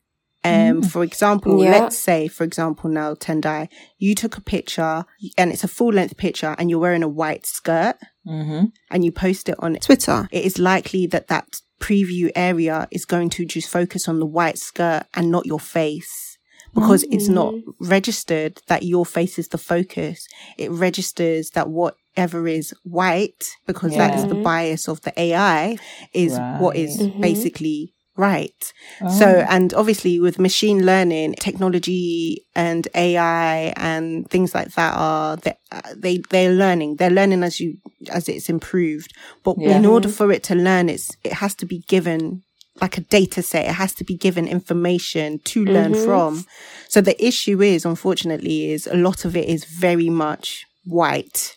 Um, 0.47 0.81
for 0.83 1.03
example, 1.03 1.63
Yeah. 1.63 1.71
let's 1.71 1.97
say, 1.97 2.27
for 2.27 2.43
example, 2.43 2.89
now 2.89 3.13
Tendai, 3.15 3.69
you 3.97 4.15
took 4.15 4.37
a 4.37 4.41
picture 4.41 5.05
and 5.37 5.51
it's 5.51 5.63
a 5.63 5.67
full 5.67 5.93
length 5.93 6.17
picture 6.17 6.55
and 6.57 6.69
you're 6.69 6.79
wearing 6.79 7.03
a 7.03 7.07
white 7.09 7.45
skirt 7.45 7.97
Mm-hmm. 8.27 8.65
and 8.91 9.05
you 9.05 9.11
post 9.11 9.47
it 9.49 9.55
on 9.59 9.75
Twitter. 9.75 10.27
It 10.31 10.43
is 10.43 10.59
likely 10.59 11.07
that 11.07 11.27
that 11.29 11.61
preview 11.79 12.29
area 12.35 12.87
is 12.91 13.05
going 13.05 13.29
to 13.31 13.45
just 13.45 13.69
focus 13.69 14.07
on 14.09 14.19
the 14.19 14.25
white 14.25 14.57
skirt 14.57 15.03
and 15.13 15.31
not 15.31 15.45
your 15.45 15.59
face 15.59 16.37
because 16.75 17.03
it's 17.03 17.29
not 17.29 17.53
registered 17.79 18.61
that 18.67 18.83
your 18.83 19.05
face 19.05 19.39
is 19.39 19.47
the 19.47 19.57
focus. 19.57 20.27
It 20.57 20.69
registers 20.71 21.51
that 21.51 21.69
whatever 21.69 22.47
is 22.47 22.73
white 22.83 23.49
because 23.65 23.95
that 23.95 24.13
is 24.15 24.27
the 24.27 24.35
bias 24.35 24.87
of 24.87 25.01
the 25.01 25.13
AI 25.19 25.77
is 26.13 26.33
what 26.59 26.75
is 26.75 26.99
Right. 26.99 27.13
Mhm. 27.13 27.21
basically 27.21 27.93
right. 28.17 28.73
Oh. 29.01 29.19
So, 29.19 29.45
and 29.49 29.73
obviously 29.73 30.19
with 30.19 30.39
machine 30.39 30.85
learning, 30.85 31.35
technology 31.39 32.43
and 32.55 32.87
AI 32.95 33.73
and 33.77 34.29
things 34.29 34.53
like 34.55 34.73
that 34.73 34.93
are, 34.97 35.37
they, 35.37 35.53
uh, 35.71 35.81
they, 35.95 36.17
they're 36.29 36.53
learning. 36.53 36.95
They're 36.97 37.09
learning 37.11 37.43
as 37.43 37.59
you, 37.59 37.77
as 38.11 38.27
it's 38.27 38.49
improved. 38.49 39.13
But 39.43 39.55
Yeah. 39.59 39.77
in 39.77 39.85
order 39.85 40.09
for 40.09 40.31
it 40.31 40.43
to 40.43 40.55
learn, 40.55 40.89
it's, 40.89 41.15
it 41.23 41.33
has 41.33 41.55
to 41.55 41.65
be 41.65 41.79
given 41.87 42.43
like 42.81 42.97
a 42.97 43.01
data 43.01 43.41
set. 43.41 43.65
It 43.65 43.73
has 43.73 43.93
to 43.95 44.03
be 44.03 44.15
given 44.15 44.47
information 44.47 45.39
to 45.45 45.65
learn 45.65 45.93
Mhm. 45.93 46.05
from. 46.05 46.45
So 46.89 47.01
the 47.01 47.17
issue 47.25 47.61
is, 47.61 47.85
unfortunately, 47.85 48.71
is 48.71 48.85
a 48.87 48.95
lot 48.95 49.25
of 49.25 49.35
it 49.35 49.47
is 49.49 49.63
very 49.65 50.09
much 50.09 50.65
white. 50.85 51.55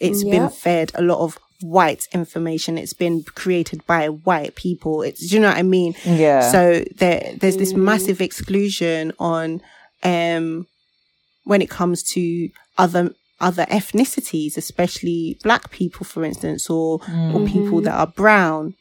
It's 0.00 0.22
been 0.24 0.48
fed 0.48 0.92
a 0.94 1.02
lot 1.02 1.18
of 1.20 1.38
white 1.60 2.06
information. 2.12 2.78
It's 2.78 2.92
been 2.92 3.22
created 3.34 3.84
by 3.86 4.08
white 4.08 4.54
people. 4.54 5.02
It's, 5.02 5.26
do 5.28 5.34
you 5.34 5.40
know 5.40 5.48
what 5.48 5.56
I 5.58 5.62
mean? 5.62 5.94
yeah. 6.04 6.50
So 6.52 6.84
there, 6.96 7.32
there's 7.38 7.56
this 7.56 7.72
Mm. 7.72 7.82
massive 7.82 8.20
exclusion 8.20 9.12
on, 9.18 9.60
um, 10.02 10.66
when 11.44 11.60
it 11.62 11.70
comes 11.70 12.02
to 12.14 12.48
other, 12.76 13.12
other 13.40 13.64
ethnicities, 13.66 14.56
especially 14.56 15.38
black 15.42 15.70
people, 15.70 16.04
for 16.04 16.24
instance, 16.24 16.68
or, 16.70 17.00
or 17.32 17.40
people 17.46 17.80
that 17.82 17.94
are 17.94 18.06
brown. 18.06 18.74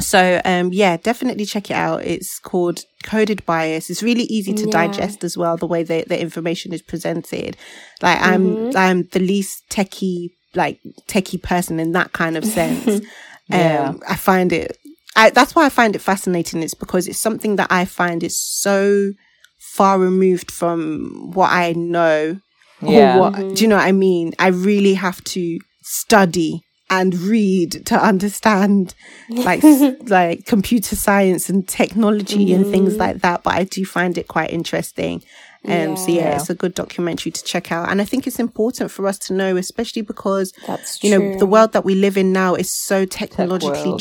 So, 0.00 0.40
um, 0.44 0.72
yeah, 0.72 0.96
definitely 0.96 1.44
check 1.44 1.70
it 1.70 1.74
out. 1.74 2.02
It's 2.02 2.38
called 2.38 2.80
Coded 3.04 3.44
Bias. 3.44 3.90
It's 3.90 4.02
really 4.02 4.24
easy 4.24 4.52
to 4.54 4.66
Yeah. 4.66 4.72
digest 4.72 5.22
as 5.22 5.36
well, 5.36 5.56
the 5.58 5.66
way 5.66 5.82
that 5.82 6.08
the 6.08 6.18
information 6.20 6.72
is 6.72 6.80
presented. 6.82 7.56
Like, 8.00 8.18
I'm, 8.20 8.70
I'm 8.74 9.02
the 9.12 9.18
least 9.20 9.64
techie, 9.68 10.30
like, 10.54 10.80
techie 11.08 11.42
person 11.42 11.80
in 11.80 11.92
that 11.92 12.12
kind 12.12 12.36
of 12.36 12.44
sense. 12.44 13.04
Yeah. 13.48 13.88
Um, 13.90 14.00
I 14.08 14.16
find 14.16 14.50
it, 14.52 14.78
I, 15.16 15.28
that's 15.30 15.54
why 15.54 15.66
I 15.66 15.68
find 15.68 15.94
it 15.94 15.98
fascinating. 15.98 16.62
It's 16.62 16.72
because 16.74 17.06
it's 17.06 17.18
something 17.18 17.56
that 17.56 17.66
I 17.70 17.84
find 17.84 18.22
is 18.22 18.38
so 18.38 19.12
far 19.58 19.98
removed 19.98 20.50
from 20.50 21.32
what 21.34 21.50
I 21.50 21.72
know 21.72 22.40
Yeah. 22.80 23.16
or 23.16 23.20
what, 23.20 23.34
do 23.54 23.62
you 23.62 23.68
know 23.68 23.76
what 23.76 23.84
I 23.84 23.92
mean? 23.92 24.32
I 24.38 24.46
really 24.48 24.94
have 24.94 25.22
to 25.24 25.58
study 25.82 26.62
and 26.88 27.14
read 27.18 27.84
to 27.86 27.96
understand 28.02 28.94
like 29.28 29.62
like 30.06 30.46
computer 30.46 30.94
science 30.94 31.50
and 31.50 31.66
technology 31.68 32.52
and 32.52 32.66
things 32.66 32.96
like 32.96 33.22
that 33.22 33.42
but 33.42 33.54
I 33.54 33.64
do 33.64 33.84
find 33.84 34.16
it 34.18 34.28
quite 34.28 34.50
interesting 34.50 35.22
um 35.68 35.96
so 35.96 36.10
yeah 36.10 36.22
Yeah. 36.30 36.36
it's 36.36 36.50
a 36.50 36.54
good 36.54 36.74
documentary 36.74 37.30
to 37.32 37.42
check 37.44 37.70
out 37.70 37.88
and 37.90 38.00
I 38.00 38.04
think 38.04 38.26
it's 38.26 38.40
important 38.40 38.90
for 38.90 39.06
us 39.06 39.18
to 39.26 39.32
know 39.34 39.56
especially 39.56 40.02
because 40.02 40.52
That's 40.66 41.02
you 41.04 41.10
know 41.10 41.18
true. 41.20 41.38
the 41.38 41.46
world 41.46 41.72
that 41.72 41.84
we 41.84 41.94
live 41.94 42.16
in 42.16 42.32
now 42.32 42.54
is 42.56 42.68
so 42.88 43.04
technologically 43.04 43.92
yeah. 43.92 43.98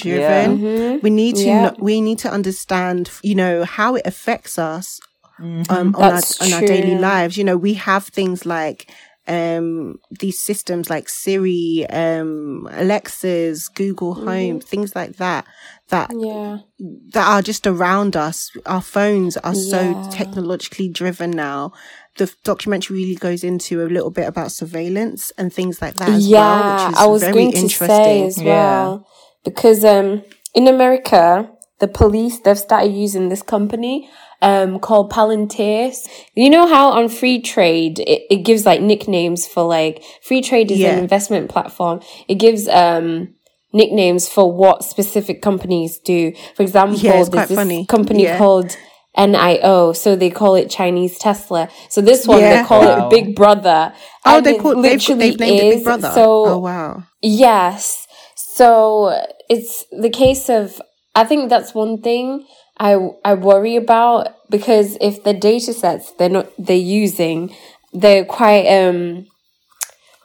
driven 0.47 0.57
Mhm. 0.59 1.03
we 1.03 1.09
need 1.09 1.35
to 1.37 1.45
Yeah. 1.45 1.61
know, 1.65 1.75
we 1.79 2.01
need 2.01 2.19
to 2.19 2.31
understand 2.31 3.11
you 3.23 3.35
know 3.35 3.63
how 3.63 3.95
it 3.95 4.05
affects 4.05 4.57
us 4.57 4.99
Mm-hmm. 5.39 5.73
um, 5.73 5.95
on, 5.95 6.03
our, 6.13 6.21
on 6.41 6.53
our 6.53 6.61
daily 6.61 6.95
lives. 6.99 7.35
You 7.35 7.43
know, 7.43 7.57
we 7.57 7.73
have 7.73 8.03
things 8.05 8.45
like 8.45 8.87
um 9.27 9.99
these 10.19 10.39
systems 10.41 10.89
like 10.89 11.09
Siri, 11.09 11.85
um 11.89 12.67
Alexa's, 12.71 13.67
Google 13.69 14.15
Mm-hmm. 14.15 14.25
Home, 14.27 14.59
things 14.59 14.95
like 14.95 15.17
that 15.17 15.45
that 15.89 16.13
Yeah. 16.13 16.59
that 16.79 17.27
are 17.27 17.41
just 17.41 17.67
around 17.67 18.15
us. 18.15 18.51
Our 18.65 18.81
phones 18.81 19.37
are 19.37 19.55
so 19.55 19.93
technologically 20.09 20.89
driven 20.89 21.31
now. 21.31 21.71
The 22.17 22.33
documentary 22.43 22.97
really 22.97 23.15
goes 23.15 23.43
into 23.43 23.83
a 23.83 23.87
little 23.89 24.11
bit 24.11 24.27
about 24.27 24.51
surveillance 24.51 25.31
and 25.37 25.53
things 25.53 25.81
like 25.81 25.95
that 25.97 26.15
as 26.15 26.29
yeah, 26.29 26.31
well, 26.31 26.63
which 26.65 26.87
is 26.87 26.95
I 26.95 27.07
was 27.07 27.27
very 27.27 27.29
going 27.29 27.53
to 27.53 27.69
interesting. 27.69 27.69
say 27.69 28.25
as 28.25 28.41
Yeah. 28.41 28.43
well 28.43 29.07
because 29.43 29.83
um 29.83 30.23
in 30.53 30.67
America 30.67 31.49
the 31.79 31.87
police 31.87 32.39
they've 32.39 32.57
started 32.57 32.91
using 32.93 33.29
this 33.29 33.41
company 33.41 34.09
um 34.41 34.79
called 34.79 35.11
Palantir. 35.11 35.93
You 36.35 36.49
know 36.49 36.67
how 36.67 36.89
on 36.89 37.05
Freetrade 37.05 37.99
it, 37.99 38.23
it 38.29 38.43
gives 38.43 38.65
like 38.65 38.81
nicknames 38.81 39.47
for 39.47 39.63
like 39.63 40.03
Freetrade 40.27 40.71
is 40.71 40.79
Yeah. 40.79 40.93
an 40.93 40.99
investment 40.99 41.49
platform. 41.49 42.01
It 42.27 42.35
gives 42.35 42.67
um 42.67 43.35
nicknames 43.73 44.27
for 44.27 44.51
what 44.51 44.83
specific 44.83 45.41
companies 45.41 45.97
do. 45.99 46.33
For 46.55 46.63
example, 46.63 46.97
Yeah, 46.97 47.11
it's 47.11 47.15
there's 47.15 47.29
quite 47.29 47.47
this 47.47 47.57
funny. 47.57 47.85
company 47.85 48.23
Yeah. 48.23 48.37
called 48.37 48.75
NIO, 49.17 49.93
so 49.95 50.15
they 50.15 50.29
call 50.29 50.55
it 50.55 50.69
Chinese 50.69 51.17
Tesla. 51.19 51.69
So 51.89 52.01
this 52.01 52.25
one 52.27 52.39
Yeah. 52.39 52.61
they 52.63 52.67
call 52.67 52.81
Wow. 52.81 53.07
it 53.07 53.09
Big 53.09 53.35
Brother. 53.35 53.93
Oh, 54.25 54.37
And 54.37 54.45
they 54.45 54.55
it 54.55 54.61
call 54.61 54.75
they've, 54.81 54.91
literally 54.93 55.29
they've 55.31 55.39
named 55.39 55.59
it 55.59 55.75
Big. 55.75 55.83
Brother. 55.83 56.11
So 56.13 56.45
oh 56.47 56.57
wow. 56.59 57.03
Yes. 57.21 58.07
So 58.35 59.13
it's 59.49 59.85
the 59.91 60.09
case 60.09 60.49
of 60.49 60.81
I 61.13 61.23
think 61.25 61.49
that's 61.49 61.73
one 61.75 62.01
thing 62.01 62.45
I 62.81 62.97
I 63.23 63.35
worry 63.35 63.75
about 63.75 64.49
because 64.49 64.97
if 64.99 65.23
the 65.23 65.33
data 65.33 65.71
sets 65.71 66.11
they're 66.13 66.29
not 66.29 66.47
they're 66.57 66.75
using 66.75 67.55
they're 67.93 68.25
quite 68.25 68.65
um 68.67 69.27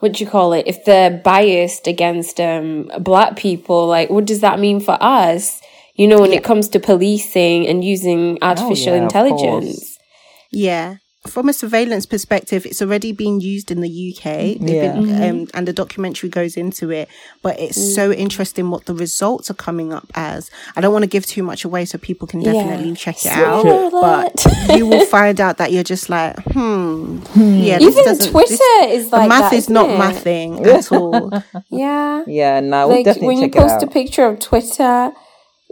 what 0.01 0.13
do 0.13 0.25
you 0.25 0.31
call 0.31 0.53
it? 0.53 0.67
If 0.67 0.85
they're 0.85 1.11
biased 1.11 1.87
against 1.87 2.41
um 2.41 2.91
black 2.99 3.37
people 3.37 3.87
like 3.87 4.09
what 4.09 4.25
does 4.25 4.41
that 4.41 4.59
mean 4.59 4.81
for 4.81 4.97
us? 5.01 5.61
You 5.97 6.09
know 6.09 6.19
when 6.19 6.33
it 6.33 6.45
comes 6.45 6.69
to 6.71 6.81
policing 6.81 7.67
and 7.67 7.85
using 7.85 8.39
artificial 8.41 8.95
yeah, 8.95 9.03
intelligence. 9.03 9.99
Yeah. 10.51 10.97
From 11.27 11.49
a 11.49 11.53
surveillance 11.53 12.07
perspective, 12.07 12.65
it's 12.67 12.81
already 12.83 13.13
been 13.13 13.41
used 13.41 13.71
in 13.71 13.81
the 13.81 13.89
UK. 13.89 14.25
Yeah. 14.61 14.93
been, 14.93 15.07
Mm-hmm. 15.07 15.23
um, 15.23 15.47
and 15.55 15.69
the 15.69 15.73
documentary 15.73 16.29
goes 16.29 16.57
into 16.57 16.91
it. 16.91 17.09
But 17.43 17.59
it's 17.61 17.95
so 17.95 18.11
Mm. 18.11 18.17
interesting 18.17 18.71
what 18.71 18.87
the 18.87 18.95
results 18.95 19.51
are 19.51 19.55
coming 19.55 19.93
up 19.93 20.07
as. 20.15 20.51
I 20.77 20.81
don't 20.81 20.93
want 20.93 21.03
to 21.03 21.09
give 21.09 21.27
too 21.27 21.43
much 21.43 21.65
away 21.65 21.85
so 21.85 21.99
people 21.99 22.27
can 22.29 22.41
definitely 22.41 22.95
check 22.95 23.17
it 23.25 23.33
out. 23.33 23.61
Spoiler 23.61 23.91
But 24.01 24.77
you 24.77 24.87
will 24.87 25.07
find 25.17 25.41
out 25.41 25.59
that 25.59 25.73
you're 25.73 25.83
just 25.83 26.09
like, 26.09 26.37
hmm, 26.53 27.19
yeah. 27.37 27.79
this 27.79 27.97
even 27.99 28.19
Twitter 28.31 28.49
this- 28.49 28.93
is 29.05 29.11
the 29.11 29.17
like 29.17 29.29
math 29.29 29.51
that, 29.51 29.57
is 29.57 29.69
not 29.69 29.89
isn't 29.91 30.01
it? 30.01 30.25
mathing 30.25 30.67
at 30.67 30.93
all. 30.99 31.43
yeah 31.71 32.23
Yeah, 32.27 32.61
no, 32.61 32.89
we'll 32.89 32.97
like 32.99 33.05
definitely 33.05 33.27
when 33.29 33.39
you 33.39 33.45
it 33.47 33.53
post 33.55 33.83
a 33.83 33.87
picture 33.87 34.25
of 34.27 34.39
Twitter, 34.39 35.13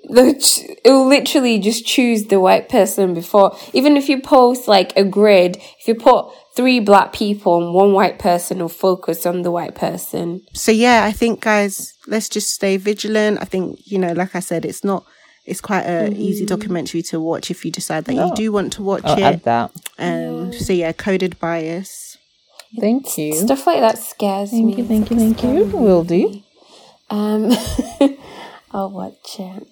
the 0.08 0.76
it 0.84 0.90
will 0.90 1.06
literally 1.06 1.58
just 1.58 1.86
choose 1.86 2.26
the 2.26 2.40
white 2.40 2.68
person 2.68 3.14
before. 3.14 3.56
Even 3.72 3.96
if 3.96 4.08
you 4.08 4.20
post 4.20 4.68
like 4.68 4.92
a 4.96 5.04
grid, 5.04 5.56
if 5.80 5.88
you 5.88 5.94
put 5.94 6.26
three 6.56 6.78
black 6.80 7.12
people 7.12 7.64
and 7.64 7.74
one 7.74 7.92
white 7.92 8.18
person, 8.18 8.58
will 8.58 8.68
focus 8.68 9.26
on 9.26 9.42
the 9.42 9.50
white 9.50 9.74
person. 9.74 10.42
so 10.52 10.70
yeah, 10.72 11.04
I 11.04 11.12
think 11.12 11.40
guys, 11.40 11.94
let's 12.06 12.28
just 12.28 12.52
stay 12.52 12.76
vigilant. 12.76 13.38
I 13.40 13.44
think, 13.44 13.80
you 13.84 13.98
know, 13.98 14.12
like 14.12 14.34
I 14.36 14.40
said, 14.40 14.64
it's 14.64 14.84
not, 14.84 15.04
it's 15.44 15.60
quite 15.60 15.82
a 15.84 16.08
Mm-hmm. 16.10 16.20
easy 16.20 16.46
documentary 16.46 17.02
to 17.02 17.20
watch 17.20 17.50
if 17.50 17.64
you 17.64 17.70
decide 17.70 18.04
that 18.04 18.14
you 18.14 18.20
Oh. 18.30 18.34
do 18.34 18.52
want 18.52 18.72
to 18.74 18.82
watch 18.82 19.04
I'll 19.04 19.18
it. 19.18 19.22
add 19.22 19.42
that. 19.44 19.70
Um, 19.98 20.52
so 20.52 20.72
yeah, 20.72 20.92
coded 20.92 21.38
bias. 21.40 22.16
Thank 22.78 23.18
you. 23.18 23.34
Stuff 23.34 23.66
like 23.66 23.80
that 23.80 23.98
scares 23.98 24.52
me. 24.52 24.74
Thank 24.74 24.78
you, 24.78 24.84
thank 24.86 25.10
you, 25.10 25.16
thank 25.16 25.42
you. 25.44 25.64
Will 25.76 26.02
do. 26.04 26.42
Um, 27.10 27.50
Oh, 28.74 28.80
I'll 28.80 28.90
watch 28.90 29.36
it. 29.38 29.68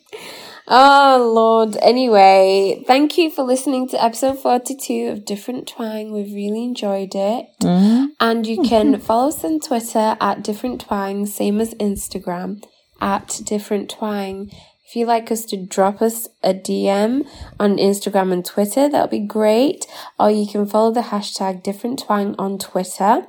Oh 0.68 1.32
Lord. 1.34 1.76
Anyway, 1.82 2.84
thank 2.86 3.18
you 3.18 3.32
for 3.32 3.42
listening 3.42 3.88
to 3.88 4.02
episode 4.02 4.38
forty-two 4.38 5.08
of 5.08 5.24
Different 5.24 5.66
Twang. 5.66 6.12
We've 6.12 6.32
really 6.32 6.62
enjoyed 6.62 7.16
it, 7.16 7.46
mm-hmm. 7.60 8.06
and 8.20 8.46
you 8.46 8.62
can 8.62 9.00
follow 9.00 9.28
us 9.28 9.44
on 9.44 9.58
Twitter 9.58 10.16
at 10.20 10.44
Different 10.44 10.82
Twang, 10.82 11.26
same 11.26 11.60
as 11.60 11.74
Instagram 11.74 12.62
at 13.00 13.40
Different 13.44 13.90
Twang. 13.90 14.52
If 14.86 14.94
you'd 14.94 15.08
like 15.08 15.32
us 15.32 15.46
to 15.46 15.56
drop 15.56 16.00
us 16.00 16.28
a 16.44 16.54
DM 16.54 17.26
on 17.58 17.78
Instagram 17.78 18.32
and 18.32 18.44
Twitter, 18.44 18.88
that'll 18.88 19.08
be 19.08 19.18
great. 19.18 19.86
Or 20.20 20.30
you 20.30 20.46
can 20.46 20.66
follow 20.66 20.92
the 20.92 21.00
hashtag 21.00 21.64
Different 21.64 21.98
Twang 21.98 22.36
on 22.38 22.58
Twitter 22.58 23.26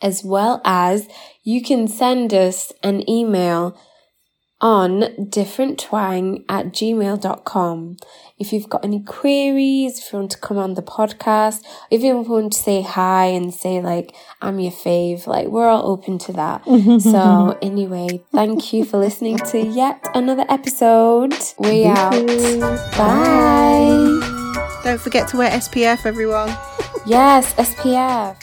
as 0.00 0.24
well 0.24 0.60
as 0.64 1.06
you 1.44 1.62
can 1.62 1.86
send 1.86 2.34
us 2.34 2.72
an 2.82 3.08
email 3.08 3.78
on 4.62 5.02
differenttwang 5.18 6.44
at 6.48 6.66
gmail.com. 6.66 7.96
If 8.38 8.52
you've 8.52 8.68
got 8.68 8.84
any 8.84 9.00
queries, 9.02 9.98
if 9.98 10.12
you 10.12 10.20
want 10.20 10.30
to 10.32 10.38
come 10.38 10.56
on 10.56 10.74
the 10.74 10.82
podcast, 10.82 11.62
if 11.90 12.02
you 12.02 12.16
want 12.16 12.52
to 12.54 12.58
say 12.58 12.80
hi 12.80 13.26
and 13.26 13.52
say 13.52 13.80
like, 13.80 14.14
I'm 14.40 14.60
your 14.60 14.72
fave, 14.72 15.26
like 15.26 15.48
we're 15.48 15.68
all 15.68 15.90
open 15.90 16.18
to 16.20 16.32
that. 16.34 16.64
so 17.02 17.58
anyway, 17.60 18.22
thank 18.32 18.72
you 18.72 18.84
for 18.84 18.98
listening 18.98 19.36
to 19.38 19.58
yet 19.58 20.08
another 20.14 20.46
episode. 20.48 21.34
We 21.58 21.84
out. 21.84 22.12
Bye. 22.96 24.40
Don't 24.84 25.00
forget 25.00 25.28
to 25.28 25.36
wear 25.36 25.50
SPF, 25.50 26.06
everyone. 26.06 26.48
Yes, 27.04 27.52
SPF. 27.54 28.36